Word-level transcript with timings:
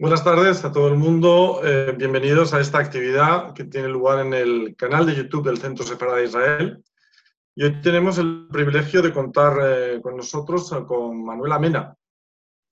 Buenas 0.00 0.24
tardes 0.24 0.64
a 0.64 0.72
todo 0.72 0.88
el 0.88 0.94
mundo. 0.94 1.60
Eh, 1.62 1.92
bienvenidos 1.94 2.54
a 2.54 2.60
esta 2.60 2.78
actividad 2.78 3.52
que 3.52 3.64
tiene 3.64 3.88
lugar 3.88 4.24
en 4.24 4.32
el 4.32 4.74
canal 4.74 5.04
de 5.04 5.14
YouTube 5.14 5.44
del 5.44 5.58
Centro 5.58 5.84
Separado 5.84 6.16
de 6.16 6.24
Israel. 6.24 6.82
Y 7.54 7.64
hoy 7.64 7.82
tenemos 7.82 8.16
el 8.16 8.48
privilegio 8.50 9.02
de 9.02 9.12
contar 9.12 9.58
eh, 9.62 10.00
con 10.00 10.16
nosotros 10.16 10.70
con 10.88 11.22
Manuela 11.22 11.58
Mena, 11.58 11.94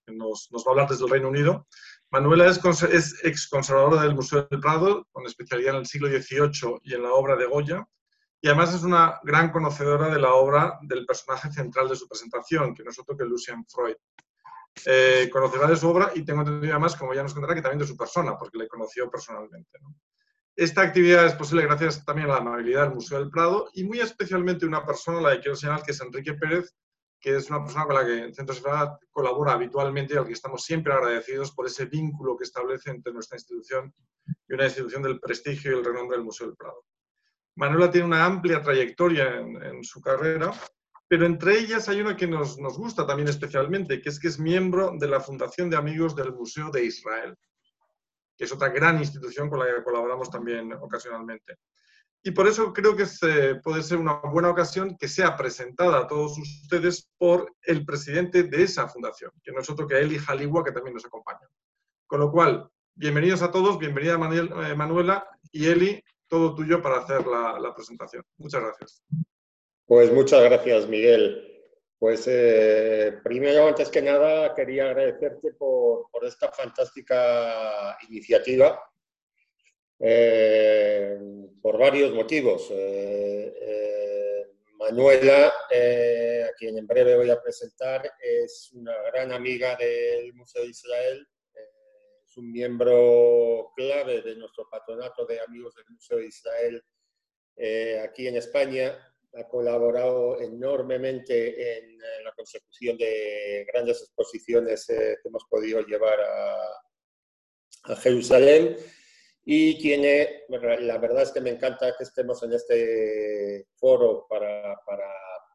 que 0.06 0.14
nos, 0.14 0.48
va 0.50 0.58
a 0.68 0.70
hablar 0.70 0.88
desde 0.88 1.04
el 1.04 1.10
Reino 1.10 1.28
Unido. 1.28 1.66
Manuela 2.10 2.46
es, 2.46 2.64
es 2.84 3.22
ex 3.22 3.46
conservadora 3.50 4.00
del 4.00 4.14
Museo 4.14 4.48
del 4.50 4.60
Prado, 4.60 5.06
con 5.12 5.26
especialidad 5.26 5.74
en 5.74 5.80
el 5.80 5.86
siglo 5.86 6.08
XVIII 6.08 6.78
y 6.82 6.94
en 6.94 7.02
la 7.02 7.12
obra 7.12 7.36
de 7.36 7.44
Goya. 7.44 7.86
Y 8.40 8.48
además 8.48 8.72
es 8.72 8.84
una 8.84 9.20
gran 9.22 9.52
conocedora 9.52 10.08
de 10.08 10.18
la 10.18 10.32
obra 10.32 10.78
del 10.80 11.04
personaje 11.04 11.52
central 11.52 11.90
de 11.90 11.96
su 11.96 12.08
presentación, 12.08 12.74
que 12.74 12.84
no 12.84 12.90
es 12.90 12.98
otro 12.98 13.18
que 13.18 13.26
Lucian 13.26 13.66
Freud. 13.66 13.96
Eh, 14.86 15.28
conocerá 15.32 15.66
de 15.66 15.76
su 15.76 15.88
obra 15.88 16.12
y 16.14 16.24
tengo 16.24 16.40
entendido 16.40 16.72
además, 16.74 16.96
como 16.96 17.14
ya 17.14 17.22
nos 17.22 17.34
contará, 17.34 17.54
que 17.54 17.62
también 17.62 17.80
de 17.80 17.86
su 17.86 17.96
persona, 17.96 18.36
porque 18.36 18.58
le 18.58 18.68
conoció 18.68 19.10
personalmente. 19.10 19.78
Esta 20.56 20.82
actividad 20.82 21.26
es 21.26 21.34
posible 21.34 21.62
gracias 21.62 22.04
también 22.04 22.28
a 22.28 22.34
la 22.34 22.38
amabilidad 22.38 22.82
del 22.82 22.94
Museo 22.94 23.20
del 23.20 23.30
Prado 23.30 23.68
y 23.74 23.84
muy 23.84 24.00
especialmente 24.00 24.66
una 24.66 24.84
persona, 24.84 25.20
la 25.20 25.34
que 25.34 25.42
quiero 25.42 25.56
señalar, 25.56 25.82
que 25.84 25.92
es 25.92 26.00
Enrique 26.00 26.34
Pérez, 26.34 26.74
que 27.20 27.36
es 27.36 27.48
una 27.50 27.62
persona 27.62 27.86
con 27.86 27.94
la 27.94 28.04
que 28.04 28.18
el 28.24 28.34
Centro 28.34 28.54
Separada 28.54 28.98
colabora 29.10 29.52
habitualmente 29.52 30.14
y 30.14 30.16
al 30.16 30.26
que 30.26 30.32
estamos 30.32 30.64
siempre 30.64 30.92
agradecidos 30.92 31.52
por 31.52 31.66
ese 31.66 31.86
vínculo 31.86 32.36
que 32.36 32.44
establece 32.44 32.90
entre 32.90 33.12
nuestra 33.12 33.36
institución 33.36 33.92
y 34.48 34.54
una 34.54 34.64
institución 34.64 35.02
del 35.02 35.20
prestigio 35.20 35.72
y 35.72 35.78
el 35.78 35.84
renombre 35.84 36.16
del 36.16 36.24
Museo 36.24 36.48
del 36.48 36.56
Prado. 36.56 36.84
Manuela 37.56 37.90
tiene 37.90 38.06
una 38.06 38.24
amplia 38.24 38.62
trayectoria 38.62 39.36
en 39.36 39.82
su 39.82 40.00
carrera 40.00 40.52
pero 41.08 41.24
entre 41.24 41.58
ellas 41.58 41.88
hay 41.88 42.00
una 42.02 42.16
que 42.16 42.26
nos, 42.26 42.58
nos, 42.58 42.76
gusta 42.76 43.06
también 43.06 43.28
especialmente, 43.28 44.00
que 44.00 44.10
es 44.10 44.20
que 44.20 44.28
es 44.28 44.38
miembro 44.38 44.92
de 44.98 45.08
la 45.08 45.20
Fundación 45.20 45.70
de 45.70 45.76
Amigos 45.76 46.14
del 46.14 46.34
Museo 46.34 46.70
de 46.70 46.84
Israel, 46.84 47.34
que 48.36 48.44
es 48.44 48.52
otra 48.52 48.68
gran 48.68 48.98
institución 48.98 49.48
con 49.48 49.58
la 49.58 49.66
que 49.66 49.82
colaboramos 49.82 50.30
también 50.30 50.72
ocasionalmente. 50.74 51.56
Y 52.22 52.32
por 52.32 52.46
eso 52.46 52.72
creo 52.72 52.94
que 52.94 53.06
puede 53.62 53.82
ser 53.82 53.96
una 53.98 54.14
buena 54.14 54.50
ocasión 54.50 54.96
que 54.98 55.08
sea 55.08 55.36
presentada 55.36 56.00
a 56.00 56.06
todos 56.06 56.36
ustedes 56.36 57.08
por 57.16 57.54
el 57.62 57.86
presidente 57.86 58.42
de 58.42 58.62
esa 58.62 58.86
fundación, 58.86 59.30
que 59.42 59.52
no 59.52 59.60
es 59.60 59.70
otro 59.70 59.86
que 59.86 59.98
Eli 59.98 60.18
Jaligua, 60.18 60.62
que 60.62 60.72
también 60.72 60.94
nos 60.94 61.06
acompaña. 61.06 61.48
Con 62.06 62.20
lo 62.20 62.30
cual, 62.30 62.68
bienvenidos 62.94 63.40
a 63.42 63.50
todos, 63.50 63.78
bienvenida 63.78 64.14
eh, 64.14 64.74
Manuela 64.74 65.26
y 65.52 65.66
Eli, 65.66 66.02
todo 66.26 66.54
tuyo 66.54 66.82
para 66.82 66.98
hacer 66.98 67.26
la 67.26 67.72
presentación. 67.74 68.22
Muchas 68.36 68.62
gracias. 68.62 69.02
Pues 69.88 70.12
muchas 70.12 70.44
gracias, 70.44 70.86
Miguel. 70.86 71.64
Pues 71.98 72.26
eh, 72.28 73.20
primero, 73.24 73.68
antes 73.68 73.88
que 73.88 74.02
nada, 74.02 74.54
quería 74.54 74.84
agradecerte 74.84 75.54
por, 75.54 76.10
esta 76.24 76.52
fantástica 76.52 77.96
iniciativa 78.06 78.78
eh, 79.98 81.18
por 81.62 81.78
varios 81.78 82.12
motivos. 82.12 82.68
Eh, 82.70 84.46
Manuela, 84.74 85.46
a 85.46 86.52
quien 86.58 86.76
en 86.76 86.86
breve 86.86 87.16
voy 87.16 87.30
a 87.30 87.40
presentar, 87.40 88.12
es 88.20 88.70
una 88.74 88.94
gran 89.10 89.32
amiga 89.32 89.74
del 89.76 90.34
Museo 90.34 90.64
de 90.64 90.68
Israel, 90.68 91.26
es 92.26 92.36
un 92.36 92.52
miembro 92.52 93.72
clave 93.74 94.20
de 94.20 94.36
nuestro 94.36 94.68
patronato 94.68 95.24
de 95.24 95.40
amigos 95.40 95.74
del 95.76 95.86
Museo 95.88 96.18
de 96.18 96.26
Israel 96.26 96.84
aquí 98.04 98.28
en 98.28 98.36
España 98.36 99.07
ha 99.34 99.48
colaborado 99.48 100.40
enormemente 100.40 101.78
en, 101.78 101.98
la 101.98 102.32
consecución 102.36 102.96
de 102.96 103.66
grandes 103.72 104.02
exposiciones 104.02 104.88
eh, 104.90 105.16
que 105.22 105.28
hemos 105.28 105.44
podido 105.48 105.80
llevar 105.82 106.20
a, 106.20 107.94
Jerusalén 108.02 108.76
y 109.44 109.78
tiene, 109.78 110.42
la 110.48 110.98
verdad 110.98 111.22
es 111.22 111.30
que 111.30 111.40
me 111.40 111.50
encanta 111.50 111.94
que 111.96 112.04
estemos 112.04 112.42
en 112.42 112.52
este 112.52 113.68
foro 113.76 114.26
para, 114.28 114.76
para, 114.84 115.10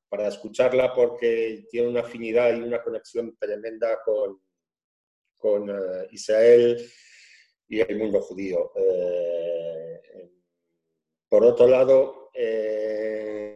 para 0.10 0.30
escucharla 0.30 0.94
porque 0.96 1.68
tiene 1.70 1.90
una 1.90 2.00
afinidad 2.00 2.56
y 2.56 2.62
una 2.62 2.82
conexión 2.82 3.36
tremenda 3.38 4.00
con, 4.04 4.42
con 5.38 5.70
eh, 5.70 6.08
Israel 6.12 6.90
y 7.68 7.82
el 7.82 7.98
mundo 7.98 8.22
judío. 8.22 8.72
Eh, 8.76 10.02
por 11.28 11.44
otro 11.44 11.68
lado, 11.68 12.30
eh, 12.34 13.53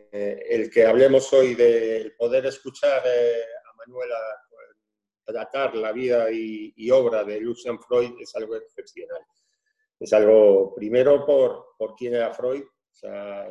el 0.49 0.69
que 0.69 0.85
hablemos 0.85 1.31
hoy 1.33 1.55
del 1.55 2.15
poder 2.15 2.45
escuchar 2.45 3.01
eh, 3.05 3.43
a 3.69 3.75
Manuela 3.75 4.15
tratar 5.25 5.75
la 5.75 5.91
vida 5.91 6.31
y, 6.31 6.89
obra 6.89 7.25
de 7.25 7.41
Lucian 7.41 7.77
Freud 7.81 8.13
es 8.21 8.33
algo 8.35 8.55
excepcional. 8.55 9.21
Es 9.99 10.13
algo, 10.13 10.73
primero, 10.73 11.25
por, 11.25 11.75
por 11.77 11.95
quién 11.95 12.13
era 12.13 12.33
Freud, 12.33 12.63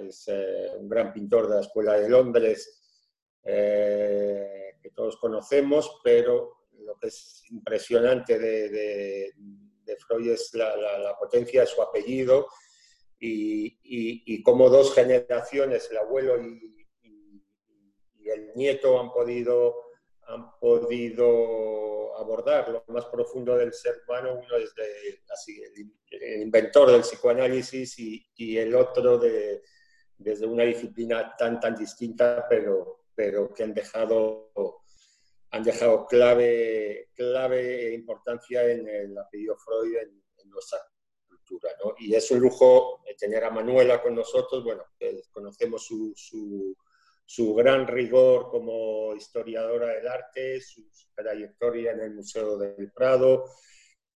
es 0.01 0.25
eh, 0.29 0.71
un 0.79 0.89
gran 0.89 1.13
pintor 1.13 1.49
de 1.49 1.57
la 1.57 1.61
Escuela 1.61 2.01
de 2.01 2.09
Londres 2.09 2.83
que 3.45 4.91
todos 4.95 5.19
conocemos, 5.19 6.01
pero 6.03 6.69
lo 6.79 6.97
que 6.97 7.09
es 7.09 7.45
impresionante 7.51 8.39
de, 8.39 9.33
Freud 10.07 10.31
es 10.31 10.55
la 10.55 11.15
potencia 11.19 11.61
de 11.61 11.67
su 11.67 11.83
apellido 11.83 12.49
y, 13.19 13.79
y, 13.83 14.43
cómo 14.43 14.69
dos 14.69 14.95
generaciones, 14.95 15.91
el 15.91 15.99
abuelo 15.99 16.41
y, 16.43 16.73
el 18.25 18.53
nieto, 18.57 19.01
han 19.01 19.13
podido, 19.13 19.75
han 20.23 20.59
podido 20.59 22.17
abordar 22.17 22.69
lo 22.69 22.85
más 22.89 23.05
profundo 23.07 23.57
del 23.57 23.73
ser 23.73 24.03
humano. 24.07 24.35
Uno 24.35 24.57
es 24.57 24.75
así, 25.33 25.63
el, 25.63 26.43
inventor 26.43 26.91
del 26.91 27.03
psicoanálisis 27.03 27.99
y, 27.99 28.59
el 28.59 28.75
otro 28.75 29.17
de, 29.19 29.63
desde 30.19 30.47
una 30.47 30.65
disciplina 30.65 31.35
tan, 31.37 31.61
tan 31.61 31.77
distinta, 31.77 32.47
pero, 32.49 33.05
pero 33.15 33.55
que 33.55 33.63
han 33.63 33.73
dejado, 33.73 34.53
han 35.51 35.63
dejado 35.63 36.07
clave, 36.07 37.11
clave 37.15 37.95
importancia 37.95 38.69
en 38.69 38.89
el 38.89 39.17
apellido 39.17 39.57
Freud 39.57 39.97
en, 39.99 40.23
en 40.39 40.51
nuestra 40.51 40.81
y 41.99 42.15
es 42.15 42.31
un 42.31 42.41
lujo 42.41 43.03
tener 43.19 43.45
a 43.45 43.51
Manuela 43.51 44.03
con 44.03 44.15
nosotros, 44.15 44.63
bueno, 44.65 44.85
conocemos 45.31 45.87
su, 45.87 46.13
su, 47.25 47.55
gran 47.55 47.87
rigor 47.87 48.51
como 48.51 49.15
historiadora 49.15 49.89
del 49.89 50.07
arte, 50.07 50.61
su, 50.61 50.87
trayectoria 51.15 51.93
en 51.93 52.01
el 52.01 52.15
Museo 52.15 52.59
del 52.59 52.93
Prado, 52.93 53.51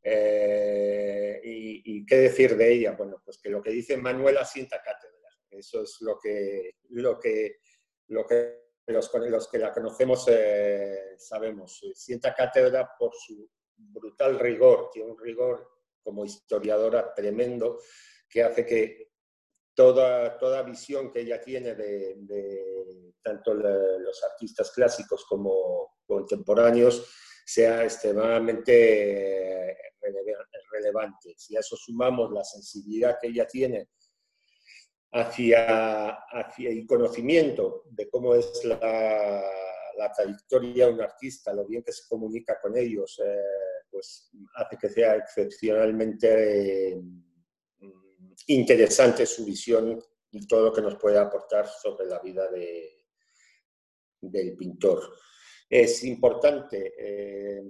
eh, 0.03 1.41
y, 1.43 2.07
qué 2.07 2.17
decir 2.17 2.57
de 2.57 2.73
ella? 2.73 2.93
Bueno, 2.93 3.23
pues 3.25 3.39
que 3.39 3.51
lo 3.51 3.63
que 3.63 3.71
dice 3.71 3.97
Manuela 3.97 4.45
sienta 4.45 4.83
cátedra. 4.83 5.29
Eso 5.51 5.83
es 5.83 5.99
lo 6.01 6.19
que, 6.19 6.77
lo 6.91 7.19
que, 7.19 7.59
lo 8.09 8.27
que 8.27 8.61
los, 8.87 9.11
los 9.15 9.49
que 9.49 9.59
la 9.59 9.73
conocemos 9.73 10.27
eh, 10.29 11.17
sabemos. 11.19 11.81
Sienta 11.95 12.35
cátedra 12.35 12.91
por 12.99 13.13
su 13.15 13.49
brutal 13.77 14.39
rigor, 14.39 14.91
tiene 14.93 15.11
un 15.11 15.19
rigor 15.19 15.80
como 16.03 16.25
historiadora 16.25 17.15
tremendo, 17.15 17.79
que 18.29 18.43
hace 18.43 18.65
que 18.65 19.11
toda, 19.75 20.39
toda 20.39 20.63
visión 20.63 21.13
que 21.13 21.21
ella 21.21 21.41
tiene 21.41 21.75
de, 21.75 23.15
tanto 23.23 23.55
los 23.55 24.25
artistas 24.25 24.71
clásicos 24.73 25.25
como 25.27 25.99
contemporáneos 26.07 27.07
sea 27.45 27.85
extremadamente 27.85 29.77
relevante. 30.71 31.35
Si 31.37 31.57
a 31.57 31.61
eso 31.61 31.77
sumamos 31.77 32.31
la 32.33 32.45
sensibilidad 32.45 33.19
que 33.21 33.29
ella 33.29 33.47
tiene 33.47 33.89
hacia, 35.13 36.11
hacia 36.11 36.71
el 36.71 36.87
conocimiento 36.87 37.85
de 37.91 38.09
cómo 38.09 38.35
es 38.35 38.65
la, 38.65 39.43
la 39.97 40.13
trayectoria 40.13 40.87
de 40.87 40.93
un 40.93 41.01
artista, 41.01 41.53
lo 41.53 41.67
bien 41.67 41.83
que 41.83 41.93
se 41.93 42.09
comunica 42.09 42.59
con 42.61 42.77
ellos, 42.77 43.21
eh, 43.25 43.70
pues 43.91 44.31
hace 44.55 44.77
que 44.77 44.89
sea 44.89 45.17
excepcionalmente 45.17 46.97
mm, 46.97 48.33
interesante 48.49 49.27
su 49.27 49.45
visión 49.45 50.03
y 50.33 50.47
todo 50.47 50.67
lo 50.67 50.73
que 50.73 50.83
nos 50.83 50.97
puede 50.97 51.19
aportar 51.19 51.67
sobre 51.67 52.07
la 52.07 52.21
vida 52.21 52.51
de, 52.51 53.07
del 54.21 54.57
pintor. 54.57 55.13
Es 55.69 56.05
importante 56.05 56.95
eh, 56.99 57.63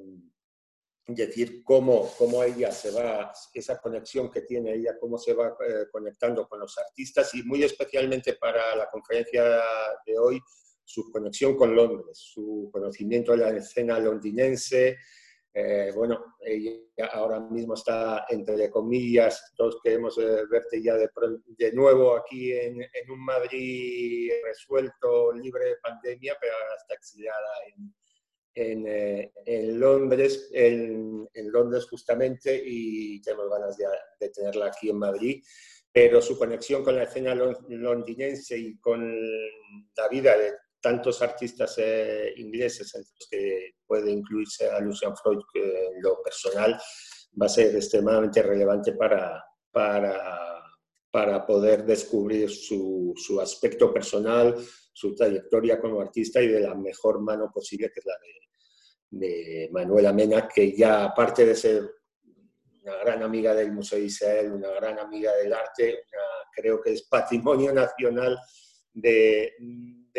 decir 1.06 1.62
cómo, 1.64 2.12
cómo, 2.16 2.42
ella 2.42 2.70
se 2.72 2.90
va, 2.90 3.32
esa 3.52 3.80
conexión 3.80 4.30
que 4.30 4.42
tiene 4.42 4.74
ella, 4.74 4.96
cómo 4.98 5.18
se 5.18 5.34
va 5.34 5.48
eh, 5.48 5.86
conectando 5.90 6.48
con 6.48 6.60
los 6.60 6.76
artistas 6.78 7.34
y 7.34 7.42
muy 7.42 7.62
especialmente 7.62 8.34
para 8.34 8.74
la 8.76 8.88
conferencia 8.90 9.42
de 10.06 10.18
hoy, 10.18 10.40
su 10.84 11.10
conexión 11.10 11.56
con 11.56 11.74
Londres, 11.74 12.18
su 12.18 12.68
conocimiento 12.72 13.32
de 13.32 13.38
la 13.38 13.50
escena 13.50 13.98
londinense, 13.98 14.98
eh, 15.52 15.90
bueno, 15.94 16.36
ella 16.40 17.06
ahora 17.12 17.40
mismo 17.40 17.74
está, 17.74 18.24
entre 18.28 18.70
comillas, 18.70 19.52
todos 19.56 19.78
queremos 19.82 20.16
eh, 20.18 20.44
verte 20.48 20.80
ya 20.80 20.94
de, 20.94 21.72
nuevo 21.72 22.16
aquí 22.16 22.52
en, 22.52 22.80
en, 22.80 23.10
un 23.10 23.24
Madrid 23.24 24.30
resuelto, 24.44 25.32
libre 25.32 25.64
de 25.64 25.76
pandemia, 25.82 26.36
pero 26.40 26.52
ahora 26.54 26.76
está 26.76 26.94
exiliada 26.94 27.48
en, 27.66 27.94
en, 28.54 29.32
en 29.44 29.80
Londres, 29.80 30.50
en, 30.52 31.28
Londres 31.34 31.86
justamente, 31.90 32.62
y 32.64 33.20
tenemos 33.20 33.50
ganas 33.50 33.76
de, 33.76 33.86
de, 34.20 34.28
tenerla 34.28 34.66
aquí 34.66 34.90
en 34.90 34.98
Madrid. 34.98 35.42
Pero 35.92 36.22
su 36.22 36.38
conexión 36.38 36.84
con 36.84 36.94
la 36.94 37.02
escena 37.02 37.34
londinense 37.34 38.56
y 38.56 38.78
con 38.78 39.12
la 39.96 40.08
vida 40.08 40.38
de 40.38 40.52
tantos 40.80 41.22
artistas 41.22 41.74
eh, 41.78 42.32
ingleses, 42.36 42.94
entre 42.94 43.12
los 43.18 43.28
que 43.30 43.70
puede 43.86 44.10
incluirse 44.10 44.68
a 44.68 44.80
Lucian 44.80 45.16
Freud 45.16 45.40
en 45.54 46.02
lo 46.02 46.22
personal, 46.22 46.80
va 47.40 47.46
a 47.46 47.48
ser 47.48 47.74
extremadamente 47.74 48.42
relevante 48.42 48.92
para, 48.92 49.44
para, 49.70 50.62
para 51.10 51.46
poder 51.46 51.84
descubrir 51.84 52.50
su, 52.50 53.12
su, 53.16 53.40
aspecto 53.40 53.92
personal, 53.92 54.56
su 54.92 55.14
trayectoria 55.14 55.80
como 55.80 56.00
artista 56.00 56.40
y 56.40 56.48
de 56.48 56.60
la 56.60 56.74
mejor 56.74 57.20
mano 57.20 57.50
posible, 57.52 57.90
que 57.92 58.00
es 58.00 58.06
la 58.06 58.16
de, 58.18 59.26
de 59.26 59.68
Manuela 59.72 60.12
Mena, 60.12 60.48
que 60.48 60.76
ya 60.76 61.04
aparte 61.04 61.44
de 61.44 61.54
ser 61.54 61.90
una 62.82 62.96
gran 62.96 63.22
amiga 63.22 63.54
del 63.54 63.72
Museo 63.72 63.98
de 63.98 64.06
Israel, 64.06 64.52
una 64.52 64.70
gran 64.70 64.98
amiga 64.98 65.34
del 65.36 65.52
arte, 65.52 66.04
creo 66.54 66.80
que 66.80 66.92
es 66.92 67.02
patrimonio 67.02 67.72
nacional 67.72 68.38
de, 68.92 69.52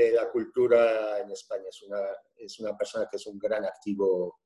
de, 0.03 0.11
la 0.11 0.29
cultura 0.29 1.19
en 1.19 1.31
España. 1.31 1.65
Es 1.69 1.81
una, 1.83 1.99
es 2.35 2.59
una 2.59 2.77
persona 2.77 3.07
que 3.09 3.17
es 3.17 3.27
un 3.27 3.37
gran 3.37 3.65
activo 3.65 4.39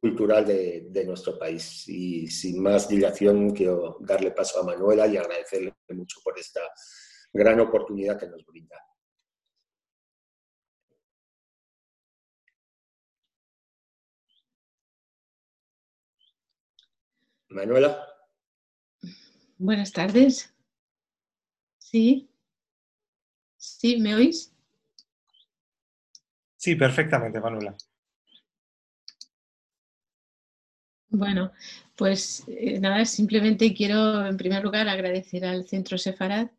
cultural 0.00 0.44
de, 0.46 0.86
de, 0.90 1.04
nuestro 1.04 1.38
país. 1.38 1.88
Y 1.88 2.26
sin 2.28 2.62
más 2.62 2.88
dilación, 2.88 3.50
quiero 3.50 3.98
darle 4.00 4.32
paso 4.32 4.60
a 4.60 4.64
Manuela 4.64 5.06
y 5.06 5.16
agradecerle 5.16 5.74
mucho 5.90 6.20
por 6.22 6.38
esta 6.38 6.60
gran 7.32 7.60
oportunidad 7.60 8.18
que 8.18 8.28
nos 8.28 8.44
brinda. 8.44 8.76
Manuela. 17.50 18.06
Buenas 19.56 19.90
tardes. 19.92 20.54
Sí. 21.78 22.30
¿Sí? 23.56 23.98
¿Me 23.98 24.14
oís? 24.14 24.54
Sí, 26.58 26.74
perfectamente, 26.74 27.40
Manuela. 27.40 27.74
Bueno, 31.10 31.52
pues 31.96 32.44
eh, 32.48 32.78
nada, 32.80 33.04
simplemente 33.06 33.72
quiero 33.74 34.26
en 34.26 34.36
primer 34.36 34.62
lugar 34.62 34.88
agradecer 34.88 35.44
al 35.44 35.66
Centro 35.66 35.96
Sefarad 35.96 36.50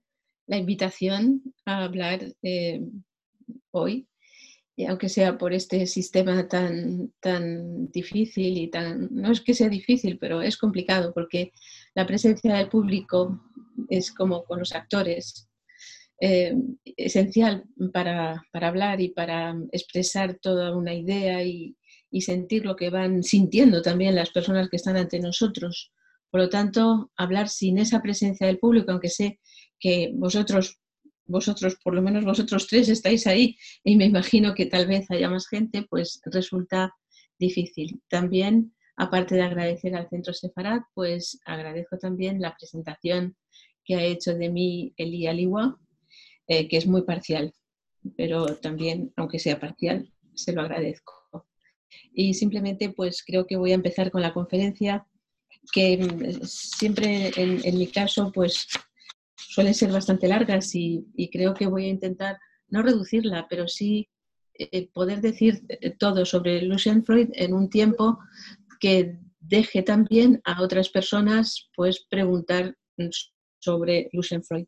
la 0.47 0.57
invitación 0.57 1.43
a 1.65 1.83
hablar 1.83 2.21
eh, 2.41 2.81
hoy, 3.71 4.07
y 4.75 4.85
aunque 4.85 5.09
sea 5.09 5.37
por 5.37 5.53
este 5.53 5.85
sistema 5.85 6.47
tan, 6.47 7.11
tan 7.19 7.91
difícil 7.91 8.57
y 8.57 8.69
tan, 8.69 9.09
no 9.11 9.31
es 9.31 9.41
que 9.41 9.53
sea 9.53 9.69
difícil, 9.69 10.17
pero 10.17 10.41
es 10.41 10.57
complicado 10.57 11.13
porque 11.13 11.51
la 11.93 12.07
presencia 12.07 12.55
del 12.55 12.69
público 12.69 13.43
es 13.89 14.11
como 14.13 14.45
con 14.45 14.59
los 14.59 14.73
actores, 14.73 15.48
eh, 16.21 16.53
esencial 16.97 17.63
para, 17.93 18.43
para, 18.51 18.67
hablar 18.67 18.99
y 18.99 19.09
para 19.09 19.55
expresar 19.71 20.37
toda 20.41 20.75
una 20.75 20.93
idea 20.93 21.43
y, 21.43 21.77
y 22.11 22.21
sentir 22.21 22.65
lo 22.65 22.75
que 22.75 22.89
van 22.89 23.23
sintiendo 23.23 23.81
también 23.81 24.15
las 24.15 24.31
personas 24.31 24.69
que 24.69 24.77
están 24.77 24.97
ante 24.97 25.19
nosotros. 25.19 25.91
Por 26.31 26.41
lo 26.41 26.49
tanto, 26.49 27.11
hablar 27.15 27.49
sin 27.49 27.77
esa 27.77 28.01
presencia 28.01 28.47
del 28.47 28.59
público, 28.59 28.91
aunque 28.91 29.09
sé 29.09 29.39
que 29.79 30.11
vosotros, 30.13 30.79
vosotros, 31.25 31.77
por 31.83 31.95
lo 31.95 32.01
menos 32.01 32.25
vosotros 32.25 32.67
tres 32.67 32.89
estáis 32.89 33.25
ahí 33.25 33.57
y 33.83 33.95
me 33.95 34.05
imagino 34.05 34.53
que 34.53 34.65
tal 34.65 34.87
vez 34.87 35.09
haya 35.09 35.29
más 35.29 35.47
gente, 35.47 35.85
pues 35.89 36.19
resulta 36.25 36.93
difícil. 37.39 38.01
También, 38.09 38.75
aparte 38.97 39.35
de 39.35 39.41
agradecer 39.41 39.95
al 39.95 40.09
Centro 40.09 40.33
Sefarad, 40.33 40.81
pues 40.93 41.39
agradezco 41.45 41.97
también 41.97 42.41
la 42.41 42.55
presentación 42.55 43.35
que 43.85 43.95
ha 43.95 44.03
hecho 44.03 44.35
de 44.35 44.49
mí 44.49 44.93
Eli 44.97 45.25
Aliwa, 45.25 45.79
eh, 46.49 46.67
que 46.67 46.77
es 46.77 46.87
muy 46.87 47.03
parcial, 47.03 47.53
pero 48.17 48.55
también, 48.55 49.13
aunque 49.15 49.37
sea 49.37 49.59
parcial, 49.59 50.11
se 50.33 50.51
lo 50.51 50.61
agradezco. 50.61 51.13
Y 52.11 52.33
simplemente 52.33 52.89
pues 52.89 53.23
creo 53.23 53.45
que 53.45 53.55
voy 53.55 53.71
a 53.71 53.75
empezar 53.75 54.09
con 54.09 54.23
la 54.23 54.33
conferencia 54.33 55.05
que 55.71 55.97
mm, 55.97 56.43
siempre 56.43 57.31
en, 57.35 57.77
mi 57.77 57.85
caso 57.85 58.31
pues 58.33 58.67
suelen 59.35 59.75
ser 59.75 59.91
bastante 59.91 60.27
largas 60.27 60.73
y, 60.73 61.05
creo 61.31 61.53
que 61.53 61.67
voy 61.67 61.85
a 61.85 61.89
intentar 61.89 62.39
no 62.67 62.81
reducirla, 62.81 63.45
pero 63.47 63.67
sí 63.67 64.09
eh, 64.55 64.89
poder 64.91 65.21
decir 65.21 65.63
eh, 65.69 65.91
todo 65.91 66.25
sobre 66.25 66.63
Lucian 66.63 67.05
Freud 67.05 67.29
en 67.33 67.53
un 67.53 67.69
tiempo 67.69 68.17
que 68.79 69.19
deje 69.39 69.83
también 69.83 70.41
a 70.45 70.63
otras 70.63 70.89
personas 70.89 71.69
pues 71.75 72.07
preguntar 72.09 72.75
sobre 73.59 74.09
Lucian 74.13 74.43
Freud. 74.43 74.65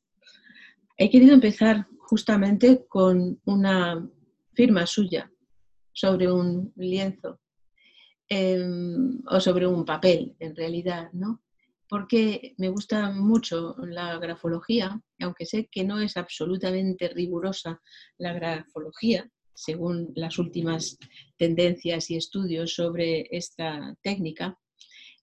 He 1.03 1.09
querido 1.09 1.33
empezar 1.33 1.87
justamente 1.97 2.85
con 2.87 3.41
una 3.45 4.07
firma 4.53 4.85
suya 4.85 5.31
sobre 5.91 6.31
un 6.31 6.71
lienzo 6.75 7.39
em, 8.29 9.19
o 9.25 9.39
sobre 9.39 9.65
un 9.65 9.83
papel, 9.83 10.35
en 10.37 10.55
realidad, 10.55 11.11
¿no? 11.13 11.41
Porque 11.89 12.53
me 12.59 12.69
gusta 12.69 13.09
mucho 13.09 13.75
la 13.79 14.19
grafología, 14.19 15.01
aunque 15.19 15.47
sé 15.47 15.69
que 15.71 15.83
no 15.83 15.99
es 15.99 16.17
absolutamente 16.17 17.09
rigurosa 17.09 17.81
la 18.19 18.33
grafología, 18.33 19.27
según 19.55 20.11
las 20.15 20.37
últimas 20.37 20.99
tendencias 21.35 22.11
y 22.11 22.15
estudios 22.15 22.75
sobre 22.75 23.27
esta 23.31 23.97
técnica, 24.03 24.55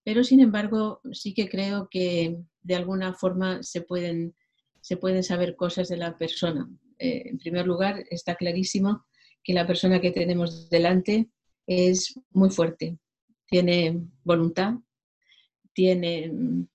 pero 0.03 0.25
sin 0.25 0.41
embargo 0.41 1.01
sí 1.13 1.35
que 1.35 1.49
creo 1.49 1.87
que 1.89 2.37
de 2.63 2.75
alguna 2.75 3.15
forma 3.15 3.63
se 3.63 3.83
pueden, 3.83 4.35
se 4.89 4.97
pueden 4.97 5.23
saber 5.23 5.55
cosas 5.55 5.91
de 5.91 5.99
la 5.99 6.17
persona. 6.17 6.67
Eh, 6.99 7.25
en 7.27 7.37
primer 7.37 7.67
lugar, 7.67 8.07
está 8.09 8.37
clarísimo 8.37 9.05
que 9.45 9.53
la 9.53 9.67
persona 9.67 10.01
que 10.01 10.13
tenemos 10.13 10.71
delante 10.71 11.29
es 11.67 12.19
muy 12.31 12.49
fuerte, 12.49 12.99
tiene 13.49 14.01
voluntad, 14.25 14.77
tiene 15.75 16.33
mm, 16.33 16.69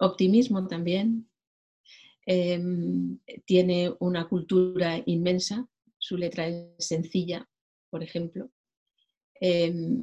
optimismo 0.00 0.66
también, 0.66 1.30
em, 2.26 3.20
tiene 3.44 3.94
una 4.00 4.28
cultura 4.28 5.00
inmensa, 5.06 5.64
su 5.96 6.16
letra 6.16 6.48
es 6.48 6.84
sencilla, 6.84 7.48
por 7.88 8.02
ejemplo, 8.02 8.50
em, 9.40 10.02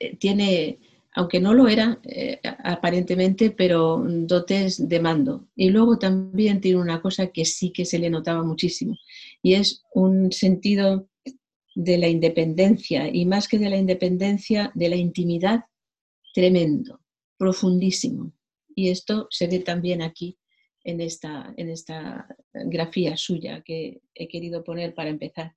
eh, 0.00 0.16
tiene 0.16 0.78
aunque 1.14 1.40
no 1.40 1.54
lo 1.54 1.68
era 1.68 2.00
eh, 2.02 2.40
aparentemente, 2.42 3.50
pero 3.50 4.04
dotes 4.04 4.88
de 4.88 5.00
mando. 5.00 5.46
Y 5.54 5.70
luego 5.70 5.96
también 5.96 6.60
tiene 6.60 6.80
una 6.80 7.00
cosa 7.00 7.28
que 7.28 7.44
sí 7.44 7.70
que 7.70 7.84
se 7.84 7.98
le 7.98 8.10
notaba 8.10 8.42
muchísimo, 8.42 8.98
y 9.42 9.54
es 9.54 9.84
un 9.94 10.32
sentido 10.32 11.08
de 11.76 11.98
la 11.98 12.08
independencia, 12.08 13.08
y 13.08 13.26
más 13.26 13.48
que 13.48 13.58
de 13.58 13.70
la 13.70 13.76
independencia, 13.76 14.72
de 14.74 14.88
la 14.88 14.96
intimidad 14.96 15.64
tremendo, 16.34 17.00
profundísimo. 17.38 18.32
Y 18.74 18.90
esto 18.90 19.28
se 19.30 19.46
ve 19.46 19.60
también 19.60 20.02
aquí 20.02 20.36
en 20.82 21.00
esta, 21.00 21.54
en 21.56 21.70
esta 21.70 22.26
grafía 22.52 23.16
suya 23.16 23.62
que 23.62 24.02
he 24.14 24.26
querido 24.28 24.64
poner 24.64 24.94
para 24.94 25.10
empezar. 25.10 25.54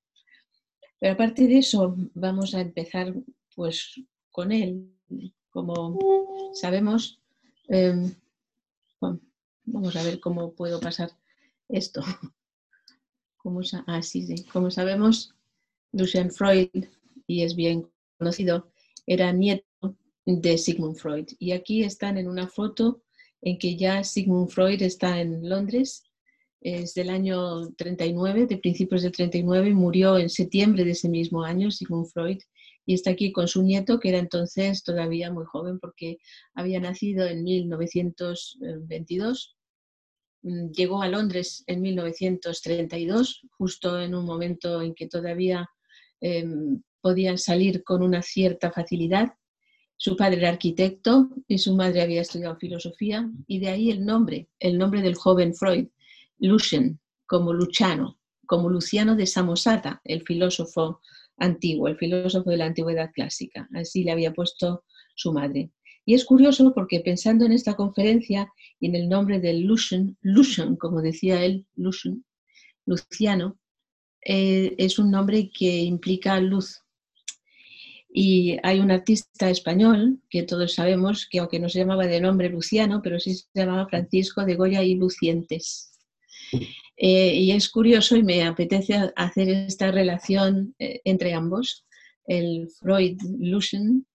Pero 0.99 1.13
aparte 1.13 1.47
de 1.47 1.59
eso, 1.59 1.95
vamos 2.13 2.53
a 2.53 2.61
empezar 2.61 3.13
pues 3.55 3.93
con 4.31 4.51
él, 4.51 4.91
como 5.57 5.97
sabemos, 6.53 7.19
em, 7.67 8.13
vamos 9.65 9.95
a 9.95 10.03
ver 10.03 10.19
cómo 10.19 10.53
puedo 10.53 10.79
pasar 10.79 11.09
esto. 11.67 12.01
Como, 13.37 13.61
ah, 13.87 14.01
sabemos, 14.69 15.33
Lucian 15.93 16.29
Freud, 16.29 16.85
y 17.25 17.43
es 17.43 17.55
bien 17.55 17.89
conocido, 18.19 18.71
era 19.07 19.31
nieto 19.31 19.95
de 20.25 20.57
Sigmund 20.57 20.97
Freud. 20.97 21.27
Y 21.39 21.53
aquí 21.53 21.83
están 21.83 22.17
en 22.17 22.27
una 22.27 22.47
foto 22.47 23.01
en 23.41 23.57
que 23.57 23.77
ya 23.77 24.03
Sigmund 24.03 24.49
Freud 24.49 24.81
está 24.81 25.21
en 25.21 25.47
Londres, 25.47 26.03
es 26.61 26.93
del 26.93 27.09
año 27.09 27.71
39, 27.77 28.45
de 28.45 28.57
principios 28.57 29.01
del 29.01 29.13
39, 29.13 29.73
murió 29.73 30.17
en 30.19 30.29
septiembre 30.29 30.83
de 30.83 30.91
ese 30.91 31.09
mismo 31.09 31.43
año 31.43 31.71
Sigmund 31.71 32.07
Freud, 32.11 32.39
y 32.87 32.93
está 32.93 33.11
aquí 33.11 33.33
con 33.33 33.49
su 33.49 33.61
nieto, 33.61 33.99
que 33.99 34.09
era 34.09 34.17
entonces 34.17 34.81
todavía 34.81 35.29
muy 35.29 35.45
joven 35.45 35.77
porque 35.77 36.19
había 36.55 36.79
nacido 36.79 37.27
en 37.27 37.43
1922. 37.43 39.57
Mm, 40.43 40.71
llegó 40.71 41.01
a 41.01 41.09
Londres 41.09 41.65
en 41.67 41.81
1932, 41.81 43.41
justo 43.51 43.99
en 43.99 44.15
un 44.15 44.23
momento 44.23 44.81
en 44.81 44.95
que 44.95 45.07
todavía 45.07 45.69
eh, 46.21 46.45
podían 47.01 47.37
salir 47.37 47.83
con 47.83 48.01
una 48.01 48.21
cierta 48.21 48.71
facilidad. 48.71 49.33
Su 49.97 50.15
padre 50.15 50.37
era 50.37 50.49
arquitecto 50.49 51.27
y 51.45 51.57
su 51.57 51.75
madre 51.75 52.01
había 52.01 52.21
estudiado 52.21 52.55
filosofía 52.55 53.29
y 53.47 53.59
de 53.59 53.67
ahí 53.67 53.91
el 53.91 54.05
nombre, 54.05 54.47
el 54.59 54.77
nombre 54.77 55.01
del 55.01 55.15
joven 55.15 55.53
Freud, 55.53 55.87
Lucian, 56.39 57.01
como 57.25 57.51
Luciano, 57.51 58.17
como 58.45 58.69
Luciano 58.69 59.17
de 59.17 59.27
Samosata, 59.27 59.99
el 60.05 60.21
filósofo 60.21 61.01
antiguo, 61.37 61.87
el 61.87 61.97
filósofo 61.97 62.49
de 62.49 62.57
la 62.57 62.65
antigüedad 62.65 63.11
clásica. 63.13 63.67
Así 63.73 64.03
le 64.03 64.11
había 64.11 64.33
puesto 64.33 64.83
su 65.15 65.31
madre. 65.33 65.71
Y 66.05 66.13
es 66.13 66.23
curioso 66.23 66.73
porque 66.73 67.01
pensando 67.01 67.45
en 67.45 67.51
esta 67.51 67.75
conferencia 67.75 68.51
y 68.79 68.87
en 68.87 68.95
el 68.95 69.09
nombre 69.09 69.39
de 69.39 69.53
Lucian, 69.55 70.17
Lucian, 70.21 70.77
como 70.77 71.01
decía 71.01 71.43
él, 71.43 71.65
Lucian, 71.75 72.23
Luciano, 72.85 73.59
eh, 74.21 74.73
es 74.77 74.99
un 74.99 75.11
nombre 75.11 75.49
que 75.51 75.81
implica 75.81 76.39
luz. 76.39 76.81
Y 78.09 78.57
hay 78.63 78.79
un 78.79 78.89
artista 78.89 79.49
español 79.49 80.21
que 80.29 80.43
todos 80.43 80.73
sabemos 80.73 81.27
que 81.29 81.39
aunque 81.39 81.59
no 81.59 81.69
se 81.69 81.79
llamaba 81.79 82.07
de 82.07 82.21
nombre 82.21 82.49
Luciano, 82.49 83.01
pero 83.03 83.19
sí 83.19 83.35
se 83.35 83.47
llamaba 83.53 83.89
Francisco 83.89 84.45
de 84.45 84.55
Goya 84.55 84.83
y 84.83 84.95
Lucientes. 84.95 85.91
Eh, 86.97 87.35
y 87.35 87.51
es 87.51 87.69
curioso 87.69 88.17
y 88.17 88.23
me 88.23 88.43
apetece 88.43 89.11
hacer 89.15 89.49
esta 89.49 89.91
relación 89.91 90.75
eh, 90.79 91.01
entre 91.05 91.33
ambos, 91.33 91.85
el 92.25 92.69
Freud 92.79 93.21
Lucian 93.39 94.07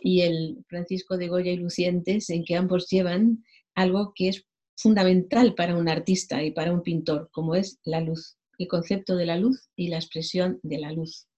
y 0.00 0.22
el 0.22 0.64
Francisco 0.68 1.16
de 1.16 1.28
Goya 1.28 1.52
y 1.52 1.56
Lucientes, 1.56 2.28
en 2.30 2.44
que 2.44 2.56
ambos 2.56 2.88
llevan 2.88 3.44
algo 3.74 4.12
que 4.14 4.28
es 4.28 4.44
fundamental 4.76 5.54
para 5.54 5.76
un 5.76 5.88
artista 5.88 6.42
y 6.42 6.50
para 6.50 6.72
un 6.72 6.82
pintor, 6.82 7.30
como 7.30 7.54
es 7.54 7.78
la 7.84 8.00
luz, 8.00 8.36
el 8.58 8.66
concepto 8.66 9.16
de 9.16 9.26
la 9.26 9.38
luz 9.38 9.70
y 9.76 9.88
la 9.88 9.96
expresión 9.96 10.58
de 10.62 10.78
la 10.78 10.92
luz. 10.92 11.28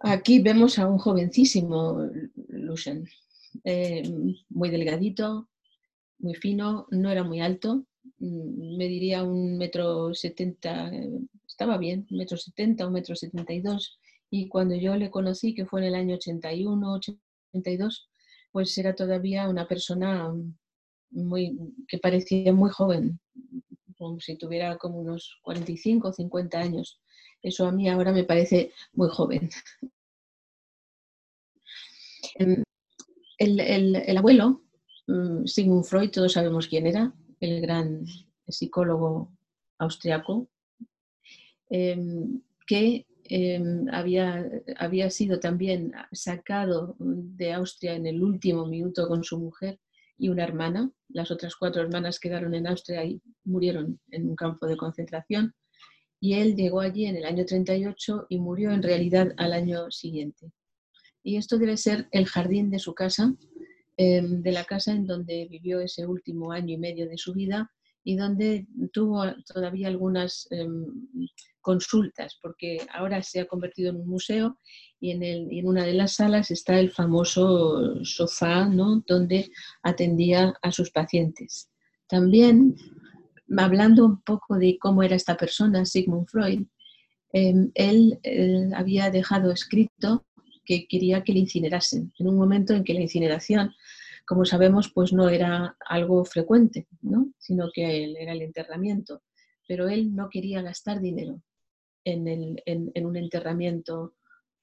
Aquí 0.00 0.38
vemos 0.38 0.78
a 0.78 0.86
un 0.86 0.98
jovencísimo 0.98 2.08
Lucian, 2.48 3.04
eh, 3.64 4.08
muy 4.48 4.70
delgadito, 4.70 5.48
muy 6.18 6.34
fino, 6.34 6.86
no 6.90 7.10
era 7.10 7.24
muy 7.24 7.40
alto, 7.40 7.84
me 8.18 8.88
diría 8.88 9.22
un 9.22 9.58
metro 9.58 10.14
setenta, 10.14 10.90
estaba 11.46 11.78
bien, 11.78 12.06
un 12.10 12.18
metro 12.18 12.36
setenta, 12.36 12.86
un 12.86 12.92
metro 12.94 13.14
setenta 13.14 13.52
y 13.52 13.60
dos. 13.60 13.98
Y 14.30 14.48
cuando 14.48 14.74
yo 14.74 14.96
le 14.96 15.10
conocí, 15.10 15.54
que 15.54 15.66
fue 15.66 15.80
en 15.80 15.86
el 15.88 15.94
año 15.94 16.16
81, 16.16 16.94
82, 16.94 18.10
pues 18.52 18.76
era 18.78 18.94
todavía 18.94 19.48
una 19.48 19.66
persona 19.66 20.32
muy, 21.10 21.58
que 21.86 21.98
parecía 21.98 22.52
muy 22.52 22.70
joven, 22.70 23.20
como 23.96 24.20
si 24.20 24.36
tuviera 24.36 24.76
como 24.78 25.00
unos 25.00 25.38
45 25.42 26.08
o 26.08 26.12
50 26.12 26.58
años. 26.58 27.00
Eso 27.42 27.66
a 27.66 27.72
mí 27.72 27.88
ahora 27.88 28.12
me 28.12 28.24
parece 28.24 28.72
muy 28.92 29.08
joven. 29.08 29.50
El, 33.40 33.60
el, 33.60 33.94
el 33.94 34.16
abuelo, 34.16 34.62
mm, 35.06 35.46
Sigmund 35.46 35.84
Freud, 35.84 36.10
todos 36.10 36.32
sabemos 36.32 36.66
quién 36.66 36.88
era, 36.88 37.14
el 37.40 37.60
gran 37.60 38.04
psicólogo 38.46 39.32
austriaco, 39.78 40.48
em, 41.70 42.40
que 42.66 43.06
em, 43.30 43.86
había, 43.92 44.48
había 44.78 45.10
sido 45.10 45.38
también 45.38 45.92
sacado 46.12 46.96
de 46.98 47.52
Austria 47.52 47.94
en 47.94 48.06
el 48.06 48.22
último 48.22 48.66
minuto 48.66 49.06
con 49.06 49.22
su 49.22 49.38
mujer 49.38 49.78
y 50.16 50.30
una 50.30 50.44
hermana. 50.44 50.90
Las 51.08 51.30
otras 51.30 51.54
cuatro 51.56 51.82
hermanas 51.82 52.18
quedaron 52.18 52.54
en 52.54 52.66
Austria 52.66 53.04
y 53.04 53.20
murieron 53.44 54.00
en 54.10 54.28
un 54.28 54.36
campo 54.36 54.66
de 54.66 54.76
concentración. 54.76 55.54
Y 56.20 56.34
él 56.34 56.56
llegó 56.56 56.80
allí 56.80 57.06
en 57.06 57.16
el 57.16 57.24
año 57.24 57.44
38 57.44 58.26
y 58.28 58.38
murió 58.38 58.72
en 58.72 58.82
realidad 58.82 59.32
al 59.36 59.52
año 59.52 59.90
siguiente. 59.90 60.50
Y 61.22 61.36
esto 61.36 61.58
debe 61.58 61.76
ser 61.76 62.08
el 62.10 62.26
jardín 62.26 62.70
de 62.70 62.78
su 62.78 62.94
casa, 62.94 63.34
Em, 64.00 64.42
de 64.42 64.52
la 64.52 64.62
casa 64.62 64.92
en 64.92 65.08
donde 65.08 65.48
vivió 65.50 65.80
ese 65.80 66.06
último 66.06 66.52
año 66.52 66.74
y 66.74 66.78
medio 66.78 67.08
de 67.08 67.18
su 67.18 67.32
vida 67.34 67.68
y 68.04 68.14
donde 68.14 68.68
tuvo 68.92 69.24
todavía 69.44 69.88
algunas 69.88 70.46
em, 70.52 70.86
consultas, 71.60 72.38
porque 72.40 72.78
ahora 72.94 73.20
se 73.24 73.40
ha 73.40 73.46
convertido 73.46 73.90
en 73.90 73.96
un 73.96 74.06
museo 74.06 74.56
y 75.00 75.10
en, 75.10 75.24
en, 75.24 75.66
una 75.66 75.84
de 75.84 75.94
las 75.94 76.12
salas 76.12 76.52
está 76.52 76.78
el 76.78 76.92
famoso 76.92 78.04
sofá 78.04 78.66
¿no? 78.66 79.02
donde 79.04 79.50
atendía 79.82 80.54
a 80.62 80.70
sus 80.70 80.92
pacientes. 80.92 81.68
También, 82.06 82.76
hablando 83.56 84.06
un 84.06 84.22
poco 84.22 84.58
de 84.58 84.78
cómo 84.78 85.02
era 85.02 85.16
esta 85.16 85.36
persona, 85.36 85.84
Sigmund 85.84 86.28
Freud, 86.28 86.66
em, 87.32 87.72
él 87.74 88.16
había 88.76 89.10
dejado 89.10 89.50
escrito 89.50 90.24
que 90.68 90.86
quería 90.86 91.24
que 91.24 91.32
le 91.32 91.38
incinerasen, 91.38 92.12
en 92.18 92.28
un 92.28 92.36
momento 92.36 92.74
en 92.74 92.84
que 92.84 92.92
la 92.92 93.00
incineración, 93.00 93.74
como 94.26 94.44
sabemos, 94.44 94.92
pues 94.94 95.14
no 95.14 95.30
era 95.30 95.78
algo 95.86 96.26
frecuente, 96.26 96.86
¿no? 97.00 97.32
sino 97.38 97.70
que 97.72 98.12
era 98.20 98.32
el 98.32 98.42
enterramiento. 98.42 99.22
Pero 99.66 99.88
él 99.88 100.14
no 100.14 100.28
quería 100.28 100.60
gastar 100.60 101.00
dinero 101.00 101.40
en, 102.04 102.60
un 103.06 103.16
enterramiento 103.16 104.16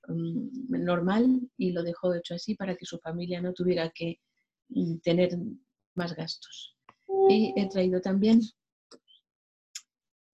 mm, 0.08 0.84
normal 0.84 1.42
y 1.58 1.72
lo 1.72 1.82
dejó 1.82 2.14
hecho 2.14 2.36
así 2.36 2.54
para 2.54 2.76
que 2.76 2.86
su 2.86 3.00
familia 3.00 3.42
no 3.42 3.54
tuviera 3.54 3.90
que 3.90 4.20
mm, 4.70 4.98
tener 4.98 5.32
más 5.96 6.16
gastos. 6.16 6.78
Y 7.30 7.52
he 7.56 7.68
traído 7.68 8.00
también 8.00 8.42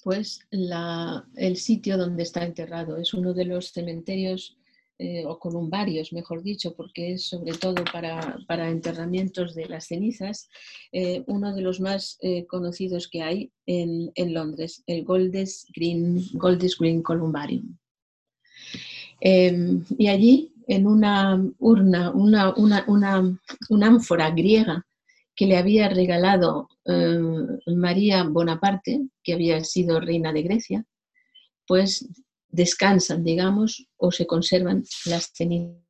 pues 0.03 0.41
el 0.49 1.55
sitio 1.55 1.97
donde 1.97 2.23
está 2.23 2.43
enterrado. 2.43 2.97
Es 2.97 3.13
uno 3.13 3.33
de 3.33 3.45
los 3.45 3.71
cementerios 3.71 4.57
eh, 5.03 5.25
o 5.25 5.39
columbarios, 5.39 6.13
mejor 6.13 6.43
dicho, 6.43 6.75
porque 6.75 7.13
es 7.13 7.25
sobre 7.25 7.53
todo 7.53 7.83
para, 7.91 8.69
enterramientos 8.69 9.55
de 9.55 9.65
las 9.65 9.87
cenizas, 9.87 10.47
eh, 10.91 11.23
uno 11.25 11.55
de 11.55 11.61
los 11.63 11.79
más 11.79 12.19
eh, 12.21 12.45
conocidos 12.45 13.07
que 13.07 13.23
hay 13.23 13.51
en, 13.65 14.11
Londres, 14.31 14.83
el 14.85 15.03
Golders 15.03 15.65
Green, 15.75 16.23
Green 16.79 17.01
Columbarium. 17.01 17.79
Em, 19.19 19.83
y 19.97 20.07
allí, 20.07 20.53
en 20.67 20.85
una 20.85 21.43
urna, 21.57 22.11
una, 22.11 22.53
una, 22.87 23.87
ánfora 23.87 24.29
griega 24.29 24.85
que 25.35 25.47
le 25.47 25.57
había 25.57 25.89
regalado 25.89 26.69
María 27.65 28.23
Bonaparte, 28.25 29.01
que 29.23 29.33
había 29.33 29.63
sido 29.63 29.99
reina 29.99 30.31
de 30.31 30.43
Grecia, 30.43 30.85
pues 31.65 32.07
descansan, 32.51 33.23
digamos, 33.23 33.87
o 33.97 34.11
se 34.11 34.27
conservan 34.27 34.83
las 35.05 35.31
cenizas 35.33 35.83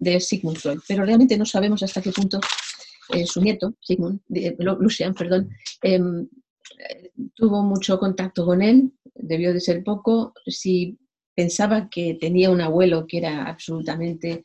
de 0.00 0.20
Sigmund 0.20 0.58
Freud. 0.58 0.80
Pero 0.86 1.04
realmente 1.04 1.36
no 1.36 1.46
sabemos 1.46 1.82
hasta 1.82 2.02
qué 2.02 2.12
punto 2.12 2.40
eh, 3.12 3.26
su 3.26 3.40
nieto, 3.40 3.74
Sigmund, 3.80 4.20
Lucian, 4.58 5.14
perdón, 5.14 5.50
em, 5.82 6.28
tuvo 7.34 7.62
mucho 7.62 7.98
contacto 7.98 8.44
con 8.44 8.62
él, 8.62 8.92
debió 9.14 9.52
de 9.52 9.60
ser 9.60 9.82
poco, 9.82 10.32
si 10.46 10.98
pensaba 11.34 11.88
que 11.90 12.14
tenía 12.20 12.50
un 12.50 12.60
abuelo 12.60 13.06
que 13.06 13.18
era 13.18 13.44
absolutamente 13.44 14.44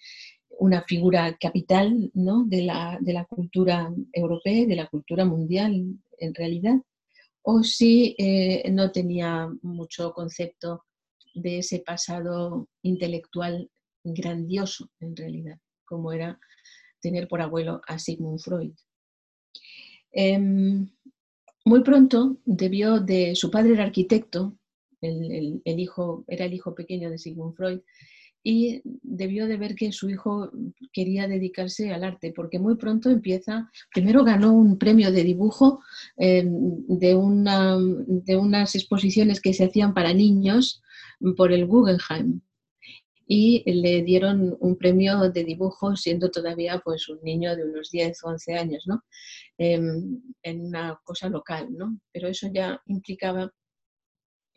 una 0.59 0.81
figura 0.83 1.37
capital 1.39 2.09
¿no? 2.13 2.43
de, 2.45 2.63
la, 2.63 2.97
de 2.99 3.13
la 3.13 3.25
cultura 3.25 3.91
europea, 4.11 4.65
de 4.65 4.75
la 4.75 4.87
cultura 4.87 5.23
mundial 5.25 5.99
en 6.17 6.33
realidad, 6.33 6.77
o 7.49 7.63
si 7.63 8.13
eh, 8.17 8.69
no 8.71 8.91
tenía 8.91 9.49
mucho 9.61 10.11
concepto 10.11 10.83
de 11.33 11.59
ese 11.59 11.79
pasado 11.79 12.67
intelectual 12.81 13.71
grandioso 14.03 14.91
en 14.99 15.15
realidad, 15.15 15.57
como 15.85 16.11
era 16.11 16.37
tener 16.99 17.29
por 17.29 17.39
abuelo 17.39 17.79
a 17.87 17.99
Sigmund 17.99 18.41
Freud. 18.41 18.73
Em, 20.11 20.89
muy 21.63 21.83
pronto 21.83 22.35
debió 22.43 22.99
de, 22.99 23.33
su 23.33 23.49
padre 23.49 23.73
era 23.75 23.83
arquitecto, 23.85 24.57
el, 24.99 25.61
hijo, 25.79 26.25
era 26.27 26.43
el 26.43 26.53
hijo 26.53 26.75
pequeño 26.75 27.09
de 27.09 27.17
Sigmund 27.17 27.55
Freud, 27.55 27.79
y 28.43 28.81
debió 29.03 29.47
de 29.47 29.57
ver 29.57 29.75
que 29.75 29.91
su 29.91 30.09
hijo 30.09 30.51
quería 30.93 31.27
dedicarse 31.27 31.93
al 31.93 32.03
arte, 32.03 32.31
porque 32.35 32.59
muy 32.59 32.75
pronto 32.75 33.09
empieza, 33.09 33.69
primero 33.93 34.23
ganó 34.23 34.53
un 34.53 34.77
premio 34.77 35.11
de 35.11 35.23
dibujo 35.23 35.81
eh, 36.17 36.43
de, 36.45 37.15
una, 37.15 37.77
de 37.77 38.37
unas 38.37 38.75
exposiciones 38.75 39.41
que 39.41 39.53
se 39.53 39.65
hacían 39.65 39.93
para 39.93 40.13
niños 40.13 40.81
por 41.35 41.51
el 41.51 41.65
Guggenheim 41.65 42.41
y 43.27 43.69
le 43.69 44.03
dieron 44.03 44.55
un 44.61 44.77
premio 44.77 45.29
de 45.29 45.43
dibujo 45.43 45.95
siendo 45.95 46.31
todavía 46.31 46.79
pues 46.83 47.09
un 47.09 47.19
niño 47.21 47.55
de 47.55 47.65
unos 47.65 47.91
10 47.91 48.23
o 48.23 48.29
11 48.29 48.53
años, 48.55 48.83
¿no? 48.87 49.03
Em, 49.57 50.21
en 50.43 50.65
una 50.65 50.99
cosa 51.03 51.27
local, 51.27 51.67
¿no? 51.71 51.99
Pero 52.13 52.29
eso 52.29 52.47
ya 52.53 52.81
implicaba 52.85 53.51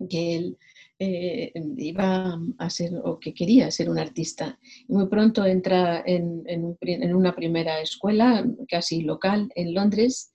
que 0.08 0.36
él 0.36 0.58
eh, 0.98 1.52
iba 1.78 2.38
a 2.58 2.70
ser 2.70 2.92
o 3.04 3.18
que 3.18 3.32
quería 3.32 3.70
ser 3.70 3.88
un 3.88 3.98
artista. 3.98 4.58
muy 4.88 5.06
pronto 5.08 5.44
entra 5.44 6.02
en, 6.06 6.44
una 7.14 7.34
primera 7.34 7.80
escuela 7.80 8.44
casi 8.68 9.02
local 9.02 9.50
en 9.54 9.74
Londres 9.74 10.34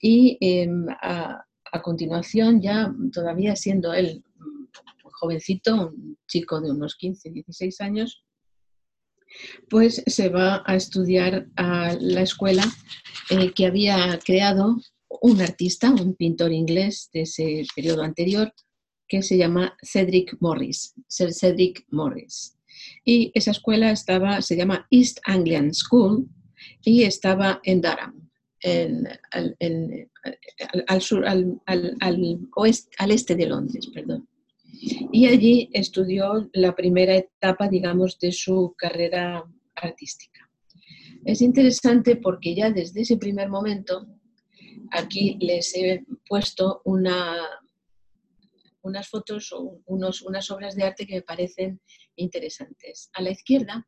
y 0.00 0.38
em, 0.40 0.86
a, 1.02 1.42
continuación 1.82 2.62
ya 2.62 2.90
todavía 3.12 3.54
siendo 3.54 3.92
él 3.92 4.24
jovencito, 5.16 5.74
un 5.74 6.18
chico 6.26 6.60
de 6.60 6.70
unos 6.70 6.96
15, 6.96 7.30
16 7.30 7.80
años, 7.80 8.24
pues 9.68 10.02
se 10.06 10.28
va 10.28 10.62
a 10.66 10.76
estudiar 10.76 11.46
a 11.56 11.94
la 12.00 12.22
escuela 12.22 12.64
eh, 13.30 13.52
que 13.52 13.66
había 13.66 14.18
creado 14.24 14.76
un 15.20 15.40
artista, 15.40 15.90
un 15.90 16.14
pintor 16.14 16.52
inglés 16.52 17.10
de 17.12 17.22
ese 17.22 17.64
periodo 17.74 18.02
anterior, 18.02 18.52
que 19.08 19.22
se 19.22 19.36
llama 19.36 19.76
Cedric 19.82 20.36
Morris, 20.40 20.94
Cedric 21.08 21.86
Morris. 21.90 22.56
Y 23.04 23.30
esa 23.34 23.52
escuela 23.52 23.90
estaba, 23.90 24.42
se 24.42 24.56
llama 24.56 24.86
East 24.90 25.18
Anglian 25.24 25.72
School 25.72 26.28
y 26.82 27.04
estaba 27.04 27.60
en 27.64 27.80
Durham, 27.80 28.30
al, 30.88 31.00
sur, 31.00 31.26
al, 31.26 31.60
oeste, 32.56 32.90
al 32.98 33.10
este 33.10 33.34
de 33.34 33.46
Londres, 33.46 33.88
perdón. 33.92 34.28
Y 35.12 35.26
allí 35.26 35.70
estudió 35.72 36.50
la 36.52 36.74
primera 36.74 37.16
etapa, 37.16 37.68
digamos, 37.68 38.18
de 38.18 38.32
su 38.32 38.74
carrera 38.76 39.44
artística. 39.74 40.50
Es 41.24 41.40
interesante 41.40 42.16
porque 42.16 42.54
ya 42.54 42.70
desde 42.70 43.00
ese 43.00 43.16
primer 43.16 43.48
momento, 43.48 44.06
aquí 44.90 45.38
les 45.40 45.74
he 45.74 46.04
puesto 46.28 46.82
una, 46.84 47.36
unas 48.86 49.08
fotos 49.08 49.52
o 49.52 49.80
unos, 49.86 50.22
unas 50.22 50.50
obras 50.50 50.76
de 50.76 50.84
arte 50.84 51.06
que 51.06 51.16
me 51.16 51.22
parecen 51.22 51.80
interesantes. 52.14 53.10
A 53.12 53.22
la 53.22 53.30
izquierda 53.30 53.86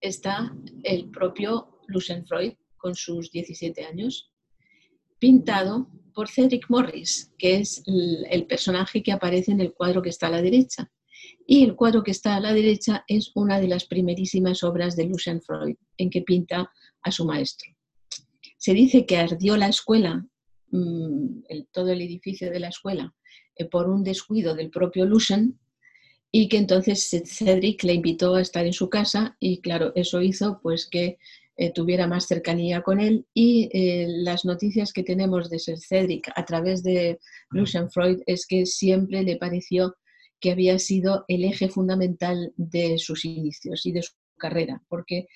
está 0.00 0.54
el 0.84 1.10
propio 1.10 1.80
Lucien 1.86 2.26
Freud 2.26 2.54
con 2.76 2.94
sus 2.94 3.30
17 3.30 3.84
años, 3.84 4.32
pintado 5.18 5.90
por 6.14 6.28
Cedric 6.28 6.66
Morris, 6.68 7.32
que 7.38 7.56
es 7.56 7.82
el, 7.86 8.46
personaje 8.46 9.02
que 9.02 9.12
aparece 9.12 9.52
en 9.52 9.60
el 9.60 9.72
cuadro 9.72 10.02
que 10.02 10.10
está 10.10 10.28
a 10.28 10.30
la 10.30 10.42
derecha. 10.42 10.90
Y 11.46 11.64
el 11.64 11.74
cuadro 11.74 12.02
que 12.02 12.12
está 12.12 12.36
a 12.36 12.40
la 12.40 12.52
derecha 12.52 13.04
es 13.06 13.32
una 13.34 13.60
de 13.60 13.68
las 13.68 13.84
primerísimas 13.84 14.62
obras 14.62 14.96
de 14.96 15.06
Lucian 15.06 15.42
Freud, 15.42 15.76
en 15.96 16.10
que 16.10 16.22
pinta 16.22 16.70
a 17.02 17.10
su 17.10 17.24
maestro. 17.24 17.68
Se 18.56 18.74
dice 18.74 19.06
que 19.06 19.16
ardió 19.16 19.56
la 19.56 19.68
escuela, 19.68 20.26
mm, 20.70 21.40
todo 21.72 21.90
el 21.90 22.02
edificio 22.02 22.50
de 22.50 22.60
la 22.60 22.68
escuela, 22.68 23.14
por 23.66 23.88
un 23.88 24.04
descuido 24.04 24.54
del 24.54 24.70
propio 24.70 25.04
Lucian 25.04 25.58
y 26.30 26.48
que 26.48 26.58
entonces 26.58 27.10
Cedric 27.24 27.82
le 27.84 27.94
invitó 27.94 28.34
a 28.34 28.42
estar 28.42 28.66
en 28.66 28.72
su 28.72 28.90
casa 28.90 29.36
y 29.40 29.60
claro, 29.60 29.92
eso 29.94 30.20
hizo 30.20 30.60
pues 30.62 30.86
que 30.86 31.18
eh, 31.56 31.72
tuviera 31.72 32.06
más 32.06 32.26
cercanía 32.26 32.82
con 32.82 33.00
él 33.00 33.26
y 33.34 33.68
eh, 33.72 34.06
las 34.08 34.44
noticias 34.44 34.92
que 34.92 35.02
tenemos 35.02 35.50
de 35.50 35.58
Cedric 35.58 36.30
a 36.36 36.44
través 36.44 36.82
de 36.82 37.18
Lucian 37.50 37.90
Freud 37.90 38.20
es 38.26 38.46
que 38.46 38.66
siempre 38.66 39.22
le 39.22 39.36
pareció 39.36 39.96
que 40.40 40.52
había 40.52 40.78
sido 40.78 41.24
el 41.28 41.44
eje 41.44 41.68
fundamental 41.68 42.52
de 42.56 42.98
sus 42.98 43.24
inicios 43.24 43.84
y 43.86 43.92
de 43.92 44.02
su 44.02 44.12
carrera, 44.36 44.82
porque 44.88 45.26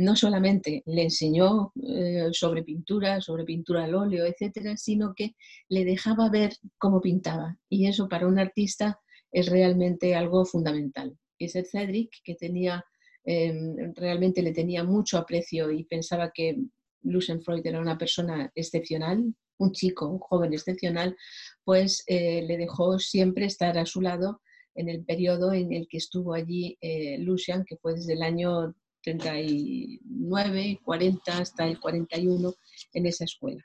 no 0.00 0.16
solamente 0.16 0.82
le 0.86 1.02
enseñó 1.02 1.72
eh, 1.82 2.28
sobre 2.32 2.62
pintura, 2.62 3.20
sobre 3.20 3.44
pintura 3.44 3.84
al 3.84 3.94
óleo, 3.94 4.26
etcétera, 4.26 4.76
sino 4.76 5.14
que 5.14 5.34
le 5.68 5.84
dejaba 5.84 6.30
ver 6.30 6.52
cómo 6.78 7.00
pintaba. 7.00 7.56
Y 7.68 7.86
eso 7.86 8.08
para 8.08 8.26
un 8.26 8.38
artista 8.38 9.00
es 9.32 9.48
realmente 9.48 10.14
algo 10.14 10.44
fundamental. 10.44 11.16
Y 11.38 11.48
Sir 11.48 11.66
Cedric, 11.66 12.10
que 12.24 12.34
tenía 12.34 12.84
Em, 13.24 13.94
realmente 13.94 14.42
le 14.42 14.52
tenía 14.52 14.82
mucho 14.82 15.18
aprecio 15.18 15.70
y 15.70 15.84
pensaba 15.84 16.30
que 16.32 16.56
Lucien 17.02 17.42
Freud 17.42 17.66
era 17.66 17.80
una 17.80 17.98
persona 17.98 18.50
excepcional, 18.54 19.34
un 19.58 19.72
chico, 19.72 20.08
un 20.08 20.18
joven 20.18 20.54
excepcional, 20.54 21.16
pues 21.64 22.02
eh, 22.06 22.42
le 22.42 22.56
dejó 22.56 22.98
siempre 22.98 23.44
estar 23.44 23.76
a 23.78 23.86
su 23.86 24.00
lado 24.00 24.40
en 24.74 24.88
el 24.88 25.04
periodo 25.04 25.52
en 25.52 25.72
el 25.72 25.86
que 25.88 25.98
estuvo 25.98 26.32
allí 26.32 26.78
eh, 26.80 27.18
Lucian, 27.18 27.64
que 27.64 27.76
fue 27.76 27.94
desde 27.94 28.14
el 28.14 28.22
año 28.22 28.74
39, 29.02 30.80
40 30.84 31.38
hasta 31.38 31.66
el 31.66 31.80
41 31.80 32.54
en 32.92 33.06
esa 33.06 33.24
escuela. 33.24 33.64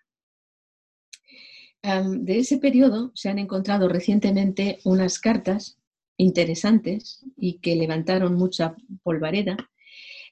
de 1.81 2.39
ese 2.39 2.57
periodo 2.57 3.11
se 3.13 3.29
han 3.29 3.37
encontrado 3.37 3.87
recientemente 3.87 4.79
unas 4.85 5.19
cartas 5.19 5.77
interesantes 6.17 7.23
y 7.37 7.59
que 7.59 7.75
levantaron 7.75 8.35
mucha 8.35 8.75
polvareda 9.03 9.57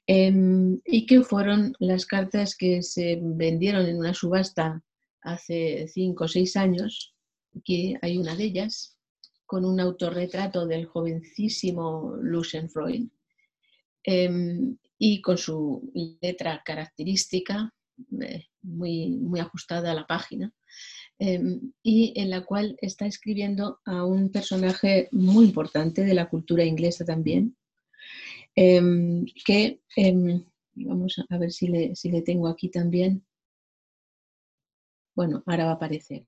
em, 0.06 0.80
y 0.84 1.06
que 1.06 1.22
fueron 1.22 1.74
las 1.78 2.06
cartas 2.06 2.56
que 2.56 2.82
se 2.82 3.18
vendieron 3.22 3.86
en 3.86 3.98
una 3.98 4.14
subasta 4.14 4.82
hace 5.22 5.86
cinco 5.88 6.24
o 6.24 6.28
seis 6.28 6.56
años, 6.56 7.14
que 7.64 7.94
hay 8.02 8.18
una 8.18 8.34
de 8.36 8.44
ellas, 8.44 8.98
con 9.46 9.64
un 9.64 9.80
autorretrato 9.80 10.66
del 10.66 10.86
jovencísimo 10.86 12.16
Lucien 12.20 12.68
Freud 12.68 13.08
em, 14.02 14.76
y 14.98 15.20
con 15.20 15.38
su 15.38 15.90
letra 16.20 16.62
característica, 16.64 17.72
eh, 18.20 18.46
muy, 18.62 19.10
muy 19.10 19.40
ajustada 19.40 19.92
a 19.92 19.94
la 19.94 20.06
página, 20.06 20.52
Em, 21.18 21.72
y 21.82 22.12
en 22.16 22.30
la 22.30 22.44
cual 22.44 22.76
está 22.80 23.06
escribiendo 23.06 23.80
a 23.84 24.04
un 24.04 24.30
personaje 24.30 25.08
muy 25.12 25.44
importante 25.44 26.04
de 26.04 26.14
la 26.14 26.28
cultura 26.28 26.64
inglesa 26.64 27.04
también, 27.04 27.56
em, 28.56 29.24
que 29.44 29.80
em, 29.96 30.44
vamos 30.74 31.16
a 31.28 31.38
ver 31.38 31.52
si 31.52 31.68
le, 31.68 31.94
si 31.96 32.10
le 32.10 32.22
tengo 32.22 32.48
aquí 32.48 32.68
también. 32.68 33.24
Bueno, 35.14 35.42
ahora 35.46 35.64
va 35.66 35.70
a 35.72 35.74
aparecer. 35.74 36.26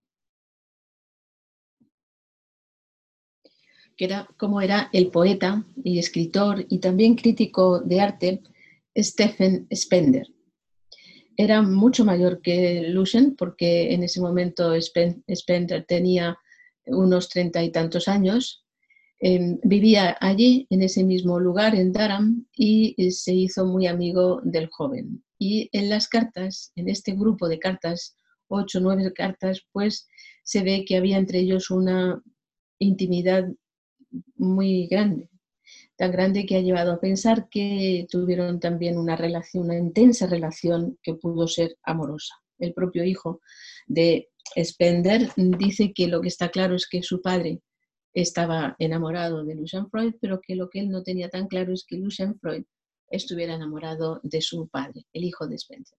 que 3.96 4.04
era 4.04 4.28
como 4.36 4.60
era 4.60 4.90
el 4.92 5.10
poeta 5.10 5.64
y 5.82 5.98
escritor 5.98 6.66
y 6.68 6.78
también 6.80 7.14
crítico 7.14 7.80
de 7.80 8.00
arte 8.00 8.42
Stephen 8.96 9.66
Spender 9.74 10.26
era 11.36 11.62
mucho 11.62 12.04
mayor 12.04 12.40
que 12.40 12.88
Lucien, 12.88 13.36
porque 13.36 13.92
en 13.92 14.02
ese 14.02 14.20
momento 14.20 14.72
Spender 14.80 15.84
tenía 15.86 16.38
unos 16.86 17.28
treinta 17.28 17.62
y 17.62 17.70
tantos 17.70 18.08
años. 18.08 18.64
Em, 19.18 19.58
vivía 19.62 20.16
allí, 20.20 20.66
en 20.70 20.82
ese 20.82 21.04
mismo 21.04 21.38
lugar, 21.40 21.74
en 21.74 21.92
Durham, 21.92 22.46
y 22.54 22.94
eh, 22.96 23.10
se 23.10 23.34
hizo 23.34 23.66
muy 23.66 23.86
amigo 23.86 24.40
del 24.44 24.68
joven. 24.68 25.24
Y 25.38 25.68
en 25.72 25.90
las 25.90 26.08
cartas, 26.08 26.72
en 26.76 26.88
este 26.88 27.12
grupo 27.12 27.48
de 27.48 27.58
cartas, 27.58 28.16
ocho, 28.48 28.80
nueve 28.80 29.12
cartas, 29.12 29.62
pues 29.72 30.08
se 30.42 30.62
ve 30.62 30.84
que 30.86 30.96
había 30.96 31.18
entre 31.18 31.40
ellos 31.40 31.70
una 31.70 32.22
intimidad 32.78 33.44
muy 34.36 34.86
grande 34.86 35.28
tan 35.96 36.12
grande 36.12 36.46
que 36.46 36.56
ha 36.56 36.60
llevado 36.60 36.92
a 36.92 37.00
pensar 37.00 37.48
que 37.48 38.06
tuvieron 38.10 38.60
también 38.60 38.98
una 38.98 39.16
relación, 39.16 39.64
una 39.64 39.78
intensa 39.78 40.26
relación 40.26 40.98
que 41.02 41.14
pudo 41.14 41.48
ser 41.48 41.76
amorosa. 41.82 42.34
El 42.58 42.74
propio 42.74 43.04
hijo 43.04 43.40
de 43.86 44.28
Spender 44.62 45.30
dice 45.36 45.92
que 45.92 46.08
lo 46.08 46.20
que 46.20 46.28
está 46.28 46.50
claro 46.50 46.74
es 46.74 46.86
que 46.88 47.02
su 47.02 47.20
padre 47.22 47.60
estaba 48.14 48.76
enamorado 48.78 49.44
de 49.44 49.54
Lucian 49.54 49.90
Freud, 49.90 50.14
pero 50.20 50.40
que 50.40 50.54
lo 50.54 50.70
que 50.70 50.80
él 50.80 50.88
no 50.88 51.02
tenía 51.02 51.28
tan 51.28 51.48
claro 51.48 51.72
es 51.72 51.84
que 51.84 51.96
Lucian 51.96 52.38
Freud 52.38 52.64
estuviera 53.10 53.54
enamorado 53.54 54.20
de 54.22 54.40
su 54.40 54.68
padre, 54.68 55.06
el 55.12 55.24
hijo 55.24 55.46
de 55.46 55.56
Spencer. 55.56 55.98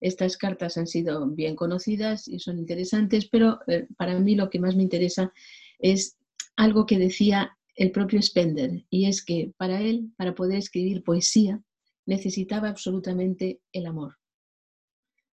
Estas 0.00 0.36
cartas 0.36 0.76
han 0.78 0.86
sido 0.86 1.26
bien 1.26 1.56
conocidas 1.56 2.26
y 2.26 2.38
son 2.38 2.58
interesantes, 2.58 3.28
pero 3.28 3.60
eh, 3.66 3.86
para 3.96 4.18
mí 4.18 4.34
lo 4.34 4.48
que 4.48 4.58
más 4.58 4.74
me 4.74 4.82
interesa 4.82 5.32
es 5.78 6.16
algo 6.56 6.86
que 6.86 6.98
decía 6.98 7.58
el 7.80 7.92
propio 7.92 8.20
Spender, 8.20 8.84
y 8.90 9.06
es 9.06 9.24
que 9.24 9.54
para 9.56 9.80
él, 9.80 10.12
para 10.18 10.34
poder 10.34 10.58
escribir 10.58 11.02
poesía, 11.02 11.62
necesitaba 12.04 12.68
absolutamente 12.68 13.62
el 13.72 13.86
amor, 13.86 14.18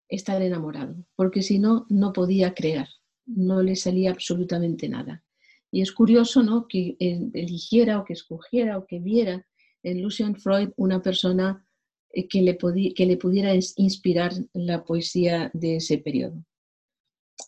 estar 0.09 0.40
enamorado, 0.40 0.94
porque 1.16 1.42
si 1.42 1.59
no, 1.59 1.87
no 1.88 2.12
podía 2.12 2.54
crear, 2.54 2.88
no 3.26 3.62
le 3.62 3.74
salía 3.74 4.12
absolutamente 4.12 4.88
nada. 4.88 5.24
Y 5.72 5.82
es 5.82 5.90
curioso 5.90 6.44
¿no? 6.44 6.68
que 6.68 6.96
eligiera 7.00 7.98
o 7.98 8.04
que 8.04 8.12
escogiera 8.12 8.78
o 8.78 8.87
que 8.87 9.00
viera 9.00 9.44
en 9.82 10.00
Lucian 10.00 10.37
Freud 10.37 10.68
una 10.76 11.02
persona 11.02 11.66
eh, 12.12 12.28
que 12.28 12.42
le, 12.42 12.56
que 12.94 13.06
le 13.06 13.16
pudiera 13.16 13.52
inspirar 13.74 14.32
la 14.52 14.85
poesía 14.85 15.50
de 15.52 15.76
ese 15.78 15.98
periodo 15.98 16.44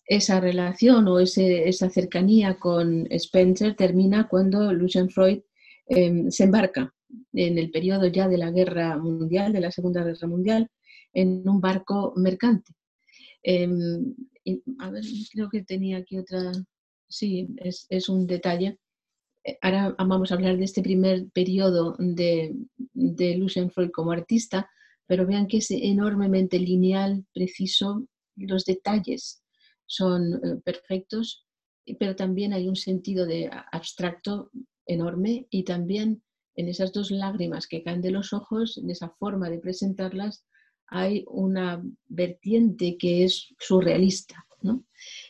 esa 0.07 0.41
relación 0.41 1.09
o 1.09 1.19
esa 1.19 1.91
cercanía 1.91 2.59
con 2.59 3.07
Spencer 3.11 3.75
termina 3.75 4.29
cuando 4.29 4.73
Lucian 4.73 5.11
Freud 5.11 5.41
em, 5.87 6.31
se 6.31 6.45
embarca 6.45 6.95
en 7.33 7.59
el 7.59 7.71
periodo 7.71 8.07
ya 8.07 8.29
de 8.29 8.39
la 8.39 8.51
guerra 8.51 8.97
mundial, 8.99 9.53
de 9.53 9.61
la 9.61 9.71
Segunda 9.71 10.05
Guerra 10.05 10.27
Mundial, 10.27 10.71
en 11.13 11.49
un 11.49 11.61
barco 11.61 12.13
mercante. 12.17 12.73
Em, 13.43 14.15
a 14.79 14.91
ver, 14.91 15.05
creo 15.33 15.49
que 15.49 15.63
tenía 15.63 15.99
aquí 15.99 16.19
otra, 16.19 16.53
sí, 17.09 17.49
es, 17.57 18.09
un 18.09 18.27
detalle. 18.27 18.79
Eh, 19.45 19.59
ahora 19.63 19.95
vamos 19.99 20.31
a 20.31 20.35
hablar 20.35 20.57
de 20.59 20.65
este 20.65 20.83
primer 20.83 21.29
periodo 21.31 21.97
de, 21.99 22.55
de 22.93 23.37
Lucian 23.37 23.71
Freud 23.71 23.91
como 23.91 24.13
artista, 24.13 24.69
pero 25.07 25.27
vean 25.27 25.47
que 25.47 25.59
es 25.59 25.71
enormemente 25.71 26.59
lineal, 26.59 27.25
preciso, 27.33 28.07
los 28.37 28.65
detalles 28.65 29.43
son 29.89 30.35
eh, 30.35 30.57
perfectos, 30.65 31.47
pero 31.99 32.15
también 32.15 32.53
hay 32.53 32.69
un 32.69 32.77
sentido 32.77 33.27
de 33.27 33.51
abstracto 33.73 34.51
enorme 34.87 35.47
y 35.51 35.65
también 35.65 36.23
en 36.55 36.69
esas 36.69 36.93
dos 36.93 37.11
lágrimas 37.11 37.67
que 37.67 37.83
caen 37.83 38.03
de 38.03 38.11
los 38.11 38.33
ojos, 38.33 38.79
en 38.79 38.91
esa 38.91 39.11
forma 39.11 39.49
de 39.49 39.59
presentarlas, 39.59 40.45
hay 40.89 41.25
una 41.29 41.83
vertiente 42.07 42.97
que 42.99 43.25
es 43.25 43.49
surrealista. 43.59 44.45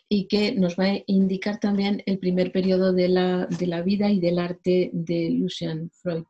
y 0.09 0.27
que 0.27 0.53
nos 0.55 0.75
va 0.79 0.85
a 0.87 1.03
indicar 1.07 1.61
también 1.61 2.03
el 2.07 2.19
primer 2.19 2.51
periodo 2.51 2.95
de 2.95 3.09
la, 3.09 3.45
de 3.45 3.67
la 3.67 3.83
vida 3.83 4.11
y 4.11 4.21
del 4.21 4.39
arte 4.39 4.89
de 4.95 5.29
Lucian 5.29 5.91
Freud. 5.91 6.25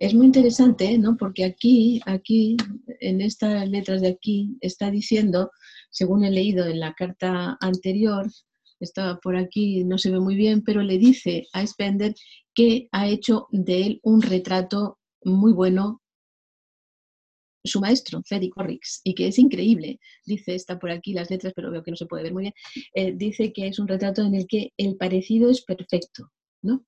Es 0.00 0.12
muy 0.12 0.26
interesante, 0.26 0.98
¿no? 0.98 1.16
Porque 1.16 1.44
aquí, 1.44 2.00
aquí, 2.06 2.56
en 2.98 3.20
estas 3.20 3.68
letras 3.68 4.00
de 4.00 4.08
aquí, 4.08 4.56
está 4.60 4.90
diciendo, 4.90 5.52
según 5.92 6.24
he 6.24 6.30
leído 6.30 6.66
en 6.66 6.80
la 6.80 6.94
carta 6.94 7.56
anterior, 7.60 8.26
está 8.80 9.20
por 9.20 9.36
aquí, 9.36 9.84
no 9.84 9.98
se 9.98 10.10
ve 10.10 10.18
muy 10.18 10.34
bien, 10.34 10.62
pero 10.62 10.82
le 10.82 10.98
dice 10.98 11.46
a 11.52 11.64
Spender 11.64 12.14
que 12.54 12.88
ha 12.90 13.06
hecho 13.06 13.46
de 13.50 13.86
él 13.86 14.00
un 14.02 14.22
retrato 14.22 14.98
muy 15.22 15.52
bueno 15.52 16.02
su 17.64 17.80
maestro, 17.80 18.22
Freddy 18.24 18.50
Corrix, 18.50 19.00
y 19.04 19.14
que 19.14 19.28
es 19.28 19.38
increíble. 19.38 20.00
Dice, 20.26 20.54
está 20.54 20.80
por 20.80 20.90
aquí 20.90 21.12
las 21.12 21.30
letras, 21.30 21.52
pero 21.54 21.70
veo 21.70 21.84
que 21.84 21.92
no 21.92 21.96
se 21.96 22.06
puede 22.06 22.24
ver 22.24 22.32
muy 22.32 22.42
bien. 22.42 22.54
Eh, 22.94 23.12
dice 23.12 23.52
que 23.52 23.68
es 23.68 23.78
un 23.78 23.86
retrato 23.86 24.22
en 24.22 24.34
el 24.34 24.48
que 24.48 24.72
el 24.76 24.96
parecido 24.96 25.48
es 25.48 25.62
perfecto, 25.62 26.32
¿no? 26.62 26.84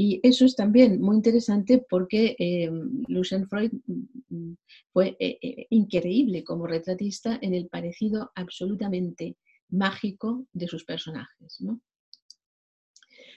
Y 0.00 0.20
eso 0.22 0.44
es 0.44 0.54
también 0.54 1.00
muy 1.00 1.16
interesante 1.16 1.84
porque 1.90 2.36
eh, 2.38 2.70
Lucien 3.08 3.48
Freud 3.48 3.72
mm, 4.28 4.52
fue 4.92 5.16
eh, 5.18 5.66
increíble 5.70 6.44
como 6.44 6.68
retratista 6.68 7.36
en 7.42 7.52
el 7.52 7.66
parecido 7.66 8.30
absolutamente 8.36 9.36
mágico 9.70 10.46
de 10.52 10.68
sus 10.68 10.84
personajes. 10.84 11.60
¿no? 11.60 11.80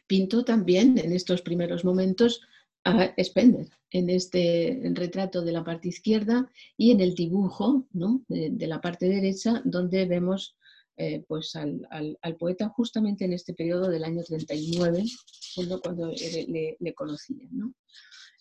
Pintó 0.05 0.45
también 0.45 0.99
en 0.99 1.13
estos 1.13 1.41
primeros 1.41 1.83
momentos 1.83 2.41
a 2.83 3.11
Spender 3.23 3.67
en 3.89 4.11
este 4.11 4.81
retrato 4.93 5.41
de 5.41 5.51
la 5.51 5.63
parte 5.63 5.89
izquierda 5.89 6.47
y 6.77 6.91
en 6.91 7.01
el 7.01 7.15
dibujo 7.15 7.87
de, 7.91 8.67
la 8.67 8.81
parte 8.81 9.07
derecha 9.07 9.61
donde 9.65 10.05
vemos 10.05 10.55
eh, 10.97 11.23
pues 11.27 11.55
al, 11.55 12.17
poeta 12.39 12.69
justamente 12.69 13.25
en 13.25 13.33
este 13.33 13.53
periodo 13.53 13.89
del 13.89 14.03
año 14.03 14.23
39 14.23 15.03
cuando, 15.81 16.11
le, 16.11 16.77
le 16.79 16.93
conocía. 16.93 17.47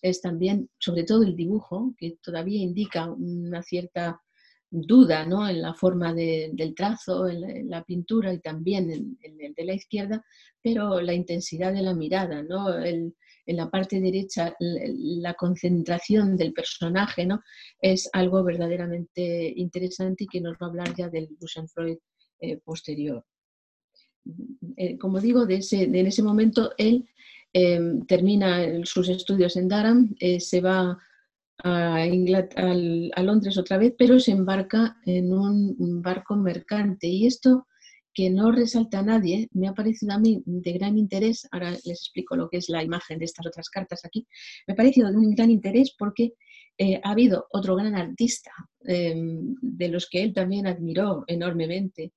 Es 0.02 0.20
también 0.20 0.68
sobre 0.78 1.04
todo 1.04 1.22
el 1.22 1.36
dibujo 1.36 1.94
que 1.98 2.18
todavía 2.22 2.62
indica 2.62 3.10
una 3.10 3.62
cierta 3.62 4.20
duda 4.70 5.26
¿no? 5.26 5.48
en 5.48 5.60
la 5.62 5.74
forma 5.74 6.14
del 6.14 6.74
trazo, 6.76 7.28
en 7.28 7.68
la, 7.68 7.82
pintura 7.82 8.32
y 8.32 8.38
también 8.38 8.90
en, 8.90 9.18
el 9.40 9.54
de 9.54 9.64
la 9.64 9.74
izquierda, 9.74 10.24
pero 10.62 11.00
la 11.00 11.12
intensidad 11.12 11.72
de 11.72 11.82
la 11.82 11.94
mirada, 11.94 12.42
¿no? 12.42 12.78
en 12.78 13.14
la 13.46 13.68
parte 13.68 14.00
derecha 14.00 14.54
la, 14.60 15.34
concentración 15.34 16.36
del 16.36 16.52
personaje 16.52 17.26
¿no? 17.26 17.42
es 17.80 18.08
algo 18.12 18.44
verdaderamente 18.44 19.52
interesante 19.56 20.24
y 20.24 20.28
que 20.28 20.40
nos 20.40 20.54
va 20.54 20.66
a 20.66 20.70
hablar 20.70 20.94
ya 20.96 21.08
del 21.08 21.28
Freud 21.74 21.98
eh, 22.40 22.58
posterior. 22.58 23.24
Eh, 24.76 24.98
como 24.98 25.20
digo, 25.20 25.46
en 25.48 26.06
ese 26.06 26.22
momento 26.22 26.72
él 26.76 27.08
eh, 27.52 27.80
termina 28.06 28.84
sus 28.84 29.08
estudios 29.08 29.56
en 29.56 29.68
Durham, 29.68 30.14
se 30.38 30.60
va 30.60 30.98
a, 31.64 33.22
Londres 33.22 33.58
otra 33.58 33.78
vez, 33.78 33.94
pero 33.98 34.20
se 34.20 34.32
embarca 34.32 34.96
en 35.04 35.32
un 35.32 36.02
barco 36.02 36.36
mercante. 36.36 37.06
Y 37.08 37.26
esto 37.26 37.66
que 38.12 38.30
no 38.30 38.50
resalta 38.50 38.98
a 38.98 39.02
nadie, 39.02 39.48
me 39.52 39.68
ha 39.68 39.74
parecido 39.74 40.12
a 40.12 40.18
mí 40.18 40.42
de 40.44 40.72
gran 40.72 40.98
interés, 40.98 41.46
ahora 41.52 41.70
les 41.70 41.86
explico 41.86 42.36
lo 42.36 42.48
que 42.48 42.58
es 42.58 42.68
la 42.68 42.82
imagen 42.82 43.18
de 43.18 43.24
estas 43.24 43.46
otras 43.46 43.68
cartas 43.70 44.04
aquí, 44.04 44.26
me 44.66 44.74
ha 44.74 44.76
parecido 44.76 45.10
de 45.10 45.16
un 45.16 45.34
gran 45.34 45.50
interés 45.50 45.94
porque 45.96 46.34
eh, 46.78 47.00
ha 47.02 47.10
habido 47.10 47.46
otro 47.50 47.76
gran 47.76 47.94
artista 47.94 48.50
em, 48.80 49.54
de 49.60 49.88
los 49.88 50.08
que 50.08 50.22
él 50.22 50.32
también 50.32 50.66
admiró 50.66 51.24
enormemente 51.26 52.12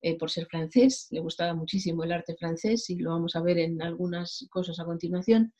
eh, 0.00 0.16
por 0.16 0.30
ser 0.30 0.46
francés, 0.46 1.08
le 1.10 1.20
gustaba 1.20 1.54
muchísimo 1.54 2.04
el 2.04 2.12
arte 2.12 2.36
francés 2.36 2.88
y 2.90 2.96
lo 2.96 3.10
vamos 3.10 3.34
a 3.34 3.42
ver 3.42 3.58
en 3.58 3.82
algunas 3.82 4.46
cosas 4.50 4.78
a 4.78 4.84
continuación, 4.84 5.52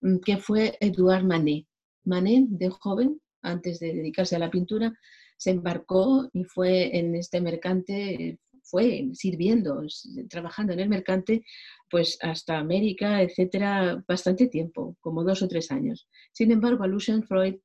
mm, 0.00 0.18
que 0.24 0.36
fue 0.36 0.76
Edouard 0.80 1.24
Manet. 1.24 1.66
Manet, 2.04 2.46
de 2.48 2.70
joven, 2.70 3.20
antes 3.42 3.80
de 3.80 3.94
dedicarse 3.94 4.36
a 4.36 4.38
la 4.38 4.50
pintura, 4.50 4.92
se 5.36 5.50
embarcó 5.50 6.28
y 6.32 6.44
fue 6.44 6.96
en 6.96 7.14
este 7.14 7.40
mercante, 7.40 8.38
fue 8.62 9.08
sirviendo, 9.14 9.82
trabajando 10.28 10.72
en 10.72 10.80
el 10.80 10.88
mercante, 10.88 11.44
pues 11.90 12.18
hasta 12.20 12.58
América, 12.58 13.22
etcétera, 13.22 14.04
bastante 14.06 14.48
tiempo, 14.48 14.96
como 15.00 15.24
dos 15.24 15.42
o 15.42 15.48
tres 15.48 15.70
años. 15.70 16.08
Sin 16.32 16.52
embargo, 16.52 16.84
a 16.84 16.86
Lucien 16.86 17.24
Freud 17.24 17.56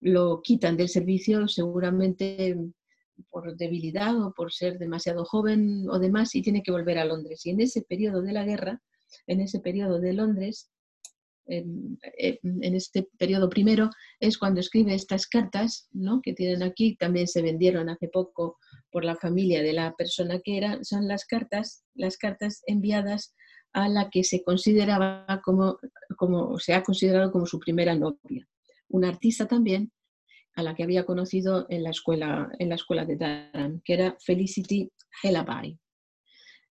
lo 0.00 0.42
quitan 0.42 0.76
del 0.76 0.88
servicio 0.88 1.48
seguramente 1.48 2.56
por 3.30 3.56
debilidad 3.56 4.20
o 4.20 4.32
por 4.32 4.52
ser 4.52 4.78
demasiado 4.78 5.24
joven 5.24 5.88
o 5.90 5.98
demás 5.98 6.34
y 6.34 6.42
tiene 6.42 6.62
que 6.62 6.72
volver 6.72 6.98
a 6.98 7.04
Londres. 7.04 7.44
Y 7.46 7.50
en 7.50 7.60
ese 7.60 7.82
periodo 7.82 8.22
de 8.22 8.32
la 8.32 8.44
guerra, 8.44 8.80
en 9.26 9.40
ese 9.40 9.60
periodo 9.60 10.00
de 10.00 10.12
Londres, 10.12 10.70
en, 11.46 11.98
este 12.74 13.08
periodo 13.18 13.48
primero, 13.48 13.90
es 14.20 14.38
cuando 14.38 14.60
escribe 14.60 14.94
estas 14.94 15.26
cartas, 15.26 15.88
¿no? 15.92 16.20
que 16.22 16.32
tienen 16.32 16.62
aquí, 16.62 16.96
también 16.96 17.26
se 17.26 17.42
vendieron 17.42 17.88
hace 17.88 18.08
poco 18.08 18.58
por 18.90 19.04
la 19.04 19.16
familia 19.16 19.62
de 19.62 19.72
la 19.72 19.94
persona 19.94 20.40
que 20.40 20.56
era, 20.56 20.82
son 20.82 21.08
las 21.08 21.24
cartas, 21.24 21.84
las 21.94 22.16
cartas 22.16 22.62
enviadas 22.66 23.34
a 23.72 23.88
la 23.88 24.10
que 24.10 24.22
se 24.22 24.42
consideraba 24.42 25.40
como, 25.44 25.78
como 26.16 26.58
se 26.58 26.74
ha 26.74 26.82
considerado 26.82 27.32
como 27.32 27.46
su 27.46 27.58
primera 27.58 27.94
novia. 27.94 28.46
Una 28.88 29.08
artista 29.08 29.46
también 29.46 29.90
a 30.54 30.62
la 30.62 30.74
que 30.74 30.82
había 30.82 31.04
conocido 31.04 31.66
en 31.68 31.82
la 31.82 31.90
escuela, 31.90 32.50
en 32.58 32.68
la 32.68 32.74
escuela 32.74 33.04
de 33.04 33.16
Durham, 33.16 33.80
que 33.84 33.94
era 33.94 34.16
Felicity 34.20 34.90
Hellabay. 35.22 35.78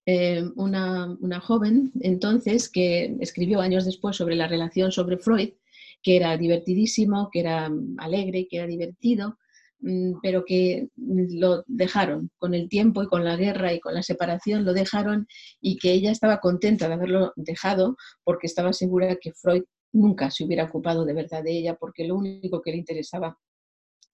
Eh, 0.06 0.44
una, 0.56 1.40
joven 1.42 1.92
entonces 2.02 2.70
que 2.70 3.16
escribió 3.20 3.62
años 3.62 3.86
después 3.86 4.16
sobre 4.16 4.36
la 4.36 4.48
relación 4.48 4.92
sobre 4.92 5.18
Freud, 5.18 5.54
que 6.02 6.16
era 6.16 6.36
divertidísimo, 6.38 7.30
que 7.32 7.42
era 7.42 7.70
alegre, 7.98 8.48
que 8.50 8.58
era 8.58 8.66
divertido, 8.66 9.38
mm, 9.80 10.14
pero 10.24 10.44
que 10.44 10.90
lo 10.96 11.64
dejaron 11.68 12.32
con 12.38 12.56
el 12.56 12.68
tiempo 12.68 13.04
y 13.04 13.08
con 13.08 13.24
la 13.24 13.36
guerra 13.36 13.74
y 13.74 13.80
con 13.80 13.94
la 13.94 14.02
separación, 14.02 14.66
lo 14.66 14.74
dejaron 14.74 15.28
y 15.60 15.78
que 15.78 15.92
ella 15.94 16.12
estaba 16.12 16.40
contenta 16.40 16.88
de 16.88 16.96
haberlo 16.96 17.34
dejado 17.36 17.96
porque 18.24 18.48
estaba 18.48 18.74
segura 18.74 19.18
que 19.22 19.34
Freud 19.34 19.64
nunca 19.94 20.32
se 20.32 20.44
hubiera 20.46 20.66
ocupado 20.66 21.06
de 21.06 21.14
verdad 21.14 21.44
de 21.44 21.52
ella 21.58 21.76
porque 21.76 22.08
lo 22.08 22.16
único 22.16 22.62
que 22.62 22.72
le 22.72 22.78
interesaba 22.78 23.38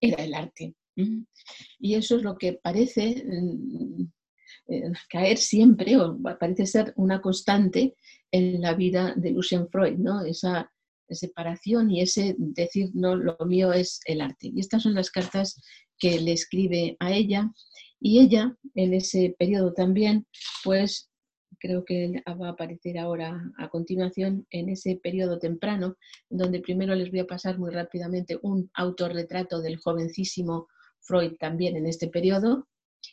era 0.02 0.24
el 0.24 0.34
arte. 0.34 0.76
Y 1.80 1.94
eso 1.96 2.18
es 2.18 2.24
lo 2.24 2.38
que 2.38 2.54
parece 2.54 3.24
mm, 3.24 4.04
eh, 4.70 4.92
caer 5.10 5.38
siempre, 5.38 5.96
o 5.98 6.18
parece 6.40 6.66
ser 6.66 6.94
una 6.96 7.22
constante 7.22 7.96
en 8.32 8.62
la 8.62 8.74
vida 8.74 9.14
de 9.16 9.32
Lucien 9.32 9.70
Freud, 9.70 9.98
¿no? 9.98 10.26
Esa 10.26 10.72
separación 11.10 11.90
y 11.92 12.02
ese 12.02 12.36
decir, 12.38 12.90
no, 12.94 13.16
lo 13.16 13.38
mío 13.46 13.72
es 13.72 14.02
el 14.06 14.22
arte. 14.22 14.52
Y 14.54 14.60
estas 14.60 14.84
son 14.84 14.96
las 14.96 15.10
cartas 15.10 15.62
que 15.98 16.20
le 16.20 16.34
escribe 16.34 16.98
a 17.00 17.14
ella. 17.14 17.52
Y 18.00 18.20
ella, 18.20 18.56
en 18.76 18.94
ese 18.94 19.36
periodo 19.40 19.74
también, 19.74 20.28
pues 20.64 21.07
creo 21.60 21.84
que 21.86 22.24
va 22.28 22.48
a 22.48 22.52
aparecer 22.52 22.98
ahora 22.98 23.52
a 23.58 23.70
continuación, 23.70 24.46
en 24.50 24.70
ese 24.70 25.00
periodo 25.02 25.40
temprano, 25.40 25.96
donde 26.30 26.62
primero 26.62 26.96
les 26.96 27.10
voy 27.10 27.20
a 27.20 27.28
pasar 27.28 27.58
muy 27.58 27.72
rápidamente 27.72 28.38
un 28.42 28.70
autorretrato 28.74 29.62
del 29.62 29.78
jovencísimo 29.78 30.68
Freud 31.02 31.34
también 31.40 31.78
en 31.78 31.88
este 31.88 32.08
periodo, 32.08 32.68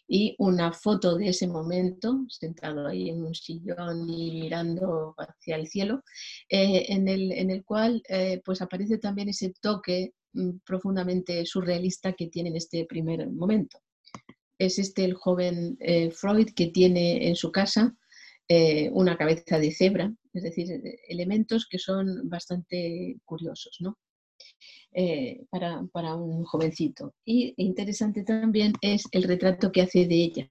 y 0.06 0.34
una 0.38 0.72
foto 0.72 1.16
de 1.16 1.28
ese 1.28 1.46
momento, 1.46 2.24
sentado 2.28 2.86
ahí 2.86 3.10
en 3.10 3.22
un 3.22 3.34
sillón 3.34 4.08
y 4.08 4.40
mirando 4.40 5.14
hacia 5.18 5.56
el 5.56 5.68
cielo, 5.68 6.02
eh, 6.48 6.86
en, 6.88 7.08
el, 7.08 7.32
en, 7.32 7.50
el, 7.50 7.64
cual 7.64 8.02
eh, 8.08 8.40
pues 8.44 8.60
aparece 8.60 8.98
también 8.98 9.28
ese 9.28 9.52
toque 9.60 10.14
mm, 10.32 10.58
profundamente 10.64 11.44
surrealista 11.46 12.12
que 12.12 12.28
tiene 12.28 12.50
en 12.50 12.56
este 12.56 12.84
primer 12.86 13.30
momento. 13.30 13.78
Es 14.58 14.78
este 14.78 15.04
el 15.04 15.14
joven 15.14 15.76
eh, 15.80 16.10
Freud 16.10 16.50
que 16.54 16.68
tiene 16.68 17.28
en 17.28 17.36
su 17.36 17.50
casa 17.50 17.96
una 18.92 19.16
cabeza 19.16 19.58
de 19.58 19.72
cebra, 19.72 20.14
es 20.32 20.42
decir, 20.42 20.68
elementos 21.08 21.66
que 21.68 21.78
son 21.78 22.28
bastante 22.28 23.16
curiosos. 23.24 23.76
¿no? 23.80 23.98
Eh, 24.92 25.44
para, 25.50 26.14
un 26.14 26.44
jovencito. 26.44 27.14
Y 27.24 27.52
interesante 27.56 28.22
también 28.22 28.74
es 28.80 29.04
el 29.10 29.24
retrato 29.24 29.72
que 29.72 29.82
hace 29.82 30.06
de 30.06 30.14
ella. 30.14 30.50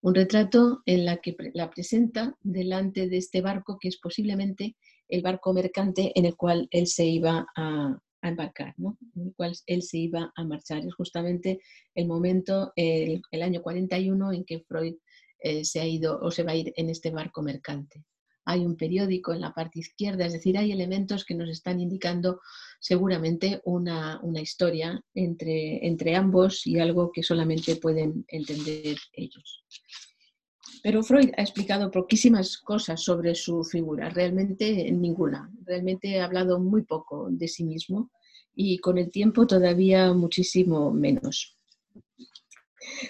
Un 0.00 0.14
retrato 0.14 0.82
en 0.86 1.04
la 1.04 1.18
que 1.18 1.36
la 1.54 1.70
presenta 1.70 2.36
delante 2.42 3.08
de 3.08 3.16
este 3.16 3.40
barco 3.40 3.78
que 3.80 3.88
es 3.88 3.98
posiblemente 3.98 4.76
el 5.08 5.22
barco 5.22 5.52
mercante 5.52 6.12
en 6.16 6.24
el 6.26 6.36
cual 6.36 6.68
él 6.70 6.86
se 6.86 7.06
iba 7.06 7.46
a, 7.56 7.98
embarcar, 8.20 8.74
¿no? 8.78 8.98
en 9.14 9.28
el 9.28 9.34
cual 9.36 9.54
él 9.66 9.82
se 9.82 9.98
iba 9.98 10.32
a 10.34 10.44
marchar. 10.44 10.84
Es 10.84 10.94
justamente 10.94 11.60
el 11.94 12.08
momento, 12.08 12.72
el, 12.74 13.22
año 13.40 13.62
41, 13.62 14.32
en 14.32 14.44
que 14.44 14.60
Freud 14.66 14.96
eh, 15.40 15.64
se 15.64 15.80
ha 15.80 15.86
ido 15.86 16.18
o 16.20 16.30
se 16.30 16.42
va 16.42 16.52
a 16.52 16.56
ir 16.56 16.72
en 16.76 16.90
este 16.90 17.10
barco 17.10 17.42
mercante 17.42 18.04
hay 18.48 18.64
un 18.64 18.76
periódico 18.76 19.34
en 19.34 19.42
la 19.42 19.52
parte 19.52 19.80
izquierda, 19.80 20.24
es 20.24 20.32
decir, 20.32 20.56
hay 20.56 20.72
elementos 20.72 21.26
que 21.26 21.34
nos 21.34 21.50
están 21.50 21.80
indicando 21.80 22.40
seguramente 22.80 23.60
una, 23.64 24.18
historia 24.40 25.04
entre, 25.12 25.86
entre 25.86 26.16
ambos 26.16 26.66
y 26.66 26.78
algo 26.78 27.12
que 27.12 27.22
solamente 27.22 27.76
pueden 27.76 28.24
entender 28.26 28.96
ellos. 29.12 29.64
pero 30.82 31.02
Freud 31.02 31.30
ha 31.36 31.42
explicado 31.42 31.90
poquísimas 31.90 32.56
cosas 32.56 33.02
sobre 33.02 33.34
su 33.34 33.64
figura, 33.64 34.08
realmente 34.08 34.90
ninguna. 34.92 35.50
Realmente 35.66 36.18
ha 36.18 36.24
hablado 36.24 36.58
muy 36.58 36.84
poco 36.84 37.28
de 37.30 37.48
sí 37.48 37.64
mismo 37.64 38.10
y 38.54 38.78
con 38.78 38.96
el 38.96 39.10
tiempo 39.10 39.46
todavía 39.46 40.14
muchísimo 40.14 40.90
menos. 40.90 41.57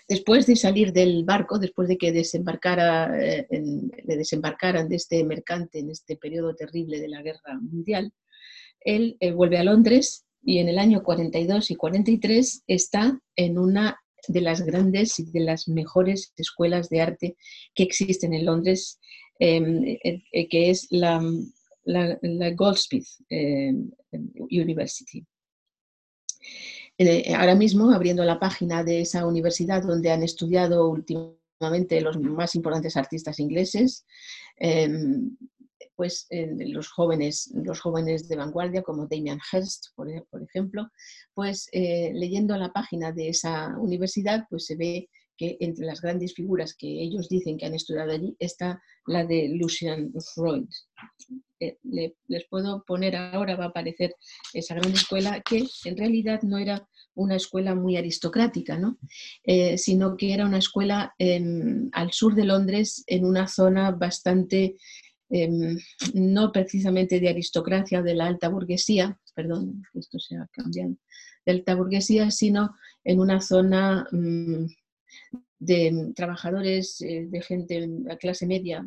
Después 0.09 0.46
de 0.46 0.57
salir 0.57 0.92
del 0.92 1.24
barco, 1.24 1.59
después 1.59 1.88
de 1.88 1.96
que 1.96 2.12
desembarcara, 2.12 3.18
eh, 3.20 3.46
le 3.51 4.16
desembarcaran 4.16 4.88
de 4.88 4.96
este 4.96 5.24
mercante 5.24 5.79
en 5.79 5.90
este 5.90 6.16
periodo 6.16 6.55
terrible 6.55 7.01
de 7.01 7.09
la 7.09 7.22
guerra 7.22 7.59
mundial, 7.61 8.12
él 8.81 9.16
eh, 9.20 9.33
vuelve 9.33 9.59
a 9.59 9.64
Londres 9.64 10.24
y 10.42 10.59
en 10.59 10.68
el 10.68 10.79
año 10.79 11.03
42 11.03 11.70
y 11.70 11.74
43 11.74 12.64
está 12.66 13.20
en 13.37 13.59
una 13.59 13.98
de 14.29 14.40
las 14.40 14.62
grandes 14.62 15.18
y 15.18 15.31
de 15.31 15.40
las 15.40 15.68
mejores 15.68 16.33
escuelas 16.37 16.88
de 16.88 17.01
arte 17.01 17.37
que 17.74 17.83
existen 17.83 18.35
en 18.35 18.44
Londres, 18.44 19.01
em, 19.38 19.85
eh, 19.85 20.48
que 20.48 20.70
es 20.70 20.87
la, 20.90 21.20
Goldsmith 22.55 23.07
em, 23.31 23.90
University. 24.51 25.24
Eh, 26.98 27.32
ahora 27.34 27.54
mismo, 27.54 27.92
abriendo 27.92 28.24
la 28.24 28.40
página 28.40 28.82
de 28.82 29.02
esa 29.02 29.24
universidad 29.24 29.82
donde 29.82 30.11
han 30.11 30.24
estudiado 30.24 30.88
últimamente 30.88 32.00
los 32.00 32.18
más 32.18 32.56
importantes 32.56 32.96
artistas 32.96 33.38
ingleses, 33.38 34.04
em, 34.56 35.37
pues 35.94 36.26
los, 36.30 36.88
jóvenes, 36.88 37.50
los 37.54 37.80
jóvenes 37.80 38.28
de 38.28 38.37
vanguardia 38.37 38.82
como 38.82 39.06
Damien 39.06 39.40
Hirst, 39.52 39.87
por, 39.96 40.08
ejemplo, 40.42 40.88
pues 41.34 41.68
eh, 41.72 42.12
leyendo 42.14 42.56
la 42.56 42.72
página 42.72 43.11
de 43.12 43.30
esa 43.30 43.76
universidad, 43.78 44.46
pues 44.48 44.66
se 44.66 44.76
ve 44.76 45.08
que 45.38 45.57
entre 45.61 45.87
las 45.87 46.03
grandes 46.03 46.35
figuras 46.35 46.74
que 46.74 46.88
ellos 46.88 47.29
dicen 47.29 47.57
que 47.57 47.64
han 47.64 47.74
estudiado 47.74 48.12
allí 48.12 48.37
está 48.38 48.83
la 49.07 49.24
de 49.24 49.48
Lucian 49.48 50.12
Freud. 50.35 50.68
Eh, 51.61 51.79
les 51.83 52.44
puedo 52.51 52.85
poner 52.85 53.16
ahora, 53.16 53.57
va 53.57 53.66
a 53.66 53.68
aparecer 53.68 54.14
esa 54.53 54.74
gran 54.74 54.92
escuela 54.92 55.40
que 55.40 55.64
en 55.85 55.96
realidad 55.96 56.42
no 56.42 56.59
era 56.59 56.87
una 57.14 57.37
escuela 57.37 57.74
muy 57.74 57.96
aristocrática, 57.96 58.79
¿no? 58.79 58.98
Eh, 59.44 59.79
sino 59.79 60.16
que 60.16 60.35
era 60.35 60.46
una 60.46 60.59
escuela 60.59 61.14
al 61.18 62.12
sur 62.12 62.35
de 62.35 62.44
Londres, 62.44 63.03
en 63.07 63.24
una 63.24 63.48
zona 63.48 63.90
bastante, 63.90 64.77
em, 65.31 65.77
no 66.14 66.53
precisamente 66.53 67.18
de 67.18 67.29
aristocracia 67.29 68.01
o 68.01 68.03
de 68.05 68.14
la 68.14 68.27
alta 68.27 68.48
burguesía, 68.48 69.18
perdón, 69.35 69.83
esto 69.94 70.18
se 70.18 70.37
ha 70.37 70.46
cambiado, 70.53 70.96
de 71.44 71.53
alta 71.53 71.74
burguesía, 71.74 72.31
sino 72.31 72.74
en 73.05 73.20
una 73.20 73.40
zona 73.40 74.07
mm, 74.12 74.66
de 75.59 76.12
trabajadores, 76.14 77.01
eh, 77.01 77.27
de 77.29 77.40
gente 77.42 77.87
de 77.88 78.16
clase 78.18 78.47
media, 78.47 78.87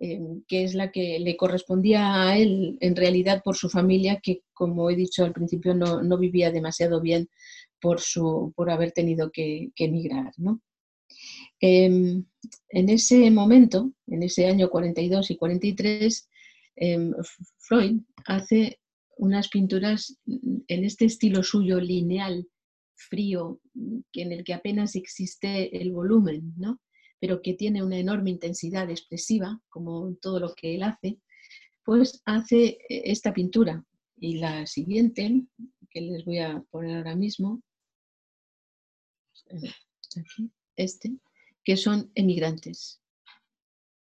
eh, 0.00 0.20
que 0.46 0.64
es 0.64 0.74
la 0.74 0.90
que 0.90 1.18
le 1.18 1.36
correspondía 1.36 2.28
a 2.28 2.38
él 2.38 2.78
en 2.80 2.96
realidad 2.96 3.42
por 3.44 3.56
su 3.56 3.68
familia, 3.68 4.20
que 4.22 4.42
como 4.52 4.90
he 4.90 4.96
dicho 4.96 5.24
al 5.24 5.32
principio 5.32 5.74
no, 5.74 6.18
vivía 6.18 6.50
demasiado 6.50 7.00
bien 7.00 7.28
por, 7.80 8.00
su, 8.00 8.52
por 8.56 8.70
haber 8.70 8.92
tenido 8.92 9.30
que, 9.30 9.70
emigrar. 9.76 10.32
Em, 11.60 12.24
en 12.68 12.88
ese 12.88 13.30
momento, 13.30 13.92
en 14.06 14.22
ese 14.22 14.46
año 14.46 14.70
42 14.70 15.30
y 15.30 15.36
43, 15.36 16.28
em, 16.76 17.12
Freud 17.58 18.00
hace 18.24 18.78
unas 19.16 19.48
pinturas 19.48 20.16
en 20.26 20.84
este 20.84 21.06
estilo 21.06 21.42
suyo 21.42 21.80
lineal 21.80 22.46
frío, 22.98 23.60
mm, 23.74 24.00
en 24.12 24.32
el 24.32 24.44
que 24.44 24.54
apenas 24.54 24.96
existe 24.96 25.80
el 25.80 25.92
volumen, 25.92 26.54
¿no? 26.56 26.80
pero 27.20 27.42
que 27.42 27.54
tiene 27.54 27.82
una 27.82 27.98
enorme 27.98 28.30
intensidad 28.30 28.90
expresiva, 28.90 29.60
como 29.68 30.14
todo 30.16 30.40
lo 30.40 30.54
que 30.54 30.74
él 30.74 30.82
hace, 30.82 31.18
pues 31.84 32.22
hace 32.24 32.78
eh, 32.88 33.02
esta 33.06 33.32
pintura. 33.32 33.84
Y 34.16 34.38
la 34.38 34.66
siguiente, 34.66 35.42
que 35.90 36.00
les 36.00 36.24
voy 36.24 36.38
a 36.38 36.60
poner 36.70 36.98
ahora 36.98 37.16
mismo, 37.16 37.62
este, 40.76 41.16
que 41.64 41.76
son 41.76 42.10
emigrantes. 42.14 43.00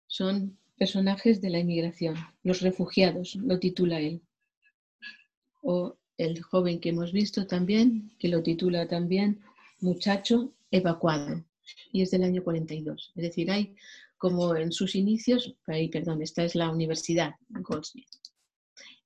Son 0.06 0.58
personajes 0.76 1.40
de 1.40 1.50
la 1.50 1.58
inmigración, 1.58 2.16
los 2.42 2.60
refugiados, 2.60 3.36
lo 3.36 3.58
titula 3.58 4.00
él. 4.00 4.22
O 5.62 5.96
el 6.16 6.42
joven 6.42 6.80
que 6.80 6.90
hemos 6.90 7.12
visto 7.12 7.46
también, 7.46 8.10
que 8.18 8.28
lo 8.28 8.42
titula 8.42 8.86
también 8.86 9.40
Muchacho 9.80 10.52
evacuado, 10.70 11.44
y 11.92 12.02
es 12.02 12.10
del 12.10 12.24
año 12.24 12.42
42. 12.42 13.12
Es 13.14 13.22
decir, 13.22 13.50
hay 13.50 13.74
como 14.16 14.56
en 14.56 14.72
sus 14.72 14.94
inicios, 14.94 15.54
ahí, 15.66 15.88
perdón, 15.88 16.22
esta 16.22 16.44
es 16.44 16.54
la 16.54 16.70
Universidad 16.70 17.34
Goldsmith. 17.48 18.08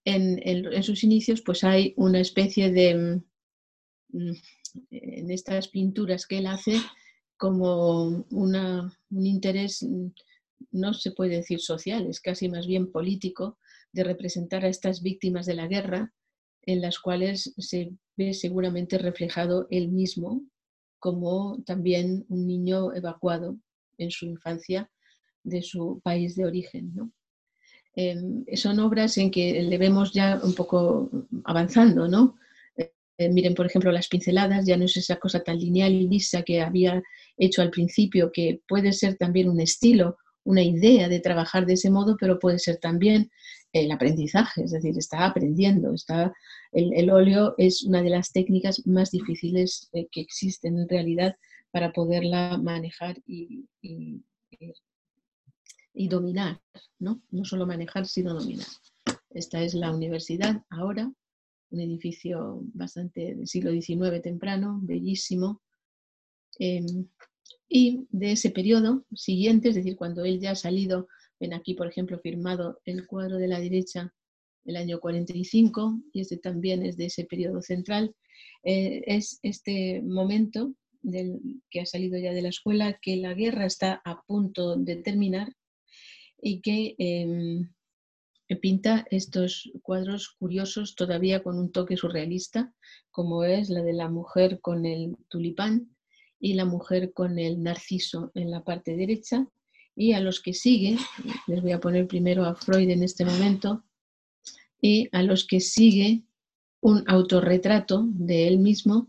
En, 0.04 0.40
en, 0.44 0.82
sus 0.82 1.02
inicios, 1.02 1.42
pues 1.42 1.64
hay 1.64 1.92
una 1.96 2.20
especie 2.20 2.70
de, 2.70 3.20
mm, 4.10 4.32
en 4.90 5.30
estas 5.30 5.68
pinturas 5.68 6.26
que 6.26 6.38
él 6.38 6.46
hace, 6.46 6.80
como 7.36 8.24
una, 8.30 8.96
un 9.10 9.26
interés, 9.26 9.84
no 10.70 10.94
se 10.94 11.10
puede 11.12 11.36
decir 11.36 11.60
social, 11.60 12.06
es 12.06 12.20
casi 12.20 12.48
más 12.48 12.66
bien 12.66 12.90
político, 12.90 13.58
de 13.92 14.04
representar 14.04 14.64
a 14.64 14.68
estas 14.68 15.02
víctimas 15.02 15.46
de 15.46 15.54
la 15.54 15.66
guerra 15.66 16.12
en 16.68 16.82
las 16.82 16.98
cuales 16.98 17.54
se 17.56 17.92
ve 18.14 18.34
seguramente 18.34 18.98
reflejado 18.98 19.66
él 19.70 19.88
mismo 19.88 20.42
como 20.98 21.62
también 21.64 22.26
un 22.28 22.46
niño 22.46 22.94
evacuado 22.94 23.56
en 23.96 24.10
su 24.10 24.26
infancia 24.26 24.90
de 25.42 25.62
su 25.62 25.98
país 26.04 26.36
de 26.36 26.44
origen. 26.44 26.92
Em, 27.96 28.44
son 28.54 28.80
obras 28.80 29.16
en 29.16 29.30
que 29.30 29.62
le 29.62 29.78
vemos 29.78 30.12
ya 30.12 30.38
un 30.42 30.54
poco 30.54 31.10
avanzando, 31.44 32.06
¿no? 32.06 32.36
Eh, 32.76 33.30
miren, 33.30 33.54
por 33.54 33.64
ejemplo, 33.64 33.90
las 33.90 34.08
pinceladas, 34.08 34.66
ya 34.66 34.76
no 34.76 34.84
es 34.84 34.96
esa 34.98 35.16
cosa 35.16 35.40
tan 35.40 35.58
lineal 35.58 35.92
y 35.94 36.06
lisa 36.06 36.42
que 36.42 36.60
había 36.60 37.02
hecho 37.38 37.62
al 37.62 37.70
principio, 37.70 38.30
que 38.30 38.60
puede 38.68 38.92
ser 38.92 39.16
también 39.16 39.48
un 39.48 39.60
estilo, 39.60 40.18
una 40.44 40.62
idea 40.62 41.08
de 41.08 41.20
trabajar 41.20 41.64
de 41.64 41.74
ese 41.74 41.88
modo, 41.88 42.18
pero 42.20 42.38
puede 42.38 42.58
ser 42.58 42.76
también 42.76 43.30
el 43.72 43.90
aprendizaje, 43.92 44.64
es 44.64 44.70
decir, 44.72 44.96
está 44.96 45.26
aprendiendo. 45.26 45.92
Está, 45.92 46.32
el, 46.72 47.10
óleo 47.10 47.54
es 47.58 47.82
una 47.82 48.02
de 48.02 48.10
las 48.10 48.32
técnicas 48.32 48.86
más 48.86 49.10
difíciles 49.10 49.88
eh, 49.92 50.08
que 50.10 50.20
existen 50.20 50.78
en 50.78 50.88
realidad 50.88 51.36
para 51.70 51.92
poderla 51.92 52.58
manejar 52.58 53.20
y, 53.26 53.66
y, 53.82 54.22
dominar, 56.08 56.60
¿no? 56.98 57.20
No 57.30 57.44
solo 57.44 57.66
manejar, 57.66 58.06
sino 58.06 58.32
dominar. 58.32 58.66
Esta 59.30 59.62
es 59.62 59.74
la 59.74 59.92
universidad 59.94 60.62
ahora, 60.70 61.12
un 61.70 61.80
edificio 61.80 62.60
bastante 62.72 63.34
del 63.34 63.46
siglo 63.46 63.70
XIX 63.72 64.22
temprano, 64.22 64.78
bellísimo. 64.82 65.60
Em, 66.58 67.06
y 67.68 68.06
de 68.10 68.32
ese 68.32 68.50
periodo 68.50 69.04
siguiente, 69.12 69.68
es 69.68 69.74
decir, 69.74 69.96
cuando 69.96 70.24
él 70.24 70.40
ya 70.40 70.52
ha 70.52 70.54
salido 70.54 71.08
Ven 71.40 71.54
aquí, 71.54 71.74
por 71.74 71.86
ejemplo, 71.86 72.18
firmado 72.18 72.80
el 72.84 73.06
cuadro 73.06 73.38
de 73.38 73.48
la 73.48 73.60
derecha 73.60 74.12
del 74.64 74.76
año 74.76 75.00
45, 75.00 76.02
y 76.12 76.20
este 76.20 76.36
también 76.36 76.84
es 76.84 76.96
de 76.96 77.06
ese 77.06 77.24
periodo 77.24 77.62
central. 77.62 78.14
Eh, 78.64 79.02
es 79.06 79.38
este 79.42 80.02
momento 80.02 80.74
del, 81.00 81.40
que 81.70 81.80
ha 81.80 81.86
salido 81.86 82.18
ya 82.18 82.32
de 82.32 82.42
la 82.42 82.48
escuela, 82.48 82.98
que 83.00 83.16
la 83.16 83.34
guerra 83.34 83.66
está 83.66 84.02
a 84.04 84.22
punto 84.22 84.76
de 84.76 84.96
terminar 84.96 85.52
y 86.40 86.60
que 86.60 86.94
em, 86.98 87.70
pinta 88.60 89.06
estos 89.10 89.70
cuadros 89.82 90.28
curiosos 90.38 90.94
todavía 90.94 91.42
con 91.42 91.58
un 91.58 91.72
toque 91.72 91.96
surrealista, 91.96 92.74
como 93.10 93.44
es 93.44 93.70
la 93.70 93.82
de 93.82 93.92
la 93.92 94.08
mujer 94.08 94.60
con 94.60 94.86
el 94.86 95.16
tulipán 95.28 95.96
y 96.40 96.54
la 96.54 96.64
mujer 96.64 97.12
con 97.12 97.38
el 97.38 97.62
narciso 97.62 98.32
en 98.34 98.50
la 98.50 98.64
parte 98.64 98.96
derecha 98.96 99.48
y 99.98 100.12
a 100.12 100.20
los 100.20 100.40
que 100.40 100.54
sigue, 100.54 100.96
les 101.48 101.60
voy 101.60 101.72
a 101.72 101.80
poner 101.80 102.06
primero 102.06 102.44
a 102.44 102.54
Freud 102.54 102.88
en 102.88 103.02
este 103.02 103.24
momento, 103.24 103.82
y 104.80 105.08
a 105.10 105.24
los 105.24 105.44
que 105.44 105.58
sigue 105.58 106.22
un 106.80 107.02
autorretrato 107.08 108.04
de 108.06 108.46
él 108.46 108.58
mismo 108.58 109.08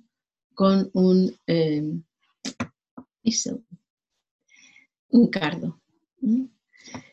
con 0.55 0.89
un 0.93 1.37
eh, 1.45 1.83
un 5.09 5.27
cardo. 5.27 5.79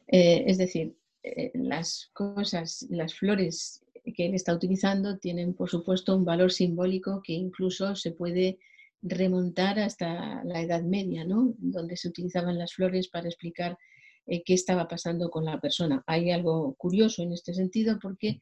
Eh, 0.09 0.45
es 0.47 0.57
decir, 0.57 0.97
eh, 1.23 1.51
las 1.53 2.09
cosas, 2.15 2.87
las 2.89 3.13
flores 3.13 3.85
que 4.15 4.25
él 4.25 4.35
está 4.35 4.55
utilizando 4.55 5.19
tienen, 5.19 5.53
por 5.53 5.69
supuesto, 5.69 6.17
un 6.17 6.25
valor 6.25 6.51
simbólico 6.51 7.21
que 7.23 7.35
incluso 7.35 7.95
se 7.95 8.13
puede 8.13 8.59
remontar 9.03 9.79
hasta 9.79 10.43
la 10.45 10.61
Edad 10.61 10.83
Media, 10.83 11.25
¿no? 11.25 11.55
donde 11.59 11.97
se 11.97 12.09
utilizaban 12.09 12.59
las 12.59 12.75
flores 12.75 13.09
para 13.09 13.29
explicar 13.29 13.79
eh, 14.27 14.43
qué 14.45 14.53
estaba 14.55 14.89
pasando 14.89 15.31
con 15.31 15.45
la 15.45 15.61
persona. 15.61 16.03
Hay 16.07 16.33
algo 16.33 16.75
curioso 16.75 17.23
en 17.23 17.33
este 17.33 17.55
sentido 17.55 17.99
porque 18.01 18.41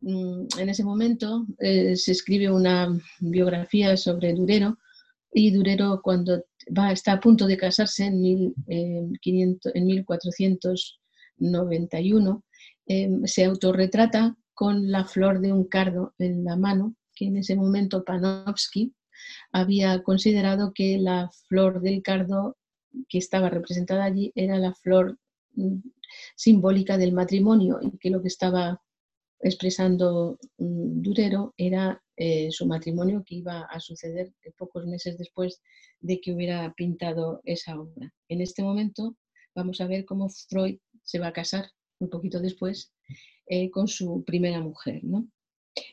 mm, 0.00 0.46
en 0.58 0.68
ese 0.68 0.84
momento 0.84 1.46
eh, 1.58 1.96
se 1.96 2.12
escribe 2.12 2.48
una 2.50 2.96
biografía 3.20 3.96
sobre 3.96 4.34
Durero 4.34 4.78
y 5.32 5.50
Durero 5.50 6.00
cuando 6.02 6.44
va, 6.76 6.92
está 6.92 7.12
a 7.14 7.20
punto 7.20 7.46
de 7.46 7.56
casarse 7.56 8.04
en, 8.04 8.20
mil, 8.20 8.54
en 8.68 9.18
1491, 9.74 12.44
se 13.24 13.44
autorretrata 13.44 14.36
con 14.54 14.92
la 14.92 15.04
flor 15.04 15.40
de 15.40 15.52
un 15.52 15.64
cardo 15.64 16.14
en 16.18 16.44
la 16.44 16.56
mano, 16.56 16.94
que 17.14 17.26
en 17.26 17.36
ese 17.38 17.56
momento 17.56 18.04
Panofsky 18.04 18.94
había 19.52 20.02
considerado 20.02 20.72
que 20.74 20.98
la 20.98 21.30
flor 21.48 21.80
del 21.80 22.02
cardo 22.02 22.56
que 23.08 23.18
estaba 23.18 23.50
representada 23.50 24.04
allí 24.04 24.32
era 24.34 24.58
la 24.58 24.74
flor 24.74 25.18
mm, 25.54 25.78
simbólica 26.36 26.98
del 26.98 27.12
matrimonio 27.12 27.80
y 27.82 27.98
que 27.98 28.10
lo 28.10 28.22
que 28.22 28.28
estaba 28.28 28.80
expresando 29.40 30.38
mm, 30.58 31.02
Durero 31.02 31.54
era 31.56 32.02
eh, 32.16 32.50
su 32.52 32.66
matrimonio 32.66 33.24
que 33.26 33.36
iba 33.36 33.62
a 33.62 33.80
suceder 33.80 34.32
pocos 34.56 34.86
meses 34.86 35.18
después 35.18 35.60
de 36.00 36.20
que 36.20 36.32
hubiera 36.32 36.72
pintado 36.74 37.40
esa 37.44 37.78
obra. 37.78 38.12
En 38.28 38.40
este 38.40 38.62
momento 38.62 39.16
vamos 39.54 39.80
a 39.80 39.86
ver 39.86 40.04
cómo 40.04 40.28
Freud 40.28 40.78
se 41.02 41.18
va 41.18 41.28
a 41.28 41.32
casar 41.32 41.70
un 41.98 42.08
poquito 42.08 42.40
después 42.40 42.92
eh, 43.46 43.70
con 43.70 43.88
su 43.88 44.24
primera 44.24 44.60
mujer. 44.60 45.02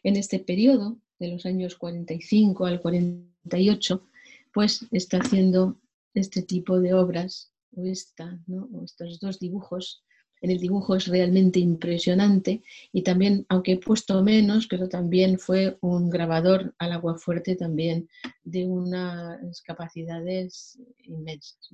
En 0.03 0.15
este 0.15 0.39
periodo, 0.39 0.99
de 1.21 1.27
los 1.27 1.45
años 1.45 1.75
45 1.75 2.65
al 2.65 2.81
48, 2.81 4.07
pues 4.51 4.87
está 4.91 5.17
haciendo 5.17 5.79
este 6.15 6.41
tipo 6.41 6.79
de 6.79 6.95
obras, 6.95 7.53
o, 7.75 7.85
esta, 7.85 8.39
estos 8.83 9.19
dos 9.19 9.39
dibujos. 9.39 10.03
En 10.41 10.49
el 10.49 10.57
dibujo 10.57 10.95
es 10.95 11.05
realmente 11.05 11.59
impresionante 11.59 12.63
y 12.91 13.03
también, 13.03 13.45
aunque 13.49 13.73
he 13.73 13.77
puesto 13.77 14.23
menos, 14.23 14.65
pero 14.65 14.89
también 14.89 15.37
fue 15.37 15.77
un 15.81 16.09
grabador 16.09 16.73
al 16.79 16.93
agua 16.93 17.15
fuerte 17.19 17.55
también 17.55 18.09
de 18.43 18.65
unas 18.65 19.61
capacidades 19.61 20.79
inmensas, 21.03 21.69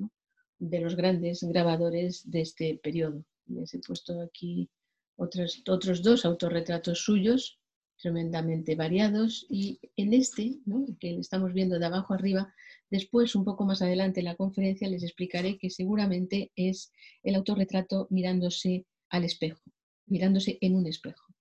de 0.60 0.82
los 0.82 0.98
grandes 0.98 1.42
grabadores 1.44 2.30
de 2.30 2.42
este 2.42 2.78
periodo. 2.84 3.24
Les 3.46 3.74
he 3.74 3.80
puesto 3.80 4.20
aquí 4.20 4.70
otros, 5.16 5.64
otros 5.70 6.04
dos 6.04 6.26
autorretratos 6.26 7.00
suyos 7.06 7.62
tremendamente 7.98 8.76
variados 8.76 9.46
y 9.50 9.80
en 9.96 10.14
este, 10.14 10.58
que 11.00 11.18
estamos 11.20 11.54
viendo 11.54 11.80
de 11.80 11.86
abajo 11.86 12.14
arriba, 12.14 12.54
después 12.90 13.36
un 13.36 13.44
poco 13.44 13.66
más 13.66 13.82
adelante 13.82 14.20
en 14.20 14.26
la 14.26 14.36
conferencia 14.36 14.88
les 14.88 15.04
explicaré 15.04 15.58
que 15.58 15.70
seguramente 15.70 16.52
es 16.56 16.92
el 17.24 17.36
autorretrato 17.36 18.08
mirándose 18.10 18.86
al 19.10 19.24
espejo, 19.24 19.62
mirándose 20.06 20.58
en 20.62 20.76
un 20.76 20.88
espejo. 20.88 21.34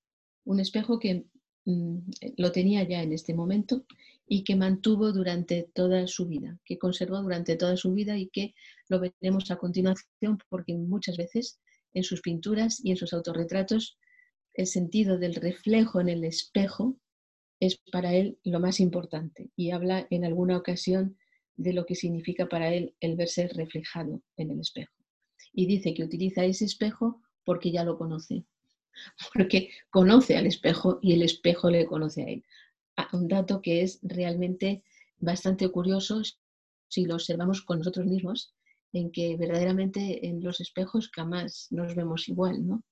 Un 0.45 0.61
espejo 0.61 0.99
que 0.99 1.27
mm, 1.65 1.99
lo 2.37 2.53
tenía 2.53 2.83
ya 2.85 3.03
en 3.03 3.13
este 3.13 3.35
momento 3.35 3.85
y 4.27 4.43
que 4.43 4.57
mantuvo 4.57 5.13
durante 5.13 5.69
toda 5.75 6.07
su 6.07 6.27
vida, 6.27 6.59
que 6.65 6.79
conservó 6.79 7.23
durante 7.23 7.57
toda 7.57 7.77
su 7.77 7.93
vida 7.93 8.19
y 8.19 8.29
que 8.29 8.55
lo 8.89 9.01
veremos 9.01 9.51
a 9.51 9.57
continuación 9.57 10.39
porque 10.49 10.75
muchas 10.75 11.17
veces 11.17 11.61
en 11.95 12.03
sus 12.03 12.21
pinturas 12.21 12.85
y 12.85 12.91
en 12.91 12.97
sus 12.97 13.13
autorretratos 13.13 13.99
el 14.57 14.67
sentido 14.67 15.19
del 15.19 15.35
reflejo 15.35 16.01
en 16.01 16.09
el 16.09 16.25
espejo 16.25 16.97
es 17.61 17.77
para 17.93 18.15
él 18.15 18.39
lo 18.43 18.59
más 18.59 18.81
importante 18.81 19.51
y 19.55 19.71
habla 19.71 20.07
en 20.11 20.25
alguna 20.25 20.57
ocasión 20.57 21.17
de 21.57 21.73
lo 21.73 21.87
que 21.87 21.95
significa 21.95 22.47
para 22.49 22.73
él 22.73 22.95
el 23.01 23.17
verse 23.17 23.49
reflejado 23.49 24.23
en 24.37 24.51
el 24.51 24.61
espejo. 24.61 24.93
Y 25.53 25.67
dice 25.67 25.95
que 25.95 26.05
utiliza 26.05 26.45
ese 26.45 26.65
espejo 26.65 27.23
porque 27.45 27.71
ya 27.71 27.85
lo 27.85 27.99
conoce, 27.99 28.45
porque 29.35 29.71
conoce 29.91 30.37
al 30.37 30.47
espejo 30.47 30.99
y 31.03 31.13
el 31.13 31.23
espejo 31.23 31.71
le 31.71 31.87
conoce 31.87 32.23
a 32.23 32.29
él. 32.29 32.45
Un 33.13 33.29
dato 33.29 33.61
que 33.61 33.83
es 33.83 33.99
realmente 34.03 34.83
bastante 35.19 35.69
curioso 35.69 36.23
si 36.89 37.05
lo 37.05 37.15
observamos 37.15 37.61
con 37.63 37.79
nosotros 37.79 38.07
mismos, 38.07 38.55
en 38.93 39.11
que 39.11 39.37
verdaderamente 39.37 40.27
en 40.27 40.43
los 40.43 40.61
espejos 40.61 41.11
jamás 41.13 41.69
nos 41.71 41.95
vemos 41.95 42.29
igual, 42.29 42.67
¿no? 42.67 42.83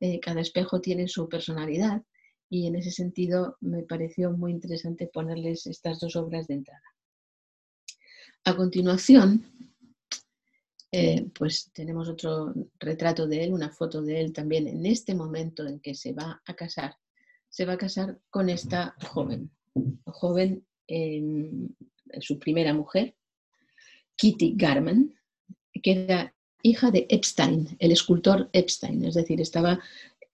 Eh, 0.00 0.18
cada 0.18 0.40
espejo 0.40 0.80
tiene 0.80 1.08
su 1.08 1.28
personalidad 1.28 2.02
y 2.48 2.66
en 2.66 2.74
ese 2.74 2.90
sentido 2.90 3.58
me 3.60 3.82
pareció 3.82 4.30
muy 4.32 4.50
interesante 4.50 5.06
ponerles 5.06 5.66
estas 5.66 6.00
dos 6.00 6.16
obras 6.16 6.46
de 6.46 6.54
entrada. 6.54 6.82
A 8.44 8.56
continuación, 8.56 9.44
eh, 10.90 11.26
pues 11.38 11.70
tenemos 11.72 12.08
otro 12.08 12.54
retrato 12.78 13.26
de 13.26 13.44
él, 13.44 13.52
una 13.52 13.70
foto 13.70 14.00
de 14.00 14.20
él 14.20 14.32
también 14.32 14.66
en 14.66 14.86
este 14.86 15.14
momento 15.14 15.66
en 15.66 15.80
que 15.80 15.94
se 15.94 16.14
va 16.14 16.42
a 16.46 16.54
casar. 16.54 16.96
Se 17.50 17.66
va 17.66 17.74
a 17.74 17.78
casar 17.78 18.18
con 18.30 18.48
esta 18.48 18.96
joven, 19.12 19.50
joven, 20.04 20.64
su 22.20 22.38
primera 22.38 22.72
mujer, 22.72 23.14
Kitty 24.16 24.54
Garman, 24.56 25.14
que 25.82 26.04
era 26.04 26.34
hija 26.62 26.90
de 26.90 27.06
Epstein, 27.08 27.76
el 27.78 27.92
escultor 27.92 28.48
Epstein, 28.52 29.04
es 29.04 29.14
decir, 29.14 29.40
estaba 29.40 29.80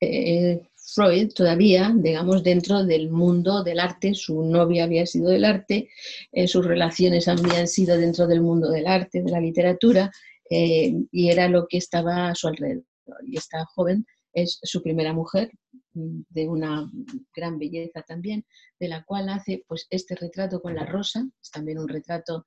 eh, 0.00 0.60
Freud 0.74 1.32
todavía, 1.32 1.92
digamos, 1.94 2.42
dentro 2.42 2.84
del 2.84 3.10
mundo 3.10 3.64
del 3.64 3.80
arte, 3.80 4.14
su 4.14 4.42
novia 4.42 4.84
había 4.84 5.04
sido 5.04 5.30
del 5.30 5.44
arte, 5.44 5.88
eh, 6.32 6.46
sus 6.46 6.64
relaciones 6.64 7.28
habían 7.28 7.66
sido 7.66 7.96
dentro 7.96 8.26
del 8.26 8.40
mundo 8.40 8.70
del 8.70 8.86
arte, 8.86 9.22
de 9.22 9.30
la 9.30 9.40
literatura, 9.40 10.12
eh, 10.48 10.94
y 11.10 11.30
era 11.30 11.48
lo 11.48 11.66
que 11.66 11.78
estaba 11.78 12.28
a 12.28 12.34
su 12.34 12.48
alrededor. 12.48 12.84
Y 13.26 13.36
esta 13.36 13.64
joven 13.66 14.06
es 14.32 14.60
su 14.62 14.82
primera 14.82 15.12
mujer, 15.12 15.50
de 15.92 16.46
una 16.46 16.90
gran 17.34 17.58
belleza 17.58 18.02
también, 18.02 18.44
de 18.78 18.88
la 18.88 19.02
cual 19.04 19.30
hace 19.30 19.64
pues 19.66 19.86
este 19.90 20.14
retrato 20.14 20.60
con 20.60 20.74
la 20.74 20.84
rosa, 20.84 21.26
es 21.42 21.50
también 21.50 21.78
un 21.78 21.88
retrato, 21.88 22.46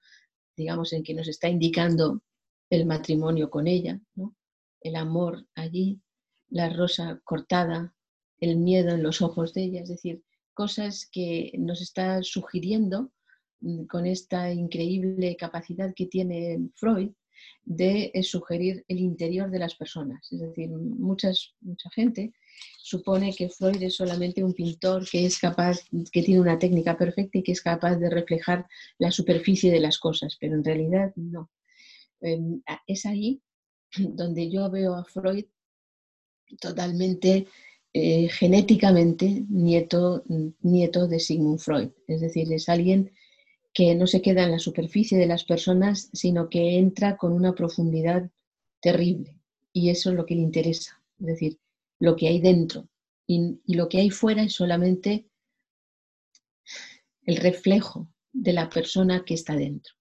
digamos, 0.55 0.93
en 0.93 1.03
que 1.03 1.15
nos 1.15 1.27
está 1.27 1.49
indicando 1.49 2.21
el 2.69 2.85
matrimonio 2.85 3.49
con 3.49 3.67
ella, 3.67 3.99
el 4.81 4.95
amor 4.95 5.45
allí, 5.55 6.01
la 6.49 6.69
rosa 6.69 7.21
cortada, 7.23 7.93
el 8.39 8.57
miedo 8.57 8.89
en 8.95 9.03
los 9.03 9.21
ojos 9.21 9.53
de 9.53 9.63
ella, 9.63 9.81
es 9.81 9.89
decir, 9.89 10.23
cosas 10.53 11.07
que 11.11 11.51
nos 11.57 11.81
está 11.81 12.21
sugiriendo 12.23 13.11
mm, 13.61 13.85
con 13.85 14.05
esta 14.05 14.51
increíble 14.51 15.35
capacidad 15.35 15.93
que 15.95 16.07
tiene 16.07 16.69
Freud 16.75 17.11
de 17.63 18.11
eh, 18.13 18.23
sugerir 18.23 18.83
el 18.87 18.99
interior 18.99 19.49
de 19.49 19.59
las 19.59 19.75
personas. 19.75 20.27
Es 20.31 20.39
decir, 20.39 20.69
muchas, 20.69 21.53
mucha 21.61 21.89
gente 21.91 22.33
supone 22.77 23.33
que 23.33 23.49
Freud 23.49 23.81
es 23.81 23.95
solamente 23.95 24.43
un 24.43 24.53
pintor 24.53 25.07
que 25.09 25.25
es 25.25 25.39
capaz, 25.39 25.79
que 26.11 26.23
tiene 26.23 26.41
una 26.41 26.59
técnica 26.59 26.97
perfecta 26.97 27.37
y 27.37 27.43
que 27.43 27.53
es 27.53 27.61
capaz 27.61 27.95
de 27.95 28.09
reflejar 28.09 28.67
la 28.97 29.11
superficie 29.11 29.71
de 29.71 29.79
las 29.79 29.97
cosas, 29.97 30.37
pero 30.39 30.55
en 30.55 30.63
realidad 30.63 31.13
no. 31.15 31.49
Es 32.21 33.05
ahí 33.05 33.41
donde 33.97 34.49
yo 34.49 34.69
veo 34.69 34.95
a 34.95 35.05
Freud 35.05 35.45
totalmente 36.59 37.47
eh, 37.93 38.27
genéticamente 38.29 39.45
nieto, 39.49 40.23
nieto 40.61 41.07
de 41.07 41.19
Sigmund 41.19 41.59
Freud. 41.59 41.89
Es 42.07 42.21
decir, 42.21 42.51
es 42.53 42.69
alguien 42.69 43.11
que 43.73 43.95
no 43.95 44.07
se 44.07 44.21
queda 44.21 44.43
en 44.43 44.51
la 44.51 44.59
superficie 44.59 45.17
de 45.17 45.27
las 45.27 45.43
personas, 45.43 46.09
sino 46.13 46.49
que 46.49 46.77
entra 46.77 47.17
con 47.17 47.33
una 47.33 47.53
profundidad 47.53 48.29
terrible. 48.81 49.39
Y 49.73 49.89
eso 49.89 50.09
es 50.09 50.15
lo 50.15 50.25
que 50.25 50.35
le 50.35 50.41
interesa, 50.41 51.01
es 51.19 51.25
decir, 51.25 51.59
lo 51.99 52.15
que 52.15 52.27
hay 52.27 52.39
dentro. 52.39 52.87
y 53.27 53.75
lo 53.75 53.87
que 53.89 53.99
hay 53.99 54.09
fuera 54.09 54.41
es 54.41 54.53
solamente 54.53 55.27
el 57.25 57.37
reflejo 57.37 58.09
de 58.33 58.53
la 58.53 58.69
persona 58.69 59.23
que 59.23 59.35
está 59.35 59.55
dentro. 59.55 59.98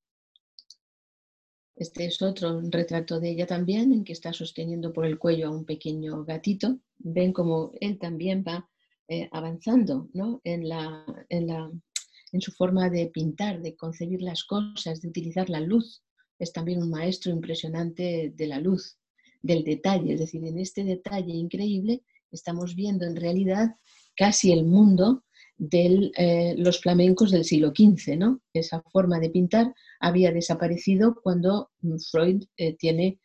Este 1.78 2.06
es 2.06 2.20
otro 2.22 2.60
retrato 2.60 3.20
de 3.20 3.30
ella 3.30 3.46
también, 3.46 3.92
en 3.92 4.02
que 4.02 4.12
está 4.12 4.32
sosteniendo 4.32 4.92
por 4.92 5.06
el 5.06 5.16
cuello 5.16 5.46
a 5.46 5.50
un 5.50 5.64
pequeño 5.64 6.24
gatito. 6.24 6.80
Ven 6.98 7.32
como 7.32 7.70
él 7.80 7.98
también 8.00 8.42
va 8.46 8.68
eh, 9.06 9.28
avanzando 9.30 10.10
en, 10.42 10.68
la, 10.68 11.04
en, 11.28 12.40
su 12.40 12.50
forma 12.50 12.90
de 12.90 13.06
pintar, 13.06 13.62
de 13.62 13.76
concebir 13.76 14.22
las 14.22 14.42
cosas, 14.42 15.00
de 15.00 15.08
utilizar 15.08 15.48
la 15.48 15.60
luz. 15.60 16.02
Es 16.40 16.52
también 16.52 16.82
un 16.82 16.90
maestro 16.90 17.30
impresionante 17.30 18.32
de 18.34 18.46
la 18.48 18.58
luz, 18.58 18.98
del 19.40 19.62
detalle. 19.62 20.14
Es 20.14 20.20
decir, 20.20 20.44
en 20.44 20.58
este 20.58 20.82
detalle 20.82 21.32
increíble 21.32 22.02
estamos 22.32 22.74
viendo 22.74 23.06
en 23.06 23.14
realidad 23.14 23.76
casi 24.16 24.50
el 24.50 24.64
mundo 24.64 25.22
de 25.58 26.12
eh, 26.16 26.54
los 26.56 26.80
flamencos 26.80 27.32
del 27.32 27.44
siglo 27.44 27.72
XV. 27.76 28.16
¿no? 28.16 28.40
Esa 28.52 28.80
forma 28.92 29.18
de 29.18 29.30
pintar 29.30 29.74
había 30.00 30.32
desaparecido 30.32 31.20
cuando 31.22 31.70
mm, 31.82 31.96
Freud 32.10 32.44
eh, 32.56 32.74
tiene 32.76 33.18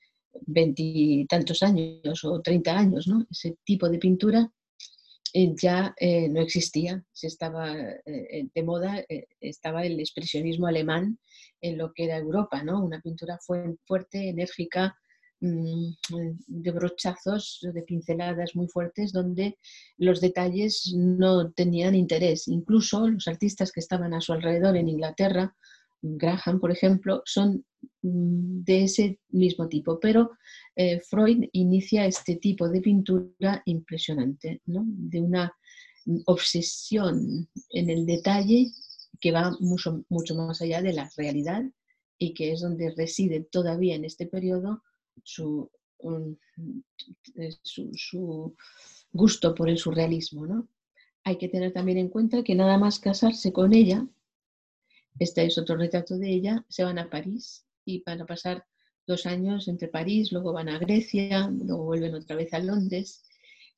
veintitantos 0.47 1.61
años 1.61 2.23
o 2.23 2.41
treinta 2.41 2.77
años. 2.77 3.07
¿no? 3.07 3.25
Ese 3.29 3.55
tipo 3.63 3.88
de 3.88 3.99
pintura 3.99 4.51
eh, 5.31 5.53
ya 5.55 5.95
no 6.29 6.41
existía, 6.41 7.03
se 7.11 7.27
estaba 7.27 7.73
de 7.73 8.63
moda, 8.63 9.03
estaba 9.39 9.84
el 9.84 9.99
expresionismo 9.99 10.67
alemán 10.67 11.17
en 11.61 11.77
lo 11.77 11.91
que 11.93 12.05
era 12.05 12.17
Europa, 12.17 12.63
¿no? 12.63 12.84
una 12.84 13.01
pintura 13.01 13.39
fuerte, 13.39 14.29
enérgica, 14.29 14.95
de 15.43 16.71
brochazos, 16.71 17.59
de 17.61 17.81
pinceladas 17.81 18.55
muy 18.55 18.67
fuertes, 18.67 19.11
donde 19.11 19.57
los 19.97 20.21
detalles 20.21 20.93
no 20.95 21.51
tenían 21.51 21.95
interés. 21.95 22.47
Incluso 22.47 23.07
los 23.09 23.27
artistas 23.27 23.71
que 23.71 23.81
estaban 23.81 24.13
a 24.13 24.21
su 24.21 24.31
alrededor 24.31 24.77
en 24.77 24.87
Inglaterra, 24.87 25.53
Graham, 26.01 26.59
por 26.59 26.71
ejemplo, 26.71 27.21
son 27.25 27.65
mm, 28.01 28.63
de 28.63 28.83
ese 28.83 29.19
mismo 29.29 29.67
tipo, 29.67 29.99
pero 29.99 30.31
eh, 30.75 31.01
Freud 31.01 31.45
inicia 31.51 32.05
este 32.05 32.37
tipo 32.37 32.69
de 32.69 32.81
pintura 32.81 33.61
impresionante, 33.65 34.61
de 34.65 35.21
una 35.21 35.53
obsesión 36.25 37.47
en 37.69 37.89
el 37.89 38.05
detalle 38.05 38.67
que 39.19 39.31
va 39.31 39.55
mucho, 39.59 40.03
mucho 40.09 40.35
más 40.35 40.61
allá 40.61 40.81
de 40.81 40.93
la 40.93 41.09
realidad 41.17 41.63
y 42.17 42.33
que 42.33 42.51
es 42.51 42.61
donde 42.61 42.93
reside 42.95 43.41
todavía 43.49 43.95
en 43.95 44.03
este 44.03 44.25
periodo 44.25 44.81
su, 45.22 45.70
su, 47.64 48.55
gusto 49.11 49.55
por 49.55 49.70
el 49.70 49.78
surrealismo. 49.78 50.45
¿no? 50.45 50.68
Hay 51.24 51.38
que 51.38 51.49
tener 51.49 51.72
también 51.72 51.97
en 51.97 52.09
cuenta 52.09 52.43
que 52.43 52.55
nada 52.55 52.78
más 52.78 52.99
casarse 52.99 53.53
con 53.53 53.74
ella, 53.74 54.07
este 55.20 55.45
es 55.45 55.57
otro 55.57 55.78
retrato 55.78 56.18
de 56.18 56.30
ella, 56.30 56.66
se 56.70 56.84
van 56.84 56.97
a 56.97 57.09
París 57.09 57.66
y 57.86 58.03
van 58.03 58.22
a 58.22 58.26
pasar 58.26 58.66
dos 59.05 59.26
años 59.26 59.68
entre 59.68 59.88
París, 59.88 60.32
luego 60.32 60.53
van 60.53 60.70
a 60.70 60.80
Grecia, 60.80 61.49
luego 61.49 61.86
vuelven 61.86 62.16
otra 62.16 62.36
vez 62.36 62.53
a 62.53 62.59
Londres 62.59 63.24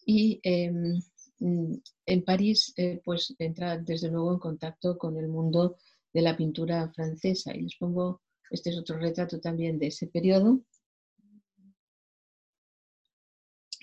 y 0.05 0.39
em, 0.43 1.01
en 1.39 2.23
París 2.23 2.73
eh, 2.77 3.01
pues 3.03 3.35
entra 3.39 3.77
desde 3.77 4.09
luego 4.09 4.33
en 4.33 4.39
contacto 4.39 4.97
con 4.97 5.17
el 5.17 5.27
mundo 5.27 5.77
de 6.13 6.21
la 6.21 6.37
pintura 6.37 6.89
francesa 6.93 7.53
y 7.55 7.63
les 7.63 7.75
pongo, 7.75 8.21
este 8.49 8.69
es 8.69 8.77
otro 8.77 8.97
retrato 8.97 9.39
también 9.39 9.77
de 9.77 9.87
ese 9.87 10.07
periodo. 10.07 10.61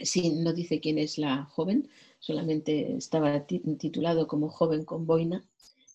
Sí, 0.03 0.31
no 0.31 0.53
dice 0.53 0.81
quién 0.81 0.99
es 0.99 1.17
la 1.17 1.45
joven, 1.45 1.89
solamente 2.19 2.97
estaba 2.97 3.47
titulado 3.47 4.27
como 4.27 4.49
joven 4.49 4.85
con 4.85 5.07
boina, 5.07 5.45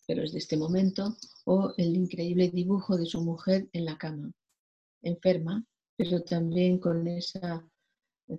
pero 0.08 0.24
es 0.24 0.32
de 0.32 0.40
este 0.40 0.56
momento, 0.56 1.18
o 1.46 1.74
el 1.78 1.96
increíble 1.96 2.50
dibujo 2.50 2.98
de 2.98 3.06
su 3.06 3.22
mujer 3.22 3.68
en 3.74 3.86
la 3.86 3.98
cama, 3.98 4.32
enferma, 5.02 5.66
pero 5.98 6.22
también 6.24 6.80
con 6.80 7.06
esa 7.08 7.68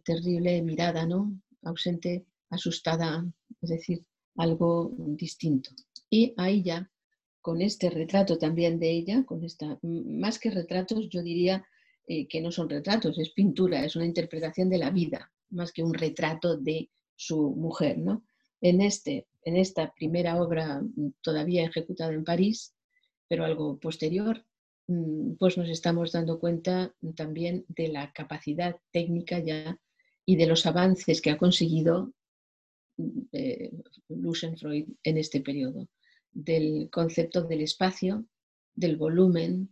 terrible 0.05 0.62
mirada, 0.62 1.07
¿no? 1.07 1.39
Ausente, 1.62 2.25
asustada, 2.51 3.27
es 3.61 3.69
decir, 3.69 4.05
algo 4.37 4.93
distinto. 4.97 5.71
Y 6.09 6.33
ahí 6.37 6.62
ya, 6.62 6.91
con 7.43 7.61
este 7.61 7.91
retrato 7.91 8.39
también 8.39 8.79
de 8.79 8.91
ella, 8.91 9.25
con 9.25 9.45
esta, 9.45 9.79
más 9.83 10.39
que 10.39 10.51
retratos, 10.51 11.09
yo 11.11 11.23
diría 11.23 11.66
eh, 12.07 12.27
que 12.27 12.41
no 12.41 12.51
son 12.53 12.71
retratos, 12.71 13.19
es 13.19 13.31
pintura, 13.31 13.85
es 13.85 13.97
una 13.97 14.07
interpretación 14.07 14.71
de 14.71 14.79
la 14.79 14.91
vida, 14.91 15.31
más 15.51 15.72
que 15.72 15.82
un 15.82 15.94
retrato 15.94 16.57
de 16.57 16.90
su 17.16 17.51
mujer, 17.51 17.99
¿no? 17.99 18.24
En, 18.61 18.80
este, 18.80 19.26
en 19.42 19.57
esta 19.57 19.92
primera 19.92 20.40
obra 20.42 20.82
todavía 21.20 21.64
ejecutada 21.64 22.12
en 22.12 22.24
París, 22.24 22.74
pero 23.28 23.44
algo 23.44 23.78
posterior, 23.78 24.44
mm, 24.88 25.34
pues 25.34 25.59
nos 25.59 25.68
estamos 25.68 26.12
dando 26.12 26.38
cuenta 26.38 26.94
también 27.14 27.64
de 27.68 27.88
la 27.88 28.12
capacidad 28.12 28.76
técnica 28.90 29.38
ya 29.38 29.78
y 30.24 30.36
de 30.36 30.46
los 30.46 30.66
avances 30.66 31.20
que 31.20 31.30
ha 31.30 31.38
conseguido 31.38 32.12
eh, 33.32 33.70
Freud 34.57 34.88
en 35.05 35.18
este 35.18 35.40
periodo, 35.40 35.88
del 36.32 36.88
concepto 36.90 37.42
del 37.42 37.61
espacio, 37.61 38.26
del 38.74 38.96
volumen, 38.96 39.70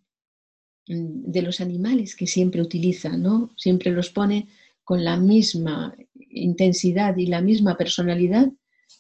mm, 0.89 1.31
de 1.31 1.43
los 1.43 1.61
animales 1.61 2.15
que 2.17 2.27
siempre 2.27 2.63
utiliza, 2.63 3.17
¿no? 3.17 3.53
Siempre 3.57 3.91
los 3.91 4.11
pone 4.11 4.49
con 4.87 5.05
la 5.05 5.19
misma 5.19 5.95
intensidad 6.15 7.15
y 7.19 7.27
la 7.27 7.43
misma 7.43 7.77
personalidad 7.77 8.51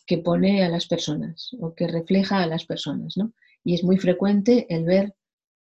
que 0.07 0.18
pone 0.18 0.62
a 0.62 0.68
las 0.68 0.87
personas 0.87 1.51
o 1.61 1.74
que 1.74 1.89
refleja 1.89 2.43
a 2.43 2.47
las 2.47 2.66
personas, 2.66 3.16
¿no? 3.16 3.32
Y 3.64 3.74
es 3.74 3.82
muy 3.82 3.97
frecuente 3.97 4.66
el 4.68 4.84
ver 4.84 5.14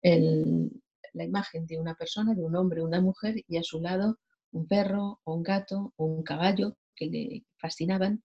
la 0.03 1.25
imagen 1.25 1.67
de 1.67 1.79
una 1.79 1.95
persona, 1.95 2.35
de 2.35 2.43
un 2.43 2.57
hombre 2.57 2.83
una 2.83 3.01
mujer, 3.01 3.35
y 3.47 3.57
a 3.59 3.63
su 3.63 3.81
lado 3.81 4.19
un 4.53 4.67
perro 4.67 5.21
o 5.25 5.35
un 5.35 5.43
gato 5.43 5.93
o 5.97 6.07
un 6.07 6.23
caballo 6.23 6.77
que 6.97 7.07
le 7.07 7.45
fascinaban 7.59 8.23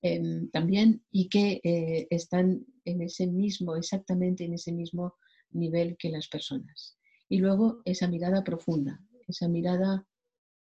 Em, 0.00 0.50
también 0.50 1.04
y 1.10 1.28
que 1.28 1.60
eh, 1.62 2.06
están 2.10 2.66
en 2.84 3.02
ese 3.02 3.26
mismo, 3.26 3.76
exactamente 3.76 4.44
en 4.44 4.54
ese 4.54 4.72
mismo 4.72 5.14
nivel 5.50 5.96
que 5.96 6.10
las 6.10 6.28
personas. 6.28 6.98
Y 7.28 7.38
luego 7.38 7.82
esa 7.84 8.08
mirada 8.08 8.42
profunda, 8.42 9.00
esa 9.28 9.48
mirada 9.48 10.06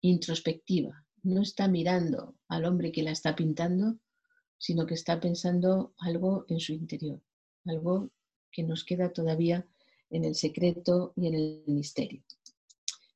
introspectiva. 0.03 1.07
No 1.23 1.41
está 1.41 1.69
mirando 1.69 2.37
al 2.49 2.65
hombre 2.67 2.93
que 2.93 3.03
la 3.03 3.13
está 3.13 3.35
pintando, 3.35 3.99
sino 4.59 4.87
que 4.87 4.95
está 4.95 5.19
pensando 5.19 5.95
algo 5.99 6.45
en 6.49 6.61
su 6.61 6.73
interior, 6.73 7.21
algo 7.65 8.11
que 8.51 8.63
nos 8.63 8.85
queda 8.85 9.13
todavía 9.13 9.67
en 10.11 10.25
el 10.25 10.35
secreto 10.35 11.13
y 11.17 11.29
en 11.29 11.35
el 11.35 11.63
misterio. 11.67 12.23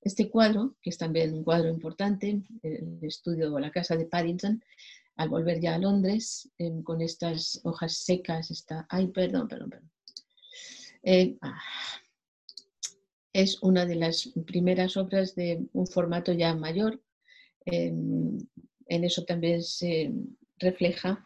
Este 0.00 0.30
cuadro, 0.30 0.76
que 0.80 0.90
es 0.90 0.98
también 0.98 1.34
un 1.34 1.44
cuadro 1.44 1.68
importante, 1.68 2.42
el 2.62 2.98
estudio 3.02 3.52
o 3.52 3.58
la 3.58 3.72
casa 3.72 3.96
de 3.96 4.06
Paddington, 4.06 4.62
al 5.16 5.28
volver 5.28 5.60
ya 5.60 5.74
a 5.74 5.78
Londres, 5.78 6.50
em, 6.58 6.82
con 6.82 7.00
estas 7.00 7.60
hojas 7.64 7.96
secas, 7.96 8.50
está, 8.50 8.86
ay, 8.88 9.08
perdón, 9.08 9.48
perdón, 9.48 9.70
perdón. 9.70 9.90
Eh, 11.02 11.36
ah, 11.42 11.60
es 13.36 13.62
una 13.62 13.84
de 13.84 13.96
las 13.96 14.32
primeras 14.46 14.96
obras 14.96 15.34
de 15.34 15.62
un 15.74 15.86
formato 15.86 16.32
ya 16.32 16.54
mayor. 16.54 17.02
Em, 17.66 18.38
en 18.86 19.04
eso 19.04 19.24
también 19.24 19.62
se 19.62 20.10
refleja 20.58 21.22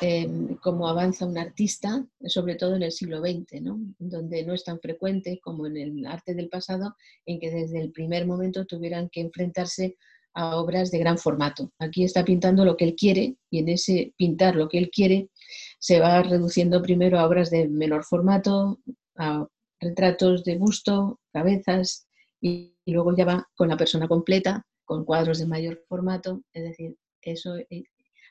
em, 0.00 0.56
cómo 0.56 0.86
avanza 0.88 1.24
un 1.24 1.38
artista, 1.38 2.06
sobre 2.26 2.56
todo 2.56 2.76
en 2.76 2.82
el 2.82 2.92
siglo 2.92 3.20
XX, 3.20 3.62
donde 3.98 4.44
no 4.44 4.52
es 4.52 4.64
tan 4.64 4.78
frecuente 4.78 5.40
como 5.42 5.66
en 5.66 5.78
el 5.78 6.06
arte 6.06 6.34
del 6.34 6.50
pasado, 6.50 6.96
en 7.24 7.40
que 7.40 7.50
desde 7.50 7.80
el 7.80 7.92
primer 7.92 8.26
momento 8.26 8.66
tuvieran 8.66 9.08
que 9.08 9.22
enfrentarse 9.22 9.96
a 10.34 10.56
obras 10.56 10.90
de 10.90 10.98
gran 10.98 11.16
formato. 11.16 11.72
Aquí 11.78 12.04
está 12.04 12.24
pintando 12.24 12.64
lo 12.66 12.76
que 12.76 12.84
él 12.84 12.94
quiere 12.94 13.36
y 13.50 13.60
en 13.60 13.68
ese 13.70 14.12
pintar 14.18 14.56
lo 14.56 14.68
que 14.68 14.78
él 14.78 14.90
quiere 14.90 15.30
se 15.78 16.00
va 16.00 16.22
reduciendo 16.22 16.82
primero 16.82 17.18
a 17.18 17.26
obras 17.26 17.50
de 17.50 17.68
menor 17.68 18.04
formato, 18.04 18.80
a 19.16 19.46
retratos 19.84 20.44
de 20.44 20.56
busto, 20.56 21.20
cabezas 21.32 22.06
y, 22.40 22.74
luego 22.86 23.16
ya 23.16 23.24
va 23.24 23.48
con 23.54 23.68
la 23.68 23.76
persona 23.76 24.08
completa, 24.08 24.66
con 24.84 25.04
cuadros 25.04 25.38
de 25.38 25.46
mayor 25.46 25.82
formato. 25.88 26.42
Es 26.52 26.64
decir, 26.64 26.96
eso 27.22 27.56
eh, 27.56 27.84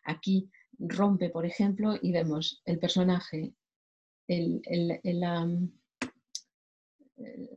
aquí 0.03 0.49
rompe, 0.77 1.29
por 1.29 1.45
ejemplo, 1.45 1.95
y 2.01 2.11
vemos 2.11 2.61
el 2.65 2.77
personaje, 2.79 3.53
la, 4.27 5.47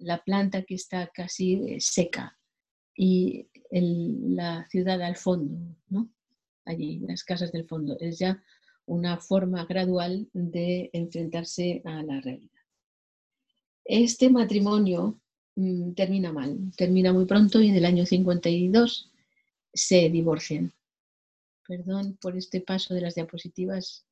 la 0.01 0.18
planta 0.24 0.62
que 0.62 0.74
está 0.74 1.09
casi 1.09 1.55
eh, 1.55 1.80
seca, 1.80 2.38
y 2.97 3.49
la 3.70 4.66
ciudad 4.70 5.03
al 5.03 5.16
fondo, 5.16 5.76
¿no? 5.88 6.09
allí, 6.66 6.99
las 7.01 7.24
casas 7.24 7.53
del 7.53 7.66
fondo. 7.66 7.97
Es 8.01 8.18
ya 8.18 8.42
una 8.84 9.18
forma 9.18 9.64
gradual 9.64 10.28
de 10.32 10.90
enfrentarse 10.92 11.80
a 11.84 12.03
la 12.03 12.20
realidad. 12.20 12.51
Este 13.89 14.30
matrimonio 14.30 15.20
mm, 15.55 15.93
termina 15.93 16.32
mal, 16.32 16.72
termina 16.76 17.12
muy 17.12 17.24
pronto 17.26 17.61
y 17.61 17.68
en 17.68 17.76
el 17.76 17.84
año 17.84 18.07
52 18.07 19.12
se 19.72 20.11
divorcian. 20.11 20.72
Perdón 21.66 22.16
por 22.20 22.37
este 22.37 22.61
paso 22.61 22.95
de 22.95 23.01
las 23.01 23.14
diapositivas. 23.14 24.05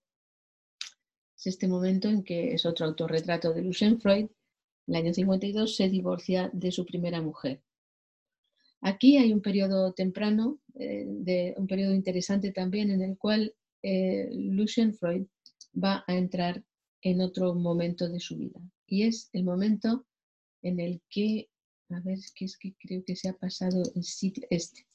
Es 1.36 1.46
este 1.46 1.68
momento 1.68 2.08
en 2.08 2.22
que 2.22 2.54
es 2.54 2.66
otro 2.66 2.86
autorretrato 2.86 3.52
de 3.52 3.62
Lucien 3.62 4.00
Freud. 4.00 4.26
En 4.86 4.94
el 4.94 4.96
año 4.96 5.14
52 5.14 5.76
se 5.76 5.88
divorcia 5.88 6.50
de 6.52 6.70
su 6.70 6.84
primera 6.84 7.20
mujer, 7.20 7.62
Aquí 8.86 9.16
hay 9.16 9.32
un 9.32 9.40
periodo 9.40 9.94
temprano, 9.94 10.58
eh, 10.74 11.54
un 11.56 11.66
periodo 11.66 11.94
interesante 11.94 12.52
también 12.52 12.90
en 12.90 13.00
el 13.00 13.16
cual 13.16 13.54
eh, 13.82 14.28
Lucien 14.30 14.92
Freud 14.92 15.24
va 15.74 16.04
a 16.06 16.14
entrar 16.14 16.62
en 17.00 17.22
otro 17.22 17.54
momento 17.54 18.10
de 18.10 18.20
su 18.20 18.36
vida. 18.36 18.60
Y 18.86 19.04
es 19.04 19.30
el 19.32 19.44
momento 19.44 20.06
en 20.62 20.80
el 20.80 21.02
que, 21.08 21.48
a 21.90 22.00
ver, 22.00 22.18
que 22.34 22.44
es 22.44 22.56
que 22.58 22.74
creo 22.78 23.04
que 23.04 23.16
se 23.16 23.28
ha 23.28 23.34
pasado 23.34 23.82
el 23.94 24.04
sitio 24.04 24.46
este. 24.50 24.86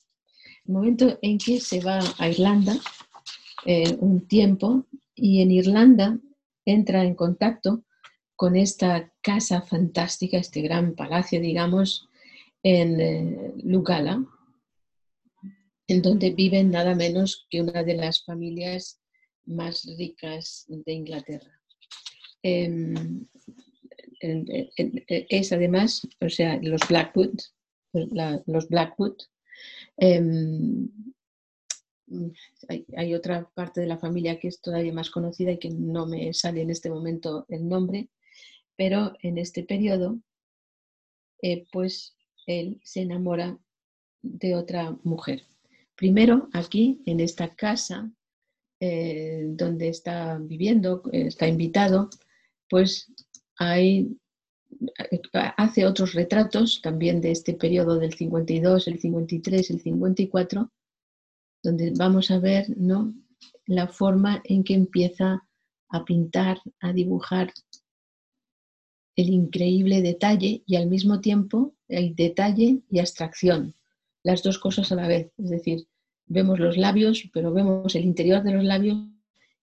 El 0.66 0.74
momento 0.74 1.20
en 1.22 1.38
que 1.38 1.60
se 1.60 1.82
va 1.82 2.00
a 2.18 2.30
Irlanda 2.30 2.76
eh, 3.66 3.96
un 4.00 4.28
tiempo 4.28 4.86
y 5.16 5.42
en 5.42 5.52
Irlanda 5.52 6.20
entra 6.66 7.04
en 7.04 7.16
contacto 7.16 7.84
con 8.36 8.56
esta 8.56 9.12
casa 9.22 9.62
fantástica, 9.62 10.38
este 10.38 10.62
gran 10.62 10.96
palacio, 10.96 11.42
digamos, 11.42 12.08
en 12.64 13.02
eh, 13.02 13.54
en 15.88 16.02
donde 16.02 16.30
viven 16.30 16.70
nada 16.70 16.96
menos 16.96 17.48
que 17.50 17.62
una 17.62 17.84
de 17.84 17.96
las 17.96 18.24
familias 18.24 19.02
más 19.46 19.86
ricas 19.98 20.66
de 20.68 20.94
Inglaterra. 20.94 21.60
Em, 22.44 23.28
es 24.20 25.52
además, 25.52 26.08
o 26.20 26.30
sea, 26.30 26.60
los 26.62 26.82
Blackwood, 26.88 27.40
los 27.94 28.68
Blackwood, 28.70 29.18
em, 29.98 30.90
hay, 32.68 33.14
otra 33.14 33.50
parte 33.54 33.82
de 33.82 33.88
la 33.88 33.98
familia 33.98 34.40
que 34.40 34.48
es 34.48 34.62
todavía 34.62 34.94
más 34.94 35.10
conocida 35.10 35.52
y 35.52 35.60
que 35.60 35.70
no 35.70 36.08
me 36.08 36.34
sale 36.34 36.62
en 36.62 36.70
este 36.70 36.90
momento 36.90 37.46
el 37.50 37.68
nombre, 37.68 38.10
pero 38.76 39.14
en 39.22 39.38
este 39.38 39.64
periodo, 39.64 40.20
eh, 41.42 41.66
pues 41.72 42.16
él 42.48 42.80
se 42.84 43.02
enamora 43.02 43.60
de 44.22 44.56
otra 44.56 44.98
mujer. 45.04 45.44
Primero, 45.96 46.50
aquí, 46.54 47.02
en 47.06 47.20
esta 47.20 47.56
casa 47.56 48.12
eh, 48.80 49.44
donde 49.50 49.90
está 49.90 50.38
viviendo, 50.40 51.04
está 51.12 51.48
invitado, 51.48 52.10
pues 52.70 53.12
hay, 53.60 54.18
hace 55.58 55.86
otros 55.86 56.14
retratos 56.14 56.82
también 56.82 57.20
de 57.22 57.32
este 57.32 57.54
periodo 57.54 58.00
del 58.00 58.14
52, 58.14 58.88
el 58.88 59.00
53, 59.00 59.70
el 59.70 59.82
54, 59.82 60.72
donde 61.62 61.94
vamos 61.98 62.32
a 62.32 62.40
ver 62.40 62.66
¿no? 62.78 63.14
la 63.66 63.88
forma 63.88 64.42
en 64.46 64.64
que 64.64 64.74
empieza 64.74 65.44
a 65.90 66.06
pintar, 66.06 66.62
a 66.80 66.94
dibujar 66.94 67.54
el 69.18 69.30
increíble 69.30 70.02
detalle 70.02 70.64
y 70.66 70.78
al 70.78 70.88
mismo 70.88 71.20
tiempo 71.20 71.76
el 71.90 72.16
detalle 72.16 72.80
y 72.90 73.00
abstracción, 73.00 73.76
las 74.24 74.42
dos 74.42 74.58
cosas 74.58 74.94
a 74.94 74.96
la 74.96 75.08
vez. 75.08 75.34
Es 75.38 75.50
decir, 75.50 75.88
vemos 76.28 76.60
los 76.60 76.78
labios, 76.78 77.30
pero 77.34 77.52
vemos 77.52 77.94
el 77.96 78.06
interior 78.06 78.42
de 78.42 78.54
los 78.54 78.64
labios 78.64 78.98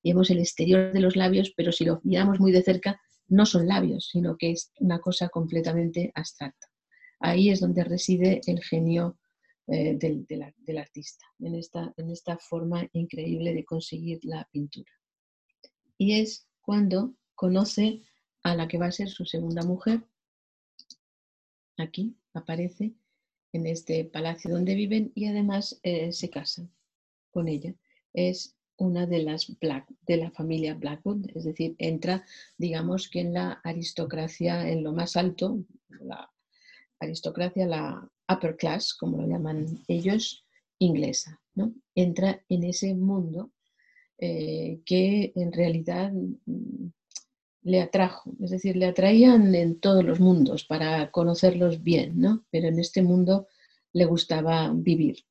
y 0.02 0.12
vemos 0.12 0.28
el 0.30 0.40
exterior 0.40 0.92
de 0.92 1.00
los 1.00 1.16
labios, 1.16 1.54
pero 1.56 1.72
si 1.72 1.86
lo 1.86 2.00
miramos 2.04 2.38
muy 2.38 2.52
de 2.52 2.62
cerca, 2.62 3.00
no 3.28 3.46
son 3.46 3.66
labios, 3.66 4.08
sino 4.10 4.36
que 4.36 4.52
es 4.52 4.72
una 4.78 5.00
cosa 5.00 5.28
completamente 5.28 6.12
abstracta. 6.14 6.68
Ahí 7.20 7.50
es 7.50 7.60
donde 7.60 7.84
reside 7.84 8.40
el 8.46 8.62
genio 8.62 9.18
eh, 9.68 9.96
del, 9.96 10.78
artista, 10.78 11.24
en 11.40 11.54
esta, 11.54 11.92
en 11.96 12.10
esta 12.10 12.38
forma 12.38 12.88
increíble 12.92 13.54
de 13.54 13.64
conseguir 13.64 14.20
la 14.22 14.48
pintura. 14.52 14.92
Y 15.98 16.20
es 16.20 16.46
cuando 16.60 17.14
conoce 17.34 18.02
a 18.42 18.54
la 18.54 18.68
que 18.68 18.78
va 18.78 18.86
a 18.86 18.92
ser 18.92 19.08
su 19.08 19.24
segunda 19.24 19.62
mujer. 19.62 20.04
Aquí 21.78 22.16
aparece 22.32 22.94
en 23.52 23.66
este 23.66 24.04
palacio 24.04 24.50
donde 24.50 24.74
viven 24.74 25.12
y 25.14 25.26
además 25.26 25.80
eh, 25.82 26.12
se 26.12 26.30
casan 26.30 26.70
con 27.30 27.48
ella. 27.48 27.74
Es 28.12 28.55
una 28.78 29.06
de 29.06 29.22
las 29.22 29.58
Black, 29.58 29.86
de 30.06 30.16
la 30.16 30.30
familia 30.30 30.74
Blackwood, 30.74 31.26
es 31.34 31.44
decir, 31.44 31.74
entra, 31.78 32.24
digamos 32.58 33.08
que 33.08 33.20
en 33.20 33.34
la 33.34 33.60
aristocracia, 33.64 34.68
en 34.68 34.84
lo 34.84 34.92
más 34.92 35.16
alto, 35.16 35.58
la 36.00 36.30
aristocracia, 37.00 37.66
la 37.66 38.08
upper 38.28 38.56
class, 38.56 38.94
como 38.94 39.18
lo 39.18 39.28
llaman 39.28 39.66
ellos, 39.88 40.44
inglesa, 40.78 41.40
¿no? 41.54 41.72
Entra 41.94 42.42
en 42.48 42.64
ese 42.64 42.94
mundo 42.94 43.52
eh, 44.18 44.80
que 44.84 45.32
en 45.34 45.52
realidad 45.52 46.12
mm, 46.12 46.86
le 47.62 47.82
atrajo, 47.82 48.32
es 48.40 48.50
decir, 48.50 48.76
le 48.76 48.86
atraían 48.86 49.54
en 49.54 49.80
todos 49.80 50.04
los 50.04 50.20
mundos 50.20 50.64
para 50.64 51.10
conocerlos 51.10 51.82
bien, 51.82 52.18
¿no? 52.20 52.44
Pero 52.50 52.68
en 52.68 52.78
este 52.78 53.02
mundo 53.02 53.48
le 53.92 54.04
gustaba 54.04 54.72
vivir. 54.74 55.24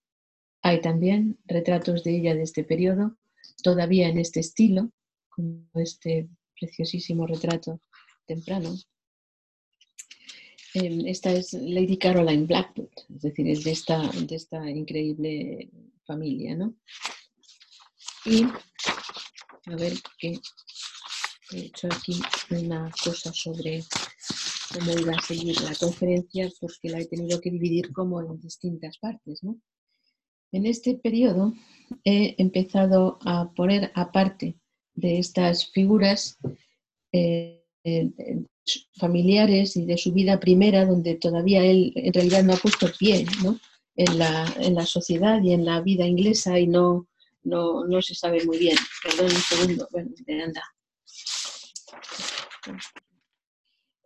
Hay 0.61 0.81
también 0.81 1.37
retratos 1.45 2.03
de 2.03 2.17
ella 2.17 2.35
de 2.35 2.41
este 2.41 2.63
periodo, 2.63 3.17
todavía 3.63 4.07
en 4.07 4.19
este 4.19 4.39
estilo, 4.39 4.91
como 5.29 5.67
este 5.75 6.29
preciosísimo 6.59 7.27
retrato 7.27 7.81
temprano. 8.25 8.75
Em, 10.73 11.07
esta 11.07 11.31
es 11.31 11.53
Lady 11.53 11.97
Caroline 11.97 12.45
Blackwood, 12.45 12.91
es 13.15 13.21
decir, 13.21 13.47
es 13.47 13.63
de 13.63 13.71
esta, 13.71 14.09
de 14.09 14.35
esta 14.35 14.69
increíble 14.69 15.69
familia, 16.05 16.55
¿no? 16.55 16.75
Y 18.25 18.43
a 18.43 19.75
ver 19.75 19.93
qué 20.19 20.39
he 21.51 21.59
hecho 21.59 21.87
aquí 21.87 22.19
una 22.49 22.91
cosa 23.03 23.31
sobre 23.33 23.83
cómo 24.73 24.91
iba 24.99 25.13
a 25.13 25.21
seguir 25.21 25.59
la 25.61 25.75
conferencia 25.75 26.49
porque 26.59 26.89
la 26.89 26.99
he 26.99 27.05
tenido 27.05 27.39
que 27.39 27.51
dividir 27.51 27.93
como 27.93 28.21
en 28.21 28.39
distintas 28.39 28.97
partes. 28.97 29.43
¿no? 29.43 29.59
En 30.51 30.65
este 30.65 30.95
periodo 30.95 31.53
he 32.03 32.35
empezado 32.37 33.19
a 33.25 33.51
poner 33.53 33.91
aparte 33.95 34.55
de 34.93 35.19
estas 35.19 35.71
figuras 35.71 36.37
eh, 37.11 37.61
familiares 38.97 39.75
y 39.75 39.85
de 39.85 39.97
su 39.97 40.11
vida 40.11 40.39
primera, 40.39 40.85
donde 40.85 41.15
todavía 41.15 41.63
él 41.63 41.91
en 41.95 42.13
realidad 42.13 42.43
no 42.43 42.53
ha 42.53 42.57
puesto 42.57 42.87
pie 42.97 43.25
en, 43.95 44.19
la, 44.19 44.53
en, 44.59 44.75
la, 44.75 44.85
sociedad 44.85 45.41
y 45.43 45.53
en 45.53 45.65
la 45.65 45.81
vida 45.81 46.05
inglesa 46.05 46.59
y 46.59 46.67
no, 46.67 47.07
no, 47.43 47.85
no 47.85 48.01
se 48.01 48.15
sabe 48.15 48.43
muy 48.45 48.57
bien. 48.57 48.77
Perdón 49.03 49.25
un 49.25 49.41
segundo, 49.41 49.87
bueno, 49.91 50.11
anda. 50.43 50.63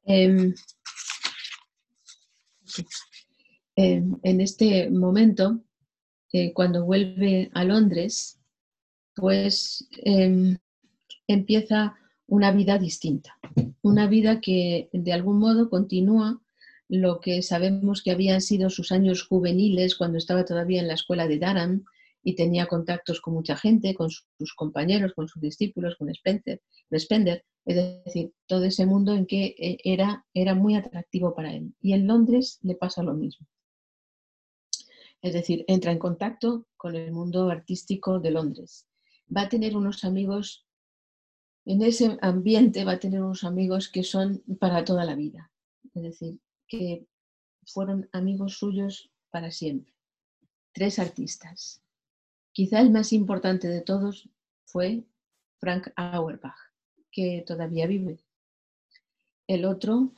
Em, 0.05 0.53
em, 3.75 4.19
en 4.23 4.41
este 4.41 4.89
momento, 4.89 5.61
eh, 6.31 6.53
cuando 6.53 6.85
vuelve 6.85 7.49
a 7.53 7.63
Londres, 7.63 8.39
pues 9.15 9.87
em, 10.03 10.57
empieza 11.27 11.95
una 12.27 12.51
vida 12.51 12.77
distinta, 12.77 13.37
una 13.81 14.07
vida 14.07 14.39
que 14.39 14.89
de 14.93 15.13
algún 15.13 15.39
modo 15.39 15.69
continúa 15.69 16.41
lo 16.87 17.19
que 17.19 17.41
sabemos 17.41 18.01
que 18.01 18.11
habían 18.11 18.41
sido 18.41 18.69
sus 18.69 18.91
años 18.91 19.23
juveniles 19.23 19.95
cuando 19.95 20.17
estaba 20.17 20.45
todavía 20.45 20.81
en 20.81 20.87
la 20.87 20.95
escuela 20.95 21.27
de 21.27 21.37
Durham 21.37 21.85
y 22.23 22.35
tenía 22.35 22.65
contactos 22.65 23.21
con 23.21 23.33
mucha 23.33 23.55
gente, 23.55 23.93
con 23.93 24.09
sus 24.09 24.53
compañeros, 24.55 25.13
con 25.13 25.27
sus 25.27 25.41
discípulos, 25.41 25.95
con 25.97 26.09
Spencer, 26.09 26.61
Spender, 26.97 27.45
es 27.65 28.03
decir, 28.05 28.33
todo 28.47 28.65
ese 28.65 28.85
mundo 28.85 29.13
en 29.13 29.25
que 29.25 29.55
eh, 29.57 29.77
era, 29.83 30.25
era 30.33 30.55
muy 30.55 30.75
atractivo 30.75 31.35
para 31.35 31.53
él. 31.53 31.73
Y 31.81 31.93
en 31.93 32.07
Londres 32.07 32.59
le 32.63 32.75
pasa 32.75 33.03
lo 33.03 33.13
mismo. 33.13 33.47
Es 35.21 35.33
decir, 35.33 35.65
entra 35.67 35.91
en 35.91 35.99
contacto 35.99 36.65
con 36.77 36.95
el 36.95 37.11
mundo 37.11 37.49
artístico 37.49 38.19
de 38.19 38.31
Londres. 38.31 38.87
Va 39.35 39.41
a 39.41 39.49
tener 39.49 39.75
unos 39.75 40.03
amigos, 40.03 40.65
en 41.65 41.81
ese 41.83 42.17
ambiente 42.21 42.85
va 42.85 42.93
a 42.93 42.99
tener 42.99 43.21
unos 43.21 43.43
amigos 43.43 43.89
que 43.89 44.03
son 44.03 44.43
para 44.59 44.85
toda 44.85 45.03
la 45.03 45.15
vida. 45.15 45.51
Es 45.93 46.03
decir, 46.03 46.39
que 46.67 47.05
fueron 47.65 48.09
amigos 48.13 48.57
suyos 48.57 49.11
para 49.29 49.51
siempre. 49.51 49.93
Tres 50.73 50.99
artistas. 50.99 51.83
Quizá 52.51 52.79
el 52.79 52.91
más 52.91 53.13
importante 53.13 53.67
de 53.67 53.81
todos 53.81 54.29
fue 54.65 55.03
Frank 55.59 55.89
Auerbach, 55.95 56.55
que 57.11 57.43
todavía 57.45 57.87
vive. 57.87 58.23
El 59.47 59.65
otro, 59.65 60.11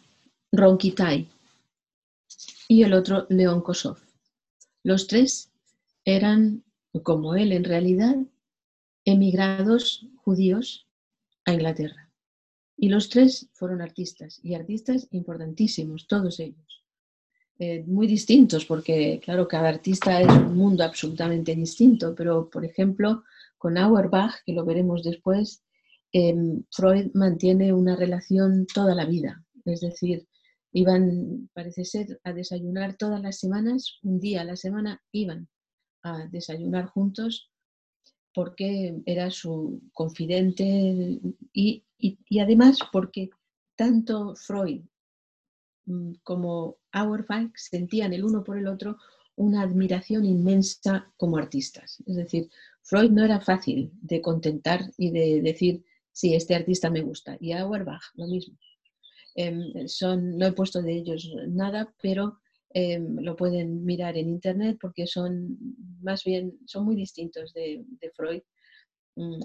Ron 0.51 0.77
Kitai. 0.77 1.29
Y 2.67 2.83
el 2.83 2.93
otro, 2.93 3.25
León 3.29 3.61
Kosov. 3.61 4.10
Los 4.83 5.07
tres 5.07 5.51
eran, 6.05 6.63
como 7.03 7.35
él 7.35 7.51
en 7.51 7.63
realidad, 7.63 8.15
emigrados 9.05 10.07
judíos 10.17 10.87
a 11.45 11.53
Inglaterra. 11.53 12.09
Y 12.77 12.89
los 12.89 13.09
tres 13.09 13.47
fueron 13.53 13.81
artistas, 13.81 14.39
y 14.43 14.55
artistas 14.55 15.07
importantísimos, 15.11 16.07
todos 16.07 16.39
ellos. 16.39 16.83
Eh, 17.59 17.83
muy 17.85 18.07
distintos, 18.07 18.65
porque 18.65 19.21
claro, 19.23 19.47
cada 19.47 19.69
artista 19.69 20.19
es 20.19 20.29
un 20.29 20.57
mundo 20.57 20.83
absolutamente 20.83 21.53
distinto, 21.53 22.15
pero 22.15 22.49
por 22.49 22.65
ejemplo, 22.65 23.23
con 23.59 23.77
Auerbach, 23.77 24.33
que 24.43 24.53
lo 24.53 24.65
veremos 24.65 25.03
después, 25.03 25.63
em, 26.11 26.63
Freud 26.71 27.11
mantiene 27.13 27.71
una 27.71 27.95
relación 27.95 28.65
toda 28.65 28.95
la 28.95 29.05
vida, 29.05 29.45
es 29.65 29.81
decir, 29.81 30.27
iban, 30.71 31.49
parece 31.53 31.85
ser, 31.85 32.19
a 32.23 32.33
desayunar 32.33 32.95
todas 32.97 33.21
las 33.21 33.39
semanas, 33.39 33.99
un 34.03 34.19
día 34.19 34.41
a 34.41 34.45
la 34.45 34.55
semana 34.55 35.01
iban 35.11 35.47
a 36.03 36.27
desayunar 36.27 36.87
juntos 36.87 37.51
porque 38.33 39.01
era 39.05 39.29
su 39.29 39.81
confidente 39.93 41.19
y, 41.53 41.83
y 41.97 42.39
además 42.39 42.79
porque 42.91 43.29
tanto 43.75 44.35
Freud 44.35 44.83
Mm, 45.85 46.13
como 46.23 46.77
Auerbach 46.91 47.51
sentían 47.55 48.13
el 48.13 48.23
uno 48.23 48.43
por 48.43 48.57
el 48.57 48.67
otro 48.67 48.97
una 49.35 49.61
admiración 49.61 50.25
inmensa 50.25 51.11
como 51.17 51.37
artistas. 51.37 52.03
Es 52.05 52.15
decir, 52.15 52.49
Freud 52.83 53.11
no 53.11 53.23
era 53.25 53.39
fácil 53.39 53.91
de 54.01 54.21
contentar 54.21 54.91
y 54.97 55.11
de 55.11 55.41
decir, 55.41 55.83
sí, 56.11 56.35
este 56.35 56.53
artista 56.55 56.89
me 56.89 57.01
gusta. 57.01 57.37
Y 57.39 57.53
Auerbach, 57.53 58.03
lo 58.15 58.27
mismo. 58.27 58.57
Em, 59.35 59.87
son, 59.87 60.37
no 60.37 60.45
he 60.45 60.51
puesto 60.53 60.81
de 60.81 60.93
ellos 60.93 61.31
nada, 61.47 61.93
pero 62.01 62.39
em, 62.69 63.17
lo 63.21 63.35
pueden 63.35 63.85
mirar 63.85 64.17
en 64.17 64.29
internet 64.29 64.77
porque 64.79 65.07
son 65.07 65.57
más 66.01 66.23
bien, 66.23 66.59
son 66.65 66.85
muy 66.85 66.95
distintos 66.95 67.53
de, 67.53 67.85
Freud. 68.15 68.41
Mm, 69.15 69.41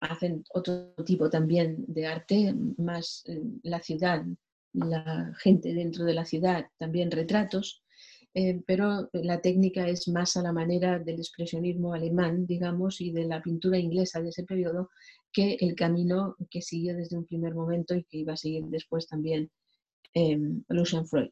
hacen 0.00 0.44
otro 0.50 0.94
tipo 1.06 1.30
también 1.30 1.84
de 1.86 2.06
arte, 2.06 2.54
más 2.78 3.24
la 3.62 3.80
ciudad, 3.80 4.24
la 4.72 5.32
gente 5.38 5.74
dentro 5.74 6.04
de 6.04 6.14
la 6.14 6.24
ciudad, 6.24 6.66
también 6.78 7.10
retratos, 7.10 7.82
eh, 8.34 8.62
pero 8.66 9.10
la 9.12 9.40
técnica 9.40 9.88
es 9.88 10.08
más 10.08 10.36
a 10.36 10.42
la 10.42 10.52
manera 10.52 10.98
del 10.98 11.16
expresionismo 11.16 11.92
alemán, 11.92 12.46
digamos, 12.46 13.00
y 13.00 13.12
de 13.12 13.24
la 13.24 13.42
pintura 13.42 13.78
inglesa 13.78 14.22
de 14.22 14.30
ese 14.30 14.44
periodo, 14.44 14.90
que 15.32 15.56
el 15.60 15.74
camino 15.74 16.36
que 16.50 16.62
siguió 16.62 16.96
desde 16.96 17.16
un 17.16 17.26
primer 17.26 17.54
momento 17.54 17.94
y 17.94 18.04
que 18.04 18.18
iba 18.18 18.32
a 18.32 18.36
seguir 18.36 18.64
después 18.66 19.06
también 19.06 19.50
eh, 20.14 20.38
Lucian 20.68 21.06
Freud. 21.06 21.30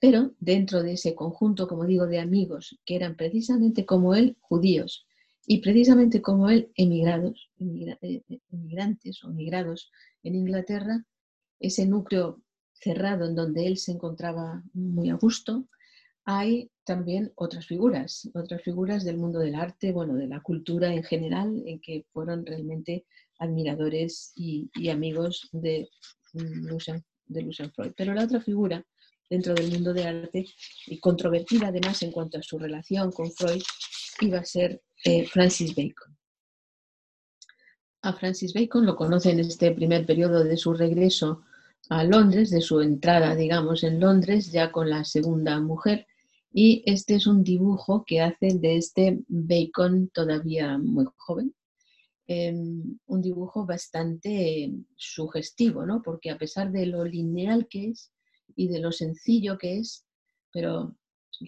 Pero 0.00 0.32
dentro 0.40 0.82
de 0.82 0.92
ese 0.94 1.14
conjunto, 1.14 1.68
como 1.68 1.84
digo, 1.84 2.06
de 2.06 2.18
amigos 2.18 2.78
que 2.84 2.96
eran 2.96 3.16
precisamente 3.16 3.84
como 3.84 4.14
él, 4.14 4.36
judíos, 4.40 5.06
y 5.46 5.58
precisamente 5.58 6.22
como 6.22 6.48
él, 6.48 6.70
emigrados, 6.74 7.50
eh, 7.58 8.22
emigrantes 8.50 9.22
o 9.24 9.28
migrados 9.28 9.90
en 10.22 10.34
Inglaterra, 10.34 11.04
ese 11.58 11.86
núcleo 11.86 12.42
cerrado 12.72 13.26
en 13.26 13.34
donde 13.34 13.66
él 13.66 13.76
se 13.76 13.92
encontraba 13.92 14.62
muy 14.72 15.10
a 15.10 15.14
gusto, 15.14 15.66
hay 16.24 16.70
también 16.84 17.32
otras 17.36 17.66
figuras, 17.66 18.28
otras 18.34 18.62
figuras 18.62 19.04
del 19.04 19.16
mundo 19.16 19.38
del 19.38 19.54
arte, 19.54 19.92
bueno, 19.92 20.14
de 20.14 20.26
la 20.26 20.40
cultura 20.40 20.92
en 20.92 21.02
general, 21.02 21.62
en 21.66 21.80
que 21.80 22.04
fueron 22.12 22.44
realmente 22.44 23.06
admiradores 23.38 24.32
y, 24.34 24.70
amigos 24.88 25.48
de 25.52 25.88
Lucien, 26.32 27.04
de 27.26 27.70
Freud. 27.74 27.92
Pero 27.96 28.14
la 28.14 28.24
otra 28.24 28.40
figura 28.40 28.84
dentro 29.28 29.54
del 29.54 29.70
mundo 29.70 29.94
del 29.94 30.24
arte, 30.24 30.44
y 30.86 30.98
controvertida 30.98 31.68
además 31.68 32.02
en 32.02 32.10
cuanto 32.10 32.38
a 32.38 32.42
su 32.42 32.58
relación 32.58 33.12
con 33.12 33.30
Freud, 33.30 33.62
iba 34.20 34.38
a 34.40 34.44
ser 34.44 34.82
eh, 35.04 35.24
Francis 35.26 35.74
Bacon. 35.74 36.16
A 38.02 38.12
Francis 38.14 38.52
Bacon 38.52 38.84
lo 38.84 38.96
conoce 38.96 39.30
en 39.30 39.40
este 39.40 39.70
primer 39.72 40.04
periodo 40.04 40.42
de 40.42 40.56
su 40.56 40.74
regreso 40.74 41.44
a 41.88 42.02
Londres, 42.04 42.50
de 42.50 42.60
su 42.60 42.80
entrada, 42.80 43.34
digamos, 43.34 43.84
en 43.84 44.00
Londres, 44.00 44.50
ya 44.50 44.72
con 44.72 44.90
la 44.90 45.04
segunda 45.04 45.60
mujer, 45.60 46.06
y 46.52 46.82
este 46.86 47.14
es 47.14 47.26
un 47.26 47.44
dibujo 47.44 48.04
que 48.04 48.20
hacen 48.20 48.60
de 48.60 48.76
este 48.76 49.20
Bacon 49.28 50.08
todavía 50.08 50.78
muy 50.78 51.06
joven. 51.16 51.54
Em, 52.26 52.98
un 53.06 53.22
dibujo 53.22 53.66
bastante 53.66 54.72
sugestivo, 54.96 55.86
¿no? 55.86 56.02
Porque 56.02 56.30
a 56.30 56.38
pesar 56.38 56.70
de 56.70 56.86
lo 56.86 57.04
lineal 57.04 57.66
que 57.68 57.90
es 57.90 58.12
y 58.56 58.68
de 58.68 58.80
lo 58.80 58.92
sencillo 58.92 59.58
que 59.58 59.78
es, 59.78 60.06
pero 60.52 60.96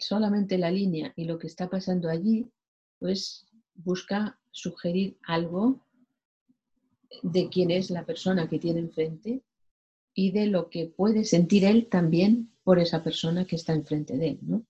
solamente 0.01 0.59
la 0.59 0.71
línea 0.71 1.13
y 1.17 1.25
lo 1.25 1.39
que 1.39 1.47
está 1.47 1.69
pasando 1.69 2.09
allí, 2.09 2.49
pues 2.99 3.47
busca 3.75 4.41
sugerir 4.51 5.19
algo 5.25 5.85
de 7.23 7.49
quién 7.49 7.71
es 7.71 7.91
la 7.91 8.05
persona 8.07 8.49
que 8.49 8.59
tiene 8.59 8.81
enfrente 8.81 9.43
y 10.15 10.31
de 10.33 10.47
lo 10.47 10.69
que 10.69 10.87
puede 10.87 11.25
sentir 11.25 11.65
él 11.65 11.89
también 11.89 12.53
por 12.65 12.79
esa 12.79 13.03
persona 13.03 13.47
que 13.47 13.57
está 13.57 13.73
enfrente 13.73 14.17
de 14.17 14.29
él. 14.31 14.39
¿no? 14.43 14.67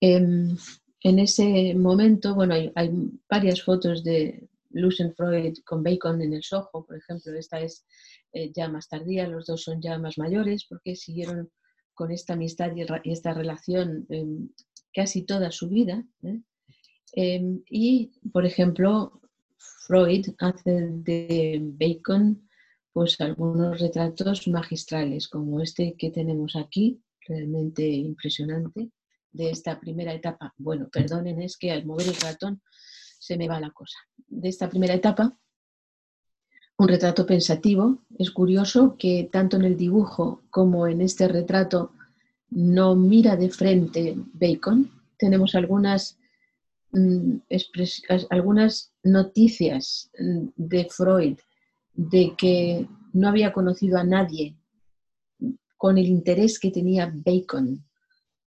Em, 0.00 0.56
en 1.02 1.18
ese 1.18 1.74
momento, 1.74 2.34
bueno, 2.34 2.54
hay, 2.54 2.90
varias 3.28 3.62
fotos 3.62 4.02
de 4.02 4.48
Lucien 4.70 5.14
Freud 5.14 5.58
con 5.64 5.82
Bacon 5.82 6.22
en 6.22 6.32
el 6.34 6.42
Soho, 6.42 6.84
por 6.86 6.96
ejemplo, 6.96 7.34
esta 7.34 7.60
es 7.60 7.84
eh, 8.32 8.52
ya 8.54 8.68
más 8.68 8.88
tardía, 8.88 9.26
los 9.26 9.46
dos 9.46 9.62
son 9.62 9.80
ya 9.80 9.98
más 9.98 10.18
mayores 10.18 10.64
porque 10.64 10.96
siguieron 10.96 11.50
con 11.94 12.12
esta 12.12 12.34
amistad 12.34 12.72
y, 12.76 13.12
esta 13.12 13.34
relación 13.34 14.06
em, 14.08 14.48
casi 14.92 15.22
toda 15.22 15.50
su 15.50 15.68
vida. 15.68 16.04
¿eh? 16.22 16.40
Em, 17.12 17.62
y, 17.68 18.12
por 18.32 18.46
ejemplo, 18.46 19.20
Freud 19.58 20.26
hace 20.38 20.88
de 20.90 21.60
Bacon 21.62 22.48
pues 22.92 23.20
algunos 23.20 23.80
retratos 23.80 24.48
magistrales, 24.48 25.28
como 25.28 25.60
este 25.60 25.94
que 25.96 26.10
tenemos 26.10 26.56
aquí, 26.56 27.00
realmente 27.26 27.86
impresionante, 27.86 28.90
de 29.32 29.50
esta 29.50 29.78
primera 29.78 30.12
etapa. 30.12 30.54
Bueno, 30.58 30.88
perdonen, 30.88 31.40
es 31.42 31.56
que 31.56 31.70
al 31.70 31.84
mover 31.84 32.08
el 32.08 32.16
ratón 32.16 32.62
se 33.18 33.36
me 33.36 33.48
va 33.48 33.60
la 33.60 33.70
cosa. 33.70 33.98
De 34.26 34.48
esta 34.48 34.68
primera 34.68 34.94
etapa, 34.94 35.36
un 36.80 36.88
retrato 36.88 37.26
pensativo. 37.26 37.98
Es 38.18 38.30
curioso 38.30 38.96
que 38.98 39.28
tanto 39.30 39.56
en 39.56 39.64
el 39.64 39.76
dibujo 39.76 40.42
como 40.50 40.86
en 40.86 41.02
este 41.02 41.28
retrato 41.28 41.92
no 42.48 42.96
mira 42.96 43.36
de 43.36 43.50
frente 43.50 44.16
Bacon. 44.32 44.90
Tenemos 45.18 45.54
algunas, 45.54 46.18
mm, 46.92 47.36
algunas 48.30 48.92
noticias 49.02 50.10
mm, 50.18 50.48
de 50.56 50.88
Freud 50.90 51.38
de 51.92 52.34
que 52.36 52.88
no 53.12 53.28
había 53.28 53.52
conocido 53.52 53.98
a 53.98 54.04
nadie 54.04 54.56
con 55.76 55.98
el 55.98 56.06
interés 56.06 56.58
que 56.58 56.70
tenía 56.70 57.12
Bacon 57.12 57.84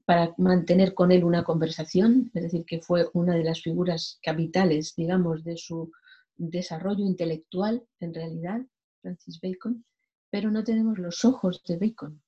para 0.06 0.32
mantener 0.38 0.94
con 0.94 1.10
él 1.10 1.24
una 1.24 1.42
conversación, 1.42 2.30
es 2.32 2.44
decir, 2.44 2.64
que 2.64 2.80
fue 2.80 3.08
una 3.12 3.34
de 3.34 3.42
las 3.42 3.60
figuras 3.60 4.18
capitales, 4.22 4.94
digamos, 4.96 5.42
de 5.42 5.56
su 5.56 5.90
desarrollo 6.36 7.04
intelectual, 7.04 7.84
en 7.98 8.14
realidad, 8.14 8.60
Francis 9.02 9.40
Bacon, 9.40 9.84
pero 10.30 10.50
no 10.50 10.62
tenemos 10.62 10.98
los 10.98 11.24
ojos 11.24 11.62
de 11.66 11.76
Bacon 11.78 12.22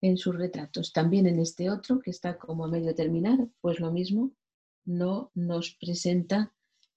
en 0.00 0.16
sus 0.16 0.34
retratos. 0.34 0.92
También 0.92 1.26
en 1.26 1.38
este 1.38 1.70
otro, 1.70 2.00
que 2.00 2.10
está 2.10 2.36
como 2.36 2.64
a 2.64 2.68
medio 2.68 2.94
terminar, 2.94 3.38
pues 3.60 3.78
lo 3.78 3.92
mismo, 3.92 4.32
no 4.84 5.30
nos 5.34 5.76
presenta 5.80 6.52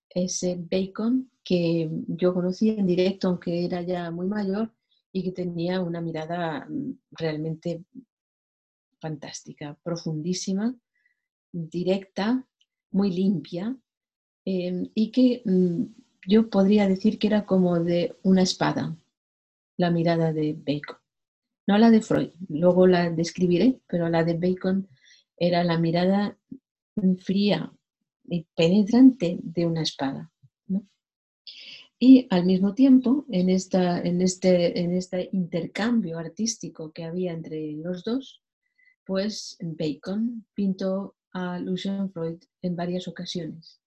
ese 0.10 0.58
Bacon 0.60 1.30
que 1.44 1.90
yo 2.08 2.34
conocí 2.34 2.72
en 2.72 2.88
directo, 2.88 3.28
aunque 3.28 3.64
era 3.64 3.82
ya 3.84 4.10
muy 4.10 4.26
mayor, 4.26 4.74
y 5.12 5.24
que 5.24 5.32
tenía 5.32 5.82
una 5.82 6.02
mirada 6.02 6.66
mm, 6.68 7.00
realmente 7.12 7.86
fantástica, 9.00 9.78
profundísima, 9.84 10.76
directa, 11.52 12.46
muy 12.92 13.12
limpia, 13.12 13.76
em, 14.46 14.90
y 14.94 15.12
que 15.12 15.42
mm, 15.46 15.84
yo 16.28 16.50
podría 16.50 16.88
decir 16.88 17.20
que 17.20 17.28
era 17.28 17.46
como 17.46 17.80
de 17.80 18.16
una 18.24 18.44
espada, 18.44 18.96
la 19.78 19.92
mirada 19.92 20.34
de 20.34 20.54
Bacon. 20.54 20.98
No 21.68 21.78
la 21.78 21.92
de 21.92 22.02
Freud, 22.02 22.32
luego 22.50 22.88
la 22.88 23.10
describiré, 23.10 23.80
pero 23.88 24.10
la 24.10 24.24
de 24.24 24.36
Bacon 24.36 24.88
era 25.38 25.64
la 25.64 25.78
mirada 25.78 26.38
fría 27.20 27.72
y 28.26 28.46
penetrante 28.56 29.38
de 29.42 29.66
una 29.66 29.82
espada. 29.82 30.32
Y 32.00 32.28
al 32.30 32.46
mismo 32.46 32.76
tiempo, 32.76 33.26
en, 33.30 33.50
esta, 33.50 34.00
en, 34.00 34.22
este, 34.22 34.80
en 34.80 34.92
este 34.92 35.30
intercambio 35.32 36.20
artístico 36.20 36.92
que 36.92 37.04
había 37.04 37.32
entre 37.32 37.72
los 37.72 38.04
dos, 38.04 38.44
pues 39.08 39.58
Bacon 39.62 40.46
pintó 40.54 41.16
a 41.32 41.60
Lucian 41.60 42.12
Freud 42.12 42.40
en 42.62 42.76
varias 42.76 43.08
ocasiones. 43.08 43.80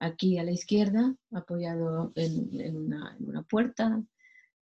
Aquí 0.00 0.38
a 0.38 0.44
la 0.44 0.52
izquierda, 0.52 1.14
apoyado 1.32 2.12
en, 2.16 2.76
una, 2.76 3.42
puerta, 3.48 4.02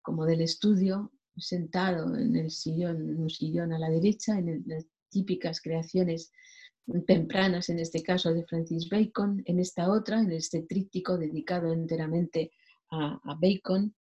como 0.03 0.27
del 0.27 0.41
estudio, 0.41 1.13
sentado 1.37 2.17
en 2.17 2.35
el 2.35 2.51
sillón, 2.51 2.97
en 3.09 3.21
un 3.21 3.31
sillón 3.31 3.73
a 3.73 3.79
la 3.79 3.89
derecha, 3.89 4.37
en 4.39 4.65
las 4.67 4.85
típicas 5.09 5.61
creaciones 5.61 6.33
tempranas, 7.07 7.69
en 7.69 7.79
este 7.79 8.03
caso 8.03 8.35
de 8.35 8.45
Francis 8.45 8.89
Bacon, 8.91 9.43
en 9.47 9.61
esta 9.61 9.89
otra, 9.89 10.21
en 10.21 10.33
este 10.33 10.63
tríptico 10.63 11.17
dedicado 11.17 11.73
enteramente 11.73 12.51
a, 12.91 13.21
a 13.23 13.39
Bacon, 13.41 13.95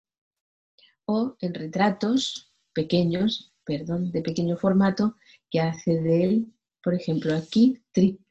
o 1.06 1.36
en 1.42 1.54
retratos 1.54 2.54
pequeños, 2.74 3.54
perdón, 3.66 4.12
de 4.12 4.22
pequeño 4.22 4.56
formato, 4.56 5.16
que 5.50 5.60
hace 5.60 6.02
de 6.02 6.24
él, 6.24 6.54
por 6.84 6.94
ejemplo, 6.94 7.36
aquí, 7.36 7.82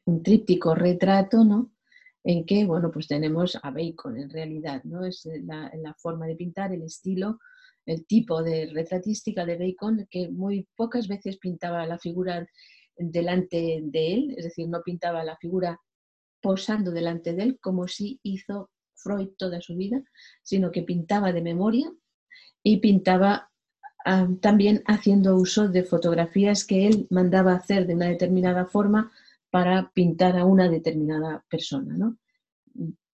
un 0.05 0.23
tríptico 0.23 0.73
retrato, 0.75 1.43
¿no? 1.43 1.71
En 2.23 2.45
que, 2.45 2.65
bueno, 2.65 2.91
pues 2.91 3.07
tenemos 3.07 3.57
a 3.61 3.71
Bacon 3.71 4.17
en 4.17 4.29
realidad, 4.29 4.83
¿no? 4.83 5.05
Es 5.05 5.27
la, 5.43 5.95
forma 5.99 6.25
de 6.27 6.35
pintar, 6.35 6.73
el 6.73 6.83
estilo, 6.83 7.39
el 7.85 8.05
tipo 8.05 8.43
de 8.43 8.67
retratística 8.73 9.45
de 9.45 9.57
Bacon, 9.57 10.07
que 10.09 10.29
muy 10.29 10.67
pocas 10.75 11.07
veces 11.07 11.37
pintaba 11.37 11.85
la 11.85 11.99
figura 11.99 12.45
delante 12.97 13.79
de 13.83 14.13
él, 14.13 14.35
es 14.37 14.45
decir, 14.45 14.67
no 14.67 14.81
pintaba 14.83 15.23
la 15.23 15.37
figura 15.37 15.79
posando 16.41 16.91
delante 16.91 17.33
de 17.33 17.43
él 17.43 17.59
como 17.59 17.87
si 17.87 18.19
hizo 18.23 18.69
Freud 18.95 19.29
toda 19.37 19.61
su 19.61 19.75
vida, 19.75 20.03
sino 20.43 20.71
que 20.71 20.83
pintaba 20.83 21.31
de 21.31 21.41
memoria 21.41 21.91
y 22.63 22.77
pintaba 22.77 23.48
también 24.39 24.83
haciendo 24.85 25.35
uso 25.35 25.67
de 25.67 25.83
fotografías 25.83 26.65
que 26.65 26.87
él 26.87 27.07
mandaba 27.09 27.53
hacer 27.53 27.85
de 27.85 27.95
una 27.95 28.07
determinada 28.07 28.65
forma 28.65 29.11
para 29.51 29.91
pintar 29.91 30.37
a 30.37 30.45
una 30.45 30.69
determinada 30.69 31.43
persona. 31.49 32.15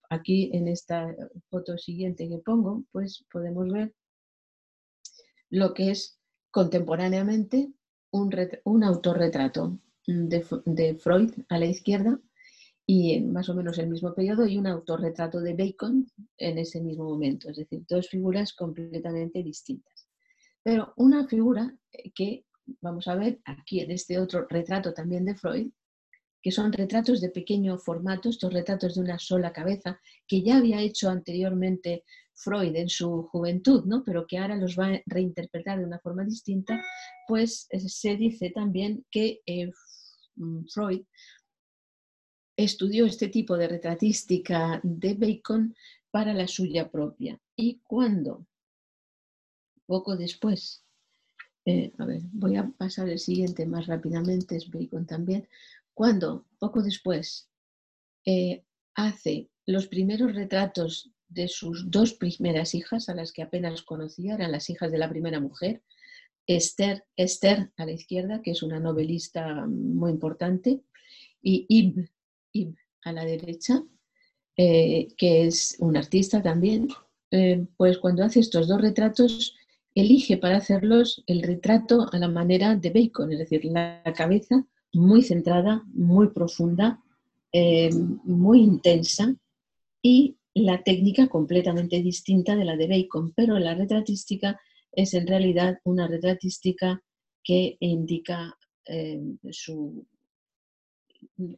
Aquí 0.08 0.50
en 0.52 0.68
esta 0.68 1.14
foto 1.50 1.76
siguiente 1.76 2.28
que 2.28 2.38
pongo, 2.38 2.84
pues 2.92 3.24
podemos 3.30 3.70
ver 3.70 3.94
lo 5.50 5.74
que 5.74 5.90
es 5.90 6.18
contemporáneamente 6.50 7.70
un, 8.10 8.34
un 8.64 8.84
autorretrato 8.84 9.78
de, 10.06 10.44
de, 10.64 10.94
Freud 10.94 11.32
a 11.48 11.58
la 11.58 11.66
izquierda 11.66 12.18
y 12.86 13.14
en 13.14 13.32
más 13.32 13.48
o 13.48 13.54
menos 13.54 13.78
el 13.78 13.88
mismo 13.88 14.14
periodo 14.14 14.46
y 14.46 14.56
un 14.56 14.66
autorretrato 14.66 15.40
de 15.40 15.54
Bacon 15.54 16.06
en 16.38 16.58
ese 16.58 16.80
mismo 16.80 17.04
momento, 17.04 17.50
es 17.50 17.56
decir, 17.56 17.84
dos 17.88 18.08
figuras 18.08 18.52
completamente 18.52 19.42
distintas. 19.42 20.05
Pero 20.66 20.94
una 20.96 21.28
figura 21.28 21.72
eh, 21.92 22.10
que 22.10 22.44
vamos 22.80 23.06
a 23.06 23.14
ver 23.14 23.38
aquí 23.44 23.78
en 23.78 23.92
este 23.92 24.18
otro 24.18 24.48
retrato 24.50 24.92
también 24.92 25.24
de 25.24 25.36
Freud, 25.36 25.70
que 26.42 26.50
son 26.50 26.72
retratos 26.72 27.20
de 27.20 27.30
pequeño 27.30 27.78
formato, 27.78 28.30
estos 28.30 28.52
retratos 28.52 28.96
de 28.96 29.02
una 29.02 29.16
sola 29.16 29.52
cabeza, 29.52 30.00
que 30.26 30.42
ya 30.42 30.56
había 30.56 30.80
hecho 30.80 31.08
anteriormente 31.08 32.02
Freud 32.34 32.74
en 32.74 32.88
su 32.88 33.28
juventud, 33.30 33.84
¿no? 33.84 34.02
pero 34.02 34.26
que 34.26 34.38
ahora 34.38 34.56
los 34.56 34.76
va 34.76 34.88
a 34.88 35.02
reinterpretar 35.06 35.78
de 35.78 35.84
una 35.84 36.00
forma 36.00 36.24
distinta, 36.24 36.82
pues 37.28 37.68
eh, 37.70 37.78
se 37.88 38.16
dice 38.16 38.50
también 38.50 39.06
que 39.08 39.42
eh, 39.46 39.70
mm, 40.34 40.64
Freud 40.66 41.02
estudió 42.56 43.06
este 43.06 43.28
tipo 43.28 43.56
de 43.56 43.68
retratística 43.68 44.80
de 44.82 45.14
Bacon 45.14 45.76
para 46.10 46.34
la 46.34 46.48
suya 46.48 46.90
propia. 46.90 47.40
Y 47.54 47.80
cuando, 47.84 48.48
poco 49.86 50.16
después, 50.16 50.84
eh, 51.64 51.92
a 51.98 52.04
ver, 52.04 52.22
voy 52.32 52.56
a 52.56 52.70
pasar 52.78 53.08
el 53.08 53.18
siguiente 53.18 53.66
más 53.66 53.86
rápidamente, 53.86 54.56
es 54.56 54.70
Bacon 54.70 55.06
también, 55.06 55.48
cuando 55.94 56.46
poco 56.58 56.82
después 56.82 57.48
eh, 58.24 58.62
hace 58.94 59.50
los 59.66 59.88
primeros 59.88 60.34
retratos 60.34 61.10
de 61.28 61.48
sus 61.48 61.90
dos 61.90 62.14
primeras 62.14 62.74
hijas, 62.74 63.08
a 63.08 63.14
las 63.14 63.32
que 63.32 63.42
apenas 63.42 63.82
conocía, 63.82 64.34
eran 64.34 64.52
las 64.52 64.70
hijas 64.70 64.92
de 64.92 64.98
la 64.98 65.08
primera 65.08 65.40
mujer, 65.40 65.82
Esther, 66.46 67.04
Esther 67.16 67.72
a 67.76 67.84
la 67.84 67.92
izquierda, 67.92 68.42
que 68.42 68.52
es 68.52 68.62
una 68.62 68.78
novelista 68.78 69.66
muy 69.66 70.12
importante, 70.12 70.82
y 71.42 71.66
Ib, 71.68 72.08
a 73.02 73.12
la 73.12 73.24
derecha, 73.24 73.82
eh, 74.56 75.08
que 75.16 75.46
es 75.46 75.76
un 75.80 75.96
artista 75.96 76.42
también, 76.42 76.88
pues 77.76 77.98
cuando 77.98 78.24
hace 78.24 78.40
estos 78.40 78.68
dos 78.68 78.80
retratos, 78.80 79.56
elige 79.96 80.36
para 80.36 80.58
hacerlos 80.58 81.24
el 81.26 81.42
retrato 81.42 82.06
a 82.12 82.18
la 82.18 82.28
manera 82.28 82.76
de 82.76 82.90
Bacon, 82.90 83.32
es 83.32 83.38
decir, 83.38 83.64
la 83.64 84.02
cabeza 84.14 84.64
muy 84.92 85.22
centrada, 85.22 85.82
muy 85.92 86.28
profunda, 86.28 87.02
eh, 87.50 87.90
muy 88.24 88.60
intensa 88.60 89.34
y 90.02 90.36
la 90.54 90.82
técnica 90.82 91.28
completamente 91.28 92.02
distinta 92.02 92.54
de 92.54 92.64
la 92.64 92.76
de 92.76 92.86
Bacon, 92.86 93.32
pero 93.34 93.58
la 93.58 93.74
retratística 93.74 94.60
es 94.92 95.14
en 95.14 95.26
realidad 95.26 95.78
una 95.84 96.06
retratística 96.06 97.02
que 97.42 97.76
indica 97.80 98.56
su, 99.50 100.06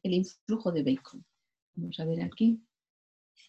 el 0.02 0.14
influjo 0.14 0.72
de 0.72 0.82
Bacon. 0.82 1.24
Vamos 1.74 2.00
a 2.00 2.04
ver 2.04 2.22
aquí. 2.22 2.60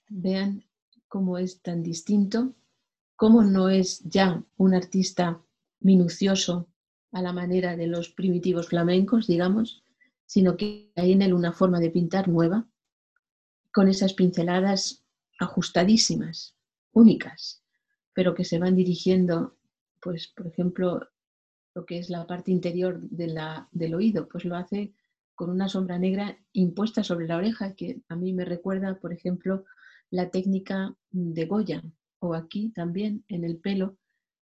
Vean 0.10 0.64
cómo 1.08 1.38
es 1.38 1.62
tan 1.62 1.82
distinto, 1.82 2.56
cómo 3.20 3.44
no 3.44 3.68
es 3.68 4.00
ya 4.06 4.42
un 4.56 4.74
artista 4.74 5.44
minucioso 5.82 6.70
a 7.12 7.22
la 7.22 7.34
manera 7.34 7.76
de 7.76 7.86
los 7.86 8.08
primitivos 8.08 8.70
flamencos, 8.70 9.28
digamos, 9.28 9.84
sino 10.26 10.56
que 10.56 10.94
hay 10.96 11.12
en 11.12 11.22
él 11.22 11.34
una 11.34 11.52
forma 11.52 11.82
de 11.82 11.92
pintar 11.92 12.30
nueva, 12.30 12.70
con 13.74 13.90
esas 13.90 14.14
pinceladas 14.14 15.04
ajustadísimas, 15.38 16.56
únicas, 16.94 17.62
pero 18.14 18.34
que 18.34 18.46
se 18.46 18.58
van 18.58 18.78
dirigiendo, 18.78 19.58
pues, 20.00 20.28
por 20.34 20.48
ejemplo, 20.48 21.10
lo 21.76 21.86
que 21.86 22.00
es 22.00 22.10
la 22.10 22.26
parte 22.26 22.52
interior 22.52 23.02
de 23.02 23.28
la, 23.28 23.68
del 23.74 23.96
oído, 23.96 24.30
pues 24.30 24.46
lo 24.46 24.56
hace 24.56 24.94
con 25.36 25.50
una 25.50 25.68
sombra 25.68 26.00
negra 26.00 26.38
impuesta 26.54 27.04
sobre 27.04 27.28
la 27.28 27.36
oreja, 27.36 27.74
que 27.76 28.02
a 28.08 28.16
mí 28.16 28.32
me 28.32 28.46
recuerda, 28.46 28.98
por 28.98 29.12
ejemplo, 29.12 29.66
la 30.10 30.30
técnica 30.30 30.96
de 31.12 31.46
Goya, 31.46 31.84
o 32.20 32.34
aquí 32.34 32.70
también 32.70 33.24
en 33.28 33.44
el 33.44 33.58
pelo, 33.58 33.98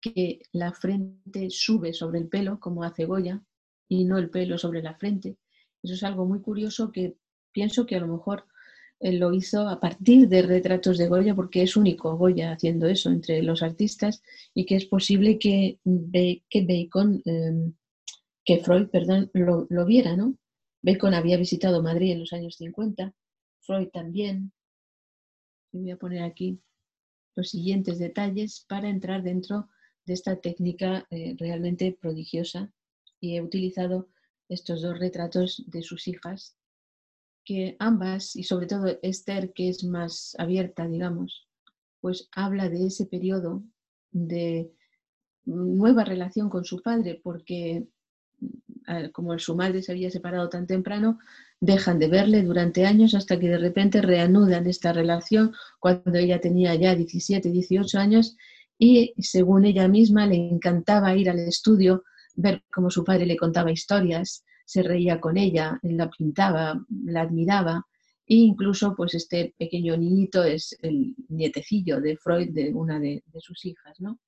que 0.02 0.42
la 0.52 0.74
frente 0.74 1.50
sube 1.50 1.94
sobre 1.94 2.20
el 2.20 2.28
pelo, 2.28 2.60
como 2.60 2.84
hace 2.84 3.06
Goya, 3.06 3.44
y 3.88 4.06
no 4.06 4.18
el 4.18 4.30
pelo 4.30 4.58
sobre 4.58 4.82
la 4.82 4.96
frente. 4.96 5.38
Eso 5.84 5.94
es 5.94 6.04
algo 6.04 6.26
muy 6.26 6.42
curioso 6.42 6.92
que 6.92 7.18
pienso 7.52 7.86
que 7.86 7.96
a 7.96 8.00
lo 8.00 8.08
mejor 8.08 8.46
eh, 9.00 9.14
lo 9.14 9.34
hizo 9.34 9.68
a 9.68 9.80
partir 9.80 10.28
de 10.28 10.42
retratos 10.42 10.98
de 10.98 11.08
Goya, 11.08 11.36
porque 11.36 11.64
es 11.64 11.76
único 11.76 12.16
Goya 12.18 12.52
haciendo 12.52 12.88
eso 12.88 13.10
entre 13.10 13.42
los 13.44 13.62
artistas, 13.62 14.24
y 14.54 14.66
que 14.66 14.76
es 14.76 14.86
posible 14.86 15.40
que, 15.40 15.80
que 16.50 16.66
Bacon, 16.66 17.22
em, 17.26 17.74
que 18.46 18.58
Freud, 18.58 18.88
perdón, 18.90 19.30
lo, 19.34 19.86
viera, 19.86 20.16
¿no? 20.16 20.36
Bacon 20.82 21.14
había 21.14 21.38
visitado 21.38 21.84
Madrid 21.84 22.12
en 22.12 22.20
los 22.20 22.34
años 22.34 22.56
50, 22.58 23.14
Freud 23.62 23.90
también. 23.90 24.52
voy 25.72 25.92
a 25.92 25.98
poner 25.98 26.24
aquí 26.24 26.60
los 27.36 27.50
siguientes 27.50 28.00
detalles 28.00 28.66
para 28.68 28.90
entrar 28.90 29.24
dentro 29.24 29.70
de 30.06 30.14
esta 30.14 30.36
técnica 30.36 31.06
eh, 31.10 31.36
realmente 31.38 31.98
prodigiosa. 32.00 32.72
Y 33.20 33.36
he 33.36 33.42
utilizado 33.42 34.10
estos 34.50 34.82
dos 34.82 35.00
retratos 35.00 35.64
de 35.68 35.82
sus 35.82 36.08
hijas, 36.08 36.58
que 37.46 37.76
ambas, 37.80 38.36
y 38.36 38.44
sobre 38.44 38.68
todo 38.68 38.98
Esther, 39.02 39.54
que 39.54 39.70
es 39.70 39.84
más 39.84 40.36
abierta, 40.38 40.88
digamos, 40.88 41.48
pues 42.02 42.30
habla 42.34 42.70
de 42.70 42.88
ese 42.88 43.06
periodo 43.06 43.64
de 44.12 44.72
nueva 45.46 46.04
relación 46.04 46.50
con 46.50 46.66
su 46.66 46.82
padre, 46.82 47.20
porque 47.24 47.88
como 49.14 49.38
su 49.40 49.56
madre 49.56 49.82
se 49.82 49.92
había 49.92 50.12
separado 50.12 50.50
tan 50.50 50.68
temprano, 50.68 51.20
dejan 51.62 52.00
de 52.00 52.08
verle 52.08 52.42
durante 52.42 52.86
años 52.86 53.14
hasta 53.14 53.40
que 53.40 53.48
de 53.48 53.60
repente 53.60 54.02
reanudan 54.02 54.68
esta 54.68 54.92
relación 54.92 55.54
cuando 55.80 56.18
ella 56.18 56.42
tenía 56.42 56.74
ya 56.76 56.96
17, 56.96 57.50
18 57.52 58.00
años 58.00 58.36
y 58.80 59.14
según 59.20 59.66
ella 59.66 59.88
misma 59.88 60.26
le 60.26 60.36
encantaba 60.36 61.16
ir 61.16 61.30
al 61.30 61.38
estudio, 61.38 62.04
ver 62.36 62.64
cómo 62.74 62.90
su 62.90 63.04
padre 63.04 63.28
le 63.28 63.38
contaba 63.38 63.72
historias, 63.72 64.44
se 64.66 64.82
reía 64.82 65.22
con 65.22 65.38
ella, 65.38 65.80
la 65.84 66.10
pintaba, 66.10 66.84
la 67.06 67.22
admiraba 67.22 67.86
e 68.26 68.36
incluso 68.36 68.96
pues 68.96 69.14
este 69.14 69.54
pequeño 69.56 69.96
niñito 69.98 70.44
es 70.44 70.76
el 70.82 71.14
nietecillo 71.30 72.02
de 72.02 72.18
Freud, 72.18 72.50
de 72.50 72.74
una 72.74 73.00
de, 73.00 73.24
sus 73.40 73.66
hijas, 73.66 74.02
¿no? 74.02 74.20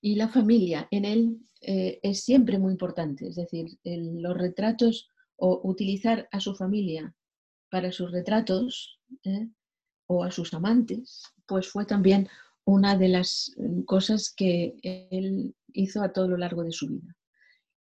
Y 0.00 0.16
la 0.16 0.28
familia 0.28 0.88
en 0.90 1.04
él 1.04 1.38
eh, 1.60 2.00
es 2.02 2.24
siempre 2.24 2.58
muy 2.58 2.72
importante, 2.72 3.28
es 3.28 3.36
decir, 3.36 3.66
los 3.84 4.36
retratos 4.36 5.10
o 5.36 5.60
utilizar 5.64 6.28
a 6.32 6.40
su 6.40 6.54
familia 6.54 7.14
para 7.70 7.92
sus 7.92 8.10
retratos 8.10 9.00
¿eh? 9.24 9.48
o 10.06 10.24
a 10.24 10.30
sus 10.30 10.54
amantes, 10.54 11.22
pues 11.46 11.68
fue 11.68 11.84
también 11.84 12.28
una 12.64 12.96
de 12.96 13.08
las 13.08 13.52
mm, 13.56 13.82
cosas 13.82 14.32
que 14.34 14.76
él 14.82 15.54
hizo 15.72 16.02
a 16.02 16.12
todo 16.12 16.28
lo 16.28 16.36
largo 16.36 16.64
de 16.64 16.72
su 16.72 16.88
vida. 16.88 17.16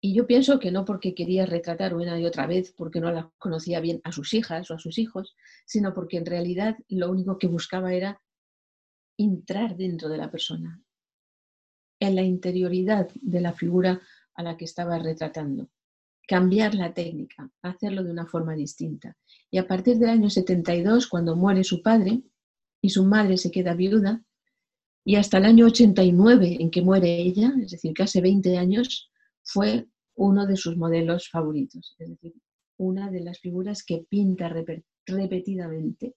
Y 0.00 0.14
yo 0.14 0.26
pienso 0.26 0.60
que 0.60 0.70
no 0.70 0.84
porque 0.84 1.14
quería 1.14 1.44
retratar 1.44 1.94
una 1.94 2.20
y 2.20 2.24
otra 2.24 2.46
vez, 2.46 2.72
porque 2.72 3.00
no 3.00 3.10
la 3.10 3.32
conocía 3.38 3.80
bien 3.80 4.00
a 4.04 4.12
sus 4.12 4.32
hijas 4.32 4.70
o 4.70 4.74
a 4.74 4.78
sus 4.78 4.96
hijos, 4.98 5.34
sino 5.66 5.92
porque 5.92 6.18
en 6.18 6.26
realidad 6.26 6.76
lo 6.88 7.10
único 7.10 7.36
que 7.36 7.48
buscaba 7.48 7.92
era 7.92 8.22
entrar 9.16 9.76
dentro 9.76 10.08
de 10.08 10.18
la 10.18 10.30
persona, 10.30 10.80
en 11.98 12.14
la 12.14 12.22
interioridad 12.22 13.08
de 13.14 13.40
la 13.40 13.52
figura 13.52 14.00
a 14.34 14.42
la 14.44 14.56
que 14.56 14.64
estaba 14.64 14.98
retratando. 15.00 15.68
Cambiar 16.28 16.74
la 16.74 16.92
técnica, 16.92 17.50
hacerlo 17.62 18.04
de 18.04 18.10
una 18.10 18.26
forma 18.26 18.54
distinta. 18.54 19.16
Y 19.50 19.56
a 19.56 19.66
partir 19.66 19.96
del 19.96 20.10
año 20.10 20.28
72, 20.28 21.06
cuando 21.06 21.34
muere 21.34 21.64
su 21.64 21.80
padre 21.82 22.22
y 22.82 22.90
su 22.90 23.04
madre 23.04 23.38
se 23.38 23.50
queda 23.50 23.72
viuda, 23.74 24.22
y 25.04 25.16
hasta 25.16 25.38
el 25.38 25.46
año 25.46 25.64
89 25.64 26.58
en 26.60 26.70
que 26.70 26.82
muere 26.82 27.18
ella, 27.18 27.54
es 27.62 27.70
decir, 27.70 27.94
casi 27.94 28.20
20 28.20 28.58
años, 28.58 29.10
fue 29.42 29.88
uno 30.16 30.46
de 30.46 30.58
sus 30.58 30.76
modelos 30.76 31.30
favoritos, 31.30 31.96
es 31.98 32.10
decir, 32.10 32.34
una 32.76 33.10
de 33.10 33.20
las 33.20 33.40
figuras 33.40 33.82
que 33.82 34.04
pinta 34.06 34.52
repetidamente, 35.06 36.14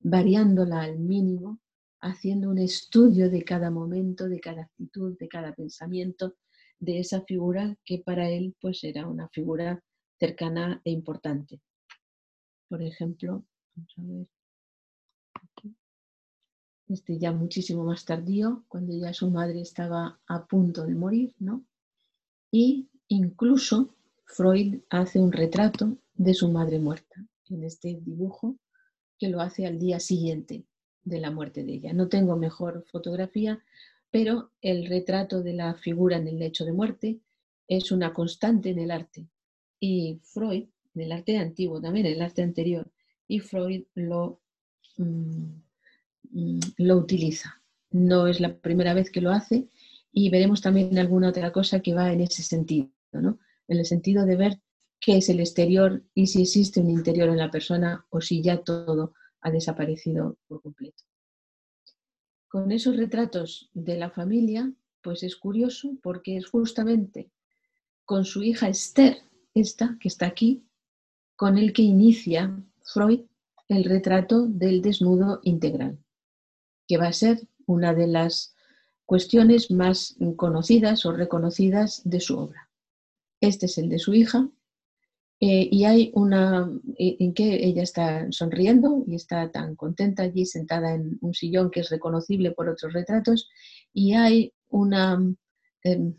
variándola 0.00 0.82
al 0.82 0.98
mínimo 0.98 1.60
haciendo 2.02 2.50
un 2.50 2.58
estudio 2.58 3.30
de 3.30 3.44
cada 3.44 3.70
momento, 3.70 4.28
de 4.28 4.40
cada 4.40 4.62
actitud, 4.62 5.16
de 5.18 5.28
cada 5.28 5.54
pensamiento 5.54 6.34
de 6.82 6.98
esa 6.98 7.22
figura 7.22 7.76
que 7.84 7.98
para 7.98 8.28
él 8.28 8.56
pues 8.60 8.82
era 8.82 9.06
una 9.06 9.28
figura 9.28 9.80
cercana 10.18 10.80
e 10.84 10.90
importante. 10.90 11.60
Por 12.68 12.82
ejemplo, 12.82 13.44
vamos 13.74 13.94
a 13.98 14.02
ver. 14.02 14.26
Este 16.88 17.18
ya 17.18 17.32
muchísimo 17.32 17.84
más 17.84 18.04
tardío, 18.04 18.64
cuando 18.68 18.92
ya 18.94 19.14
su 19.14 19.30
madre 19.30 19.60
estaba 19.60 20.20
a 20.26 20.46
punto 20.46 20.84
de 20.84 20.94
morir, 20.94 21.34
¿no? 21.38 21.64
Y 22.50 22.90
incluso 23.08 23.94
Freud 24.24 24.80
hace 24.90 25.20
un 25.20 25.32
retrato 25.32 25.96
de 26.14 26.34
su 26.34 26.50
madre 26.50 26.80
muerta 26.80 27.24
en 27.48 27.62
este 27.62 27.94
dibujo 27.94 28.56
que 29.18 29.28
lo 29.28 29.40
hace 29.40 29.66
al 29.66 29.78
día 29.78 30.00
siguiente 30.00 30.64
de 31.04 31.20
la 31.20 31.30
muerte 31.30 31.62
de 31.64 31.74
ella. 31.74 31.92
No 31.92 32.08
tengo 32.08 32.36
mejor 32.36 32.84
fotografía, 32.90 33.64
pero 34.12 34.52
el 34.60 34.86
retrato 34.86 35.42
de 35.42 35.54
la 35.54 35.74
figura 35.74 36.18
en 36.18 36.28
el 36.28 36.38
lecho 36.38 36.66
de 36.66 36.72
muerte 36.72 37.18
es 37.66 37.90
una 37.90 38.12
constante 38.12 38.68
en 38.68 38.78
el 38.78 38.90
arte. 38.90 39.26
Y 39.80 40.20
Freud, 40.22 40.66
en 40.94 41.00
el 41.00 41.12
arte 41.12 41.38
antiguo 41.38 41.80
también, 41.80 42.04
en 42.06 42.12
el 42.12 42.22
arte 42.22 42.42
anterior, 42.42 42.88
y 43.26 43.40
Freud 43.40 43.84
lo, 43.94 44.42
mm, 44.98 45.54
mm, 46.30 46.60
lo 46.76 46.96
utiliza. 46.98 47.62
No 47.90 48.26
es 48.26 48.38
la 48.38 48.54
primera 48.54 48.92
vez 48.92 49.10
que 49.10 49.22
lo 49.22 49.30
hace 49.30 49.68
y 50.12 50.28
veremos 50.28 50.60
también 50.60 50.98
alguna 50.98 51.30
otra 51.30 51.50
cosa 51.50 51.80
que 51.80 51.94
va 51.94 52.12
en 52.12 52.20
ese 52.20 52.42
sentido, 52.42 52.90
¿no? 53.12 53.38
en 53.68 53.78
el 53.78 53.86
sentido 53.86 54.26
de 54.26 54.36
ver 54.36 54.60
qué 55.00 55.16
es 55.16 55.30
el 55.30 55.40
exterior 55.40 56.04
y 56.14 56.26
si 56.26 56.42
existe 56.42 56.80
un 56.80 56.90
interior 56.90 57.30
en 57.30 57.38
la 57.38 57.50
persona 57.50 58.04
o 58.10 58.20
si 58.20 58.42
ya 58.42 58.58
todo 58.58 59.14
ha 59.40 59.50
desaparecido 59.50 60.36
por 60.46 60.60
completo. 60.60 61.02
Con 62.52 62.70
esos 62.70 62.98
retratos 62.98 63.70
de 63.72 63.96
la 63.96 64.10
familia, 64.10 64.70
pues 65.00 65.22
es 65.22 65.36
curioso 65.36 65.96
porque 66.02 66.36
es 66.36 66.46
justamente 66.46 67.30
con 68.04 68.26
su 68.26 68.42
hija 68.42 68.68
Esther, 68.68 69.22
esta 69.54 69.96
que 69.98 70.08
está 70.08 70.26
aquí, 70.26 70.62
con 71.34 71.56
el 71.56 71.72
que 71.72 71.80
inicia 71.80 72.62
Freud 72.82 73.20
el 73.68 73.84
retrato 73.84 74.46
del 74.46 74.82
desnudo 74.82 75.40
integral, 75.44 75.98
que 76.86 76.98
va 76.98 77.06
a 77.06 77.14
ser 77.14 77.40
una 77.64 77.94
de 77.94 78.06
las 78.06 78.54
cuestiones 79.06 79.70
más 79.70 80.14
conocidas 80.36 81.06
o 81.06 81.12
reconocidas 81.12 82.02
de 82.04 82.20
su 82.20 82.38
obra. 82.38 82.68
Este 83.40 83.64
es 83.64 83.78
el 83.78 83.88
de 83.88 83.98
su 83.98 84.12
hija 84.12 84.46
eh, 85.44 85.68
y 85.72 85.84
hay 85.86 86.12
una 86.14 86.70
en 86.98 87.34
que 87.34 87.66
ella 87.66 87.82
está 87.82 88.30
sonriendo 88.30 89.02
y 89.08 89.16
está 89.16 89.50
tan 89.50 89.74
contenta 89.74 90.22
allí 90.22 90.46
sentada 90.46 90.94
en 90.94 91.18
un 91.20 91.34
sillón 91.34 91.68
que 91.68 91.80
es 91.80 91.90
reconocible 91.90 92.52
por 92.52 92.68
otros 92.68 92.92
retratos 92.92 93.50
y 93.92 94.12
hay 94.12 94.52
una, 94.68 95.18
em, 95.82 96.14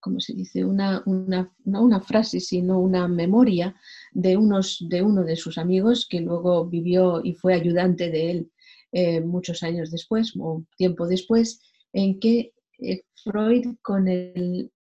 ¿cómo 0.00 0.18
se 0.18 0.34
dice? 0.34 0.64
Una, 0.64 1.00
una, 1.06 1.54
no 1.64 1.84
una 1.84 2.00
frase, 2.00 2.40
sino 2.40 2.80
una 2.80 3.06
memoria 3.06 3.76
de, 4.10 4.36
unos, 4.36 4.84
de 4.88 5.00
uno 5.00 5.22
de 5.22 5.36
sus 5.36 5.56
amigos 5.56 6.08
que 6.10 6.20
luego 6.20 6.66
vivió 6.66 7.20
y 7.22 7.34
fue 7.34 7.54
ayudante 7.54 8.10
de 8.10 8.30
él 8.32 8.50
eh, 8.90 9.20
muchos 9.20 9.62
años 9.62 9.92
después 9.92 10.32
o 10.36 10.64
tiempo 10.76 11.06
después, 11.06 11.60
en 11.92 12.18
que 12.18 12.52
eh, 12.80 13.04
Freud 13.22 13.76
con 13.80 14.06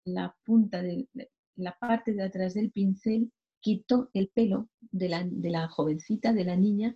la 0.04 0.36
punta 0.44 0.82
de 0.82 1.09
la 1.54 1.74
parte 1.80 2.12
de 2.12 2.22
atrás 2.22 2.52
del 2.52 2.70
pincel 2.70 3.32
quitó 3.66 4.10
el 4.14 4.28
pelo 4.28 4.68
de 4.92 5.08
la, 5.08 5.68
jovencita, 5.68 6.32
de 6.32 6.44
la 6.44 6.54
niña, 6.54 6.94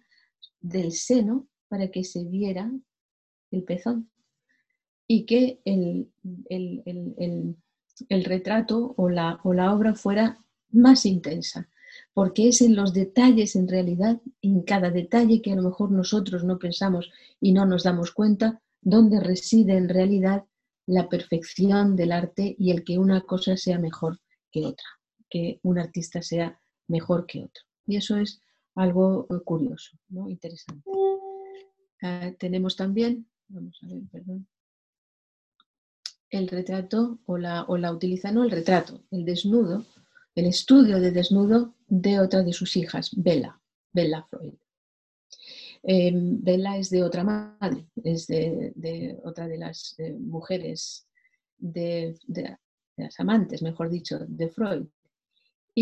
del 0.60 0.92
seno 0.92 1.48
para 1.66 1.90
que 1.90 2.04
se 2.04 2.22
viera 2.22 2.70
el 3.50 3.64
pezón. 3.64 4.08
Y 5.08 5.26
que 5.26 5.60
el, 5.64 6.12
retrato 8.08 8.94
o 8.96 9.08
la, 9.08 9.40
o 9.42 9.52
la 9.52 9.74
obra 9.74 9.96
fuera 9.96 10.44
más 10.70 11.06
intensa, 11.06 11.68
porque 12.14 12.46
es 12.46 12.62
en 12.62 12.76
los 12.76 12.94
detalles, 12.94 13.56
en 13.56 13.66
realidad, 13.66 14.20
en 14.40 14.62
cada 14.62 14.92
detalle 14.92 15.42
que 15.42 15.50
a 15.50 15.56
lo 15.56 15.62
mejor 15.62 15.90
nosotros 15.90 16.44
no 16.44 16.60
pensamos 16.60 17.10
y 17.40 17.50
no 17.50 17.66
nos 17.66 17.82
damos 17.82 18.12
cuenta, 18.12 18.62
donde 18.80 19.18
reside 19.18 19.76
en 19.76 19.88
realidad 19.88 20.44
la 20.86 21.08
perfección 21.08 21.96
del 21.96 22.12
arte 22.12 22.54
y 22.56 22.70
el 22.70 22.84
que 22.84 23.00
una 23.00 23.22
cosa 23.22 23.56
sea 23.56 23.80
mejor 23.80 24.20
que 24.52 24.64
otra, 24.64 24.86
que 25.30 25.60
un 25.62 25.78
artista 25.78 26.20
sea 26.20 26.60
mejor 26.88 27.26
que 27.26 27.44
otro. 27.44 27.64
Y 27.86 27.96
eso 27.96 28.16
es 28.16 28.42
algo 28.74 29.26
eh, 29.30 29.40
curioso, 29.44 29.96
¿no? 30.08 30.28
interesante. 30.28 30.90
Ah, 32.02 32.32
tenemos 32.38 32.76
también, 32.76 33.28
vamos 33.48 33.78
a 33.82 33.86
ver, 33.86 34.02
perdón, 34.10 34.48
el 36.30 36.48
retrato 36.48 37.18
o 37.26 37.38
la, 37.38 37.64
o 37.64 37.76
la 37.76 37.92
utiliza, 37.92 38.30
no 38.32 38.44
el 38.44 38.50
retrato, 38.50 39.02
el 39.10 39.24
desnudo, 39.24 39.84
el 40.34 40.46
estudio 40.46 41.00
de 41.00 41.10
desnudo 41.10 41.74
de 41.88 42.20
otra 42.20 42.42
de 42.42 42.52
sus 42.52 42.76
hijas, 42.76 43.10
Bella, 43.16 43.60
Bella 43.92 44.22
Freud. 44.30 44.54
Em, 45.82 46.42
Bella 46.42 46.76
es 46.76 46.90
de 46.90 47.02
otra 47.02 47.24
madre, 47.24 47.86
es 48.04 48.26
de, 48.26 49.18
otra 49.24 49.48
de 49.48 49.58
las 49.58 49.98
eh, 49.98 50.12
mujeres, 50.12 51.06
de, 51.58 52.16
de, 52.26 52.56
las 52.96 53.18
amantes, 53.18 53.62
mejor 53.62 53.90
dicho, 53.90 54.18
de 54.20 54.48
Freud. 54.50 54.86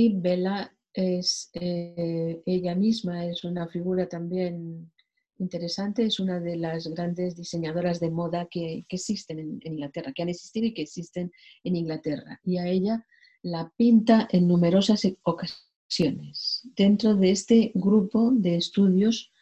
Y 0.01 0.11
Bella 0.11 0.73
es 0.93 1.51
eh, 1.55 2.41
ella 2.47 2.77
misma, 2.77 3.27
es 3.27 3.43
una 3.43 3.67
figura 3.67 4.09
también 4.09 4.93
interesante, 5.41 6.05
es 6.05 6.21
una 6.21 6.39
de 6.39 6.57
las 6.57 6.87
grandes 6.87 7.35
diseñadoras 7.35 7.99
de 7.99 8.09
moda 8.09 8.47
que, 8.49 8.85
existen 8.89 9.41
en, 9.41 9.61
Inglaterra, 9.65 10.13
que 10.15 10.23
han 10.23 10.29
existido 10.29 10.67
y 10.69 10.73
que 10.73 10.83
existen 10.83 11.33
en 11.65 11.75
Inglaterra. 11.75 12.41
Y 12.45 12.59
a 12.59 12.69
ella 12.69 13.05
la 13.43 13.73
pinta 13.77 14.29
en 14.31 14.47
numerosas 14.47 15.03
ocasiones 15.25 16.63
dentro 16.77 17.17
de 17.17 17.33
este 17.33 17.73
grupo 17.75 18.31
de 18.33 18.55
estudios, 18.55 19.33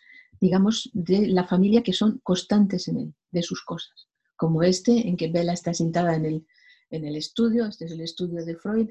digamos, 0.40 0.88
de 0.94 1.26
la 1.26 1.44
familia 1.46 1.82
que 1.82 1.92
son 1.92 2.18
constantes 2.22 2.88
en 2.88 2.96
él, 2.96 3.14
de 3.30 3.42
sus 3.42 3.62
cosas, 3.62 4.08
como 4.36 4.62
este 4.62 5.06
en 5.06 5.18
que 5.18 5.28
Bella 5.28 5.52
está 5.52 5.74
sentada 5.74 6.16
en 6.16 6.24
el, 6.24 6.46
en 6.88 7.04
el 7.04 7.14
estudio, 7.14 7.66
este 7.66 7.84
es 7.84 7.92
el 7.92 8.00
estudio 8.00 8.42
de 8.42 8.56
Freud, 8.56 8.88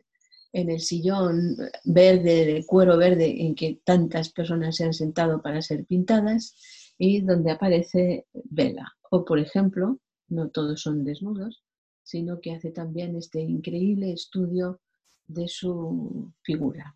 en 0.55 0.69
el 0.69 0.79
sillón 0.79 1.57
verde, 1.83 2.45
de 2.45 2.65
cuero 2.65 2.97
verde, 2.97 3.45
en 3.45 3.55
que 3.55 3.81
tantas 3.83 4.29
personas 4.31 4.77
se 4.77 4.85
han 4.85 4.93
sentado 4.93 5.41
para 5.41 5.61
ser 5.61 5.85
pintadas 5.85 6.55
y 6.97 7.19
donde 7.19 7.51
aparece 7.51 8.25
Vela. 8.33 8.93
O, 9.11 9.25
por 9.25 9.37
ejemplo, 9.37 9.99
no 10.29 10.49
todos 10.49 10.81
son 10.81 11.03
desnudos, 11.03 11.65
sino 12.03 12.39
que 12.39 12.53
hace 12.53 12.71
también 12.71 13.17
este 13.17 13.41
increíble 13.41 14.13
estudio 14.13 14.79
de 15.27 15.49
su 15.49 16.31
figura. 16.41 16.95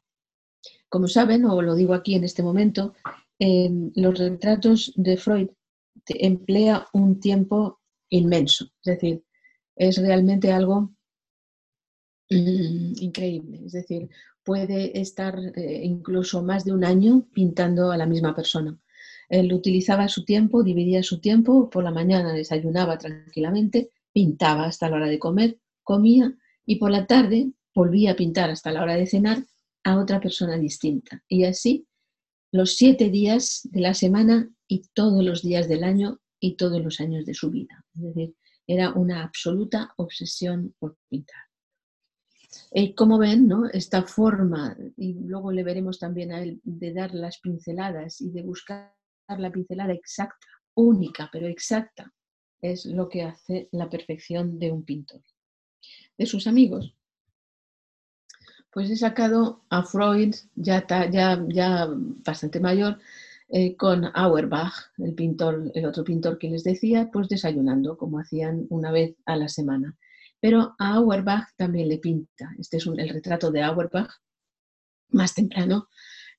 Como 0.88 1.10
saben, 1.10 1.44
o 1.44 1.62
lo 1.62 1.76
digo 1.76 1.94
aquí 1.94 2.16
en 2.16 2.24
este 2.24 2.44
momento, 2.44 2.94
en 3.40 3.92
los 3.96 4.18
retratos 4.18 4.94
de 4.96 5.18
Freud 5.18 5.50
emplea 6.08 6.88
un 6.94 7.20
tiempo 7.20 7.82
inmenso, 8.10 8.72
es 8.84 8.96
decir, 8.96 9.24
es 9.76 9.98
realmente 9.98 10.54
algo 10.54 10.94
increíble. 12.30 13.62
Es 13.66 13.74
decir, 13.74 14.10
puede 14.44 15.00
estar 15.00 15.38
eh, 15.56 15.82
incluso 15.84 16.44
más 16.44 16.66
de 16.66 16.74
un 16.74 16.84
año 16.84 17.28
pintando 17.34 17.92
a 17.92 17.98
la 17.98 18.06
misma 18.06 18.36
persona. 18.36 18.78
Él 19.30 19.54
utilizaba 19.54 20.08
su 20.08 20.26
tiempo, 20.26 20.64
dividía 20.64 21.04
su 21.04 21.20
tiempo, 21.20 21.70
por 21.70 21.84
la 21.84 21.92
mañana 21.92 22.34
desayunaba 22.34 22.98
tranquilamente, 22.98 23.92
pintaba 24.12 24.66
hasta 24.66 24.90
la 24.90 24.98
hora 24.98 25.08
de 25.08 25.20
comer, 25.20 25.60
comía 25.84 26.36
y 26.66 26.78
por 26.78 26.92
la 26.92 27.06
tarde 27.06 27.52
volvía 27.76 28.12
a 28.12 28.16
pintar 28.16 28.50
hasta 28.50 28.72
la 28.72 28.82
hora 28.82 28.96
de 28.96 29.06
cenar 29.06 29.46
a 29.84 30.00
otra 30.00 30.20
persona 30.20 30.58
distinta. 30.58 31.24
Y 31.28 31.44
así 31.44 31.86
los 32.52 32.76
siete 32.76 33.10
días 33.10 33.62
de 33.72 33.82
la 33.82 33.94
semana 33.94 34.50
y 34.68 34.82
todos 34.94 35.24
los 35.24 35.44
días 35.44 35.70
del 35.70 35.84
año 35.84 36.20
y 36.40 36.56
todos 36.56 36.82
los 36.82 37.00
años 37.00 37.26
de 37.26 37.36
su 37.36 37.52
vida. 37.52 37.86
Es 37.96 38.02
decir, 38.02 38.36
era 38.66 38.92
una 38.94 39.24
absoluta 39.24 39.94
obsesión 39.98 40.74
por 40.80 40.98
pintar. 41.08 41.49
Eh, 42.72 42.96
como 42.96 43.18
ven, 43.18 43.48
¿no? 43.48 43.68
esta 43.68 44.04
forma, 44.04 44.76
y 44.98 45.14
luego 45.14 45.52
le 45.52 45.64
veremos 45.64 46.00
también 46.00 46.32
a 46.32 46.42
él, 46.42 46.60
de 46.64 46.94
dar 46.94 47.14
las 47.14 47.40
pinceladas 47.40 48.22
y 48.22 48.32
de 48.32 48.42
buscar 48.42 48.94
la 49.28 49.52
pincelada 49.52 49.94
exacta, 49.94 50.48
única, 50.74 51.30
pero 51.32 51.48
exacta, 51.48 52.12
es 52.62 52.86
lo 52.86 53.08
que 53.08 53.24
hace 53.24 53.70
la 53.72 53.90
perfección 53.90 54.58
de 54.58 54.72
un 54.72 54.84
pintor. 54.84 55.22
De 56.18 56.26
sus 56.26 56.48
amigos, 56.48 56.96
pues 58.72 58.90
he 58.90 58.96
sacado 58.96 59.64
a 59.70 59.84
Freud, 59.84 60.36
ya, 60.56 60.86
ya, 61.10 61.44
ya 61.48 61.88
bastante 61.90 62.60
mayor, 62.60 63.00
eh, 63.50 63.76
con 63.76 64.06
Auerbach, 64.14 64.92
el 65.00 65.16
pintor, 65.16 65.72
el 65.74 65.86
otro 65.86 66.04
pintor 66.04 66.38
que 66.38 66.50
les 66.50 66.64
decía, 66.64 67.10
pues 67.12 67.28
desayunando, 67.28 67.98
como 67.98 68.20
hacían 68.20 68.68
una 68.70 68.92
vez 68.92 69.16
a 69.26 69.36
la 69.36 69.48
semana. 69.48 69.98
Pero 70.40 70.76
a 70.80 70.96
Auerbach 70.96 71.50
también 71.56 71.88
le 71.88 71.98
pinta. 71.98 72.50
Este 72.58 72.78
es 72.78 72.88
el 72.88 73.10
retrato 73.10 73.52
de 73.52 73.62
Auerbach, 73.62 74.10
más 75.10 75.34
temprano, 75.34 75.88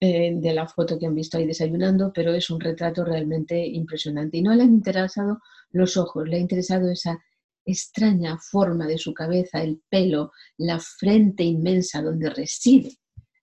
eh, 0.00 0.32
de 0.34 0.54
la 0.54 0.66
foto 0.66 0.98
que 0.98 1.06
han 1.06 1.14
visto 1.14 1.36
ahí 1.36 1.46
desayunando, 1.46 2.10
pero 2.12 2.32
es 2.32 2.48
un 2.48 2.60
retrato 2.60 3.04
realmente 3.04 3.66
impresionante. 3.66 4.38
Y 4.38 4.42
no 4.42 4.54
le 4.54 4.62
han 4.62 4.72
interesado 4.72 5.40
los 5.70 5.96
ojos, 5.96 6.26
le 6.26 6.36
ha 6.36 6.40
interesado 6.40 6.90
esa 6.90 7.18
extraña 7.66 8.38
forma 8.38 8.86
de 8.86 8.96
su 8.96 9.12
cabeza, 9.12 9.62
el 9.62 9.82
pelo, 9.90 10.32
la 10.56 10.80
frente 10.80 11.44
inmensa 11.44 12.02
donde 12.02 12.30
reside 12.30 12.96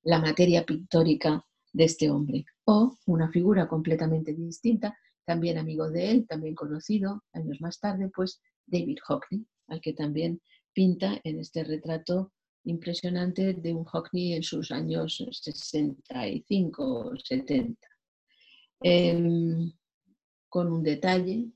la 0.03 0.19
materia 0.19 0.65
pictórica 0.65 1.45
de 1.73 1.83
este 1.83 2.09
hombre. 2.09 2.45
O 2.65 2.97
una 3.05 3.29
figura 3.29 3.67
completamente 3.67 4.33
distinta, 4.33 4.97
también 5.27 5.57
amigo 5.57 5.89
de 5.89 6.09
él, 6.09 6.25
también 6.25 6.55
conocido 6.55 7.21
años 7.33 7.59
más 7.59 7.81
tarde, 7.81 8.09
pues 8.15 8.41
David 8.65 8.99
Hockney, 9.05 9.45
al 9.67 9.81
que 9.81 9.91
también 9.91 10.41
pinta 10.71 11.19
en 11.25 11.39
este 11.39 11.65
retrato 11.65 12.31
impresionante 12.63 13.53
de 13.53 13.73
un 13.73 13.83
Hockney 13.83 14.33
en 14.33 14.43
sus 14.43 14.71
años 14.71 15.21
65 15.29 16.83
o 16.83 17.17
70. 17.17 17.77
Em, 18.79 19.73
con 20.47 20.71
un 20.71 20.81
detalle, 20.81 21.51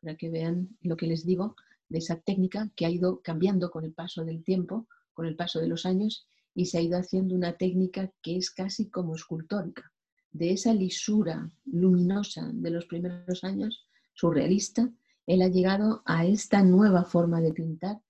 para 0.00 0.16
que 0.16 0.30
vean 0.30 0.70
lo 0.80 0.96
que 0.96 1.06
les 1.06 1.26
digo, 1.26 1.54
de 1.90 1.98
esa 1.98 2.18
técnica 2.18 2.70
que 2.74 2.86
ha 2.86 2.90
ido 2.90 3.20
cambiando 3.20 3.70
con 3.70 3.84
el 3.84 3.92
paso 3.92 4.24
del 4.24 4.42
tiempo, 4.42 4.88
con 5.12 5.26
el 5.26 5.36
paso 5.36 5.60
de 5.60 5.68
los 5.68 5.84
años, 5.84 6.26
y 6.54 6.64
se 6.64 6.78
ha 6.78 6.80
ido 6.80 6.98
haciendo 6.98 7.34
una 7.34 7.58
técnica 7.58 8.10
que 8.22 8.38
es 8.38 8.50
casi 8.50 8.88
como 8.88 9.14
escultórica. 9.16 9.91
De 10.32 10.52
esa 10.52 10.72
lisura 10.72 11.50
luminosa 11.64 12.50
de 12.52 12.70
los 12.70 12.86
primeros 12.86 13.44
años, 13.44 13.86
surrealista, 14.14 14.90
él 15.26 15.42
ha 15.42 15.48
llegado 15.48 16.02
a 16.04 16.26
esta 16.26 16.62
nueva 16.62 17.04
forma 17.04 17.40
de 17.40 17.52
pintar 17.52 18.00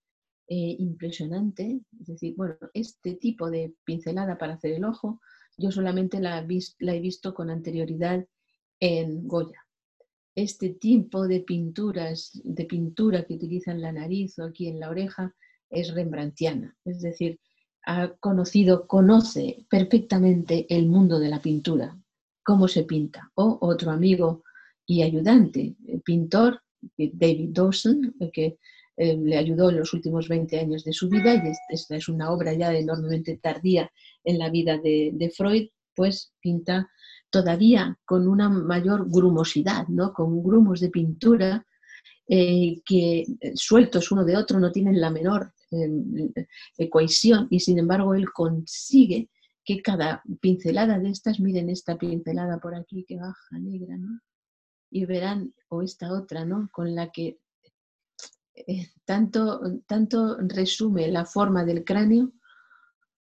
eh, 0.48 0.76
impresionante. 0.78 1.80
Es 2.00 2.06
decir, 2.06 2.34
bueno, 2.36 2.56
este 2.74 3.14
tipo 3.14 3.50
de 3.50 3.74
pincelada 3.84 4.38
para 4.38 4.54
hacer 4.54 4.72
el 4.72 4.84
ojo, 4.84 5.20
yo 5.56 5.70
solamente 5.70 6.20
la, 6.20 6.46
la 6.78 6.94
he 6.94 7.00
visto 7.00 7.34
con 7.34 7.50
anterioridad 7.50 8.26
en 8.80 9.28
Goya. 9.28 9.60
este 10.34 10.70
tipo 10.70 11.28
de 11.28 11.40
pinturas, 11.40 12.40
de 12.42 12.64
pintura 12.64 13.24
que 13.24 13.34
utilizan 13.34 13.80
la 13.80 13.92
nariz 13.92 14.38
o 14.38 14.44
aquí 14.44 14.68
en 14.68 14.80
la 14.80 14.90
oreja, 14.90 15.34
es 15.70 15.94
rembrandtiana. 15.94 16.76
Es 16.84 17.00
decir, 17.00 17.38
ha 17.84 18.14
conocido, 18.20 18.86
conoce 18.86 19.66
perfectamente 19.68 20.66
el 20.68 20.86
mundo 20.86 21.18
de 21.18 21.28
la 21.28 21.42
pintura, 21.42 21.98
cómo 22.42 22.68
se 22.68 22.84
pinta. 22.84 23.30
O 23.34 23.58
otro 23.60 23.90
amigo 23.90 24.42
y 24.86 25.02
ayudante, 25.02 25.76
pintor, 26.04 26.60
David 26.96 27.50
Dawson, 27.50 28.14
que 28.32 28.58
eh, 28.96 29.16
le 29.16 29.36
ayudó 29.38 29.70
en 29.70 29.78
los 29.78 29.92
últimos 29.94 30.28
20 30.28 30.58
años 30.58 30.84
de 30.84 30.92
su 30.92 31.08
vida, 31.08 31.34
y 31.34 31.52
esta 31.70 31.96
es 31.96 32.08
una 32.08 32.30
obra 32.30 32.52
ya 32.52 32.74
enormemente 32.74 33.38
tardía 33.38 33.90
en 34.24 34.38
la 34.38 34.50
vida 34.50 34.78
de, 34.78 35.32
Freud, 35.34 35.68
pues 35.94 36.32
pinta 36.40 36.90
todavía 37.30 37.98
con 38.04 38.28
una 38.28 38.48
mayor 38.48 39.08
grumosidad, 39.08 39.88
¿no? 39.88 40.12
con 40.12 40.42
grumos 40.42 40.80
de 40.80 40.90
pintura 40.90 41.66
eh, 42.28 42.80
que 42.84 43.20
eh, 43.20 43.52
sueltos 43.54 44.12
uno 44.12 44.24
de 44.24 44.36
otro 44.36 44.60
no 44.60 44.70
tienen 44.70 45.00
la 45.00 45.10
menor 45.10 45.52
cohesión 46.90 47.46
y 47.48 47.60
sin 47.60 47.78
embargo 47.78 48.14
él 48.14 48.30
consigue 48.30 49.30
que 49.64 49.82
cada 49.82 50.22
pincelada 50.40 50.98
de 50.98 51.10
estas, 51.10 51.40
miren 51.40 51.70
esta 51.70 51.96
pincelada 51.96 52.58
por 52.58 52.74
aquí 52.74 53.04
que 53.04 53.16
baja 53.16 53.58
negra, 53.58 53.96
¿no? 53.96 54.20
y 54.90 55.06
verán, 55.06 55.54
o 55.68 55.82
esta 55.82 56.12
otra, 56.12 56.44
¿no? 56.44 56.68
con 56.70 56.94
la 56.94 57.10
que 57.10 57.38
eh, 58.54 58.88
tanto, 59.06 59.60
tanto 59.86 60.36
resume 60.38 61.08
la 61.08 61.24
forma 61.24 61.64
del 61.64 61.82
cráneo 61.82 62.32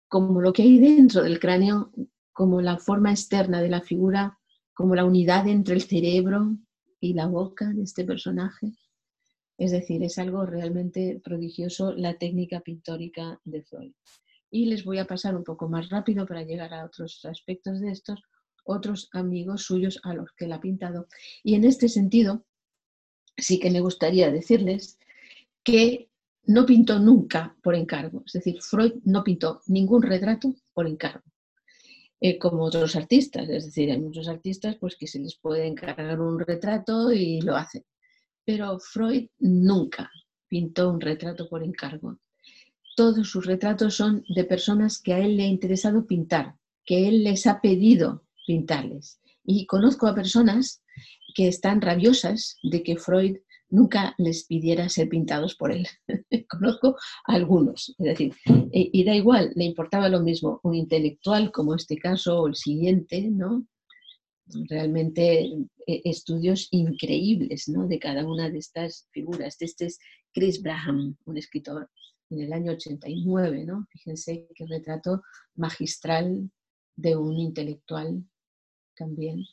como 0.08 0.40
lo 0.40 0.52
que 0.52 0.62
hay 0.62 0.80
dentro 0.80 1.22
del 1.22 1.38
cráneo, 1.38 1.92
como 2.32 2.60
la 2.60 2.78
forma 2.78 3.12
externa 3.12 3.62
de 3.62 3.68
la 3.68 3.80
figura, 3.80 4.40
como 4.74 4.96
la 4.96 5.04
unidad 5.04 5.46
entre 5.46 5.76
el 5.76 5.82
cerebro 5.82 6.56
y 6.98 7.14
la 7.14 7.26
boca 7.26 7.68
de 7.68 7.84
este 7.84 8.04
personaje. 8.04 8.72
Es 9.56 9.70
decir, 9.70 10.02
es 10.02 10.18
algo 10.18 10.44
realmente 10.44 11.20
prodigioso 11.22 11.92
la 11.92 12.18
técnica 12.18 12.60
pictórica 12.60 13.40
de 13.44 13.62
Freud. 13.62 13.92
Y 14.50 14.66
les 14.66 14.84
voy 14.84 14.98
a 14.98 15.06
pasar 15.06 15.36
un 15.36 15.44
poco 15.44 15.68
más 15.68 15.88
rápido 15.88 16.26
para 16.26 16.42
llegar 16.42 16.74
a 16.74 16.84
otros 16.84 17.24
aspectos 17.24 17.80
de 17.80 17.92
estos, 17.92 18.20
otros 18.64 19.08
amigos 19.12 19.62
suyos 19.62 20.00
a 20.02 20.14
los 20.14 20.32
que 20.32 20.46
la 20.46 20.56
ha 20.56 20.60
pintado. 20.60 21.06
Y 21.42 21.54
en 21.54 21.64
este 21.64 21.88
sentido, 21.88 22.44
sí 23.36 23.58
que 23.58 23.70
me 23.70 23.80
gustaría 23.80 24.30
decirles 24.30 24.98
que 25.62 26.10
no 26.44 26.66
pintó 26.66 26.98
nunca 26.98 27.56
por 27.62 27.74
encargo. 27.74 28.22
Es 28.26 28.32
decir, 28.32 28.60
Freud 28.62 28.94
no 29.04 29.22
pintó 29.22 29.60
ningún 29.66 30.02
retrato 30.02 30.54
por 30.72 30.86
encargo, 30.86 31.24
eh, 32.20 32.38
como 32.38 32.64
otros 32.64 32.96
artistas. 32.96 33.48
Es 33.48 33.66
decir, 33.66 33.90
hay 33.90 34.00
muchos 34.00 34.28
artistas 34.28 34.76
pues, 34.76 34.96
que 34.96 35.06
se 35.06 35.20
les 35.20 35.36
puede 35.36 35.66
encargar 35.66 36.20
un 36.20 36.40
retrato 36.40 37.12
y 37.12 37.40
lo 37.40 37.56
hacen. 37.56 37.84
Pero 38.44 38.78
Freud 38.80 39.28
nunca 39.38 40.10
pintó 40.48 40.90
un 40.90 41.00
retrato 41.00 41.48
por 41.48 41.62
encargo. 41.62 42.18
Todos 43.00 43.30
sus 43.30 43.46
retratos 43.46 43.94
son 43.94 44.26
de 44.28 44.44
personas 44.44 45.00
que 45.00 45.14
a 45.14 45.20
él 45.20 45.38
le 45.38 45.44
ha 45.44 45.46
interesado 45.46 46.06
pintar, 46.06 46.56
que 46.84 47.08
él 47.08 47.24
les 47.24 47.46
ha 47.46 47.62
pedido 47.62 48.26
pintarles. 48.46 49.22
Y 49.42 49.64
conozco 49.64 50.06
a 50.06 50.14
personas 50.14 50.82
que 51.34 51.48
están 51.48 51.80
rabiosas 51.80 52.58
de 52.62 52.82
que 52.82 52.98
Freud 52.98 53.38
nunca 53.70 54.14
les 54.18 54.44
pidiera 54.44 54.90
ser 54.90 55.08
pintados 55.08 55.54
por 55.54 55.72
él. 55.72 55.86
Conozco 56.50 56.94
a 57.26 57.32
algunos, 57.32 57.94
es 57.98 58.04
decir, 58.04 58.34
e, 58.70 58.90
y 58.92 59.02
da 59.02 59.14
igual, 59.14 59.50
le 59.54 59.64
importaba 59.64 60.10
lo 60.10 60.20
mismo 60.20 60.60
un 60.62 60.74
intelectual 60.74 61.52
como 61.52 61.74
este 61.74 61.96
caso 61.96 62.42
o 62.42 62.48
el 62.48 62.54
siguiente, 62.54 63.30
¿no? 63.30 63.66
Realmente 64.68 65.44
e, 65.86 66.02
estudios 66.04 66.68
increíbles, 66.70 67.66
¿no? 67.66 67.88
De 67.88 67.98
cada 67.98 68.26
una 68.26 68.50
de 68.50 68.58
estas 68.58 69.08
figuras. 69.10 69.56
Este 69.60 69.86
es 69.86 69.98
Chris 70.34 70.60
Braham, 70.60 71.16
un 71.24 71.38
escritor 71.38 71.88
en 72.30 72.40
el 72.40 72.52
año 72.52 72.72
89, 72.72 73.64
¿no? 73.64 73.86
Fíjense 73.90 74.48
qué 74.54 74.66
retrato 74.66 75.22
magistral 75.56 76.50
de 76.96 77.16
un 77.16 77.38
intelectual 77.38 78.24
también 78.94 79.44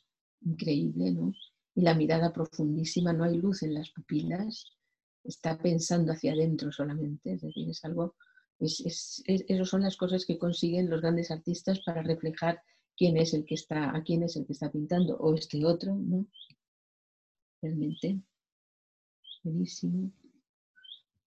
increíble, 0.42 1.12
¿no? 1.12 1.34
y 1.78 1.82
la 1.82 1.94
mirada 1.94 2.34
profundísima, 2.34 3.14
no 3.14 3.24
hay 3.24 3.38
luz 3.38 3.62
en 3.62 3.76
las 3.76 3.92
pupilas, 3.92 4.66
está 5.24 5.60
pensando 5.60 6.12
hacia 6.12 6.34
adentro 6.34 6.72
solamente, 6.72 7.34
es 7.34 7.42
decir, 7.42 7.70
es 7.70 7.86
algo, 7.86 8.16
es, 8.58 9.22
esas 9.28 9.70
son 9.70 9.84
las 9.84 9.96
cosas 9.96 10.26
que 10.26 10.40
consiguen 10.40 10.90
los 10.90 11.02
grandes 11.02 11.30
artistas 11.30 11.80
para 11.86 12.02
reflejar 12.02 12.64
quién 12.98 13.16
es 13.18 13.36
el 13.36 13.46
que 13.46 13.54
está, 13.54 13.96
a 13.96 14.02
quién 14.02 14.24
es 14.24 14.36
el 14.38 14.48
que 14.48 14.54
está 14.54 14.72
pintando, 14.72 15.18
o 15.18 15.36
este 15.36 15.64
otro, 15.64 15.94
¿no? 15.94 16.26
Realmente, 17.62 18.22
buenísimo. 19.44 20.12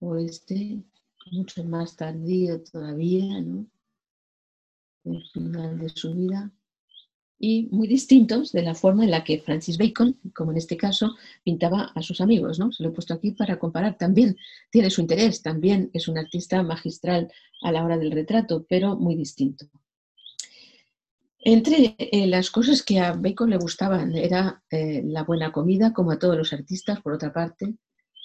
O 0.01 0.17
este, 0.17 0.83
mucho 1.31 1.65
más 1.65 1.97
tardío 1.97 2.63
todavía, 2.63 3.41
¿no? 3.41 3.67
El 5.05 5.25
final 5.33 5.79
de 5.79 5.89
su 5.89 6.15
vida 6.15 6.53
y 7.43 7.69
muy 7.73 7.89
distintos 7.89 8.53
de 8.53 8.63
la 8.63 8.75
forma 8.75 9.03
en 9.03 9.11
la 9.11 9.25
que 9.25 9.41
Francis 9.41 9.79
Bacon, 9.79 10.15
como 10.35 10.51
en 10.51 10.59
este 10.59 10.77
caso, 10.77 11.17
pintaba 11.43 11.91
a 11.95 12.03
sus 12.03 12.21
amigos. 12.21 12.59
¿no? 12.59 12.71
Se 12.71 12.83
lo 12.83 12.91
he 12.91 12.93
puesto 12.93 13.15
aquí 13.15 13.31
para 13.31 13.59
comparar. 13.59 13.97
También 13.97 14.37
tiene 14.71 14.91
su 14.91 15.01
interés, 15.01 15.41
también 15.41 15.91
es 15.95 16.07
un 16.07 16.19
artista 16.19 16.63
magistral 16.63 17.33
a 17.63 17.73
la 17.73 17.83
hora 17.83 17.97
del 17.97 18.13
retrato, 18.13 18.67
pero 18.69 18.95
muy 18.95 19.17
distinto. 19.17 19.67
Entre 21.39 21.97
eh, 21.97 22.27
las 22.27 22.51
cosas 22.51 22.83
que 22.83 23.01
a 23.01 23.15
Bacon 23.15 23.49
le 23.49 23.57
gustaban 23.57 24.15
era 24.15 24.63
eh, 24.71 25.03
la 25.03 25.25
buena 25.25 25.51
comida, 25.51 25.95
como 25.95 26.11
a 26.11 26.19
todos 26.19 26.37
los 26.37 26.53
artistas, 26.53 27.01
por 27.01 27.15
otra 27.15 27.33
parte, 27.33 27.75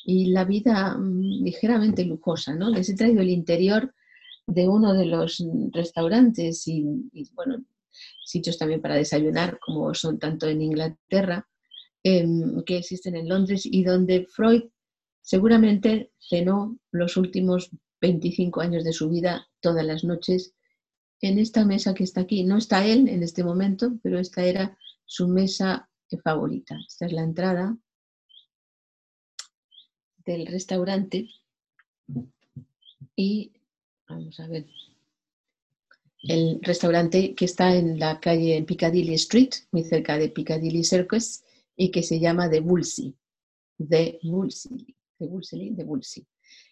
y 0.06 0.28
la 0.28 0.45
vida 0.45 0.97
mm, 0.97 1.43
ligeramente 1.43 2.06
lujosa. 2.06 2.56
¿no? 2.56 2.70
Les 2.70 2.89
he 2.89 2.95
traído 2.95 3.22
el 3.22 3.30
interior 3.30 3.93
de 4.47 4.68
uno 4.70 4.93
de 4.93 5.06
los 5.06 5.43
restaurantes 5.74 6.68
y 6.68 6.86
bueno, 7.34 7.66
sitios 8.24 8.58
también 8.58 8.82
para 8.82 8.95
desayunar, 8.95 9.60
como 9.60 9.93
son 9.93 10.20
tanto 10.20 10.47
en 10.47 10.62
Inglaterra, 10.62 11.47
em, 12.03 12.64
que 12.64 12.78
existen 12.78 13.16
en 13.16 13.30
Londres, 13.30 13.66
y 13.66 13.84
donde 13.84 14.26
Freud 14.28 14.64
seguramente 15.22 16.12
cenó 16.20 16.78
los 16.91 17.18
últimos 17.18 17.72
25 18.01 18.62
años 18.62 18.84
de 18.84 18.93
su 18.93 19.10
vida 19.10 19.47
todas 19.60 19.86
las 19.86 20.03
noches 20.03 20.53
en 21.22 21.39
esta 21.39 21.66
mesa 21.66 21.93
que 21.93 22.03
está 22.03 22.22
aquí. 22.22 22.43
No 22.43 22.58
está 22.58 22.86
él 22.86 23.08
en 23.08 23.24
este 23.24 23.43
momento, 23.43 23.97
pero 24.03 24.20
esta 24.20 24.43
era 24.43 24.78
su 25.06 25.28
mesa 25.28 25.89
favorita. 26.24 26.78
Esta 26.88 27.08
es 27.08 27.14
la 27.14 27.24
entrada 27.24 27.78
del 30.26 30.47
restaurante 30.47 31.28
y 33.15 33.51
vamos 34.07 34.39
a 34.39 34.47
ver 34.47 34.65
el 36.28 36.59
restaurante 36.61 37.36
que 37.36 37.45
está 37.45 37.76
en 37.76 37.99
la 37.99 38.19
calle 38.19 38.57
en 38.57 38.65
Piccadilly 38.65 39.13
Street, 39.13 39.49
muy 39.71 39.84
cerca 39.84 40.17
de 40.17 40.30
Piccadilly 40.30 40.84
Circus, 40.84 41.43
y 41.78 41.91
que 41.91 42.01
se 42.01 42.19
llama 42.19 42.49
The 42.49 42.61
Woolsey. 42.61 43.13
The 43.78 44.19
Woolsey, 44.23 44.95
The 45.19 45.26
Woolsey, 45.26 45.76
The 45.76 45.84
Woolsey. 45.84 46.26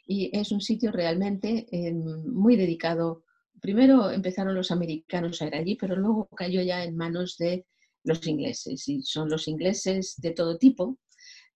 Y 0.08 0.38
es 0.38 0.52
un 0.52 0.62
sitio 0.62 0.92
realmente 0.92 1.68
em, 1.72 2.26
muy 2.26 2.56
dedicado. 2.56 3.24
Primero 3.62 4.10
empezaron 4.10 4.56
los 4.56 4.72
americanos 4.72 5.42
a 5.42 5.48
ir 5.48 5.56
allí, 5.56 5.76
pero 5.76 5.96
luego 5.96 6.28
cayó 6.36 6.62
ya 6.62 6.84
en 6.84 6.98
manos 6.98 7.38
de 7.38 7.66
los 8.04 8.26
ingleses. 8.26 8.88
Y 8.90 9.02
son 9.04 9.30
los 9.30 9.48
ingleses 9.48 10.16
de 10.18 10.32
todo 10.32 10.58
tipo, 10.58 10.98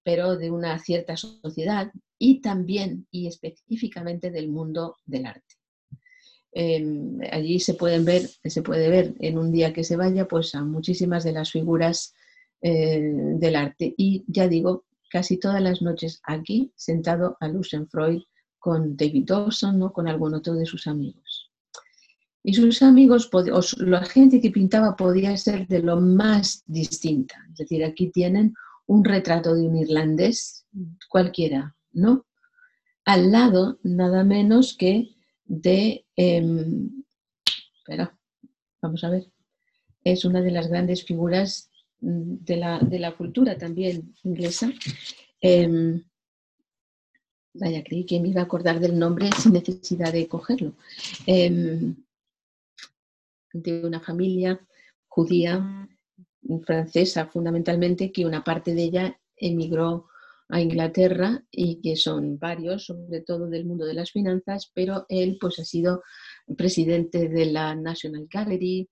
pero 0.08 0.38
de 0.38 0.50
una 0.50 0.80
cierta 0.80 1.18
sociedad 1.18 1.92
y 2.18 2.40
también 2.40 3.06
y 3.12 3.28
específicamente 3.28 4.32
del 4.32 4.48
mundo 4.48 4.96
del 5.06 5.26
arte. 5.26 5.56
Em, 6.54 7.20
allí 7.30 7.60
se 7.60 7.74
pueden 7.74 8.06
ver, 8.06 8.22
se 8.46 8.62
puede 8.62 8.88
ver 8.88 9.16
en 9.20 9.38
un 9.38 9.52
día 9.52 9.74
que 9.74 9.84
se 9.84 9.98
vaya, 9.98 10.26
pues 10.26 10.56
a 10.56 10.64
muchísimas 10.64 11.26
de 11.26 11.34
las 11.34 11.52
figuras 11.52 12.14
eh, 12.62 13.02
del 13.02 13.58
arte. 13.58 13.94
Y 13.98 14.24
ya 14.30 14.48
digo, 14.48 14.86
casi 15.12 15.36
todas 15.36 15.62
las 15.62 15.82
noches 15.82 16.22
aquí, 16.24 16.72
sentado 16.78 17.36
a 17.42 17.52
Freud 17.92 18.22
con 18.60 18.96
David 18.96 19.26
Dawson, 19.26 19.78
¿no? 19.78 19.92
con 19.92 20.08
algún 20.08 20.36
otro 20.36 20.54
de 20.56 20.66
sus 20.66 20.88
amigos. 20.88 21.52
Y 22.44 22.54
sus 22.54 22.82
amigos, 22.82 23.30
o 23.34 23.62
la 23.80 24.06
gente 24.06 24.40
que 24.40 24.52
pintaba 24.52 24.96
podía 24.96 25.36
ser 25.36 25.68
de 25.68 25.80
lo 25.80 26.00
más 26.00 26.64
distinta. 26.66 27.36
Es 27.52 27.58
decir, 27.58 27.84
aquí 27.84 28.10
tienen 28.10 28.54
un 28.88 29.04
retrato 29.04 29.54
de 29.54 29.68
un 29.68 29.78
irlandés, 29.78 30.66
cualquiera, 31.10 31.76
¿no? 31.92 32.26
Al 33.06 33.32
lado, 33.32 33.80
nada 33.84 34.24
menos 34.24 34.76
que 34.76 35.16
de, 35.46 36.06
em, 36.16 37.04
vamos 38.82 39.04
a 39.04 39.10
ver, 39.10 39.32
es 40.04 40.26
una 40.26 40.42
de 40.42 40.52
las 40.52 40.68
grandes 40.68 41.04
figuras 41.06 41.70
mm, 42.02 42.36
de 42.42 43.00
la, 43.00 43.16
cultura 43.18 43.58
también 43.58 44.16
inglesa. 44.24 44.72
Em, 45.42 46.04
vaya, 47.54 47.84
creí 47.84 48.06
que 48.06 48.20
me 48.20 48.30
iba 48.30 48.42
a 48.42 48.46
acordar 48.46 48.80
del 48.80 48.98
nombre 48.98 49.30
sin 49.38 49.54
necesidad 49.54 50.14
de 50.14 50.28
cogerlo. 50.28 50.74
Em, 51.26 51.96
de 53.54 53.86
una 53.86 54.00
familia 54.00 54.60
judía 55.08 55.88
francesa 56.66 57.28
fundamentalmente, 57.28 58.12
que 58.12 58.26
una 58.26 58.44
parte 58.44 58.74
de 58.74 58.84
ella 58.84 59.20
emigró 59.36 60.08
a 60.50 60.62
Inglaterra 60.62 61.44
y 61.52 61.82
que 61.82 61.96
son 61.96 62.40
varios, 62.40 62.86
sobre 62.86 63.22
todo 63.22 63.48
del 63.48 63.66
mundo 63.66 63.86
de 63.86 63.94
las 63.94 64.12
finanzas, 64.12 64.72
pero 64.74 65.06
él 65.10 65.38
pues 65.40 65.60
ha 65.60 65.66
sido 65.66 66.04
presidente 66.58 67.28
de 67.28 67.48
la 67.48 67.76
National 67.76 68.28
Gallery 68.32 68.90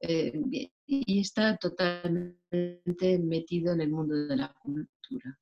eh, 0.00 0.40
y 0.86 1.20
está 1.20 1.56
totalmente 1.56 3.18
metido 3.18 3.72
en 3.72 3.80
el 3.80 3.90
mundo 3.90 4.14
de 4.14 4.36
la 4.36 4.54
cultura. 4.62 5.38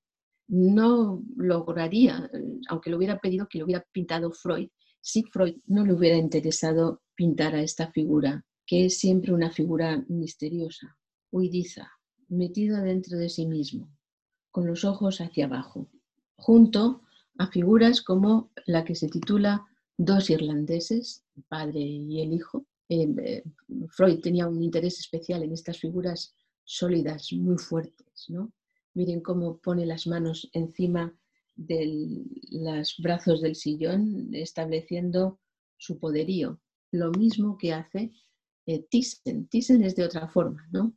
No 0.48 1.22
lograría, 1.36 2.30
aunque 2.68 2.90
lo 2.90 2.96
hubiera 2.96 3.18
pedido 3.18 3.46
que 3.48 3.58
lo 3.58 3.66
hubiera 3.66 3.84
pintado 3.92 4.32
Freud, 4.32 4.68
si 5.00 5.22
Freud 5.24 5.56
no 5.66 5.84
le 5.84 5.94
hubiera 5.94 6.16
interesado 6.16 7.02
pintar 7.14 7.54
a 7.54 7.62
esta 7.62 7.90
figura, 7.90 8.44
que 8.66 8.86
es 8.86 8.98
siempre 8.98 9.32
una 9.32 9.50
figura 9.50 10.04
misteriosa, 10.08 10.96
huidiza, 11.30 11.90
metida 12.28 12.82
dentro 12.82 13.18
de 13.18 13.28
sí 13.28 13.46
mismo, 13.46 13.90
con 14.50 14.66
los 14.66 14.84
ojos 14.84 15.20
hacia 15.20 15.46
abajo, 15.46 15.88
junto 16.36 17.02
a 17.38 17.46
figuras 17.48 18.02
como 18.02 18.50
la 18.66 18.84
que 18.84 18.94
se 18.94 19.08
titula 19.08 19.66
Dos 19.96 20.30
irlandeses, 20.30 21.24
el 21.36 21.42
padre 21.42 21.80
y 21.80 22.22
el 22.22 22.32
hijo. 22.32 22.66
Eh, 22.88 23.42
Freud 23.90 24.20
tenía 24.20 24.48
un 24.48 24.62
interés 24.62 24.98
especial 24.98 25.42
en 25.42 25.52
estas 25.52 25.78
figuras 25.78 26.34
sólidas, 26.64 27.30
muy 27.34 27.58
fuertes. 27.58 28.26
¿no? 28.28 28.50
Miren 28.94 29.20
cómo 29.20 29.58
pone 29.58 29.84
las 29.84 30.06
manos 30.06 30.48
encima 30.54 31.14
de 31.54 32.24
los 32.50 32.96
brazos 32.98 33.42
del 33.42 33.56
sillón, 33.56 34.30
estableciendo 34.32 35.38
su 35.76 35.98
poderío. 35.98 36.60
Lo 36.92 37.10
mismo 37.10 37.58
que 37.58 37.74
hace 37.74 38.12
eh, 38.66 38.86
Thyssen. 38.90 39.48
Thyssen 39.48 39.84
es 39.84 39.96
de 39.96 40.04
otra 40.04 40.28
forma, 40.28 40.66
¿no? 40.72 40.94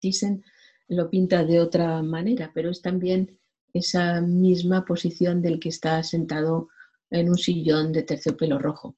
Thyssen 0.00 0.44
lo 0.88 1.10
pinta 1.10 1.44
de 1.44 1.60
otra 1.60 2.02
manera, 2.02 2.50
pero 2.54 2.70
es 2.70 2.80
también 2.82 3.38
esa 3.72 4.20
misma 4.20 4.84
posición 4.84 5.42
del 5.42 5.58
que 5.58 5.68
está 5.68 6.02
sentado 6.02 6.68
en 7.10 7.28
un 7.28 7.38
sillón 7.38 7.92
de 7.92 8.02
terciopelo 8.02 8.58
rojo. 8.58 8.96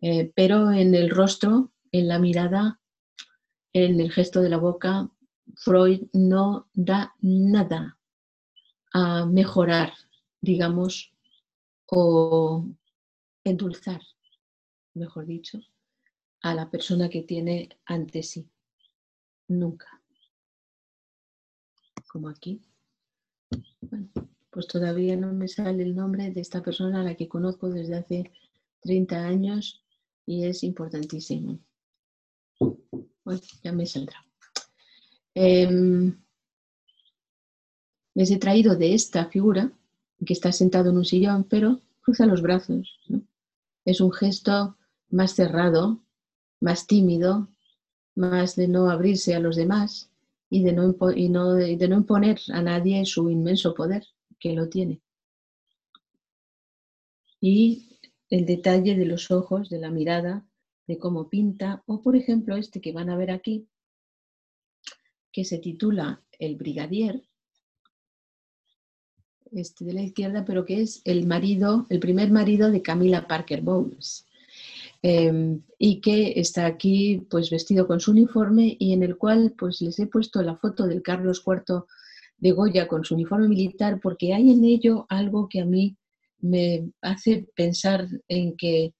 Eh, 0.00 0.32
pero 0.34 0.72
en 0.72 0.94
el 0.94 1.10
rostro, 1.10 1.72
en 1.92 2.08
la 2.08 2.18
mirada, 2.18 2.80
en 3.72 4.00
el 4.00 4.10
gesto 4.10 4.40
de 4.40 4.48
la 4.48 4.56
boca, 4.56 5.10
Freud 5.56 6.02
no 6.12 6.68
da 6.74 7.14
nada 7.20 7.98
a 8.92 9.26
mejorar, 9.26 9.92
digamos, 10.40 11.12
o 11.86 12.66
endulzar, 13.44 14.02
mejor 14.94 15.26
dicho, 15.26 15.60
a 16.42 16.54
la 16.54 16.70
persona 16.70 17.08
que 17.08 17.22
tiene 17.22 17.68
ante 17.84 18.22
sí. 18.22 18.48
Nunca 19.58 20.02
como 22.12 22.28
aquí. 22.28 22.60
Bueno, 23.80 24.08
pues 24.50 24.66
todavía 24.66 25.16
no 25.16 25.32
me 25.32 25.48
sale 25.48 25.82
el 25.82 25.96
nombre 25.96 26.30
de 26.30 26.42
esta 26.42 26.62
persona 26.62 27.00
a 27.00 27.04
la 27.04 27.14
que 27.14 27.26
conozco 27.26 27.70
desde 27.70 27.94
hace 27.96 28.30
30 28.82 29.24
años 29.24 29.82
y 30.26 30.44
es 30.44 30.62
importantísimo. 30.62 31.58
Bueno, 33.24 33.40
ya 33.64 33.72
me 33.72 33.86
saldrá. 33.86 34.22
Em, 35.34 36.14
les 38.14 38.30
he 38.30 38.38
traído 38.38 38.76
de 38.76 38.92
esta 38.92 39.24
figura, 39.26 39.72
que 40.24 40.34
está 40.34 40.52
sentado 40.52 40.90
en 40.90 40.98
un 40.98 41.06
sillón, 41.06 41.44
pero 41.44 41.80
cruza 42.02 42.26
los 42.26 42.42
brazos. 42.42 43.00
Es 43.86 44.02
un 44.02 44.12
gesto 44.12 44.76
más 45.08 45.34
cerrado, 45.34 46.04
más 46.60 46.86
tímido, 46.86 47.48
más 48.14 48.56
de 48.56 48.68
no 48.68 48.90
abrirse 48.90 49.34
a 49.34 49.40
los 49.40 49.56
demás, 49.56 50.10
y 50.50 50.62
de 50.62 50.72
no, 50.72 50.94
y 51.16 51.28
no, 51.28 51.54
de 51.54 51.88
no 51.88 51.96
imponer 51.96 52.38
a 52.52 52.60
nadie 52.62 53.06
su 53.06 53.30
inmenso 53.30 53.74
poder, 53.74 54.06
que 54.38 54.52
lo 54.52 54.68
tiene. 54.68 55.00
Y 57.40 57.98
el 58.28 58.46
detalle 58.46 58.96
de 58.96 59.06
los 59.06 59.30
ojos, 59.30 59.70
de 59.70 59.78
la 59.78 59.90
mirada, 59.90 60.46
de 60.86 60.98
cómo 60.98 61.28
pinta, 61.28 61.82
o 61.86 62.02
por 62.02 62.16
ejemplo 62.16 62.56
este 62.56 62.80
que 62.80 62.92
van 62.92 63.10
a 63.10 63.16
ver 63.16 63.30
aquí, 63.30 63.66
que 65.32 65.44
se 65.44 65.58
titula 65.58 66.22
El 66.38 66.56
Brigadier, 66.56 67.22
este 69.52 69.84
de 69.84 69.92
la 69.92 70.02
izquierda, 70.02 70.44
pero 70.44 70.64
que 70.64 70.80
es 70.80 71.02
el 71.04 71.26
marido, 71.26 71.86
el 71.88 72.00
primer 72.00 72.30
marido 72.30 72.70
de 72.70 72.82
Camila 72.82 73.26
Parker 73.26 73.62
Bowles. 73.62 74.26
Em, 75.04 75.62
y 75.78 76.00
que 76.00 76.34
está 76.36 76.64
aquí 76.64 77.26
pues 77.28 77.50
vestido 77.50 77.88
con 77.88 77.98
su 77.98 78.12
uniforme 78.12 78.76
y 78.78 78.92
en 78.92 79.02
el 79.02 79.18
cual 79.18 79.52
pues 79.58 79.82
les 79.82 79.98
he 79.98 80.06
puesto 80.06 80.40
la 80.42 80.56
foto 80.56 80.86
del 80.86 81.02
Carlos 81.02 81.42
IV 81.44 81.86
de 82.36 82.52
Goya 82.52 82.86
con 82.86 83.04
su 83.04 83.14
uniforme 83.14 83.48
militar 83.48 83.98
porque 84.00 84.32
hay 84.32 84.52
en 84.52 84.64
ello 84.64 85.06
algo 85.08 85.48
que 85.48 85.60
a 85.60 85.64
mí 85.64 85.96
me 86.38 86.92
hace 87.00 87.48
pensar 87.56 88.06
en 88.28 88.56
que 88.56 88.94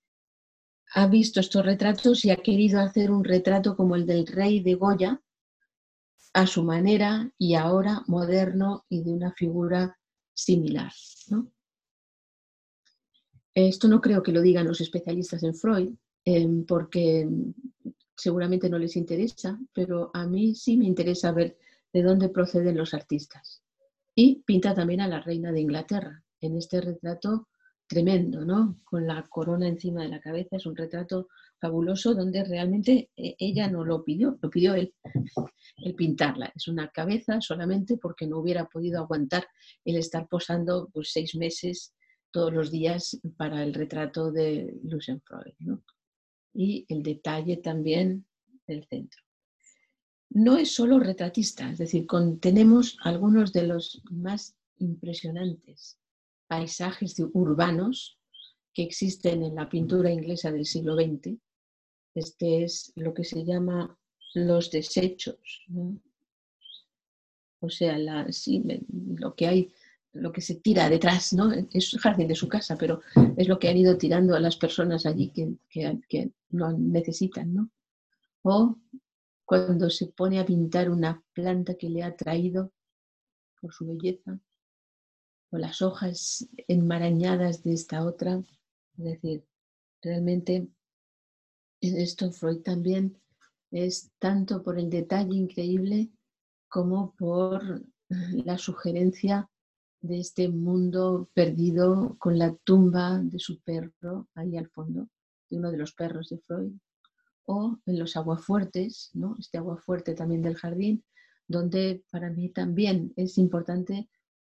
ha 0.92 1.06
visto 1.06 1.38
estos 1.38 1.64
retratos 1.64 2.24
y 2.24 2.30
ha 2.30 2.36
querido 2.36 2.80
hacer 2.80 3.12
un 3.12 3.22
retrato 3.22 3.76
como 3.76 3.94
el 3.94 4.04
del 4.04 4.26
rey 4.26 4.58
de 4.58 4.74
Goya 4.74 5.22
a 6.32 6.48
su 6.48 6.64
manera 6.64 7.32
y 7.38 7.54
ahora 7.54 8.02
moderno 8.08 8.84
y 8.88 9.04
de 9.04 9.12
una 9.12 9.32
figura 9.34 9.96
similar. 10.34 10.92
¿no? 11.28 11.52
Esto 13.54 13.88
no 13.88 14.00
creo 14.00 14.22
que 14.22 14.32
lo 14.32 14.40
digan 14.40 14.66
los 14.66 14.80
especialistas 14.80 15.42
en 15.42 15.54
Freud, 15.54 15.90
em, 16.24 16.64
porque 16.64 17.28
seguramente 18.16 18.70
no 18.70 18.78
les 18.78 18.96
interesa, 18.96 19.58
pero 19.72 20.10
a 20.14 20.26
mí 20.26 20.54
sí 20.54 20.76
me 20.76 20.86
interesa 20.86 21.32
ver 21.32 21.58
de 21.92 22.02
dónde 22.02 22.28
proceden 22.28 22.76
los 22.76 22.94
artistas. 22.94 23.62
Y 24.14 24.42
pinta 24.46 24.74
también 24.74 25.00
a 25.00 25.08
la 25.08 25.20
reina 25.20 25.52
de 25.52 25.60
Inglaterra 25.60 26.22
en 26.40 26.56
este 26.56 26.80
retrato 26.80 27.48
tremendo, 27.86 28.44
¿no? 28.44 28.76
Con 28.84 29.06
la 29.06 29.22
corona 29.28 29.68
encima 29.68 30.02
de 30.02 30.08
la 30.08 30.20
cabeza, 30.20 30.56
es 30.56 30.64
un 30.64 30.76
retrato 30.76 31.28
fabuloso 31.60 32.14
donde 32.14 32.42
realmente 32.44 33.10
eh, 33.16 33.36
ella 33.38 33.68
no 33.68 33.84
lo 33.84 34.02
pidió, 34.02 34.38
lo 34.40 34.48
pidió 34.48 34.74
él, 34.74 34.94
el 35.76 35.94
pintarla. 35.94 36.52
Es 36.54 36.68
una 36.68 36.88
cabeza 36.88 37.40
solamente 37.40 37.98
porque 37.98 38.26
no 38.26 38.38
hubiera 38.38 38.64
podido 38.64 39.00
aguantar 39.00 39.46
el 39.84 39.96
estar 39.96 40.26
posando 40.26 40.88
pues, 40.92 41.10
seis 41.12 41.34
meses 41.34 41.92
todos 42.32 42.52
los 42.52 42.70
días 42.70 43.20
para 43.36 43.62
el 43.62 43.74
retrato 43.74 44.32
de 44.32 44.78
Lucien 44.82 45.20
Freud. 45.20 45.78
Y 46.54 46.84
el 46.88 47.02
detalle 47.02 47.58
también 47.58 48.26
del 48.66 48.84
centro. 48.86 49.22
No 50.30 50.56
es 50.56 50.74
solo 50.74 50.98
retratista, 50.98 51.70
es 51.70 51.78
decir, 51.78 52.06
contenemos 52.06 52.96
algunos 53.02 53.52
de 53.52 53.66
los 53.66 54.02
más 54.10 54.56
impresionantes 54.78 55.98
paisajes 56.46 57.16
urbanos 57.32 58.18
que 58.74 58.82
existen 58.82 59.42
en 59.42 59.54
la 59.54 59.68
pintura 59.68 60.10
inglesa 60.10 60.50
del 60.50 60.66
siglo 60.66 60.94
XX. 60.96 61.38
Este 62.14 62.64
es 62.64 62.92
lo 62.94 63.14
que 63.14 63.24
se 63.24 63.44
llama 63.44 63.98
los 64.34 64.70
desechos. 64.70 65.66
O 67.60 67.70
sea, 67.70 67.96
la, 67.96 68.26
lo 69.16 69.34
que 69.34 69.46
hay 69.46 69.72
lo 70.12 70.32
que 70.32 70.40
se 70.40 70.56
tira 70.56 70.88
detrás, 70.88 71.32
¿no? 71.32 71.52
Es 71.52 71.94
el 71.94 72.00
jardín 72.00 72.28
de 72.28 72.34
su 72.34 72.48
casa, 72.48 72.76
pero 72.76 73.00
es 73.36 73.48
lo 73.48 73.58
que 73.58 73.68
han 73.68 73.76
ido 73.76 73.96
tirando 73.96 74.34
a 74.34 74.40
las 74.40 74.56
personas 74.56 75.06
allí 75.06 75.30
que, 75.30 75.56
que, 76.08 76.32
no 76.50 76.76
necesitan, 76.76 77.54
¿no? 77.54 77.70
O 78.42 78.78
cuando 79.44 79.88
se 79.88 80.06
pone 80.08 80.38
a 80.38 80.44
pintar 80.44 80.90
una 80.90 81.22
planta 81.32 81.74
que 81.74 81.88
le 81.88 82.02
ha 82.02 82.14
traído 82.14 82.72
por 83.60 83.72
su 83.72 83.86
belleza, 83.86 84.38
o 85.50 85.58
las 85.58 85.82
hojas 85.82 86.48
enmarañadas 86.68 87.62
de 87.62 87.72
esta 87.72 88.04
otra, 88.04 88.42
es 88.98 89.04
decir, 89.04 89.44
realmente 90.02 90.68
esto 91.80 92.30
Freud 92.32 92.62
también 92.62 93.18
es 93.70 94.12
tanto 94.18 94.62
por 94.62 94.78
el 94.78 94.90
detalle 94.90 95.34
increíble 95.36 96.10
como 96.68 97.14
por 97.14 97.82
la 98.08 98.58
sugerencia 98.58 99.50
de 100.02 100.18
este 100.18 100.48
mundo 100.48 101.30
perdido 101.32 102.16
con 102.18 102.38
la 102.38 102.54
tumba 102.64 103.18
de 103.18 103.38
su 103.38 103.60
perro 103.60 104.28
ahí 104.34 104.56
al 104.56 104.68
fondo, 104.68 105.08
de 105.48 105.56
uno 105.56 105.70
de 105.70 105.78
los 105.78 105.94
perros 105.94 106.28
de 106.28 106.38
Freud, 106.38 106.72
o 107.44 107.78
en 107.86 107.98
los 107.98 108.16
aguafuertes, 108.16 109.10
¿no? 109.14 109.36
este 109.38 109.58
aguafuerte 109.58 110.14
también 110.14 110.42
del 110.42 110.56
jardín, 110.56 111.04
donde 111.46 112.04
para 112.10 112.30
mí 112.30 112.48
también 112.48 113.12
es 113.16 113.38
importante 113.38 114.08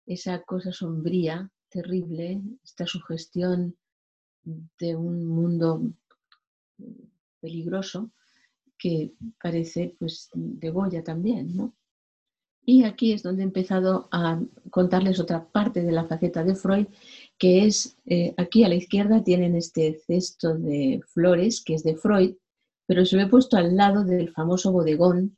esa 0.07 0.41
cosa 0.43 0.73
sombría, 0.73 1.51
terrible, 1.69 2.41
esta 2.65 2.87
sugestión 2.87 3.77
de 4.45 4.97
un 4.97 5.27
mundo 5.27 5.83
peligroso 7.41 8.11
que 8.79 9.15
parece 9.43 9.95
pues 9.99 10.31
de 10.33 10.71
Goya 10.71 11.03
también, 11.05 11.57
¿no? 11.57 11.75
Y 12.65 12.85
aquí 12.85 13.12
es 13.12 13.23
donde 13.23 13.43
he 13.43 13.47
empezado 13.47 14.09
a 14.12 14.41
contarles 14.70 15.19
otra 15.19 15.45
parte 15.45 15.82
de 15.82 15.93
la 15.93 16.05
faceta 16.05 16.45
de 16.45 16.55
Freud, 16.55 16.87
que 17.39 17.66
es, 17.66 17.97
eh, 18.07 18.35
aquí 18.37 18.65
a 18.65 18.69
la 18.69 18.74
izquierda 18.74 19.24
tienen 19.24 19.57
este 19.57 20.01
cesto 20.07 20.57
de 20.57 21.01
flores, 21.07 21.62
que 21.65 21.74
es 21.74 21.82
de 21.82 21.97
Freud, 21.97 22.35
pero 22.87 23.05
se 23.05 23.16
lo 23.16 23.23
he 23.23 23.28
puesto 23.28 23.57
al 23.57 23.77
lado 23.77 24.05
del 24.05 24.31
famoso 24.31 24.73
bodegón 24.73 25.37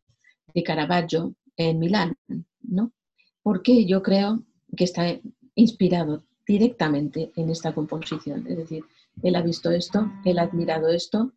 de 0.54 0.62
Caravaggio 0.62 1.34
en 1.56 1.78
Milán, 1.78 2.16
¿no? 2.60 2.92
por 3.42 3.62
qué 3.62 3.84
yo 3.84 4.02
creo 4.02 4.42
que 4.76 4.84
está 4.84 5.18
inspirado 5.54 6.24
directamente 6.46 7.32
en 7.36 7.50
esta 7.50 7.74
composición. 7.74 8.46
Es 8.46 8.56
decir, 8.56 8.84
él 9.22 9.36
ha 9.36 9.42
visto 9.42 9.70
esto, 9.70 10.10
él 10.24 10.38
ha 10.38 10.42
admirado 10.42 10.88
esto 10.88 11.32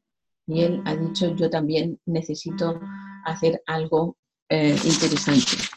y 0.47 0.61
él 0.61 0.81
ha 0.85 0.95
dicho, 0.95 1.35
yo 1.35 1.49
también 1.49 1.99
necesito 2.05 2.79
hacer 3.25 3.61
algo 3.65 4.17
eh, 4.49 4.75
interesante. 4.85 5.74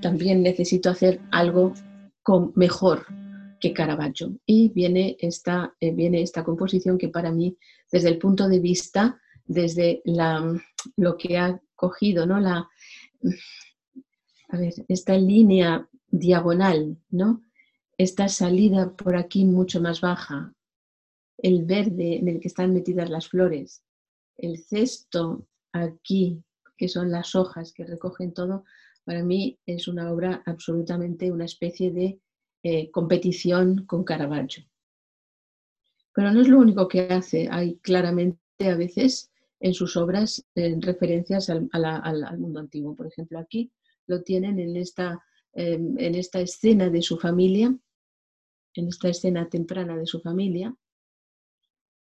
También 0.00 0.42
necesito 0.42 0.90
hacer 0.90 1.20
algo 1.30 1.72
con, 2.22 2.52
mejor 2.56 3.06
que 3.60 3.72
Caravaggio. 3.72 4.38
Y 4.44 4.70
viene 4.70 5.16
esta, 5.20 5.74
eh, 5.80 5.92
viene 5.92 6.22
esta 6.22 6.44
composición 6.44 6.98
que 6.98 7.08
para 7.08 7.30
mí, 7.32 7.56
desde 7.90 8.08
el 8.08 8.18
punto 8.18 8.48
de 8.48 8.60
vista, 8.60 9.20
desde 9.44 10.02
lo 10.96 11.16
que 11.16 11.38
ha 11.38 11.60
cogido, 11.74 12.26
¿no? 12.26 12.40
La, 12.40 12.68
esta 14.88 15.16
línea 15.16 15.88
diagonal, 16.08 16.98
¿no? 17.10 17.42
Esta 17.98 18.28
salida 18.28 18.94
por 18.94 19.16
aquí 19.16 19.44
mucho 19.44 19.80
más 19.80 20.00
baja, 20.00 20.52
el 21.38 21.64
verde 21.64 22.16
en 22.18 22.28
el 22.28 22.40
que 22.40 22.48
están 22.48 22.72
metidas 22.72 23.10
las 23.10 23.28
flores, 23.28 23.82
el 24.38 24.58
cesto 24.58 25.46
aquí, 25.72 26.42
que 26.76 26.88
son 26.88 27.10
las 27.10 27.34
hojas 27.34 27.72
que 27.72 27.84
recogen 27.84 28.32
todo, 28.32 28.64
para 29.04 29.22
mí 29.22 29.58
es 29.66 29.86
una 29.88 30.12
obra 30.12 30.42
absolutamente 30.46 31.30
una 31.30 31.44
especie 31.44 31.92
de 31.92 32.20
eh, 32.62 32.90
competición 32.90 33.86
con 33.86 34.02
Caravaggio. 34.02 34.64
Pero 36.12 36.32
no 36.32 36.40
es 36.40 36.48
lo 36.48 36.58
único 36.58 36.88
que 36.88 37.02
hace, 37.02 37.48
hay 37.50 37.76
claramente 37.76 38.40
a 38.68 38.74
veces 38.74 39.30
en 39.60 39.74
sus 39.74 39.96
obras 39.96 40.44
referencias 40.54 41.48
al, 41.50 42.38
mundo 42.38 42.60
antiguo. 42.60 42.96
Por 42.96 43.06
ejemplo, 43.06 43.38
aquí 43.38 43.70
lo 44.06 44.22
tienen 44.22 44.58
en 44.58 44.76
esta, 44.76 45.22
em, 45.52 45.96
en 45.98 46.14
esta 46.14 46.40
escena 46.40 46.90
de 46.90 47.02
su 47.02 47.18
familia, 47.18 47.76
en 48.74 48.88
esta 48.88 49.08
escena 49.08 49.48
temprana 49.48 49.96
de 49.96 50.06
su 50.06 50.20
familia, 50.20 50.74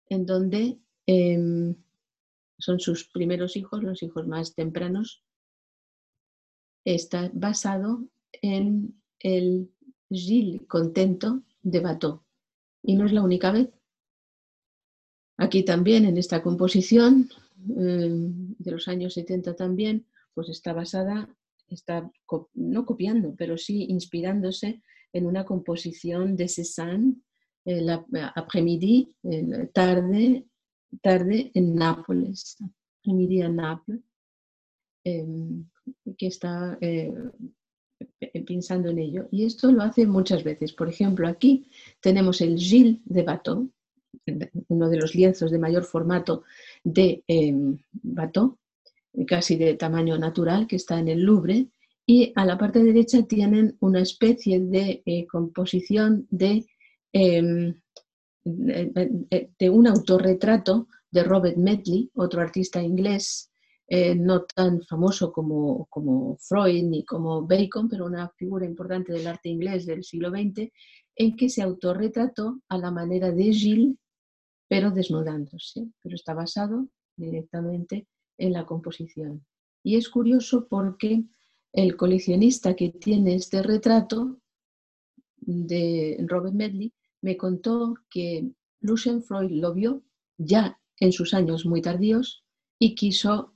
en 0.09 0.25
donde 0.25 0.77
em, 1.05 1.75
son 2.63 2.79
sus 2.79 3.09
primeros 3.09 3.57
hijos, 3.57 3.83
los 3.83 4.01
hijos 4.03 4.25
más 4.25 4.55
tempranos, 4.55 5.21
está 6.85 7.29
basado 7.33 8.07
en 8.41 9.01
el 9.19 9.69
Gilles 10.09 10.61
contento 10.67 11.43
de 11.61 11.81
Bateau. 11.81 12.23
Y 12.81 12.95
no 12.95 13.05
es 13.05 13.11
la 13.11 13.21
única 13.21 13.51
vez. 13.51 13.69
Aquí 15.37 15.63
también, 15.63 16.05
en 16.05 16.17
esta 16.17 16.41
composición 16.41 17.29
eh, 17.77 18.09
de 18.59 18.71
los 18.71 18.87
años 18.87 19.13
70 19.15 19.57
también, 19.57 20.07
pues 20.33 20.47
está 20.47 20.71
basada, 20.71 21.27
está 21.67 22.09
no 22.53 22.85
copiando, 22.85 23.35
pero 23.35 23.57
sí 23.57 23.87
inspirándose 23.89 24.81
en 25.11 25.25
una 25.25 25.43
composición 25.45 26.37
de 26.37 26.47
Cézanne, 26.47 27.15
el 27.65 27.89
après-midi, 27.89 29.15
tarde, 29.73 30.45
tarde 31.01 31.51
en 31.53 31.75
Nápoles, 31.75 32.57
en 33.03 33.55
Nápoles, 33.55 34.01
em, 35.03 35.65
que 36.17 36.27
está 36.27 36.77
eh, 36.81 37.13
pensando 38.45 38.89
en 38.89 38.99
ello. 38.99 39.27
Y 39.31 39.45
esto 39.45 39.71
lo 39.71 39.81
hace 39.81 40.05
muchas 40.05 40.43
veces. 40.43 40.73
Por 40.73 40.89
ejemplo, 40.89 41.27
aquí 41.27 41.69
tenemos 41.99 42.41
el 42.41 42.57
Gilles 42.57 42.99
de 43.05 43.23
Bateau, 43.23 43.69
uno 44.67 44.89
de 44.89 44.97
los 44.97 45.15
lienzos 45.15 45.51
de 45.51 45.59
mayor 45.59 45.83
formato 45.83 46.43
de 46.83 47.23
eh, 47.27 47.53
Bateau, 47.91 48.57
casi 49.27 49.55
de 49.55 49.75
tamaño 49.75 50.17
natural, 50.17 50.67
que 50.67 50.77
está 50.77 50.99
en 50.99 51.07
el 51.07 51.21
Louvre, 51.21 51.67
y 52.05 52.33
a 52.35 52.45
la 52.45 52.57
parte 52.57 52.83
derecha 52.83 53.23
tienen 53.23 53.77
una 53.79 54.01
especie 54.01 54.59
de 54.59 55.01
eh, 55.05 55.25
composición 55.27 56.27
de, 56.29 56.65
em, 57.13 57.75
de, 58.43 59.69
un 59.69 59.87
autorretrato 59.87 60.87
de 61.09 61.23
Robert 61.23 61.57
Medley, 61.57 62.09
otro 62.15 62.41
artista 62.41 62.81
inglés, 62.81 63.51
eh, 63.87 64.15
no 64.15 64.45
tan 64.45 64.81
famoso 64.83 65.31
como, 65.31 65.85
como, 65.89 66.37
Freud 66.37 66.83
ni 66.83 67.03
como 67.03 67.45
Bacon, 67.45 67.87
pero 67.89 68.05
una 68.05 68.29
figura 68.29 68.65
importante 68.65 69.13
del 69.13 69.27
arte 69.27 69.49
inglés 69.49 69.85
del 69.85 70.03
siglo 70.03 70.29
XX, 70.29 70.71
en 71.15 71.35
que 71.35 71.49
se 71.49 71.61
autorretrató 71.61 72.61
a 72.69 72.77
la 72.77 72.91
manera 72.91 73.31
de 73.31 73.53
Gilles 73.53 73.95
pero 74.67 74.89
desnudándose, 74.89 75.87
pero 76.01 76.15
está 76.15 76.33
basado 76.33 76.87
directamente 77.15 78.07
en 78.39 78.53
la 78.53 78.65
composición. 78.65 79.45
Y 79.83 79.97
es 79.97 80.09
curioso 80.09 80.67
porque 80.67 81.25
el 81.71 81.95
coleccionista 81.95 82.75
que 82.75 82.89
tiene 82.89 83.35
este 83.35 83.61
retrato 83.61 84.39
de 85.37 86.17
Robert 86.27 86.55
Medley 86.55 86.91
me 87.23 87.37
contó 87.37 87.95
que 88.09 88.51
Lucien 88.81 89.23
Freud 89.23 89.49
lo 89.49 89.73
vio 89.73 90.03
ya 90.37 90.79
en 90.99 91.13
sus 91.13 91.33
años 91.33 91.65
muy 91.65 91.81
tardíos 91.81 92.43
y 92.77 92.95
quiso 92.95 93.55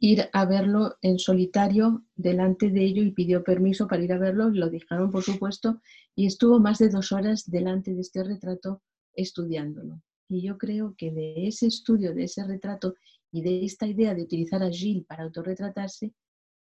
ir 0.00 0.28
a 0.32 0.46
verlo 0.46 0.96
en 1.02 1.18
solitario 1.18 2.04
delante 2.16 2.70
de 2.70 2.82
ello 2.82 3.02
y 3.02 3.12
pidió 3.12 3.44
permiso 3.44 3.86
para 3.86 4.02
ir 4.02 4.12
a 4.12 4.18
verlo, 4.18 4.48
lo 4.48 4.70
dejaron 4.70 5.10
por 5.10 5.22
supuesto 5.22 5.80
y 6.16 6.26
estuvo 6.26 6.58
más 6.58 6.78
de 6.78 6.88
dos 6.88 7.12
horas 7.12 7.48
delante 7.48 7.94
de 7.94 8.00
este 8.00 8.24
retrato 8.24 8.82
estudiándolo. 9.14 10.02
Y 10.28 10.42
yo 10.42 10.56
creo 10.56 10.94
que 10.96 11.12
de 11.12 11.46
ese 11.46 11.66
estudio, 11.66 12.14
de 12.14 12.24
ese 12.24 12.44
retrato 12.44 12.94
y 13.30 13.42
de 13.42 13.64
esta 13.64 13.86
idea 13.86 14.14
de 14.14 14.22
utilizar 14.22 14.62
a 14.62 14.70
Gilles 14.70 15.04
para 15.06 15.24
autorretratarse, 15.24 16.14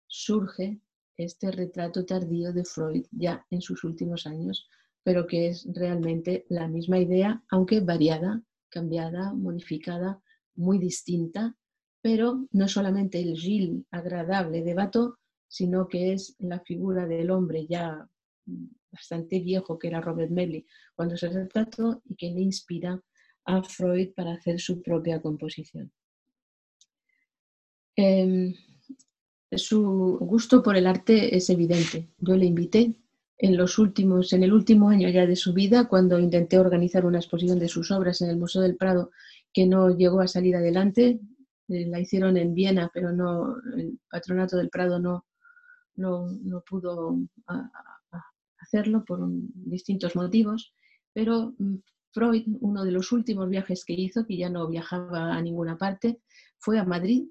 surge 0.07 0.81
este 1.15 1.51
retrato 1.51 2.05
tardío 2.05 2.51
de 2.53 2.65
Freud 2.65 3.05
ya 3.11 3.45
en 3.51 3.61
sus 3.61 3.83
últimos 3.83 4.25
años, 4.25 4.67
pero 5.07 5.25
que 5.25 5.47
es 5.47 5.65
realmente 5.73 6.45
la 6.49 6.67
misma 6.67 6.99
idea, 6.99 7.41
aunque 7.49 7.79
variada, 7.79 8.43
cambiada, 8.67 9.31
modificada, 9.31 10.21
muy 10.55 10.79
distinta, 10.79 11.55
pero 12.01 12.45
no 12.51 12.67
solamente 12.67 13.21
el 13.21 13.37
Gilles 13.37 13.85
agradable 13.89 14.63
de 14.63 14.73
Bato, 14.73 15.17
sino 15.47 15.87
que 15.87 16.11
es 16.11 16.35
la 16.39 16.59
figura 16.59 17.07
del 17.07 17.31
hombre 17.31 17.65
ya 17.67 18.05
bastante 18.91 19.39
viejo 19.39 19.79
que 19.79 19.87
era 19.87 20.01
Robert 20.01 20.29
Melly 20.29 20.65
cuando 20.93 21.15
se 21.15 21.29
retrató 21.29 22.01
y 22.03 22.15
que 22.17 22.29
le 22.31 22.41
inspira 22.41 23.01
a 23.45 23.63
Freud 23.63 24.09
para 24.13 24.33
hacer 24.33 24.59
su 24.59 24.81
propia 24.81 25.21
composición. 25.21 25.89
Em, 27.95 28.53
su 29.53 30.17
gusto 30.19 30.61
por 30.61 30.75
el 30.75 30.85
arte 30.85 31.33
es 31.33 31.49
evidente. 31.49 32.09
Yo 32.17 32.35
le 32.35 32.45
invité 32.45 32.93
en 33.37 33.55
los 33.55 33.77
últimos, 33.77 34.33
en 34.33 34.43
el 34.43 34.53
último 34.53 34.89
año 34.89 35.09
ya 35.09 35.27
de 35.27 35.35
su 35.35 35.53
vida, 35.53 35.87
cuando 35.87 36.19
intenté 36.19 36.57
organizar 36.57 37.05
una 37.05 37.19
exposición 37.19 37.59
de 37.59 37.67
sus 37.67 37.91
obras 37.91 38.21
en 38.21 38.29
el 38.29 38.37
Museo 38.37 38.61
del 38.61 38.77
Prado, 38.77 39.11
que 39.53 39.67
no 39.67 39.95
llegó 39.95 40.21
a 40.21 40.27
salir 40.27 40.55
adelante. 40.55 41.19
Eh, 41.67 41.85
la 41.87 41.99
hicieron 41.99 42.37
en 42.37 42.53
Viena, 42.53 42.89
pero 42.93 43.11
no, 43.11 43.57
el 43.75 43.99
patronato 44.09 44.57
del 44.57 44.69
Prado 44.69 44.99
no, 44.99 45.25
no, 45.95 46.63
pudo 46.67 47.17
hacerlo 48.59 49.05
por 49.05 49.19
distintos 49.29 50.15
motivos. 50.15 50.73
Pero 51.13 51.53
mm, 51.59 51.75
Freud, 52.11 52.43
uno 52.61 52.83
de 52.83 52.91
los 52.91 53.11
últimos 53.11 53.49
viajes 53.49 53.85
que 53.85 53.93
hizo, 53.93 54.25
que 54.25 54.37
ya 54.37 54.49
no 54.49 54.67
viajaba 54.67 55.35
a 55.35 55.41
ninguna 55.41 55.77
parte, 55.77 56.21
fue 56.57 56.79
a 56.79 56.83
Madrid, 56.83 57.27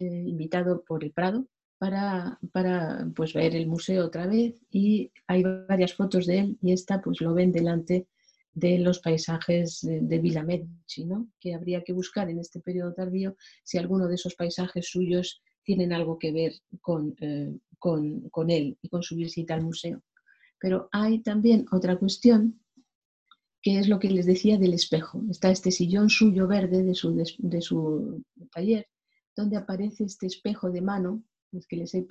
eh, 0.00 0.24
invitado 0.26 0.82
por 0.84 1.04
el 1.04 1.12
Prado, 1.12 1.46
para, 1.78 2.38
para 2.52 3.08
pues, 3.14 3.32
ver 3.32 3.54
el 3.54 3.66
museo 3.66 4.06
otra 4.06 4.26
vez 4.26 4.60
y 4.70 5.10
hay 5.26 5.42
varias 5.68 5.94
fotos 5.94 6.26
de 6.26 6.40
él 6.40 6.58
y 6.60 6.72
esta 6.72 7.00
pues 7.00 7.20
lo 7.20 7.34
ven 7.34 7.52
delante 7.52 8.06
de 8.52 8.78
los 8.78 8.98
paisajes 8.98 9.80
de, 9.82 10.18
Villa 10.18 10.42
Medici, 10.42 11.06
que 11.38 11.54
habría 11.54 11.84
que 11.84 11.92
buscar 11.92 12.28
en 12.28 12.40
este 12.40 12.60
periodo 12.60 12.92
tardío 12.92 13.36
si 13.62 13.78
alguno 13.78 14.08
de 14.08 14.16
esos 14.16 14.34
paisajes 14.34 14.88
suyos 14.88 15.40
tienen 15.62 15.92
algo 15.92 16.18
que 16.18 16.32
ver 16.32 16.52
con, 16.80 17.14
eh, 17.20 17.56
con, 17.78 18.28
con 18.30 18.50
él 18.50 18.76
y 18.82 18.88
con 18.88 19.02
su 19.02 19.14
visita 19.14 19.54
al 19.54 19.62
museo. 19.62 20.02
Pero 20.58 20.88
hay 20.90 21.20
también 21.20 21.66
otra 21.70 21.96
cuestión 21.96 22.60
que 23.62 23.78
es 23.78 23.88
lo 23.88 23.98
que 23.98 24.10
les 24.10 24.26
decía 24.26 24.58
del 24.58 24.74
espejo. 24.74 25.22
Está 25.30 25.50
este 25.50 25.70
sillón 25.70 26.10
suyo 26.10 26.46
verde 26.46 26.82
de 26.82 26.94
su, 26.94 27.14
de, 27.14 27.60
su 27.60 28.24
taller, 28.52 28.88
donde 29.36 29.56
aparece 29.56 30.04
este 30.04 30.26
espejo 30.26 30.70
de 30.70 30.80
mano, 30.80 31.22
es 31.52 31.66
que 31.66 31.76
les 31.76 31.94
he 31.94 32.06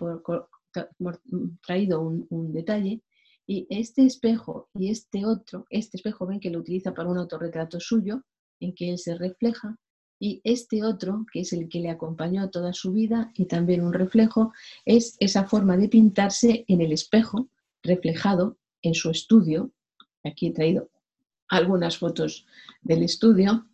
traído 1.65 2.01
un, 2.01 2.53
detalle, 2.53 3.01
y 3.45 3.65
este 3.69 4.05
espejo 4.05 4.69
y 4.73 4.89
este 4.89 5.25
otro, 5.25 5.65
este 5.69 5.97
espejo 5.97 6.25
ven 6.25 6.39
que 6.39 6.49
lo 6.49 6.59
utiliza 6.59 6.93
para 6.93 7.09
un 7.09 7.17
autorretrato 7.17 7.79
suyo, 7.79 8.23
en 8.59 8.73
que 8.73 8.89
él 8.89 8.97
se 8.97 9.15
refleja, 9.15 9.77
y 10.19 10.41
este 10.43 10.83
otro, 10.83 11.25
que 11.31 11.41
es 11.41 11.53
el 11.53 11.69
que 11.69 11.79
le 11.79 11.89
acompañó 11.89 12.49
toda 12.49 12.73
su 12.73 12.91
vida 12.91 13.31
y 13.35 13.45
también 13.45 13.83
un 13.83 13.93
reflejo, 13.93 14.51
es 14.83 15.15
esa 15.19 15.45
forma 15.45 15.77
de 15.77 15.89
pintarse 15.89 16.65
en 16.67 16.81
el 16.81 16.91
espejo 16.91 17.49
reflejado 17.83 18.57
en 18.81 18.95
su 18.95 19.11
estudio. 19.11 19.71
Aquí 20.23 20.47
he 20.47 20.53
traído 20.53 20.89
algunas 21.47 21.97
fotos 21.97 22.47
del 22.81 23.03
estudio 23.03 23.67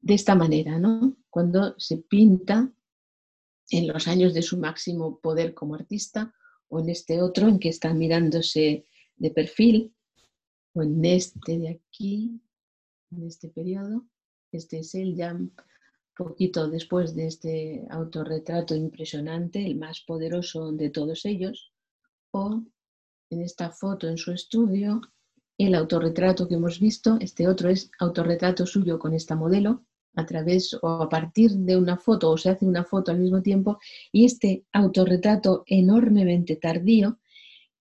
de 0.00 0.14
esta 0.14 0.34
manera, 0.34 0.78
¿no? 0.78 1.16
cuando 1.36 1.74
se 1.78 1.98
pinta 1.98 2.72
en 3.70 3.88
los 3.88 4.08
años 4.08 4.34
de 4.34 4.42
su 4.42 4.58
máximo 4.58 5.18
poder 5.20 5.54
como 5.54 5.74
artista, 5.74 6.34
o 6.68 6.80
en 6.80 6.88
este 6.90 7.22
otro 7.22 7.48
en 7.48 7.58
que 7.58 7.68
está 7.68 7.92
mirándose 7.94 8.84
de 9.16 9.30
perfil, 9.30 9.94
o 10.72 10.82
en 10.82 11.04
este 11.04 11.58
de 11.58 11.68
aquí, 11.68 12.40
en 13.10 13.26
este 13.26 13.48
periodo. 13.48 14.04
Este 14.52 14.80
es 14.80 14.94
el 14.94 15.14
ya 15.16 15.38
poquito 16.16 16.68
después 16.68 17.14
de 17.14 17.26
este 17.26 17.86
autorretrato 17.90 18.74
impresionante, 18.74 19.64
el 19.64 19.76
más 19.76 20.00
poderoso 20.00 20.72
de 20.72 20.90
todos 20.90 21.24
ellos, 21.26 21.72
o 22.30 22.62
en 23.30 23.42
esta 23.42 23.70
foto 23.70 24.08
en 24.08 24.16
su 24.16 24.32
estudio, 24.32 25.00
el 25.58 25.74
autorretrato 25.74 26.46
que 26.48 26.54
hemos 26.54 26.80
visto, 26.80 27.16
este 27.20 27.48
otro 27.48 27.68
es 27.68 27.90
autorretrato 27.98 28.66
suyo 28.66 28.98
con 28.98 29.14
esta 29.14 29.34
modelo, 29.34 29.84
a 30.16 30.26
través 30.26 30.74
o 30.82 30.88
a 31.02 31.08
partir 31.08 31.52
de 31.52 31.76
una 31.76 31.96
foto 31.96 32.30
o 32.30 32.36
se 32.36 32.50
hace 32.50 32.66
una 32.66 32.84
foto 32.84 33.12
al 33.12 33.20
mismo 33.20 33.42
tiempo, 33.42 33.78
y 34.10 34.24
este 34.24 34.64
autorretrato 34.72 35.62
enormemente 35.66 36.56
tardío, 36.56 37.18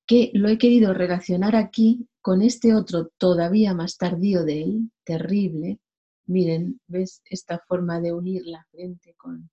que 0.06 0.32
lo 0.34 0.49
he 0.49 0.57
querido 0.57 0.94
relacionar 0.94 1.56
aquí 1.56 2.07
con 2.22 2.41
este 2.41 2.76
otro 2.76 3.12
todavía 3.18 3.74
más 3.74 3.98
tardío 3.98 4.44
de 4.44 4.62
él, 4.62 4.91
terrible, 5.03 5.80
Miren, 6.28 6.82
¿ves 6.88 7.22
esta 7.26 7.60
forma 7.60 8.02
de 8.02 8.12
unir 8.12 8.48
la 8.48 8.66
frente 8.72 9.14
con, 9.14 9.52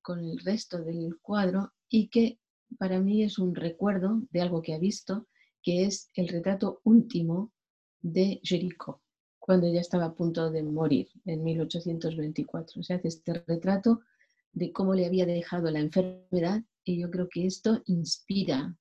con 0.00 0.20
el 0.20 0.38
resto 0.38 0.78
del 0.78 1.18
cuadro? 1.20 1.72
Y 1.88 2.08
que 2.08 2.38
para 2.78 2.98
mí 3.00 3.22
es 3.22 3.38
un 3.38 3.54
recuerdo 3.54 4.22
de 4.30 4.40
algo 4.40 4.62
que 4.62 4.72
ha 4.72 4.78
visto, 4.78 5.28
que 5.62 5.84
es 5.84 6.10
el 6.14 6.28
retrato 6.28 6.80
último 6.84 7.52
de 8.00 8.40
Jericho, 8.42 9.01
cuando 9.42 9.66
ya 9.66 9.80
estaba 9.80 10.04
a 10.04 10.14
punto 10.14 10.52
de 10.52 10.62
morir 10.62 11.08
en 11.24 11.42
1824. 11.42 12.80
Se 12.84 12.94
hace 12.94 13.08
este 13.08 13.34
retrato 13.44 14.02
de 14.52 14.70
cómo 14.70 14.94
le 14.94 15.04
había 15.04 15.26
dejado 15.26 15.68
la 15.68 15.80
enfermedad 15.80 16.62
y 16.84 17.00
yo 17.00 17.10
creo 17.10 17.28
que 17.28 17.46
esto 17.46 17.82
inspira 17.86 18.78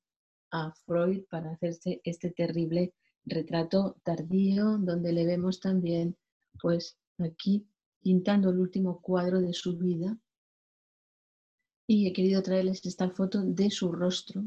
a 0.51 0.71
Freud 0.85 1.23
para 1.31 1.53
hacerse 1.53 1.99
este 2.03 2.29
terrible 2.29 2.93
retrato 3.25 3.97
tardío 4.03 4.77
donde 4.77 5.13
le 5.13 5.25
vemos 5.25 5.59
también 5.59 6.15
pues 6.61 6.95
aquí 7.17 7.65
pintando 8.03 8.51
el 8.51 8.59
último 8.59 9.01
cuadro 9.01 9.41
de 9.41 9.53
su 9.53 9.79
vida 9.79 10.15
y 11.87 12.05
he 12.05 12.13
querido 12.13 12.43
traerles 12.43 12.85
esta 12.85 13.09
foto 13.09 13.41
de 13.41 13.71
su 13.71 13.91
rostro, 13.91 14.43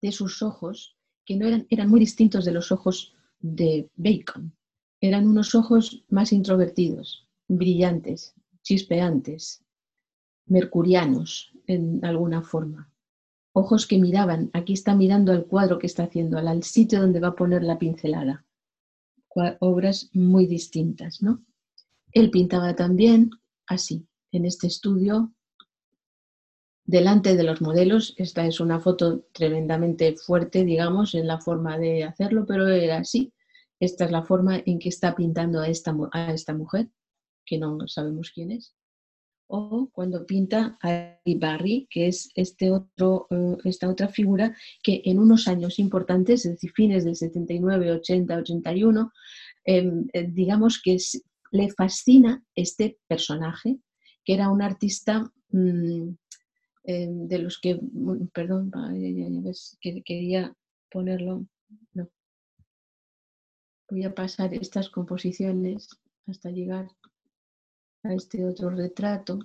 de 0.00 0.10
sus 0.10 0.42
ojos, 0.42 0.96
que 1.26 1.36
no 1.36 1.46
eran, 1.46 1.66
eran 1.68 1.90
muy 1.90 2.00
distintos 2.00 2.46
de 2.46 2.52
los 2.52 2.72
ojos 2.72 3.14
de 3.40 3.90
Bacon. 3.94 4.54
Eran 5.00 5.26
unos 5.26 5.54
ojos 5.54 6.04
más 6.08 6.32
introvertidos, 6.32 7.26
brillantes, 7.48 8.34
chispeantes, 8.62 9.62
mercurianos 10.46 11.52
en 11.66 12.04
alguna 12.04 12.42
forma. 12.42 12.92
Ojos 13.52 13.86
que 13.86 13.98
miraban, 13.98 14.50
aquí 14.52 14.74
está 14.74 14.94
mirando 14.94 15.32
al 15.32 15.46
cuadro 15.46 15.78
que 15.78 15.86
está 15.86 16.04
haciendo, 16.04 16.38
al 16.38 16.62
sitio 16.62 17.00
donde 17.00 17.20
va 17.20 17.28
a 17.28 17.36
poner 17.36 17.62
la 17.62 17.78
pincelada. 17.78 18.44
Obras 19.60 20.10
muy 20.12 20.46
distintas, 20.46 21.22
¿no? 21.22 21.44
Él 22.12 22.30
pintaba 22.30 22.74
también 22.74 23.30
así, 23.66 24.06
en 24.32 24.44
este 24.44 24.66
estudio, 24.66 25.32
delante 26.84 27.36
de 27.36 27.44
los 27.44 27.60
modelos. 27.60 28.14
Esta 28.18 28.44
es 28.46 28.60
una 28.60 28.80
foto 28.80 29.20
tremendamente 29.32 30.16
fuerte, 30.16 30.64
digamos, 30.64 31.14
en 31.14 31.26
la 31.26 31.40
forma 31.40 31.78
de 31.78 32.04
hacerlo, 32.04 32.44
pero 32.46 32.68
era 32.68 32.98
así. 32.98 33.32
Esta 33.80 34.04
es 34.04 34.10
la 34.10 34.22
forma 34.22 34.62
en 34.64 34.78
que 34.78 34.90
está 34.90 35.16
pintando 35.16 35.60
a 35.60 35.68
esta, 35.68 35.96
a 36.12 36.32
esta 36.32 36.54
mujer, 36.54 36.88
que 37.44 37.58
no 37.58 37.88
sabemos 37.88 38.30
quién 38.32 38.52
es. 38.52 38.74
O 39.48 39.88
cuando 39.92 40.26
pinta 40.26 40.78
a 40.80 41.18
Barry, 41.24 41.88
que 41.90 42.06
es 42.06 42.30
este 42.36 42.70
otro, 42.70 43.26
eh, 43.30 43.56
esta 43.64 43.88
otra 43.88 44.06
figura 44.08 44.54
que 44.82 45.02
en 45.04 45.18
unos 45.18 45.48
años 45.48 45.80
importantes, 45.80 46.46
es 46.46 46.52
decir, 46.52 46.70
fines 46.72 47.04
del 47.04 47.16
79, 47.16 47.90
80, 47.90 48.36
81, 48.36 49.12
digamos 50.28 50.80
que 50.80 50.98
le 51.50 51.70
fascina 51.70 52.44
este 52.54 52.98
personaje, 53.06 53.78
que 54.24 54.34
era 54.34 54.50
un 54.50 54.62
artista 54.62 55.30
mm, 55.50 56.10
eh, 56.84 57.08
de 57.10 57.38
los 57.38 57.58
que, 57.60 57.74
mm, 57.74 58.28
perdón, 58.32 58.70
que 59.80 60.02
quería 60.02 60.54
ponerlo, 60.90 61.46
no. 61.94 62.08
Voy 63.90 64.04
a 64.04 64.14
pasar 64.14 64.54
estas 64.54 64.88
composiciones 64.88 65.88
hasta 66.28 66.50
llegar 66.50 66.88
a 68.04 68.14
este 68.14 68.46
otro 68.46 68.70
retrato, 68.70 69.40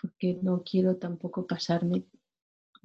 porque 0.00 0.38
no 0.42 0.62
quiero 0.62 0.96
tampoco 0.96 1.46
pasarme 1.46 2.04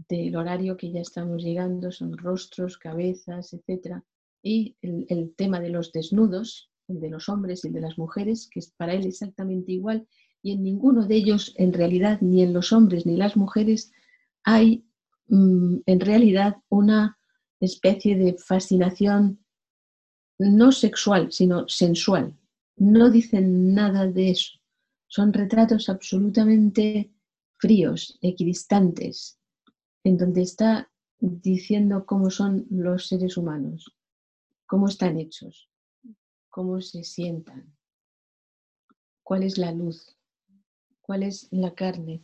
del 0.07 0.37
horario 0.37 0.77
que 0.77 0.89
ya 0.91 1.01
estamos 1.01 1.43
llegando, 1.43 1.91
son 1.91 2.17
rostros, 2.17 2.77
cabezas, 2.77 3.53
etc. 3.53 4.01
Y 4.41 4.77
el 4.81 5.35
tema 5.35 5.59
de 5.59 5.69
los 5.69 5.91
desnudos, 5.91 6.71
el 6.87 7.01
de 7.01 7.09
los 7.09 7.27
hombres 7.27 7.65
y 7.65 7.67
el 7.67 7.73
de 7.73 7.81
las 7.81 7.97
mujeres, 7.97 8.49
que 8.49 8.61
es 8.61 8.71
para 8.71 8.93
él 8.93 9.05
exactamente 9.05 9.73
igual, 9.73 10.07
y 10.41 10.53
en 10.53 10.63
ninguno 10.63 11.05
de 11.05 11.15
ellos, 11.15 11.53
en 11.57 11.73
realidad, 11.73 12.21
ni 12.21 12.41
en 12.41 12.53
los 12.53 12.71
hombres 12.71 13.05
ni 13.05 13.17
las 13.17 13.35
mujeres, 13.35 13.91
hay 14.43 14.85
mm, 15.27 15.79
en 15.85 15.99
realidad 15.99 16.55
una 16.69 17.17
especie 17.59 18.15
de 18.15 18.37
fascinación 18.37 19.43
no 20.39 20.71
sexual, 20.71 21.31
sino 21.31 21.67
sensual. 21.69 22.35
No 22.75 23.11
dicen 23.11 23.73
nada 23.75 24.07
de 24.07 24.31
eso. 24.31 24.57
Son 25.07 25.31
retratos 25.33 25.89
absolutamente 25.89 27.11
fríos, 27.57 28.17
equidistantes, 28.21 29.37
en 30.03 30.17
donde 30.17 30.41
está 30.41 30.89
diciendo 31.19 32.05
cómo 32.05 32.31
son 32.31 32.65
los 32.69 33.07
seres 33.07 33.37
humanos, 33.37 33.93
cómo 34.65 34.87
están 34.87 35.19
hechos 35.19 35.69
cómo 36.49 36.81
se 36.81 37.03
sientan, 37.03 37.73
cuál 39.23 39.43
es 39.43 39.57
la 39.57 39.71
luz, 39.71 40.17
cuál 41.01 41.23
es 41.23 41.47
la 41.51 41.73
carne. 41.73 42.21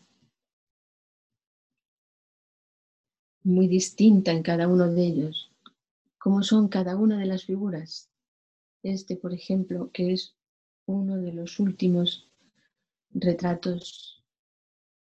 Muy 3.44 3.68
distinta 3.68 4.32
en 4.32 4.42
cada 4.42 4.68
uno 4.68 4.92
de 4.92 5.06
ellos, 5.06 5.52
cómo 6.26 6.41
son 6.41 6.69
cada 6.69 6.95
una 6.95 7.19
de 7.19 7.27
las 7.27 7.45
figuras. 7.45 8.10
Este, 8.81 9.15
por 9.15 9.31
ejemplo, 9.31 9.91
que 9.93 10.11
es 10.11 10.35
uno 10.88 11.18
de 11.18 11.31
los 11.31 11.60
últimos 11.60 12.27
retratos 13.11 14.23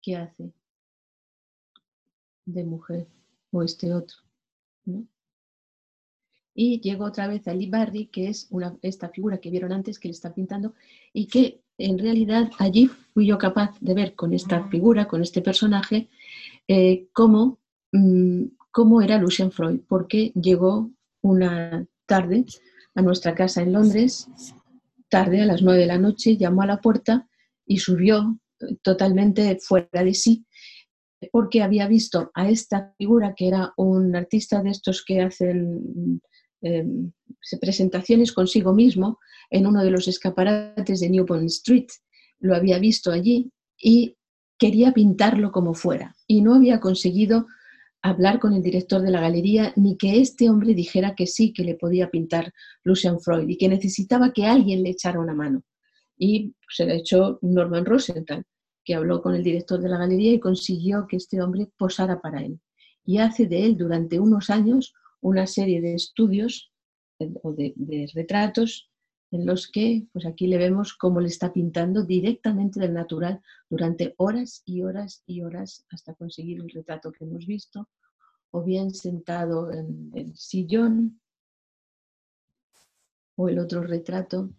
que 0.03 0.17
hace 0.17 0.53
de 2.47 2.65
mujer, 2.65 3.07
o 3.53 3.63
este 3.63 3.95
otro. 3.95 4.19
¿no? 4.87 5.07
y 6.53 6.81
llego 6.81 7.05
otra 7.05 7.29
vez 7.29 7.47
a 7.47 7.55
Barry, 7.69 8.07
que 8.07 8.27
es 8.27 8.49
una, 8.51 8.77
esta 8.83 9.09
figura 9.09 9.39
que 9.39 9.51
vieron 9.51 9.73
antes 9.73 10.01
que 10.01 10.09
le 10.09 10.15
está 10.15 10.35
pintando 10.35 10.75
y 11.13 11.27
que 11.27 11.63
en 11.79 11.97
realidad 11.97 12.51
allí 12.59 12.89
fui 12.89 13.27
yo 13.27 13.39
capaz 13.39 13.79
de 13.81 13.95
ver 13.95 14.17
con 14.17 14.33
esta 14.35 14.67
figura, 14.69 15.07
con 15.07 15.23
este 15.23 15.43
personaje, 15.43 16.09
eh, 16.67 17.07
cómo, 17.13 17.61
mm, 17.93 18.47
cómo 18.73 19.01
era 19.01 19.19
Lucian 19.19 19.53
Freud, 19.53 19.81
porque 19.87 20.33
llegó 20.35 20.91
una 21.25 21.87
tarde 22.07 22.45
a 22.95 23.03
nuestra 23.03 23.35
casa 23.35 23.63
en 23.63 23.73
Londres, 23.73 24.29
tarde 25.09 25.43
a 25.43 25.47
las 25.47 25.63
nueve 25.63 25.81
de 25.81 25.87
la 25.87 25.99
noche, 25.99 26.37
llamó 26.37 26.63
a 26.63 26.67
la 26.67 26.81
puerta 26.81 27.29
y 27.67 27.79
subió 27.79 28.39
totalmente 28.83 29.59
fuera 29.61 30.05
de 30.05 30.15
sí 30.15 30.47
porque 31.33 31.63
había 31.63 31.89
visto 31.89 32.31
a 32.35 32.51
esta 32.51 32.95
figura 32.99 33.35
que 33.35 33.49
era 33.49 33.73
un 33.79 34.15
artista 34.15 34.63
de 34.63 34.71
estos 34.71 35.03
que 35.03 35.23
hacen 35.23 36.21
Em, 36.65 37.13
presentaciones 37.61 38.33
consigo 38.33 38.73
mismo 38.73 39.19
en 39.51 39.67
uno 39.67 39.85
de 39.85 39.91
los 39.91 40.09
escaparates 40.09 41.01
de 41.01 41.11
Newport 41.11 41.43
Street. 41.43 41.89
Lo 42.41 42.57
había 42.57 42.79
visto 42.79 43.13
allí 43.13 43.53
y 43.79 44.17
quería 44.59 44.95
pintarlo 44.95 45.53
como 45.53 45.75
fuera. 45.75 46.17
Y 46.27 46.41
no 46.41 46.55
había 46.55 46.81
conseguido 46.81 47.47
hablar 48.05 48.39
con 48.39 48.53
el 48.53 48.63
director 48.63 49.01
de 49.01 49.11
la 49.11 49.23
galería 49.23 49.73
ni 49.77 49.97
que 49.97 50.21
este 50.21 50.51
hombre 50.51 50.75
dijera 50.75 51.15
que 51.15 51.27
sí, 51.27 51.55
que 51.55 51.65
le 51.65 51.75
podía 51.75 52.11
pintar 52.11 52.53
Lucian 52.83 53.19
Freud 53.19 53.49
y 53.49 53.57
que 53.57 53.67
necesitaba 53.67 54.31
que 54.31 54.45
alguien 54.45 54.83
le 54.83 54.91
echara 54.91 55.19
una 55.19 55.33
mano. 55.33 55.63
Y 56.19 56.55
se 56.69 56.85
le 56.85 56.97
echó 56.97 57.39
Norman 57.41 57.87
Rosenthal, 57.87 58.45
que 58.85 58.95
habló 58.95 59.23
con 59.23 59.35
el 59.35 59.43
director 59.43 59.81
de 59.81 59.89
la 59.89 59.97
galería 59.97 60.33
y 60.35 60.39
consiguió 60.39 61.07
que 61.09 61.17
este 61.17 61.41
hombre 61.41 61.71
posara 61.79 62.21
para 62.21 62.43
él. 62.43 62.61
Y 63.07 63.19
hace 63.19 63.47
de 63.47 63.65
él 63.65 63.79
durante 63.79 64.21
unos 64.21 64.51
años 64.51 64.93
una 65.23 65.47
serie 65.47 65.81
de 65.81 65.95
estudios 65.95 66.71
eh, 67.21 67.33
o 67.43 67.55
de, 67.55 67.73
retratos 68.15 68.91
en 69.35 69.47
los 69.47 69.67
que, 69.67 70.07
pues 70.13 70.27
aquí 70.27 70.47
le 70.47 70.59
vemos 70.59 70.95
cómo 70.95 71.21
le 71.21 71.27
está 71.27 71.53
pintando 71.53 72.05
directamente 72.05 72.79
del 72.79 72.95
natural 72.95 73.43
durante 73.69 74.15
horas 74.17 74.63
y 74.65 74.83
horas 74.83 75.25
y 75.27 75.43
horas 75.43 75.85
hasta 75.91 76.15
conseguir 76.15 76.61
el 76.61 76.71
retrato 76.71 77.11
que 77.11 77.25
hemos 77.25 77.45
visto, 77.45 77.89
o 78.53 78.63
bien 78.63 78.95
sentado 78.95 79.73
en 79.73 80.13
el 80.15 80.37
sillón, 80.37 81.21
o 83.35 83.49
el 83.49 83.59
otro 83.59 83.83
retrato 83.83 84.51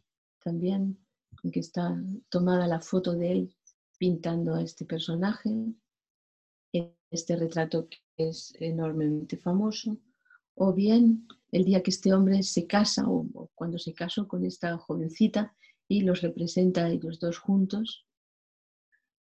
también, 0.44 1.00
en 1.44 1.52
que 1.52 1.62
está 1.62 1.98
tomada 2.28 2.68
la 2.68 2.82
foto 2.82 3.14
de 3.14 3.32
él 3.32 3.56
pintando 3.98 4.56
a 4.56 4.62
este 4.62 4.84
personaje, 4.84 5.74
este 7.10 7.38
retrato 7.38 7.88
que 7.88 8.00
es 8.18 8.54
enormemente 8.60 9.38
famoso, 9.38 9.98
o 10.56 10.74
bien 10.74 11.28
el 11.52 11.64
día 11.64 11.84
que 11.84 11.92
este 11.92 12.14
hombre 12.14 12.44
se 12.44 12.68
casa 12.68 13.04
o, 13.08 13.50
cuando 13.54 13.78
se 13.78 13.94
casó 13.94 14.28
con 14.28 14.46
esta 14.46 14.78
jovencita 14.78 15.56
y 15.88 16.02
los 16.02 16.22
representa 16.22 16.86
a 16.86 16.90
ellos 16.90 17.20
dos 17.20 17.38
juntos, 17.38 18.06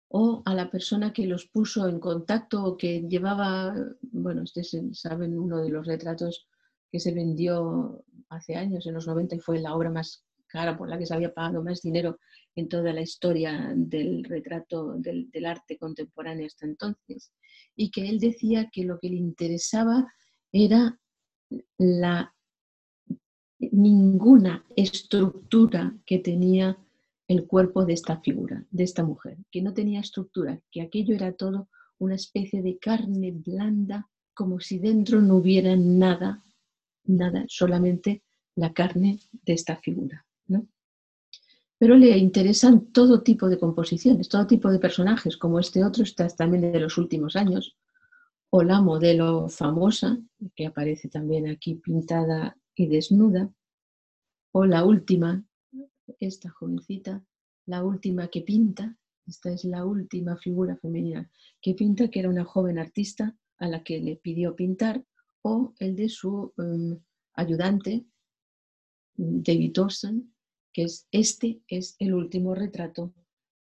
o 0.08 0.42
a 0.46 0.54
la 0.54 0.70
persona 0.70 1.12
que 1.12 1.26
los 1.26 1.46
puso 1.46 1.86
en 1.86 2.00
contacto 2.00 2.64
o 2.64 2.76
que 2.76 3.02
llevaba, 3.02 3.74
bueno, 4.00 4.42
ustedes 4.42 4.74
saben, 4.92 5.38
uno 5.38 5.62
de 5.62 5.68
los 5.68 5.86
retratos 5.86 6.48
que 6.90 6.98
se 6.98 7.12
vendió 7.12 8.04
hace 8.30 8.56
años, 8.56 8.86
en 8.86 8.94
los 8.94 9.06
90, 9.06 9.36
y 9.36 9.40
fue 9.40 9.60
la 9.60 9.74
obra 9.74 9.90
más 9.90 10.24
cara 10.46 10.76
por 10.76 10.88
la 10.88 10.98
que 10.98 11.06
se 11.06 11.14
había 11.14 11.34
pagado 11.34 11.62
más 11.62 11.82
dinero 11.82 12.18
en 12.56 12.68
toda 12.68 12.92
la 12.92 13.02
historia 13.02 13.72
del 13.76 14.24
retrato 14.24 14.94
del, 14.96 15.28
arte 15.44 15.76
contemporáneo 15.76 16.46
hasta 16.46 16.66
entonces, 16.66 17.32
y 17.76 17.90
que 17.90 18.08
él 18.08 18.18
decía 18.18 18.68
que 18.72 18.84
lo 18.84 18.98
que 18.98 19.10
le 19.10 19.16
interesaba 19.16 20.10
era 20.50 20.98
la 21.78 22.34
ninguna 23.58 24.64
estructura 24.76 25.94
que 26.06 26.18
tenía 26.18 26.78
el 27.26 27.46
cuerpo 27.46 27.84
de 27.84 27.92
esta 27.92 28.20
figura, 28.20 28.64
de 28.70 28.84
esta 28.84 29.04
mujer, 29.04 29.36
que 29.50 29.62
no 29.62 29.74
tenía 29.74 30.00
estructura, 30.00 30.60
que 30.70 30.80
aquello 30.80 31.14
era 31.14 31.32
todo 31.32 31.68
una 31.98 32.14
especie 32.14 32.62
de 32.62 32.78
carne 32.78 33.32
blanda, 33.32 34.08
como 34.34 34.60
si 34.60 34.78
dentro 34.78 35.20
no 35.20 35.36
hubiera 35.36 35.76
nada, 35.76 36.42
nada, 37.04 37.44
solamente 37.48 38.22
la 38.54 38.72
carne 38.72 39.18
de 39.32 39.52
esta 39.52 39.76
figura. 39.76 40.24
¿no? 40.46 40.66
Pero 41.78 41.96
le 41.96 42.16
interesan 42.16 42.86
todo 42.92 43.22
tipo 43.22 43.48
de 43.48 43.58
composiciones, 43.58 44.28
todo 44.28 44.46
tipo 44.46 44.70
de 44.70 44.78
personajes, 44.78 45.36
como 45.36 45.58
este 45.58 45.84
otro, 45.84 46.04
está 46.04 46.26
también 46.28 46.72
de 46.72 46.80
los 46.80 46.96
últimos 46.98 47.36
años, 47.36 47.76
o 48.50 48.62
la 48.62 48.80
modelo 48.80 49.48
famosa, 49.48 50.18
que 50.54 50.66
aparece 50.66 51.08
también 51.08 51.48
aquí 51.48 51.74
pintada 51.74 52.56
y 52.74 52.86
desnuda, 52.86 53.52
o 54.52 54.64
la 54.64 54.84
última, 54.84 55.44
esta 56.18 56.50
jovencita, 56.50 57.22
la 57.66 57.84
última 57.84 58.28
que 58.28 58.40
pinta, 58.40 58.96
esta 59.26 59.52
es 59.52 59.64
la 59.64 59.84
última 59.84 60.36
figura 60.38 60.76
femenina 60.76 61.30
que 61.60 61.74
pinta, 61.74 62.08
que 62.08 62.20
era 62.20 62.30
una 62.30 62.44
joven 62.44 62.78
artista 62.78 63.36
a 63.58 63.68
la 63.68 63.82
que 63.82 64.00
le 64.00 64.16
pidió 64.16 64.56
pintar, 64.56 65.04
o 65.42 65.74
el 65.78 65.96
de 65.96 66.08
su 66.08 66.52
em, 66.56 66.98
ayudante, 67.34 68.06
David 69.14 69.72
Dawson, 69.74 70.32
que 70.72 70.84
es 70.84 71.06
este 71.10 71.60
es 71.68 71.96
el 71.98 72.14
último 72.14 72.54
retrato 72.54 73.12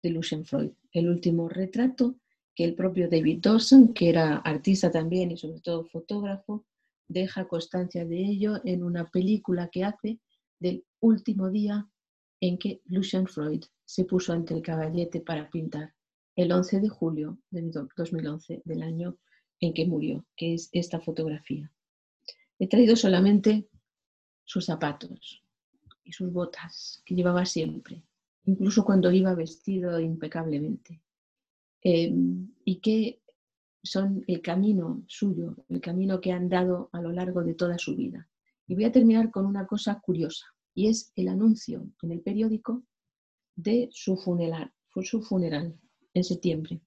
de 0.02 0.10
Lucien 0.10 0.44
Freud, 0.44 0.70
el 0.92 1.08
último 1.08 1.48
retrato 1.48 2.16
que 2.56 2.64
el 2.64 2.74
propio 2.74 3.08
David 3.08 3.40
Dawson, 3.42 3.92
que 3.92 4.08
era 4.08 4.38
artista 4.38 4.90
también 4.90 5.30
y 5.30 5.36
sobre 5.36 5.60
todo 5.60 5.84
fotógrafo, 5.84 6.64
deja 7.06 7.46
constancia 7.46 8.06
de 8.06 8.18
ello 8.18 8.60
en 8.64 8.82
una 8.82 9.04
película 9.10 9.68
que 9.68 9.84
hace 9.84 10.18
del 10.58 10.84
último 11.00 11.50
día 11.50 11.86
en 12.40 12.58
que 12.58 12.80
Lucian 12.86 13.26
Freud 13.26 13.62
se 13.84 14.06
puso 14.06 14.32
ante 14.32 14.54
el 14.54 14.62
caballete 14.62 15.20
para 15.20 15.50
pintar, 15.50 15.94
el 16.34 16.50
11 16.50 16.80
de 16.80 16.88
julio 16.88 17.38
de 17.50 17.62
2011, 17.70 18.62
del 18.64 18.82
año 18.82 19.18
en 19.60 19.74
que 19.74 19.86
murió, 19.86 20.24
que 20.34 20.54
es 20.54 20.70
esta 20.72 20.98
fotografía. 20.98 21.70
He 22.58 22.68
traído 22.68 22.96
solamente 22.96 23.68
sus 24.44 24.64
zapatos 24.64 25.42
y 26.04 26.12
sus 26.12 26.32
botas 26.32 27.02
que 27.04 27.14
llevaba 27.14 27.44
siempre, 27.44 28.02
incluso 28.44 28.82
cuando 28.82 29.12
iba 29.12 29.34
vestido 29.34 30.00
impecablemente, 30.00 31.02
em, 31.88 32.48
y 32.64 32.80
que 32.80 33.22
son 33.84 34.24
el 34.26 34.42
camino 34.42 35.04
suyo, 35.06 35.54
el 35.68 35.80
camino 35.80 36.20
que 36.20 36.32
han 36.32 36.48
dado 36.48 36.90
a 36.92 37.00
lo 37.00 37.12
largo 37.12 37.44
de 37.44 37.54
toda 37.54 37.78
su 37.78 37.94
vida. 37.94 38.28
Y 38.66 38.74
voy 38.74 38.86
a 38.86 38.90
terminar 38.90 39.30
con 39.30 39.46
una 39.46 39.68
cosa 39.68 40.00
curiosa, 40.00 40.46
y 40.74 40.88
es 40.88 41.12
el 41.14 41.28
anuncio 41.28 41.88
en 42.02 42.10
el 42.10 42.22
periódico 42.22 42.82
de 43.54 43.88
su 43.92 44.16
funeral, 44.16 44.72
su 45.04 45.22
funeral 45.22 45.78
en 46.12 46.24
septiembre. 46.24 46.80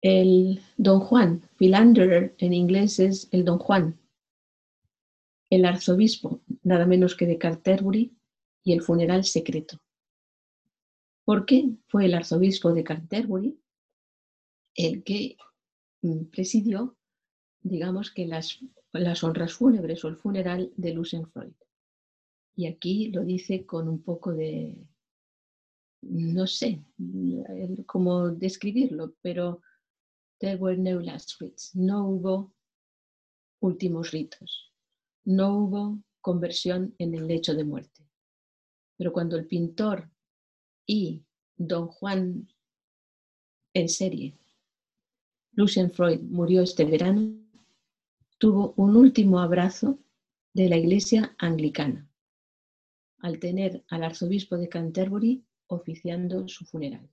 El 0.00 0.60
Don 0.76 0.98
Juan, 0.98 1.48
Philander 1.56 2.34
en 2.38 2.52
inglés 2.52 2.98
es 2.98 3.28
el 3.30 3.44
Don 3.44 3.58
Juan, 3.60 4.00
el 5.48 5.64
arzobispo, 5.64 6.40
nada 6.64 6.86
menos 6.86 7.14
que 7.14 7.26
de 7.26 7.38
Canterbury, 7.38 8.16
y 8.64 8.72
el 8.72 8.82
funeral 8.82 9.24
secreto. 9.24 9.78
¿Por 11.28 11.44
qué 11.44 11.76
fue 11.88 12.06
el 12.06 12.14
arzobispo 12.14 12.72
de 12.72 12.82
Canterbury 12.82 13.60
el 14.74 15.04
que 15.04 15.36
mm, 16.00 16.24
presidió, 16.30 16.96
digamos 17.60 18.10
que 18.10 18.26
las, 18.26 18.58
las 18.92 19.22
honras 19.22 19.52
fúnebres 19.52 20.02
o 20.06 20.08
el 20.08 20.16
funeral 20.16 20.72
de 20.78 20.94
Lucien 20.94 21.26
Freud. 21.26 21.52
Y 22.56 22.66
aquí 22.66 23.08
lo 23.08 23.24
dice 23.24 23.66
con 23.66 23.90
un 23.90 24.02
poco 24.02 24.32
de, 24.32 24.82
no 26.00 26.46
sé 26.46 26.82
cómo 27.84 28.30
describirlo, 28.30 29.14
pero 29.20 29.60
there 30.38 30.56
were 30.56 30.78
no 30.78 30.98
last 30.98 31.38
rites, 31.42 31.72
no 31.74 32.08
hubo 32.08 32.54
últimos 33.60 34.12
ritos, 34.12 34.72
no 35.26 35.58
hubo 35.58 36.02
conversión 36.22 36.94
en 36.96 37.14
el 37.14 37.26
lecho 37.26 37.52
de 37.52 37.64
muerte. 37.64 38.08
Pero 38.96 39.12
cuando 39.12 39.36
el 39.36 39.46
pintor 39.46 40.10
y 40.88 41.22
don 41.56 41.86
Juan 41.86 42.48
en 43.74 43.88
serie 43.88 44.34
Lucien 45.58 45.90
Freud 45.90 46.20
murió 46.20 46.62
este 46.62 46.84
verano, 46.84 47.36
tuvo 48.38 48.74
un 48.76 48.94
último 48.94 49.40
abrazo 49.40 49.98
de 50.54 50.68
la 50.68 50.76
Iglesia 50.76 51.34
anglicana, 51.36 52.08
al 53.18 53.40
tener 53.40 53.84
al 53.88 54.04
arzobispo 54.04 54.56
de 54.56 54.68
Canterbury 54.68 55.44
oficiando 55.66 56.46
su 56.46 56.64
funeral. 56.64 57.10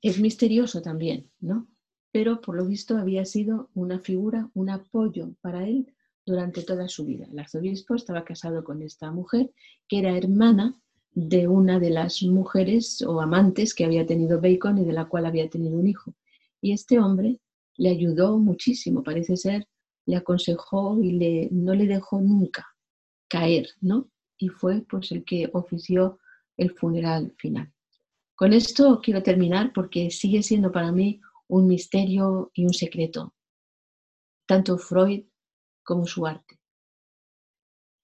Es 0.00 0.18
misterioso 0.18 0.80
también, 0.80 1.30
¿no? 1.38 1.68
Pero 2.12 2.40
por 2.40 2.56
lo 2.56 2.66
visto 2.66 2.96
había 2.96 3.26
sido 3.26 3.68
una 3.74 4.00
figura, 4.00 4.50
un 4.54 4.70
apoyo 4.70 5.34
para 5.42 5.68
él 5.68 5.94
durante 6.24 6.62
toda 6.62 6.88
su 6.88 7.04
vida. 7.04 7.26
El 7.30 7.38
arzobispo 7.40 7.94
estaba 7.94 8.24
casado 8.24 8.64
con 8.64 8.80
esta 8.80 9.10
mujer, 9.10 9.52
que 9.86 9.98
era 9.98 10.16
hermana 10.16 10.81
de 11.14 11.46
una 11.46 11.78
de 11.78 11.90
las 11.90 12.22
mujeres 12.22 13.02
o 13.02 13.20
amantes 13.20 13.74
que 13.74 13.84
había 13.84 14.06
tenido 14.06 14.40
Bacon 14.40 14.78
y 14.78 14.84
de 14.84 14.92
la 14.92 15.06
cual 15.06 15.26
había 15.26 15.48
tenido 15.48 15.78
un 15.78 15.86
hijo. 15.86 16.14
Y 16.60 16.72
este 16.72 16.98
hombre 16.98 17.38
le 17.76 17.90
ayudó 17.90 18.38
muchísimo, 18.38 19.02
parece 19.02 19.36
ser, 19.36 19.68
le 20.06 20.16
aconsejó 20.16 20.98
y 21.02 21.12
le, 21.12 21.48
no 21.52 21.74
le 21.74 21.86
dejó 21.86 22.20
nunca 22.20 22.66
caer, 23.28 23.68
¿no? 23.80 24.08
Y 24.38 24.48
fue 24.48 24.82
pues 24.88 25.12
el 25.12 25.24
que 25.24 25.48
ofició 25.52 26.18
el 26.56 26.70
funeral 26.70 27.34
final. 27.38 27.72
Con 28.34 28.52
esto 28.52 29.00
quiero 29.02 29.22
terminar 29.22 29.72
porque 29.74 30.10
sigue 30.10 30.42
siendo 30.42 30.72
para 30.72 30.92
mí 30.92 31.20
un 31.48 31.66
misterio 31.66 32.50
y 32.54 32.64
un 32.64 32.72
secreto, 32.72 33.34
tanto 34.46 34.78
Freud 34.78 35.24
como 35.82 36.06
su 36.06 36.26
arte 36.26 36.61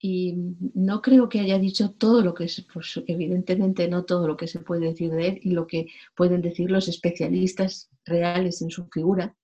y 0.01 0.55
no 0.73 1.01
creo 1.01 1.27
que 1.27 1.41
haya 1.41 1.59
dicho 1.59 1.91
todo 1.91 2.21
lo 2.21 2.33
que 2.33 2.45
es, 2.45 2.65
pues, 2.73 3.01
evidentemente 3.05 3.87
no 3.89 4.05
todo 4.05 4.27
lo 4.27 4.37
que 4.37 4.47
se 4.47 4.59
puede 4.59 4.87
decir 4.87 5.11
de 5.11 5.27
él 5.27 5.39
y 5.43 5.51
lo 5.51 5.67
que 5.67 5.87
pueden 6.15 6.41
decir 6.41 6.71
los 6.71 6.87
especialistas 6.87 7.89
reales 8.05 8.61
en 8.61 8.69
su 8.69 8.87
figura, 8.87 9.35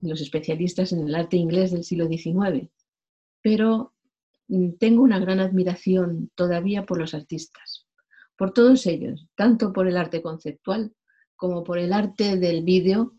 los 0.00 0.20
especialistas 0.20 0.92
en 0.92 1.08
el 1.08 1.14
arte 1.16 1.36
inglés 1.36 1.72
del 1.72 1.82
siglo 1.82 2.06
XIX. 2.06 2.70
Pero 3.42 3.92
mm, 4.46 4.74
tengo 4.78 5.02
una 5.02 5.18
gran 5.18 5.40
admiración 5.40 6.30
todavía 6.36 6.86
por 6.86 6.98
los 6.98 7.12
artistas, 7.12 7.86
por 8.36 8.52
todos 8.52 8.86
ellos, 8.86 9.26
tanto 9.34 9.72
por 9.72 9.88
el 9.88 9.96
arte 9.96 10.22
conceptual 10.22 10.92
como 11.34 11.64
por 11.64 11.78
el 11.78 11.92
arte 11.92 12.36
del 12.36 12.62
vídeo, 12.62 13.14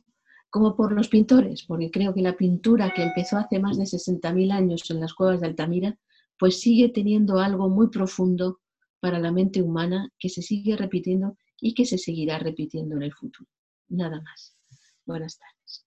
como 0.50 0.78
por 0.78 0.94
los 0.94 1.10
pintores, 1.10 1.64
porque 1.64 1.92
creo 1.92 2.14
que 2.14 2.22
la 2.22 2.38
pintura 2.38 2.92
que 2.96 3.04
empezó 3.04 3.38
hace 3.38 3.60
más 3.60 3.78
de 3.78 3.84
60.000 3.84 4.52
años 4.52 4.90
en 4.90 5.02
las 5.02 5.14
cuevas 5.14 5.42
de 5.42 5.48
Altamira 5.48 5.98
pues 6.40 6.62
sigue 6.62 6.90
teniendo 6.90 7.40
algo 7.40 7.70
muy 7.70 7.90
profundo 7.90 8.62
para 9.00 9.20
la 9.20 9.32
mente 9.32 9.62
humana 9.62 10.10
que 10.18 10.30
se 10.30 10.42
sigue 10.42 10.76
repitiendo 10.78 11.38
y 11.60 11.74
que 11.74 11.86
se 11.86 11.98
seguirá 11.98 12.40
repitiendo 12.40 12.96
en 12.96 13.04
el 13.04 13.14
futuro. 13.14 13.50
Nada 13.90 14.22
más. 14.22 14.58
Buenas 15.06 15.38
tardes. 15.38 15.86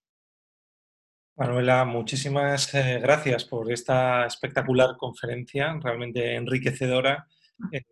Manuela, 1.37 1.85
muchísimas 1.87 2.75
eh, 2.75 2.99
gracias 3.01 3.45
por 3.47 3.73
esta 3.73 4.27
espectacular 4.27 4.97
conferencia, 4.99 5.79
realmente 5.83 6.35
enriquecedora. 6.35 7.27
Eh, 7.73 7.83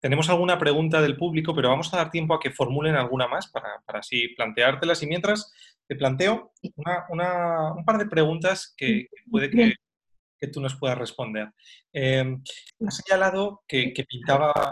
tenemos 0.00 0.28
alguna 0.28 0.58
pregunta 0.58 1.00
del 1.00 1.16
público, 1.16 1.54
pero 1.54 1.68
vamos 1.68 1.92
a 1.94 1.98
dar 1.98 2.10
tiempo 2.10 2.34
a 2.34 2.40
que 2.40 2.50
formulen 2.50 2.96
alguna 2.96 3.28
más 3.28 3.48
para, 3.48 3.82
así 3.86 4.28
planteártelas. 4.36 5.02
Y 5.02 5.06
mientras 5.06 5.52
te 5.86 5.94
planteo 5.94 6.52
un 6.62 7.84
par 7.84 7.98
de 7.98 8.06
preguntas 8.06 8.74
que 8.76 9.08
puede 9.30 9.50
que 9.50 9.74
que 10.38 10.48
tú 10.48 10.60
nos 10.60 10.76
puedas 10.76 10.98
responder. 10.98 11.50
Eh, 11.92 12.36
has 12.86 12.96
señalado 12.96 13.62
que, 13.66 13.92
pintaba 14.08 14.70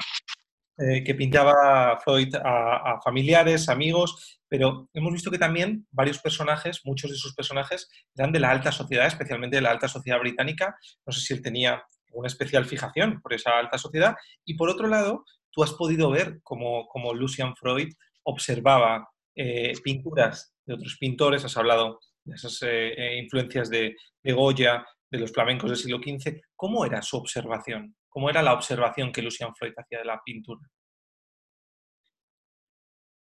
eh, 0.76 1.04
que 1.04 1.14
pintaba 1.14 2.00
Freud 2.00 2.34
a, 2.34 3.00
familiares, 3.02 3.68
amigos, 3.68 4.40
pero 4.48 4.88
hemos 4.92 5.12
visto 5.12 5.30
que 5.30 5.38
también 5.38 5.86
varios 5.92 6.18
personajes, 6.18 6.80
muchos 6.84 7.12
de 7.12 7.16
sus 7.16 7.34
personajes, 7.34 7.88
eran 8.16 8.32
de 8.32 8.40
la 8.40 8.50
alta 8.50 8.72
sociedad, 8.72 9.06
especialmente 9.06 9.56
de 9.56 9.62
la 9.62 9.70
alta 9.70 9.86
sociedad 9.86 10.18
británica. 10.18 10.76
No 11.06 11.12
sé 11.12 11.20
si 11.20 11.34
él 11.34 11.42
tenía 11.42 11.84
una 12.12 12.26
especial 12.26 12.64
fijación 12.64 13.20
por 13.20 13.32
esa 13.32 13.58
alta 13.58 13.78
sociedad. 13.78 14.16
Y 14.44 14.54
por 14.54 14.68
otro 14.68 14.88
lado, 14.88 15.24
tú 15.50 15.62
has 15.62 15.72
podido 15.72 16.10
ver 16.10 16.40
cómo, 16.42 16.88
Lucian 17.14 17.54
Freud 17.54 17.92
observaba 18.24 19.08
eh, 19.36 19.72
pinturas 19.82 20.54
de 20.66 20.74
otros 20.74 20.96
pintores, 20.98 21.44
has 21.44 21.56
hablado 21.56 22.00
de 22.24 22.34
esas 22.34 22.58
eh, 22.62 23.18
influencias 23.22 23.70
de, 23.70 23.94
de 24.22 24.32
Goya, 24.32 24.84
de 25.14 25.20
los 25.20 25.32
flamencos 25.32 25.70
del 25.70 25.78
siglo 25.78 25.98
XV. 25.98 26.40
¿Cómo 26.56 26.84
era 26.84 27.00
su 27.00 27.16
observación? 27.16 27.94
¿Cómo 28.08 28.28
era 28.28 28.42
la 28.42 28.52
observación 28.52 29.12
que 29.12 29.22
Lucian 29.22 29.54
Freud 29.54 29.72
hacía 29.76 29.98
de 30.00 30.04
la 30.04 30.20
pintura? 30.24 30.60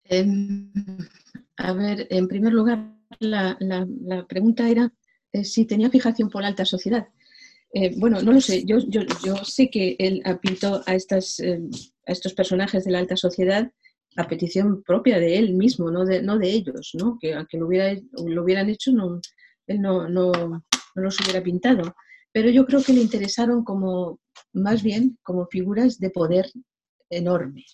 Em, 0.05 0.70
a 1.57 1.73
ver, 1.73 2.07
en 2.11 2.28
primer 2.28 2.52
lugar, 2.52 2.94
la, 3.20 3.57
pregunta 4.28 4.69
era 4.69 4.93
eh, 5.32 5.44
si 5.44 5.65
tenía 5.65 5.90
fijación 5.90 6.28
por 6.28 6.43
la 6.43 6.48
alta 6.48 6.65
sociedad. 6.65 7.09
Eh, 7.73 7.94
bueno, 7.97 8.20
no 8.20 8.32
lo 8.32 8.40
sé. 8.40 8.65
Yo, 8.65 8.81
sé 9.44 9.70
que 9.70 9.97
él 9.98 10.23
pintó 10.43 10.82
a, 10.86 10.94
estas, 10.94 11.40
em, 11.40 11.70
a 12.07 12.12
estos 12.12 12.35
personajes 12.35 12.85
de 12.85 12.90
la 12.90 12.98
alta 12.98 13.16
sociedad 13.16 13.70
a 14.16 14.27
petición 14.27 14.82
propia 14.82 15.19
de 15.19 15.39
él 15.39 15.55
mismo, 15.55 15.90
no 15.90 16.05
de, 16.05 16.20
no 16.20 16.36
de 16.36 16.51
ellos, 16.51 16.90
¿no? 16.94 17.16
Que 17.20 17.35
aunque 17.35 17.59
lo, 17.59 17.69
hubiera, 17.69 17.98
lo 18.27 18.43
hubieran 18.43 18.69
hecho, 18.69 18.90
no, 18.90 19.20
él 19.69 19.81
no, 19.81 20.09
no 20.94 21.02
los 21.02 21.20
hubiera 21.20 21.42
pintado. 21.42 21.94
Pero 22.32 22.50
yo 22.50 22.64
creo 22.66 22.82
que 22.82 22.92
le 22.92 23.00
interesaron 23.00 23.64
como 23.64 24.20
más 24.52 24.82
bien 24.82 25.18
como 25.22 25.46
figuras 25.46 25.98
de 25.98 26.10
poder 26.10 26.50
enorme, 27.08 27.64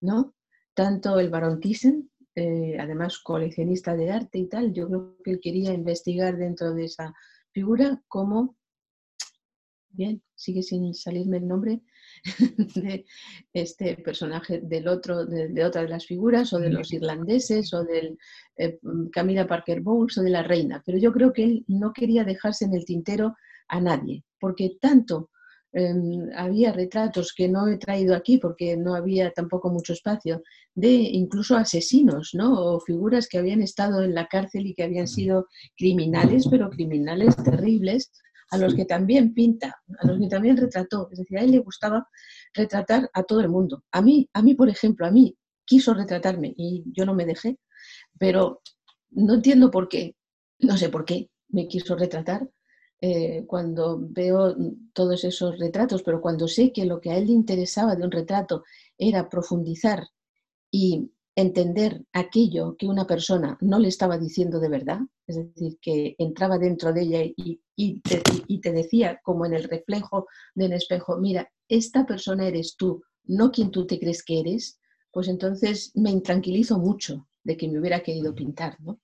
¿no? 0.00 0.34
Tanto 0.74 1.18
el 1.18 1.30
barón 1.30 1.60
Thyssen, 1.60 2.10
eh, 2.34 2.76
además 2.78 3.18
coleccionista 3.18 3.96
de 3.96 4.10
arte 4.10 4.38
y 4.38 4.46
tal, 4.46 4.72
yo 4.72 4.86
creo 4.88 5.16
que 5.24 5.30
él 5.32 5.40
quería 5.40 5.72
investigar 5.72 6.36
dentro 6.36 6.74
de 6.74 6.84
esa 6.84 7.14
figura 7.52 8.02
como, 8.08 8.56
bien, 9.88 10.22
sigue 10.34 10.62
sin 10.62 10.94
salirme 10.94 11.38
el 11.38 11.48
nombre, 11.48 11.80
de 12.74 13.04
este 13.52 13.96
personaje 13.96 14.60
del 14.62 14.88
otro, 14.88 15.26
de, 15.26 15.64
otra 15.64 15.82
de 15.82 15.88
las 15.88 16.06
figuras, 16.06 16.52
o 16.52 16.58
de 16.58 16.70
los 16.70 16.92
irlandeses, 16.92 17.72
o 17.74 17.84
del 17.84 18.18
eh, 18.56 18.78
Camila 19.12 19.46
Parker 19.46 19.80
Bowles, 19.80 20.18
o 20.18 20.22
de 20.22 20.30
la 20.30 20.42
reina. 20.42 20.82
Pero 20.84 20.98
yo 20.98 21.12
creo 21.12 21.32
que 21.32 21.44
él 21.44 21.64
no 21.68 21.92
quería 21.92 22.24
dejarse 22.24 22.64
en 22.64 22.74
el 22.74 22.84
tintero 22.84 23.36
a 23.68 23.80
nadie, 23.80 24.24
porque 24.38 24.76
tanto 24.80 25.30
Em, 25.78 26.30
había 26.34 26.72
retratos 26.72 27.34
que 27.36 27.48
no 27.48 27.68
he 27.68 27.76
traído 27.76 28.16
aquí 28.16 28.38
porque 28.38 28.78
no 28.78 28.94
había 28.94 29.30
tampoco 29.32 29.68
mucho 29.68 29.92
espacio, 29.92 30.42
de 30.74 30.88
incluso 30.88 31.54
asesinos, 31.54 32.30
¿no? 32.32 32.58
O 32.58 32.80
figuras 32.80 33.28
que 33.28 33.36
habían 33.36 33.60
estado 33.60 34.02
en 34.02 34.14
la 34.14 34.26
cárcel 34.26 34.66
y 34.66 34.74
que 34.74 34.84
habían 34.84 35.06
sido 35.06 35.48
criminales, 35.76 36.48
pero 36.48 36.70
criminales 36.70 37.36
terribles, 37.36 38.10
a 38.50 38.58
los 38.58 38.74
que 38.74 38.84
también 38.84 39.34
pinta, 39.34 39.82
a 39.98 40.06
los 40.06 40.18
que 40.18 40.28
también 40.28 40.56
retrató. 40.56 41.08
Es 41.10 41.18
decir, 41.18 41.38
a 41.38 41.42
él 41.42 41.50
le 41.52 41.58
gustaba 41.58 42.08
retratar 42.54 43.10
a 43.12 43.22
todo 43.22 43.40
el 43.40 43.48
mundo. 43.48 43.84
A 43.92 44.02
mí, 44.02 44.28
a 44.32 44.42
mí, 44.42 44.54
por 44.54 44.68
ejemplo, 44.68 45.06
a 45.06 45.10
mí 45.10 45.36
quiso 45.64 45.94
retratarme 45.94 46.54
y 46.56 46.84
yo 46.92 47.04
no 47.04 47.14
me 47.14 47.26
dejé, 47.26 47.58
pero 48.18 48.62
no 49.10 49.34
entiendo 49.34 49.70
por 49.70 49.88
qué, 49.88 50.16
no 50.60 50.76
sé 50.76 50.88
por 50.88 51.04
qué 51.04 51.30
me 51.48 51.66
quiso 51.66 51.96
retratar, 51.96 52.48
eh, 53.00 53.44
cuando 53.46 53.98
veo 54.00 54.56
todos 54.94 55.22
esos 55.24 55.58
retratos, 55.58 56.02
pero 56.02 56.20
cuando 56.20 56.48
sé 56.48 56.72
que 56.72 56.86
lo 56.86 57.00
que 57.00 57.10
a 57.10 57.18
él 57.18 57.26
le 57.26 57.32
interesaba 57.32 57.94
de 57.94 58.04
un 58.04 58.10
retrato 58.10 58.64
era 58.96 59.28
profundizar 59.28 60.08
y 60.70 61.10
entender 61.36 62.02
aquello 62.12 62.76
que 62.76 62.86
una 62.86 63.06
persona 63.06 63.58
no 63.60 63.78
le 63.78 63.88
estaba 63.88 64.18
diciendo 64.18 64.58
de 64.58 64.70
verdad, 64.70 65.00
es 65.26 65.36
decir, 65.36 65.78
que 65.80 66.16
entraba 66.18 66.58
dentro 66.58 66.92
de 66.92 67.02
ella 67.02 67.20
y, 67.76 68.00
te, 68.00 68.22
y 68.48 68.60
te 68.60 68.72
decía 68.72 69.20
como 69.22 69.44
en 69.44 69.52
el 69.52 69.64
reflejo 69.64 70.26
del 70.54 70.72
espejo, 70.72 71.18
mira, 71.18 71.48
esta 71.68 72.06
persona 72.06 72.48
eres 72.48 72.74
tú, 72.76 73.02
no 73.24 73.52
quien 73.52 73.70
tú 73.70 73.86
te 73.86 74.00
crees 74.00 74.24
que 74.24 74.40
eres, 74.40 74.80
pues 75.12 75.28
entonces 75.28 75.92
me 75.94 76.10
intranquilizo 76.10 76.78
mucho 76.78 77.28
de 77.44 77.56
que 77.56 77.68
me 77.68 77.78
hubiera 77.78 78.00
querido 78.00 78.34
pintar. 78.34 78.76
¿no? 78.80 79.00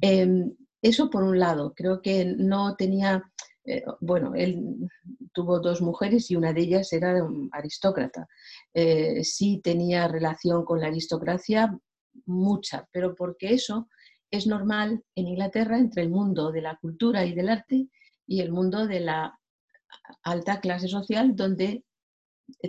Em, 0.00 0.54
eso 0.82 1.10
por 1.10 1.22
un 1.22 1.38
lado, 1.38 1.72
creo 1.74 2.02
que 2.02 2.24
no 2.24 2.76
tenía, 2.76 3.22
eh, 3.64 3.84
bueno, 4.00 4.34
él 4.34 4.88
tuvo 5.32 5.60
dos 5.60 5.80
mujeres 5.80 6.30
y 6.30 6.36
una 6.36 6.52
de 6.52 6.62
ellas 6.62 6.92
era 6.92 7.26
aristócrata. 7.52 8.26
Eh, 8.74 9.22
sí 9.24 9.60
tenía 9.62 10.08
relación 10.08 10.64
con 10.64 10.80
la 10.80 10.88
aristocracia, 10.88 11.78
mucha, 12.26 12.88
pero 12.92 13.14
porque 13.14 13.54
eso 13.54 13.88
es 14.30 14.46
normal 14.46 15.02
en 15.14 15.28
Inglaterra 15.28 15.78
entre 15.78 16.02
el 16.02 16.10
mundo 16.10 16.50
de 16.50 16.62
la 16.62 16.76
cultura 16.76 17.24
y 17.24 17.34
del 17.34 17.48
arte 17.48 17.88
y 18.26 18.40
el 18.40 18.50
mundo 18.50 18.86
de 18.86 19.00
la 19.00 19.38
alta 20.22 20.60
clase 20.60 20.88
social, 20.88 21.36
donde 21.36 21.84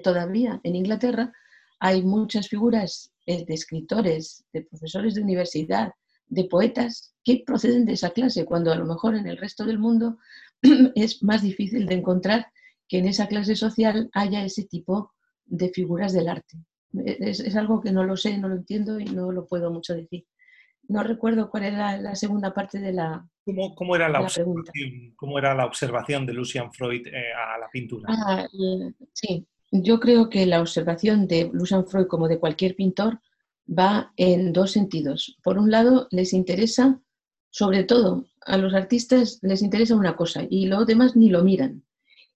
todavía 0.03 0.59
en 0.63 0.75
Inglaterra 0.75 1.31
hay 1.79 2.03
muchas 2.03 2.47
figuras 2.47 3.11
eh, 3.25 3.45
de 3.45 3.53
escritores, 3.53 4.45
de 4.53 4.63
profesores 4.63 5.15
de 5.15 5.21
universidad, 5.21 5.91
de 6.27 6.45
poetas 6.45 7.13
que 7.23 7.43
proceden 7.45 7.85
de 7.85 7.93
esa 7.93 8.11
clase, 8.11 8.45
cuando 8.45 8.71
a 8.71 8.75
lo 8.75 8.85
mejor 8.85 9.15
en 9.15 9.27
el 9.27 9.37
resto 9.37 9.65
del 9.65 9.79
mundo 9.79 10.17
es 10.95 11.21
más 11.23 11.41
difícil 11.41 11.85
de 11.85 11.95
encontrar 11.95 12.47
que 12.87 12.99
en 12.99 13.07
esa 13.07 13.27
clase 13.27 13.55
social 13.55 14.09
haya 14.13 14.43
ese 14.43 14.63
tipo 14.63 15.13
de 15.45 15.69
figuras 15.69 16.13
del 16.13 16.29
arte. 16.29 16.57
Es, 17.05 17.55
algo 17.55 17.81
que 17.81 17.91
no 17.91 18.03
lo 18.03 18.15
sé, 18.17 18.37
no 18.37 18.49
lo 18.49 18.55
entiendo 18.55 18.99
y 18.99 19.05
no 19.05 19.31
lo 19.31 19.47
puedo 19.47 19.71
mucho 19.71 19.93
decir. 19.93 20.25
No 20.87 21.01
recuerdo 21.01 21.49
cuál 21.49 21.63
era 21.63 21.97
la 21.97 22.15
segunda 22.15 22.53
parte 22.53 22.79
de 22.79 22.93
la, 22.93 23.25
¿Cómo, 23.75 23.95
era, 23.95 24.09
la, 24.09 24.21
observación, 24.21 25.13
¿Cómo 25.15 25.39
era 25.39 25.55
la 25.55 25.65
observación 25.65 26.25
de 26.25 26.33
Lucian 26.33 26.71
Freud 26.71 27.07
eh, 27.07 27.33
a 27.33 27.57
la 27.57 27.69
pintura? 27.69 28.05
Ah, 28.09 28.47
sí, 29.13 29.47
yo 29.71 29.99
creo 29.99 30.29
que 30.29 30.45
la 30.45 30.61
observación 30.61 31.27
de 31.27 31.49
Lucian 31.51 31.87
Freud, 31.87 32.07
como 32.07 32.27
de 32.27 32.39
cualquier 32.39 32.75
pintor, 32.75 33.19
va 33.67 34.13
en 34.17 34.53
dos 34.53 34.71
sentidos. 34.71 35.37
Por 35.43 35.57
un 35.57 35.71
lado, 35.71 36.07
les 36.11 36.33
interesa, 36.33 37.01
sobre 37.49 37.83
todo 37.83 38.25
a 38.45 38.57
los 38.57 38.73
artistas, 38.73 39.39
les 39.41 39.61
interesa 39.61 39.95
una 39.95 40.15
cosa 40.15 40.43
y 40.49 40.65
los 40.65 40.85
demás 40.85 41.15
ni 41.15 41.29
lo 41.29 41.43
miran. 41.43 41.83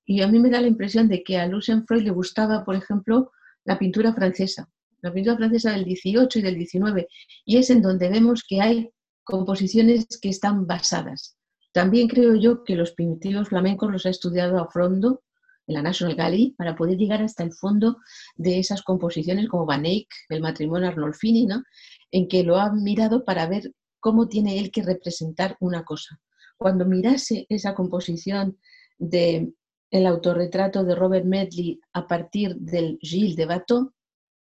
Y 0.05 0.21
a 0.21 0.27
mí 0.27 0.39
me 0.39 0.49
da 0.49 0.61
la 0.61 0.67
impresión 0.67 1.07
de 1.07 1.23
que 1.23 1.37
a 1.37 1.47
Lucien 1.47 1.85
Freud 1.85 2.03
le 2.03 2.11
gustaba, 2.11 2.63
por 2.63 2.75
ejemplo, 2.75 3.31
la 3.65 3.77
pintura 3.77 4.13
francesa, 4.13 4.69
la 5.01 5.13
pintura 5.13 5.35
francesa 5.35 5.71
del 5.71 5.83
18 5.83 6.39
y 6.39 6.41
del 6.41 6.55
19, 6.55 7.07
y 7.45 7.57
es 7.57 7.69
en 7.69 7.81
donde 7.81 8.09
vemos 8.09 8.43
que 8.47 8.61
hay 8.61 8.89
composiciones 9.23 10.07
que 10.21 10.29
están 10.29 10.65
basadas. 10.65 11.37
También 11.73 12.07
creo 12.07 12.35
yo 12.35 12.63
que 12.63 12.75
los 12.75 12.91
primitivos 12.93 13.49
flamencos 13.49 13.91
los 13.91 14.05
ha 14.05 14.09
estudiado 14.09 14.57
a 14.57 14.71
fondo 14.71 15.21
en 15.67 15.75
la 15.75 15.81
National 15.81 16.15
Gallery 16.15 16.55
para 16.57 16.75
poder 16.75 16.97
llegar 16.97 17.21
hasta 17.21 17.43
el 17.43 17.51
fondo 17.51 17.97
de 18.35 18.59
esas 18.59 18.81
composiciones 18.81 19.49
como 19.49 19.65
Van 19.65 19.85
Eyck, 19.85 20.07
el 20.29 20.41
matrimonio 20.41 20.87
Arnolfini, 20.87 21.45
¿no? 21.45 21.63
en 22.11 22.27
que 22.27 22.43
lo 22.43 22.57
ha 22.57 22.71
mirado 22.71 23.25
para 23.25 23.47
ver 23.47 23.73
cómo 23.99 24.27
tiene 24.27 24.59
él 24.59 24.71
que 24.71 24.83
representar 24.83 25.57
una 25.59 25.83
cosa. 25.83 26.19
Cuando 26.57 26.85
mirase 26.85 27.45
esa 27.49 27.75
composición 27.75 28.57
de 28.97 29.53
el 29.89 30.05
autorretrato 30.05 30.83
de 30.83 30.95
Robert 30.95 31.25
Medley 31.25 31.79
a 31.93 32.07
partir 32.07 32.55
del 32.57 32.97
Gilles 33.01 33.35
de 33.35 33.45
Bateau 33.45 33.93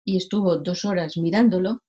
y 0.06 0.18
estuvo 0.18 0.58
dos 0.58 0.86
horas 0.86 1.18
mirándolo, 1.18 1.82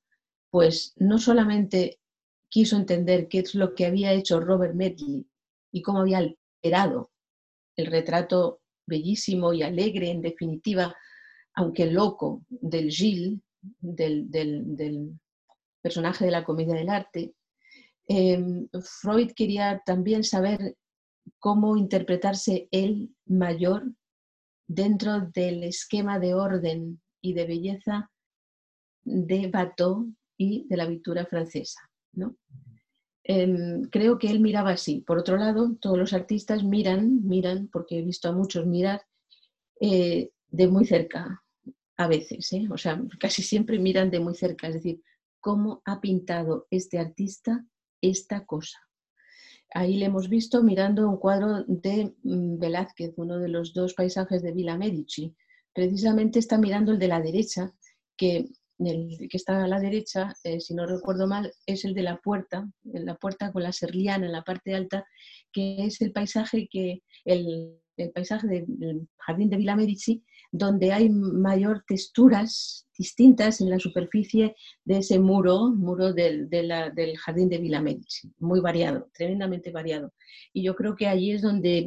pues 0.50 0.92
no 0.96 1.18
solamente 1.18 2.00
quiso 2.48 2.76
entender 2.76 3.28
qué 3.28 3.40
es 3.40 3.54
lo 3.54 3.74
que 3.74 3.86
había 3.86 4.12
hecho 4.12 4.40
Robert 4.40 4.74
Medley 4.74 5.26
y 5.72 5.82
cómo 5.82 6.00
había 6.00 6.18
alterado 6.18 7.10
el 7.76 7.86
retrato 7.86 8.60
bellísimo 8.86 9.52
y 9.52 9.62
alegre, 9.62 10.10
en 10.10 10.20
definitiva, 10.20 10.94
aunque 11.54 11.86
loco, 11.86 12.44
del 12.48 12.90
Gilles, 12.90 13.40
del, 13.80 15.18
personaje 15.82 16.24
de 16.24 16.30
la 16.30 16.44
comedia 16.44 16.74
del 16.74 16.88
arte. 16.88 17.34
Em, 18.06 18.68
Freud 18.82 19.32
quería 19.34 19.82
también 19.84 20.24
saber 20.24 20.76
cómo 21.38 21.76
interpretarse 21.76 22.68
él 22.70 23.14
mayor 23.26 23.92
dentro 24.66 25.20
del 25.20 25.64
esquema 25.64 26.18
de 26.18 26.34
orden 26.34 27.00
y 27.20 27.32
de 27.34 27.46
belleza 27.46 28.10
de 29.04 29.48
Bateau 29.48 30.12
y 30.36 30.66
de 30.68 30.76
la 30.76 30.88
pintura 30.88 31.26
francesa. 31.26 31.80
¿no? 32.12 32.36
Em, 33.22 33.82
creo 33.84 34.18
que 34.18 34.30
él 34.30 34.40
miraba 34.40 34.70
así. 34.70 35.00
Por 35.00 35.18
otro 35.18 35.36
lado, 35.36 35.76
todos 35.80 35.98
los 35.98 36.12
artistas 36.12 36.62
miran, 36.62 37.26
miran, 37.26 37.68
porque 37.68 37.98
he 37.98 38.02
visto 38.02 38.28
a 38.28 38.32
muchos 38.32 38.66
mirar 38.66 39.02
eh, 39.80 40.30
de 40.48 40.68
muy 40.68 40.84
cerca, 40.84 41.42
a 41.96 42.08
veces, 42.08 42.52
¿eh? 42.52 42.66
o 42.70 42.76
sea, 42.76 43.00
casi 43.20 43.42
siempre 43.42 43.78
miran 43.78 44.10
de 44.10 44.20
muy 44.20 44.34
cerca, 44.34 44.66
es 44.68 44.74
decir, 44.74 45.00
cómo 45.40 45.80
ha 45.84 46.00
pintado 46.00 46.66
este 46.70 46.98
artista 46.98 47.64
esta 48.10 48.44
cosa. 48.44 48.78
Ahí 49.72 49.96
le 49.96 50.06
hemos 50.06 50.28
visto 50.28 50.62
mirando 50.62 51.08
un 51.08 51.16
cuadro 51.16 51.64
de 51.66 52.14
mm, 52.22 52.58
Velázquez, 52.58 53.14
uno 53.16 53.38
de 53.38 53.48
los 53.48 53.74
dos 53.74 53.94
paisajes 53.94 54.42
de 54.42 54.52
Villa 54.52 54.76
Medici. 54.76 55.34
Precisamente 55.72 56.38
está 56.38 56.58
mirando 56.58 56.92
el 56.92 56.98
de 56.98 57.08
la 57.08 57.20
derecha 57.20 57.72
que 58.16 58.48
el 58.78 59.28
que 59.30 59.36
está 59.36 59.62
a 59.62 59.68
la 59.68 59.80
derecha, 59.80 60.34
eh, 60.42 60.60
si 60.60 60.74
no 60.74 60.86
recuerdo 60.86 61.26
mal, 61.26 61.52
es 61.66 61.84
el 61.84 61.94
de 61.94 62.02
la 62.02 62.16
puerta, 62.18 62.68
la 62.82 63.14
puerta 63.14 63.52
con 63.52 63.62
la 63.62 63.72
serliana 63.72 64.26
en 64.26 64.32
la 64.32 64.42
parte 64.42 64.74
alta, 64.74 65.06
que 65.52 65.84
es 65.84 66.00
el 66.00 66.12
paisaje 66.12 66.68
que 66.68 67.02
el, 67.24 67.80
paisaje 68.12 68.48
del 68.48 69.08
jardín 69.18 69.50
de 69.50 69.56
Villa 69.56 69.76
Medici, 69.76 70.24
donde 70.56 70.92
hay 70.92 71.10
mayor 71.10 71.82
texturas 71.84 72.86
distintas 72.96 73.60
en 73.60 73.70
la 73.70 73.80
superficie 73.80 74.54
de 74.84 74.98
ese 74.98 75.18
muro, 75.18 75.70
muro 75.70 76.12
del, 76.12 76.48
del 76.48 77.18
jardín 77.18 77.48
de 77.48 77.58
Villa 77.58 77.80
Medici, 77.80 78.32
muy 78.38 78.60
variado, 78.60 79.08
tremendamente 79.12 79.72
variado. 79.72 80.12
Y 80.52 80.62
yo 80.62 80.76
creo 80.76 80.94
que 80.94 81.08
allí 81.08 81.32
es 81.32 81.42
donde 81.42 81.84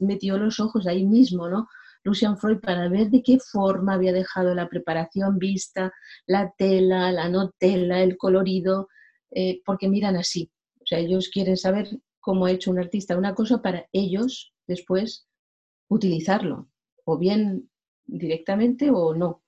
metió 0.00 0.38
los 0.38 0.60
ojos 0.60 0.86
ahí 0.86 1.04
mismo, 1.04 1.50
¿no? 1.50 1.68
Lucian 2.02 2.38
Freud 2.38 2.60
para 2.60 2.88
ver 2.88 3.10
de 3.10 3.22
qué 3.22 3.38
forma 3.38 3.92
había 3.92 4.14
dejado 4.14 4.54
la 4.54 4.70
preparación 4.70 5.38
vista, 5.38 5.92
la 6.26 6.54
tela, 6.56 7.12
la 7.12 7.28
no 7.28 7.50
tela, 7.58 8.02
el 8.02 8.16
colorido, 8.16 8.88
eh, 9.30 9.60
porque 9.66 9.90
miran 9.90 10.16
así. 10.16 10.50
O 10.80 10.86
sea, 10.86 11.00
ellos 11.00 11.28
quieren 11.28 11.58
saber 11.58 11.90
cómo 12.18 12.46
ha 12.46 12.50
hecho 12.50 12.70
un 12.70 12.78
artista 12.78 13.18
una 13.18 13.34
cosa 13.34 13.60
para 13.60 13.86
ellos 13.92 14.54
después 14.66 15.28
utilizarlo, 15.88 16.70
o 17.04 17.18
bien 17.18 17.68
directamente 18.10 18.90
o 18.90 19.14
no. 19.14 19.42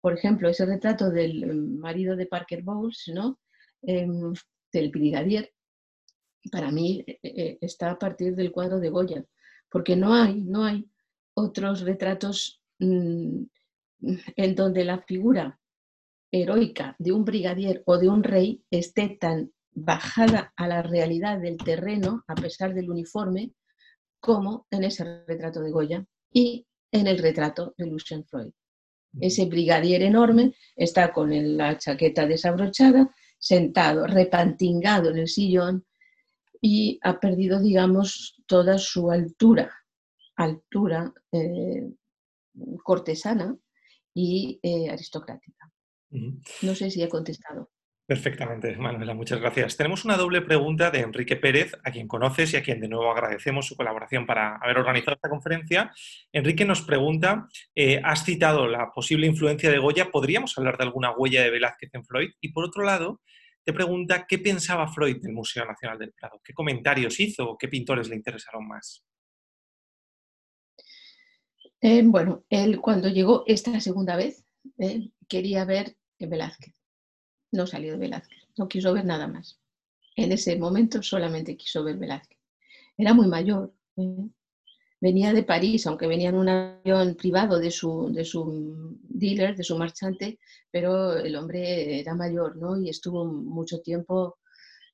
Por 0.00 0.14
ejemplo, 0.14 0.48
ese 0.48 0.66
retrato 0.66 1.10
del 1.10 1.54
marido 1.54 2.16
de 2.16 2.26
Parker 2.26 2.62
Bowles, 2.62 3.10
¿no? 3.14 3.38
Em, 3.82 4.32
del 4.72 4.90
brigadier, 4.90 5.52
para 6.50 6.70
mí 6.70 7.04
eh, 7.06 7.18
eh, 7.22 7.58
está 7.60 7.90
a 7.90 7.98
partir 7.98 8.34
del 8.34 8.52
cuadro 8.52 8.80
de 8.80 8.90
Goya, 8.90 9.24
porque 9.70 9.96
no 9.96 10.14
hay, 10.14 10.42
no 10.42 10.64
hay 10.64 10.88
otros 11.34 11.82
retratos 11.82 12.60
mm, 12.78 13.42
en 14.36 14.54
donde 14.54 14.84
la 14.84 14.98
figura 15.02 15.58
heroica 16.30 16.94
de 16.98 17.12
un 17.12 17.24
brigadier 17.24 17.82
o 17.86 17.98
de 17.98 18.08
un 18.08 18.22
rey 18.22 18.62
esté 18.70 19.16
tan 19.20 19.52
bajada 19.72 20.52
a 20.56 20.66
la 20.68 20.82
realidad 20.82 21.40
del 21.40 21.56
terreno, 21.56 22.24
a 22.26 22.34
pesar 22.34 22.74
del 22.74 22.90
uniforme, 22.90 23.52
como 24.20 24.66
en 24.70 24.84
ese 24.84 25.24
retrato 25.26 25.60
de 25.60 25.70
Goya 25.70 26.04
y 26.32 26.66
en 26.92 27.06
el 27.06 27.18
retrato 27.18 27.74
de 27.76 27.86
Lucien 27.86 28.24
Freud. 28.24 28.52
Ese 29.20 29.46
brigadier 29.46 30.02
enorme 30.02 30.54
está 30.76 31.12
con 31.12 31.30
la 31.56 31.78
chaqueta 31.78 32.26
desabrochada, 32.26 33.14
sentado, 33.38 34.06
repantingado 34.06 35.10
en 35.10 35.18
el 35.18 35.28
sillón 35.28 35.86
y 36.60 36.98
ha 37.02 37.18
perdido, 37.18 37.60
digamos, 37.60 38.42
toda 38.46 38.78
su 38.78 39.10
altura 39.10 39.72
altura 40.38 41.12
eh, 41.32 41.90
cortesana 42.82 43.56
y 44.14 44.58
eh, 44.62 44.88
aristocrática. 44.88 45.70
No 46.62 46.74
sé 46.74 46.90
si 46.90 47.02
he 47.02 47.08
contestado. 47.08 47.70
Perfectamente, 48.08 48.74
Manuela, 48.74 49.12
muchas 49.12 49.38
gracias. 49.38 49.76
Tenemos 49.76 50.06
una 50.06 50.16
doble 50.16 50.40
pregunta 50.40 50.90
de 50.90 51.00
Enrique 51.00 51.36
Pérez, 51.36 51.74
a 51.84 51.90
quien 51.90 52.08
conoces 52.08 52.54
y 52.54 52.56
a 52.56 52.62
quien 52.62 52.80
de 52.80 52.88
nuevo 52.88 53.12
agradecemos 53.12 53.66
su 53.66 53.76
colaboración 53.76 54.24
para 54.24 54.56
haber 54.56 54.78
organizado 54.78 55.16
esta 55.16 55.28
conferencia. 55.28 55.92
Enrique 56.32 56.64
nos 56.64 56.80
pregunta, 56.80 57.46
eh, 57.74 58.00
has 58.02 58.24
citado 58.24 58.66
la 58.66 58.90
posible 58.92 59.26
influencia 59.26 59.70
de 59.70 59.76
Goya, 59.76 60.10
¿podríamos 60.10 60.56
hablar 60.56 60.78
de 60.78 60.84
alguna 60.84 61.10
huella 61.10 61.42
de 61.42 61.50
Velázquez 61.50 61.90
en 61.92 62.02
Freud? 62.02 62.30
Y 62.40 62.50
por 62.50 62.64
otro 62.64 62.82
lado, 62.82 63.20
te 63.62 63.74
pregunta 63.74 64.24
qué 64.26 64.38
pensaba 64.38 64.88
Freud 64.88 65.20
del 65.20 65.34
Museo 65.34 65.66
Nacional 65.66 65.98
del 65.98 66.14
Prado, 66.14 66.40
qué 66.42 66.54
comentarios 66.54 67.20
hizo 67.20 67.46
o 67.46 67.58
qué 67.58 67.68
pintores 67.68 68.08
le 68.08 68.16
interesaron 68.16 68.66
más. 68.66 69.04
Eh, 71.82 72.00
bueno, 72.06 72.42
él 72.48 72.80
cuando 72.80 73.10
llegó 73.10 73.44
esta 73.46 73.78
segunda 73.80 74.16
vez 74.16 74.46
quería 75.28 75.66
ver 75.66 75.94
Velázquez. 76.18 76.77
No 77.52 77.66
salió 77.66 77.92
de 77.92 77.98
Velázquez, 77.98 78.38
no 78.56 78.68
quiso 78.68 78.92
ver 78.92 79.04
nada 79.04 79.26
más. 79.26 79.58
En 80.16 80.32
ese 80.32 80.58
momento 80.58 81.02
solamente 81.02 81.56
quiso 81.56 81.84
ver 81.84 81.96
Velázquez. 81.96 82.38
Era 82.96 83.14
muy 83.14 83.28
mayor. 83.28 83.72
¿eh? 83.96 84.28
Venía 85.00 85.32
de 85.32 85.44
París, 85.44 85.86
aunque 85.86 86.08
venía 86.08 86.30
en 86.30 86.34
un 86.34 86.48
avión 86.48 87.14
privado 87.14 87.58
de 87.58 87.70
su, 87.70 88.12
de 88.12 88.24
su 88.24 88.98
dealer, 89.02 89.56
de 89.56 89.62
su 89.62 89.78
marchante, 89.78 90.40
pero 90.72 91.16
el 91.16 91.36
hombre 91.36 92.00
era 92.00 92.14
mayor 92.14 92.56
¿no? 92.56 92.80
y 92.80 92.88
estuvo 92.88 93.24
mucho 93.24 93.80
tiempo 93.80 94.38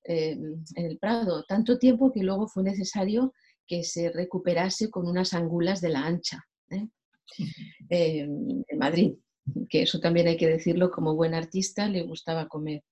en 0.05 0.62
el 0.76 0.98
Prado. 0.98 1.44
Tanto 1.44 1.78
tiempo 1.78 2.12
que 2.12 2.22
luego 2.22 2.47
fue 2.47 2.62
necesario 2.62 3.32
que 3.66 3.82
se 3.82 4.10
recuperase 4.10 4.90
con 4.90 5.09
unas 5.09 5.32
angulas 5.32 5.81
de 5.81 5.89
la 5.89 6.05
ancha 6.05 6.44
¿eh? 6.70 6.86
en 7.89 8.78
Madrid, 8.78 9.14
que 9.68 9.82
eso 9.82 10.00
también 10.00 10.26
hay 10.28 10.36
que 10.36 10.48
decirlo, 10.48 10.90
como 10.90 11.14
buen 11.14 11.34
artista 11.34 11.88
le 11.88 12.02
gustaba 12.02 12.48
comer. 12.48 12.82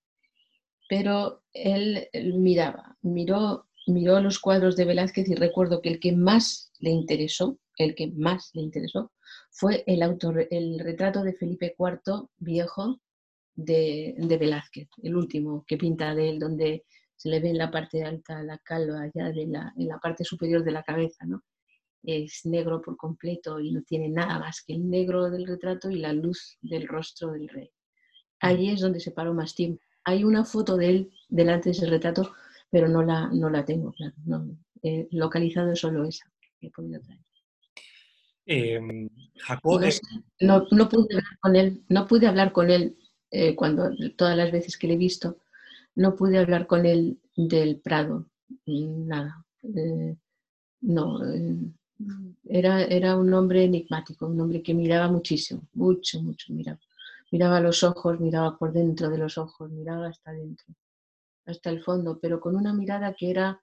Pero 0.89 1.43
él, 1.53 2.09
miraba, 2.35 2.97
miró, 3.03 3.67
miró 3.87 4.21
los 4.21 4.39
cuadros 4.39 4.77
de 4.77 4.85
Velázquez 4.85 5.29
y 5.29 5.35
recuerdo 5.35 5.81
que 5.81 5.89
el 5.89 6.01
que 6.01 6.13
más 6.13 6.73
le 6.79 6.91
interesó, 6.91 7.59
el 7.77 7.95
que 7.95 8.09
más 8.13 8.51
le 8.55 8.63
interesó, 8.63 9.13
fue 9.51 9.85
el, 9.87 10.03
autor, 10.03 10.47
el 10.51 10.79
retrato 10.79 11.23
de 11.23 11.33
Felipe 11.33 11.75
IV 11.79 12.29
viejo 12.39 13.01
de, 13.55 14.15
Velázquez, 14.39 14.89
el 15.03 15.17
último 15.17 15.65
que 15.67 15.79
pinta 15.79 16.15
de 16.15 16.31
él, 16.31 16.39
donde 16.39 16.85
se 17.17 17.29
le 17.29 17.41
ve 17.41 17.51
en 17.51 17.59
la 17.59 17.71
parte 17.71 18.03
alta 18.03 18.43
la 18.43 18.59
calva 18.59 19.11
ya 19.15 19.31
de 19.31 19.47
la, 19.47 19.73
en 19.77 19.89
la 19.89 19.99
parte 19.99 20.25
superior 20.25 20.65
de 20.65 20.73
la 20.73 20.83
cabeza, 20.83 21.25
¿no? 21.25 21.43
Es 22.03 22.45
negro 22.45 22.81
por 22.81 22.97
completo 22.97 23.61
y 23.61 23.73
no 23.73 23.83
tiene 23.83 24.09
nada 24.09 24.39
más 24.39 24.63
que 24.67 24.75
el 24.75 24.89
negro 24.89 25.31
del 25.31 25.47
retrato 25.47 25.91
y 25.91 25.97
la 25.97 26.13
luz 26.13 26.59
del 26.61 26.89
rostro 26.89 27.33
del 27.33 27.49
rey. 27.49 27.71
Allí 28.41 28.71
es 28.71 28.81
donde 28.81 29.01
se 29.01 29.13
paró 29.13 29.35
más 29.35 29.55
tiempo. 29.55 29.83
Hay 30.05 30.25
una 30.25 30.45
foto 30.45 30.77
de 30.77 30.89
él 30.89 31.13
delante 31.29 31.69
de 31.69 31.77
ese 31.77 31.87
retrato, 31.87 32.35
pero 32.71 32.89
no 32.89 33.03
la, 33.03 33.29
no 33.29 33.51
la 33.51 33.65
tengo, 33.65 33.93
claro. 33.93 34.15
No, 34.25 34.59
he 34.83 35.07
localizado 35.13 35.77
solo 35.77 36.05
esa 36.05 36.25
que 36.59 36.67
he 36.67 36.71
podido 36.71 37.01
traer. 37.01 37.21
Em, 38.45 39.09
no, 40.41 40.67
no, 40.73 40.89
pude 40.89 41.15
hablar 41.15 41.39
con 41.41 41.55
él, 41.55 41.85
no 41.89 42.07
pude 42.09 42.27
hablar 42.27 42.53
con 42.53 42.71
él 42.71 42.97
eh, 43.31 43.55
cuando 43.55 43.91
todas 44.17 44.37
las 44.37 44.51
veces 44.51 44.77
que 44.77 44.89
le 44.89 44.95
he 44.95 44.97
visto, 44.99 45.39
no 45.95 46.17
pude 46.17 46.39
hablar 46.39 46.67
con 46.67 46.85
él 46.85 47.21
del 47.37 47.81
Prado, 47.81 48.27
nada. 48.67 49.45
Eh, 49.63 50.17
no, 50.81 51.25
eh, 51.33 51.73
era, 52.45 52.83
era 52.85 53.17
un 53.17 53.33
hombre 53.35 53.65
enigmático, 53.65 54.27
un 54.27 54.41
hombre 54.41 54.63
que 54.63 54.75
miraba 54.75 55.09
muchísimo, 55.09 55.63
mucho, 55.75 56.23
mucho, 56.23 56.53
miraba. 56.53 56.81
Miraba 57.31 57.61
los 57.61 57.83
ojos, 57.83 58.21
miraba 58.21 58.59
por 58.59 58.73
dentro 58.73 59.09
de 59.09 59.19
los 59.19 59.39
ojos, 59.39 59.71
miraba 59.71 60.09
hasta 60.09 60.33
dentro, 60.33 60.67
hasta 61.47 61.71
el 61.71 61.83
fondo, 61.83 62.19
pero 62.21 62.41
con 62.41 62.57
una 62.57 62.75
mirada 62.75 63.15
que 63.15 63.31
era 63.31 63.63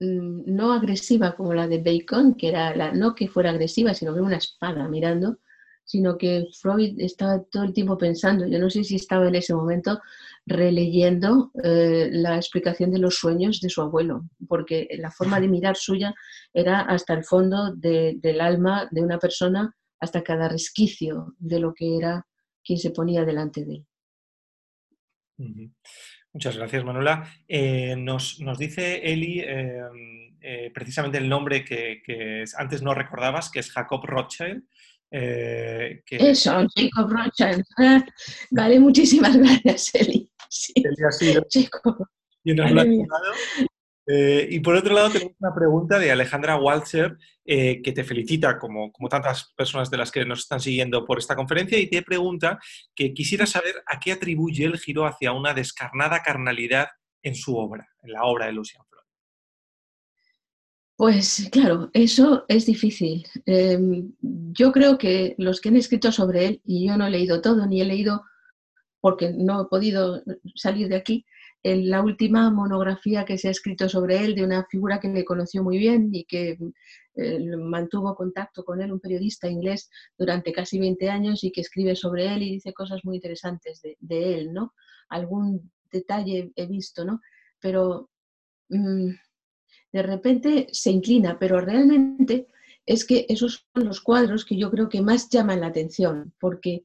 mm, 0.00 0.42
no 0.46 0.72
agresiva 0.72 1.36
como 1.36 1.52
la 1.54 1.68
de 1.68 1.82
Bacon, 1.82 2.34
que 2.34 2.48
era 2.48 2.74
la, 2.74 2.92
no 2.92 3.14
que 3.14 3.28
fuera 3.28 3.50
agresiva, 3.50 3.92
sino 3.94 4.12
que 4.12 4.18
era 4.18 4.26
una 4.26 4.36
espada 4.36 4.88
mirando, 4.88 5.38
sino 5.84 6.16
que 6.16 6.46
Freud 6.60 6.98
estaba 6.98 7.42
todo 7.50 7.64
el 7.64 7.72
tiempo 7.72 7.98
pensando, 7.98 8.46
yo 8.46 8.58
no 8.58 8.70
sé 8.70 8.84
si 8.84 8.96
estaba 8.96 9.28
en 9.28 9.34
ese 9.34 9.54
momento 9.54 10.00
releyendo 10.46 11.50
eh, 11.62 12.08
la 12.12 12.36
explicación 12.36 12.90
de 12.90 12.98
los 12.98 13.16
sueños 13.16 13.60
de 13.60 13.68
su 13.68 13.82
abuelo, 13.82 14.28
porque 14.48 14.88
la 14.98 15.10
forma 15.10 15.40
de 15.40 15.48
mirar 15.48 15.76
suya 15.76 16.14
era 16.52 16.80
hasta 16.80 17.14
el 17.14 17.24
fondo 17.24 17.74
del 17.74 18.40
alma 18.40 18.88
de 18.90 19.02
una 19.02 19.18
persona, 19.18 19.74
hasta 20.00 20.22
cada 20.22 20.48
resquicio 20.48 21.34
de 21.38 21.60
lo 21.60 21.74
que 21.74 21.96
era 21.96 22.26
quien 22.64 22.78
se 22.78 22.90
ponía 22.90 23.24
delante 23.24 23.64
de 23.64 23.74
él. 23.74 23.86
Muchas 26.32 26.56
gracias, 26.56 26.84
Manuela. 26.84 27.28
Eh, 27.46 27.94
nos, 27.96 28.38
dice 28.58 29.00
Eli 29.04 29.44
eh, 29.44 30.70
precisamente 30.74 31.18
el 31.18 31.28
nombre 31.28 31.64
que, 31.64 32.44
antes 32.56 32.82
no 32.82 32.94
recordabas, 32.94 33.50
que 33.50 33.60
es 33.60 33.70
Jacob 33.70 34.04
Rothschild, 34.04 34.64
eh, 35.12 36.02
Eso, 36.10 36.66
Jacob 36.74 37.10
Rothschild. 37.10 37.64
Ah, 37.78 38.02
vale, 38.50 38.80
muchísimas 38.80 39.36
gracias, 39.64 39.94
Eli. 39.94 40.30
Sí. 40.48 40.72
Eh, 44.06 44.48
y 44.50 44.60
por 44.60 44.74
otro 44.74 44.94
lado, 44.94 45.10
tenemos 45.10 45.34
una 45.38 45.54
pregunta 45.54 45.98
de 45.98 46.10
Alejandra 46.10 46.56
Walzer, 46.56 47.16
eh, 47.44 47.80
que 47.82 47.92
te 47.92 48.04
felicita, 48.04 48.58
como, 48.58 48.90
como 48.90 49.08
tantas 49.08 49.52
personas 49.54 49.90
de 49.90 49.96
las 49.96 50.10
que 50.10 50.24
nos 50.24 50.40
están 50.40 50.60
siguiendo 50.60 51.04
por 51.04 51.18
esta 51.18 51.36
conferencia, 51.36 51.78
y 51.78 51.88
te 51.88 52.02
pregunta 52.02 52.58
que 52.94 53.14
quisiera 53.14 53.46
saber 53.46 53.82
a 53.86 54.00
qué 54.00 54.12
atribuye 54.12 54.64
el 54.64 54.78
giro 54.78 55.06
hacia 55.06 55.32
una 55.32 55.54
descarnada 55.54 56.20
carnalidad 56.22 56.88
en 57.22 57.34
su 57.34 57.56
obra, 57.56 57.88
en 58.02 58.12
la 58.12 58.24
obra 58.24 58.46
de 58.46 58.52
Lucian 58.52 58.82
pues 60.96 61.48
claro, 61.50 61.90
eso 61.92 62.44
es 62.48 62.66
difícil. 62.66 63.26
Em, 63.46 64.12
yo 64.20 64.72
creo 64.72 64.98
que 64.98 65.34
los 65.38 65.60
que 65.60 65.68
han 65.70 65.76
escrito 65.76 66.12
sobre 66.12 66.46
él, 66.46 66.62
y 66.64 66.86
yo 66.86 66.96
no 66.96 67.06
he 67.06 67.10
leído 67.10 67.40
todo, 67.40 67.66
ni 67.66 67.80
he 67.80 67.84
leído 67.84 68.22
porque 69.00 69.32
no 69.32 69.62
he 69.62 69.64
podido 69.66 70.22
salir 70.54 70.88
de 70.88 70.96
aquí, 70.96 71.26
en 71.64 71.90
la 71.90 72.02
última 72.02 72.50
monografía 72.50 73.24
que 73.24 73.38
se 73.38 73.48
ha 73.48 73.50
escrito 73.50 73.88
sobre 73.88 74.24
él, 74.24 74.34
de 74.34 74.44
una 74.44 74.64
figura 74.66 75.00
que 75.00 75.08
le 75.08 75.24
conoció 75.24 75.62
muy 75.62 75.78
bien 75.78 76.10
y 76.12 76.24
que 76.24 76.58
mantuvo 77.58 78.14
contacto 78.14 78.64
con 78.64 78.80
él 78.80 78.92
un 78.92 79.00
periodista 79.00 79.48
inglés 79.48 79.90
durante 80.18 80.52
casi 80.52 80.78
20 80.78 81.08
años 81.10 81.44
y 81.44 81.52
que 81.52 81.60
escribe 81.60 81.94
sobre 81.94 82.32
él 82.32 82.42
y 82.42 82.52
dice 82.52 82.72
cosas 82.72 83.00
muy 83.04 83.16
interesantes 83.16 83.80
de, 83.82 84.34
él, 84.38 84.52
¿no? 84.52 84.72
Algún 85.08 85.70
detalle 85.90 86.52
he 86.56 86.66
visto, 86.66 87.04
¿no? 87.04 87.20
Pero 87.60 88.08
mm, 88.68 89.10
de 89.92 90.02
repente 90.02 90.68
se 90.72 90.90
inclina, 90.90 91.38
pero 91.38 91.60
realmente 91.60 92.48
es 92.86 93.04
que 93.04 93.26
esos 93.28 93.66
son 93.74 93.84
los 93.84 94.00
cuadros 94.00 94.44
que 94.44 94.56
yo 94.56 94.70
creo 94.70 94.88
que 94.88 95.02
más 95.02 95.28
llaman 95.28 95.60
la 95.60 95.68
atención, 95.68 96.32
porque 96.40 96.84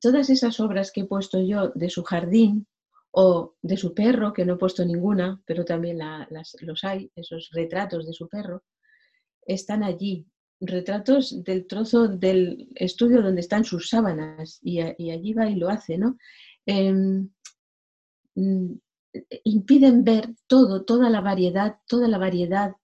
todas 0.00 0.30
esas 0.30 0.58
obras 0.60 0.90
que 0.90 1.02
he 1.02 1.04
puesto 1.04 1.40
yo 1.40 1.70
de 1.74 1.90
su 1.90 2.02
jardín 2.02 2.66
o 3.10 3.54
de 3.62 3.76
su 3.76 3.94
perro, 3.94 4.32
que 4.32 4.44
no 4.44 4.54
he 4.54 4.58
puesto 4.58 4.84
ninguna, 4.84 5.40
pero 5.46 5.64
también 5.64 5.98
los 6.60 6.84
hay, 6.84 7.10
esos 7.14 7.50
retratos 7.52 8.06
de 8.06 8.12
su 8.12 8.28
perro, 8.28 8.64
están 9.46 9.82
allí. 9.82 10.26
Retratos 10.58 11.44
del 11.44 11.66
trozo 11.66 12.08
del 12.08 12.68
estudio 12.74 13.20
donde 13.20 13.42
están 13.42 13.64
sus 13.64 13.90
sábanas 13.90 14.58
y, 14.62 14.80
allí 14.80 15.34
va 15.34 15.48
y 15.50 15.56
lo 15.56 15.68
hace, 15.68 15.98
¿no? 15.98 16.16
Em, 16.64 17.28
mm, 18.34 18.72
impiden 19.44 20.04
ver 20.04 20.34
todo, 20.46 20.84
toda 20.84 21.10
la 21.10 21.20
variedad, 21.20 21.78
toda 21.86 22.08
la 22.08 22.18
variedad 22.18 22.76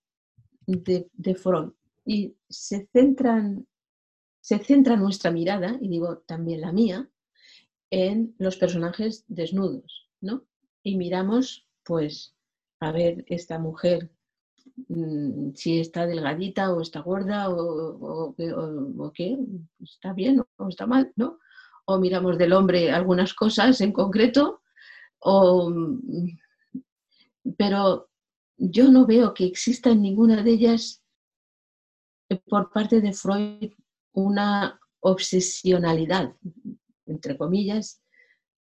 de, 0.67 1.09
de 1.13 1.35
Freud 1.35 1.73
y 2.05 2.37
se 2.49 2.89
centran, 2.93 3.67
se 4.41 4.59
centra 4.59 4.97
nuestra 4.97 5.31
mirada, 5.31 5.79
y 5.81 5.89
digo 5.89 6.19
también 6.19 6.61
la 6.61 6.73
mía, 6.73 7.09
en 7.91 8.35
los 8.39 8.57
personajes 8.57 9.25
desnudos, 9.29 10.11
¿no? 10.21 10.45
Y 10.83 10.97
miramos, 10.97 11.69
pues, 11.85 12.35
a 12.81 12.91
ver 12.91 13.25
esta 13.29 13.59
mujer 13.59 14.11
mm, 14.89 15.53
si 15.55 15.79
está 15.79 16.07
delgadita 16.07 16.73
o 16.73 16.81
está 16.81 17.01
gorda 17.01 17.51
o, 17.51 18.35
o, 18.39 19.13
qué, 19.13 19.39
está 19.81 20.13
bien 20.13 20.43
o 20.57 20.69
está 20.69 20.87
mal, 20.87 21.13
¿no? 21.17 21.39
O 21.85 21.99
miramos 21.99 22.39
del 22.39 22.53
hombre 22.53 22.91
algunas 22.91 23.35
cosas 23.35 23.81
en 23.81 23.93
concreto, 23.93 24.62
o, 25.23 25.73
pero 27.57 28.11
yo 28.57 28.91
no 28.91 29.07
veo 29.07 29.35
que 29.35 29.45
exista 29.45 29.91
en 29.91 30.03
ninguna 30.03 30.43
de 30.43 30.51
ellas 30.53 31.03
por 32.49 32.71
parte 32.73 33.01
de 33.01 33.13
Freud 33.13 33.73
una 34.13 34.81
obsesionalidad, 35.01 36.35
entre 37.07 37.37
comillas, 37.37 38.03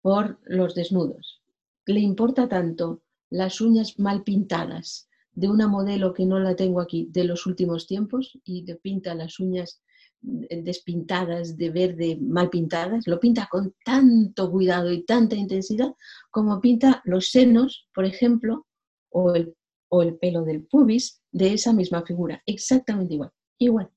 por 0.01 0.39
los 0.43 0.75
desnudos. 0.75 1.43
Le 1.85 1.99
importa 1.99 2.47
tanto 2.47 3.03
las 3.29 3.61
uñas 3.61 3.99
mal 3.99 4.23
pintadas 4.23 5.09
de 5.31 5.49
una 5.49 5.67
modelo 5.67 6.13
que 6.13 6.25
no 6.25 6.39
la 6.39 6.55
tengo 6.55 6.81
aquí 6.81 7.07
de 7.11 7.23
los 7.23 7.45
últimos 7.45 7.87
tiempos 7.87 8.39
y 8.43 8.63
le 8.63 8.75
pinta 8.75 9.13
las 9.15 9.39
uñas 9.39 9.81
despintadas 10.21 11.57
de 11.57 11.69
verde 11.69 12.17
mal 12.19 12.49
pintadas, 12.49 13.07
lo 13.07 13.19
pinta 13.19 13.47
con 13.49 13.75
tanto 13.85 14.51
cuidado 14.51 14.91
y 14.91 15.03
tanta 15.03 15.35
intensidad 15.35 15.93
como 16.31 16.59
pinta 16.59 17.01
los 17.05 17.29
senos, 17.29 17.87
por 17.93 18.05
ejemplo, 18.05 18.65
o 19.09 19.35
el, 19.35 19.55
o 19.89 20.01
el 20.01 20.17
pelo 20.17 20.43
del 20.43 20.65
pubis 20.65 21.21
de 21.31 21.53
esa 21.53 21.73
misma 21.73 22.03
figura, 22.03 22.41
exactamente 22.45 23.13
igual 23.13 23.31
igual, 23.57 23.89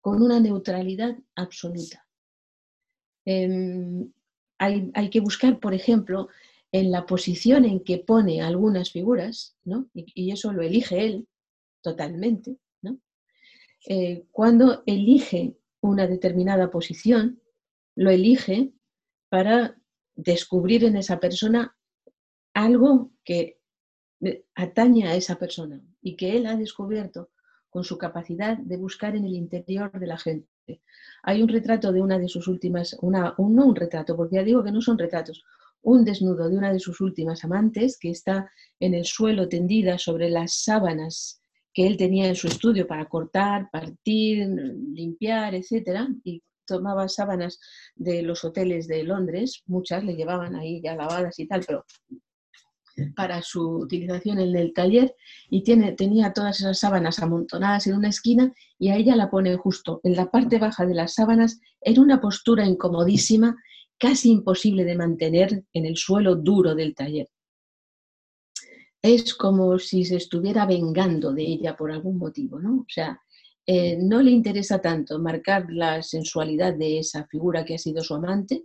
con 0.00 0.22
una 0.22 0.40
neutralidad 0.40 1.16
absoluta. 1.34 2.06
Em, 3.26 4.12
hay, 4.58 5.10
que 5.10 5.20
buscar, 5.20 5.60
por 5.60 5.74
ejemplo, 5.74 6.28
en 6.72 6.90
la 6.90 7.06
posición 7.06 7.64
en 7.64 7.82
que 7.84 7.98
pone 7.98 8.42
algunas 8.42 8.90
figuras, 8.90 9.56
¿no? 9.64 9.88
y, 9.94 10.30
eso 10.30 10.52
lo 10.52 10.62
elige 10.62 11.04
él 11.04 11.28
totalmente. 11.82 12.56
Eh, 13.86 14.26
cuando 14.30 14.82
elige 14.86 15.56
una 15.80 16.06
determinada 16.06 16.70
posición, 16.70 17.42
lo 17.94 18.10
elige 18.10 18.72
para 19.28 19.76
descubrir 20.14 20.84
en 20.84 20.96
esa 20.96 21.20
persona 21.20 21.76
algo 22.54 23.12
que 23.24 23.60
atañe 24.54 25.06
a 25.06 25.16
esa 25.16 25.38
persona 25.38 25.82
y 26.00 26.16
que 26.16 26.36
él 26.36 26.46
ha 26.46 26.56
descubierto 26.56 27.30
con 27.68 27.84
su 27.84 27.98
capacidad 27.98 28.56
de 28.56 28.76
buscar 28.76 29.16
en 29.16 29.24
el 29.24 29.34
interior 29.34 29.90
de 29.98 30.06
la 30.06 30.16
gente. 30.16 30.48
Hay 31.22 31.42
un 31.42 31.48
retrato 31.48 31.92
de 31.92 32.00
una 32.00 32.18
de 32.18 32.28
sus 32.28 32.48
últimas, 32.48 32.96
una, 33.02 33.34
un, 33.36 33.54
no 33.54 33.66
un 33.66 33.76
retrato, 33.76 34.16
porque 34.16 34.36
ya 34.36 34.44
digo 34.44 34.62
que 34.62 34.72
no 34.72 34.80
son 34.80 34.98
retratos, 34.98 35.44
un 35.82 36.04
desnudo 36.04 36.48
de 36.48 36.56
una 36.56 36.72
de 36.72 36.80
sus 36.80 37.00
últimas 37.00 37.44
amantes 37.44 37.98
que 37.98 38.10
está 38.10 38.50
en 38.80 38.94
el 38.94 39.04
suelo 39.04 39.48
tendida 39.48 39.98
sobre 39.98 40.30
las 40.30 40.62
sábanas 40.62 41.42
que 41.74 41.86
él 41.86 41.96
tenía 41.96 42.28
en 42.28 42.36
su 42.36 42.46
estudio 42.46 42.86
para 42.86 43.06
cortar, 43.06 43.68
partir, 43.70 44.48
limpiar, 44.48 45.54
etc. 45.54 46.08
Y 46.22 46.42
tomaba 46.66 47.08
sábanas 47.08 47.58
de 47.94 48.22
los 48.22 48.44
hoteles 48.44 48.86
de 48.88 49.02
Londres, 49.02 49.62
muchas 49.66 50.04
le 50.04 50.14
llevaban 50.14 50.54
ahí 50.54 50.80
ya 50.82 50.94
lavadas 50.94 51.38
y 51.38 51.46
tal, 51.46 51.62
pero 51.66 51.84
para 53.16 53.42
su 53.42 53.78
utilización 53.78 54.38
en 54.38 54.54
el 54.54 54.72
taller 54.72 55.14
y 55.50 55.62
tiene, 55.62 55.92
tenía 55.92 56.32
todas 56.32 56.60
esas 56.60 56.78
sábanas 56.78 57.18
amontonadas 57.18 57.86
en 57.86 57.96
una 57.96 58.08
esquina 58.08 58.52
y 58.78 58.90
a 58.90 58.96
ella 58.96 59.16
la 59.16 59.30
pone 59.30 59.56
justo 59.56 60.00
en 60.04 60.14
la 60.14 60.30
parte 60.30 60.58
baja 60.58 60.86
de 60.86 60.94
las 60.94 61.14
sábanas 61.14 61.60
en 61.80 61.98
una 61.98 62.20
postura 62.20 62.64
incomodísima, 62.64 63.56
casi 63.98 64.30
imposible 64.30 64.84
de 64.84 64.96
mantener 64.96 65.64
en 65.72 65.86
el 65.86 65.96
suelo 65.96 66.36
duro 66.36 66.74
del 66.74 66.94
taller. 66.94 67.28
Es 69.04 69.34
como 69.34 69.78
si 69.78 70.06
se 70.06 70.16
estuviera 70.16 70.64
vengando 70.64 71.34
de 71.34 71.42
ella 71.42 71.76
por 71.76 71.92
algún 71.92 72.16
motivo, 72.16 72.58
¿no? 72.58 72.76
O 72.76 72.86
sea, 72.88 73.20
eh, 73.66 73.98
no 74.00 74.22
le 74.22 74.30
interesa 74.30 74.80
tanto 74.80 75.18
marcar 75.18 75.66
la 75.70 76.02
sensualidad 76.02 76.72
de 76.72 77.00
esa 77.00 77.26
figura 77.26 77.66
que 77.66 77.74
ha 77.74 77.78
sido 77.78 78.02
su 78.02 78.14
amante, 78.14 78.64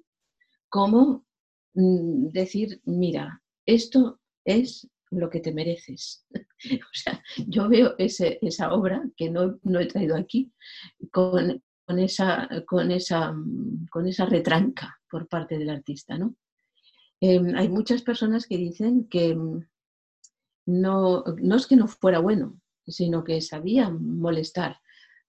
como 0.70 1.26
mm, 1.74 2.30
decir, 2.30 2.80
mira, 2.86 3.44
esto 3.66 4.22
es 4.46 4.90
lo 5.12 5.30
que 5.30 5.42
te 5.42 5.54
mereces. 5.54 6.26
o 6.34 6.94
sea, 6.94 7.22
yo 7.46 7.68
veo 7.68 7.96
esa 7.98 8.74
obra 8.74 9.04
que 9.18 9.30
no, 9.30 9.60
he 9.78 9.88
traído 9.88 10.16
aquí 10.16 10.54
con, 11.12 11.62
esa, 11.98 12.48
con, 12.66 12.92
esa, 12.92 13.36
con 13.92 14.08
esa 14.08 14.26
retranca 14.26 15.02
por 15.12 15.28
parte 15.28 15.58
del 15.58 15.70
artista. 15.70 16.18
¿no? 16.18 16.38
Em, 17.20 17.58
hay 17.58 17.68
muchas 17.68 18.04
personas 18.04 18.48
que 18.48 18.56
dicen 18.56 19.10
que 19.10 19.36
mm, 19.36 19.66
no, 20.70 21.24
no 21.42 21.56
es 21.56 21.68
que 21.68 21.76
no 21.76 21.88
fuera 21.88 22.20
bueno, 22.20 22.60
sino 22.88 23.24
que 23.24 23.42
sabía 23.42 23.90
molestar 23.90 24.78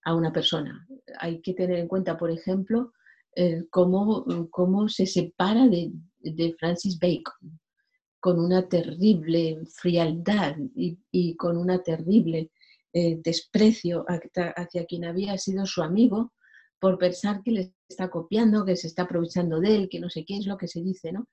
a 0.04 0.14
una 0.14 0.32
persona. 0.32 0.86
Hay 1.18 1.40
que 1.40 1.54
tener 1.54 1.78
en 1.78 1.88
cuenta, 1.88 2.16
por 2.16 2.30
ejemplo, 2.30 2.92
cómo, 3.70 4.24
cómo, 4.50 4.88
se 4.88 5.06
separa 5.06 5.68
de, 5.68 5.92
de 6.20 6.54
Francis 6.58 6.98
Bacon 6.98 7.60
con 8.20 8.38
una 8.38 8.68
terrible 8.68 9.58
frialdad 9.74 10.56
y, 10.74 11.36
con 11.36 11.56
una 11.56 11.82
terrible 11.82 12.50
eh, 12.92 13.18
desprecio 13.24 14.04
hacia, 14.06 14.84
quien 14.84 15.06
había 15.06 15.36
sido 15.38 15.64
su 15.64 15.82
amigo 15.82 16.32
por 16.78 16.98
pensar 16.98 17.42
que 17.42 17.50
le 17.50 17.74
está 17.88 18.10
copiando, 18.10 18.64
que 18.64 18.76
se 18.76 18.86
está 18.86 19.02
aprovechando 19.02 19.58
de 19.60 19.74
él, 19.74 19.88
que 19.88 20.00
no 20.00 20.10
sé 20.10 20.24
qué 20.24 20.36
es 20.36 20.46
lo 20.46 20.56
que 20.56 20.68
se 20.68 20.82
dice. 20.82 21.12
¿no? 21.12 21.28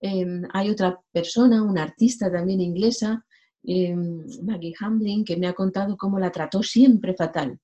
Em, 0.00 0.42
hay 0.52 0.70
otra 0.70 0.98
persona, 1.12 1.62
una 1.62 1.82
artista 1.82 2.30
también 2.30 2.60
inglesa, 2.60 3.24
em, 3.64 4.24
Maggie 4.42 4.74
Hamlin, 4.80 5.24
que 5.24 5.36
me 5.36 5.46
ha 5.46 5.52
contado 5.52 5.96
cómo 5.96 6.18
la 6.18 6.32
trató 6.32 6.62
siempre 6.62 7.14
fatal. 7.14 7.58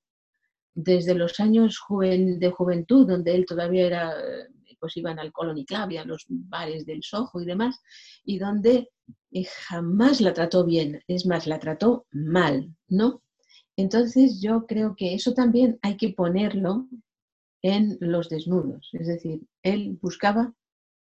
Desde 0.74 1.14
los 1.14 1.40
años 1.40 1.80
de 1.88 2.50
juventud, 2.50 3.06
donde 3.06 3.34
él 3.34 3.46
todavía 3.46 3.86
era 3.86 4.14
pues 4.78 4.96
iban 4.96 5.18
al 5.18 5.32
Colony 5.32 5.64
Club 5.64 5.90
y 5.90 5.96
a 5.96 6.04
los 6.04 6.26
bares 6.28 6.86
del 6.86 7.02
Soho 7.02 7.40
y 7.40 7.44
demás, 7.44 7.80
y 8.24 8.38
donde 8.38 8.90
eh, 9.32 9.44
jamás 9.66 10.20
la 10.20 10.32
trató 10.32 10.64
bien, 10.64 11.02
es 11.06 11.26
más, 11.26 11.46
la 11.46 11.58
trató 11.58 12.06
mal, 12.10 12.74
¿no? 12.88 13.22
Entonces 13.76 14.40
yo 14.40 14.66
creo 14.66 14.94
que 14.96 15.14
eso 15.14 15.34
también 15.34 15.78
hay 15.82 15.96
que 15.96 16.10
ponerlo 16.10 16.88
en 17.62 17.96
los 18.00 18.28
desnudos, 18.28 18.90
es 18.92 19.06
decir, 19.06 19.42
él 19.62 19.98
buscaba 20.00 20.54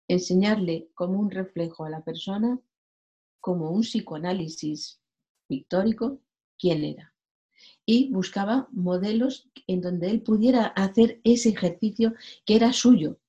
enseñarle 0.07 0.89
como 0.93 1.19
un 1.19 1.29
reflejo 1.29 1.85
a 1.85 1.89
la 1.89 2.03
persona, 2.03 2.59
como 3.43 3.71
un 3.71 3.81
psicoanálisis 3.81 5.01
pictórico, 5.47 6.21
quién 6.57 6.85
era. 6.85 7.13
Y 7.85 8.09
buscaba 8.09 8.69
modelos 8.71 9.49
en 9.67 9.81
donde 9.81 10.09
él 10.11 10.21
pudiera 10.21 10.67
hacer 10.67 11.19
ese 11.25 11.49
ejercicio 11.49 12.13
que 12.45 12.55
era 12.55 12.71
suyo, 12.71 13.19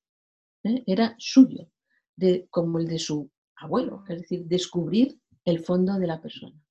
¿eh? 0.62 0.85
era 0.86 1.16
suyo, 1.19 1.69
de, 2.15 2.47
como 2.49 2.78
el 2.78 2.86
de 2.86 3.01
su 3.01 3.28
abuelo, 3.57 4.05
es 4.09 4.20
decir, 4.20 4.45
descubrir 4.45 5.19
el 5.45 5.59
fondo 5.59 5.99
de 5.99 6.07
la 6.07 6.23
persona. 6.23 6.62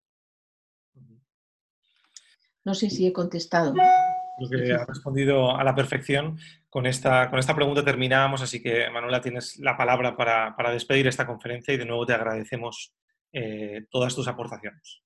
No 2.63 2.73
sé 2.73 2.89
si 2.89 3.05
he 3.05 3.11
contestado. 3.11 3.73
Lo 4.39 4.49
que 4.49 4.71
ha 4.71 4.85
respondido 4.85 5.53
a 5.53 5.65
la 5.65 5.75
perfección. 5.75 6.39
Con 6.69 6.85
esta, 6.85 7.29
con 7.29 7.39
esta 7.39 7.53
pregunta 7.53 7.83
terminamos, 7.83 8.41
así 8.41 8.63
que 8.63 8.89
Manuela 8.89 9.19
tienes 9.19 9.59
la 9.59 9.75
palabra 9.75 10.15
para, 10.15 10.71
despedir 10.71 11.07
esta 11.07 11.27
conferencia 11.27 11.73
y 11.73 11.77
de 11.77 11.85
nuevo 11.85 12.05
te 12.05 12.13
agradecemos 12.13 12.93
eh, 13.33 13.85
todas 13.89 14.15
tus 14.15 14.27
aportaciones. 14.27 15.01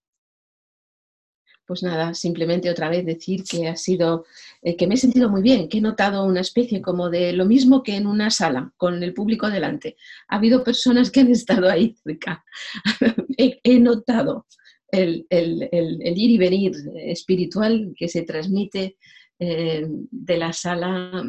pues 1.66 1.84
nada, 1.84 2.14
simplemente 2.14 2.70
otra 2.70 2.90
vez 2.90 3.06
decir 3.06 3.44
que 3.44 3.68
ha 3.68 3.76
sido, 3.76 4.26
eh, 4.62 4.78
que 4.78 4.88
me 4.88 4.96
he 4.96 4.98
sentido 4.98 5.30
muy 5.30 5.42
bien, 5.42 5.68
que 5.68 5.80
he 5.80 5.82
notado 5.82 6.24
una 6.26 6.40
especie 6.40 6.82
como 6.82 7.10
de 7.10 7.34
lo 7.34 7.46
mismo 7.46 7.84
que 7.84 7.96
en 7.96 8.08
una 8.08 8.30
sala, 8.32 8.72
con 8.78 9.04
el 9.04 9.14
público 9.14 9.50
delante. 9.50 9.98
Ha 10.30 10.38
habido 10.38 10.64
personas 10.64 11.12
que 11.12 11.22
han 11.22 11.32
estado 11.32 11.70
ahí 11.70 11.96
cerca. 12.04 12.46
he, 13.38 13.80
notado 13.80 14.46
el, 14.92 15.26
ir 15.30 16.32
y 16.32 16.38
venir 16.38 16.72
espiritual 16.96 17.94
que 17.98 18.08
se 18.08 18.24
transmite 18.24 18.98
eh, 19.40 19.86
de 19.88 20.38
la 20.38 20.54
sala 20.54 21.24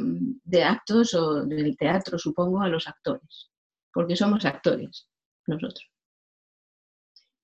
de 0.45 0.63
actos 0.63 1.15
o 1.15 1.45
del 1.45 1.77
teatro, 1.77 2.19
supongo, 2.19 2.63
a 2.63 2.69
los 2.69 2.87
actores, 2.87 3.51
porque 3.93 4.17
somos 4.17 4.45
actores 4.45 5.09
nosotros. 5.47 5.91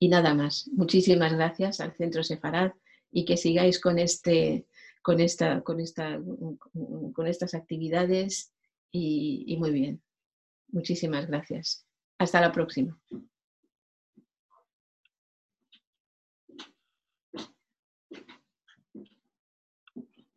Y 0.05 0.09
nada 0.09 0.35
más. 0.35 0.69
Muchísimas 0.69 1.33
gracias 1.33 1.81
al 1.81 1.97
Centro 1.97 2.23
Sefarad 2.23 2.73
y 3.11 3.25
que 3.25 3.39
sigáis 3.39 3.81
con, 3.81 3.99
este, 3.99 4.67
con, 5.01 5.19
esta, 5.19 5.63
con, 5.63 5.81
esta, 5.81 6.21
con 7.15 7.27
estas 7.27 7.55
actividades 7.55 8.53
y, 8.93 9.45
y 9.47 9.57
muy 9.57 9.71
bien. 9.71 10.03
Muchísimas 10.69 11.27
gracias. 11.27 11.87
Hasta 12.19 12.43
la 12.43 12.53
próxima. 12.53 13.01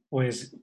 Pues 0.08 0.56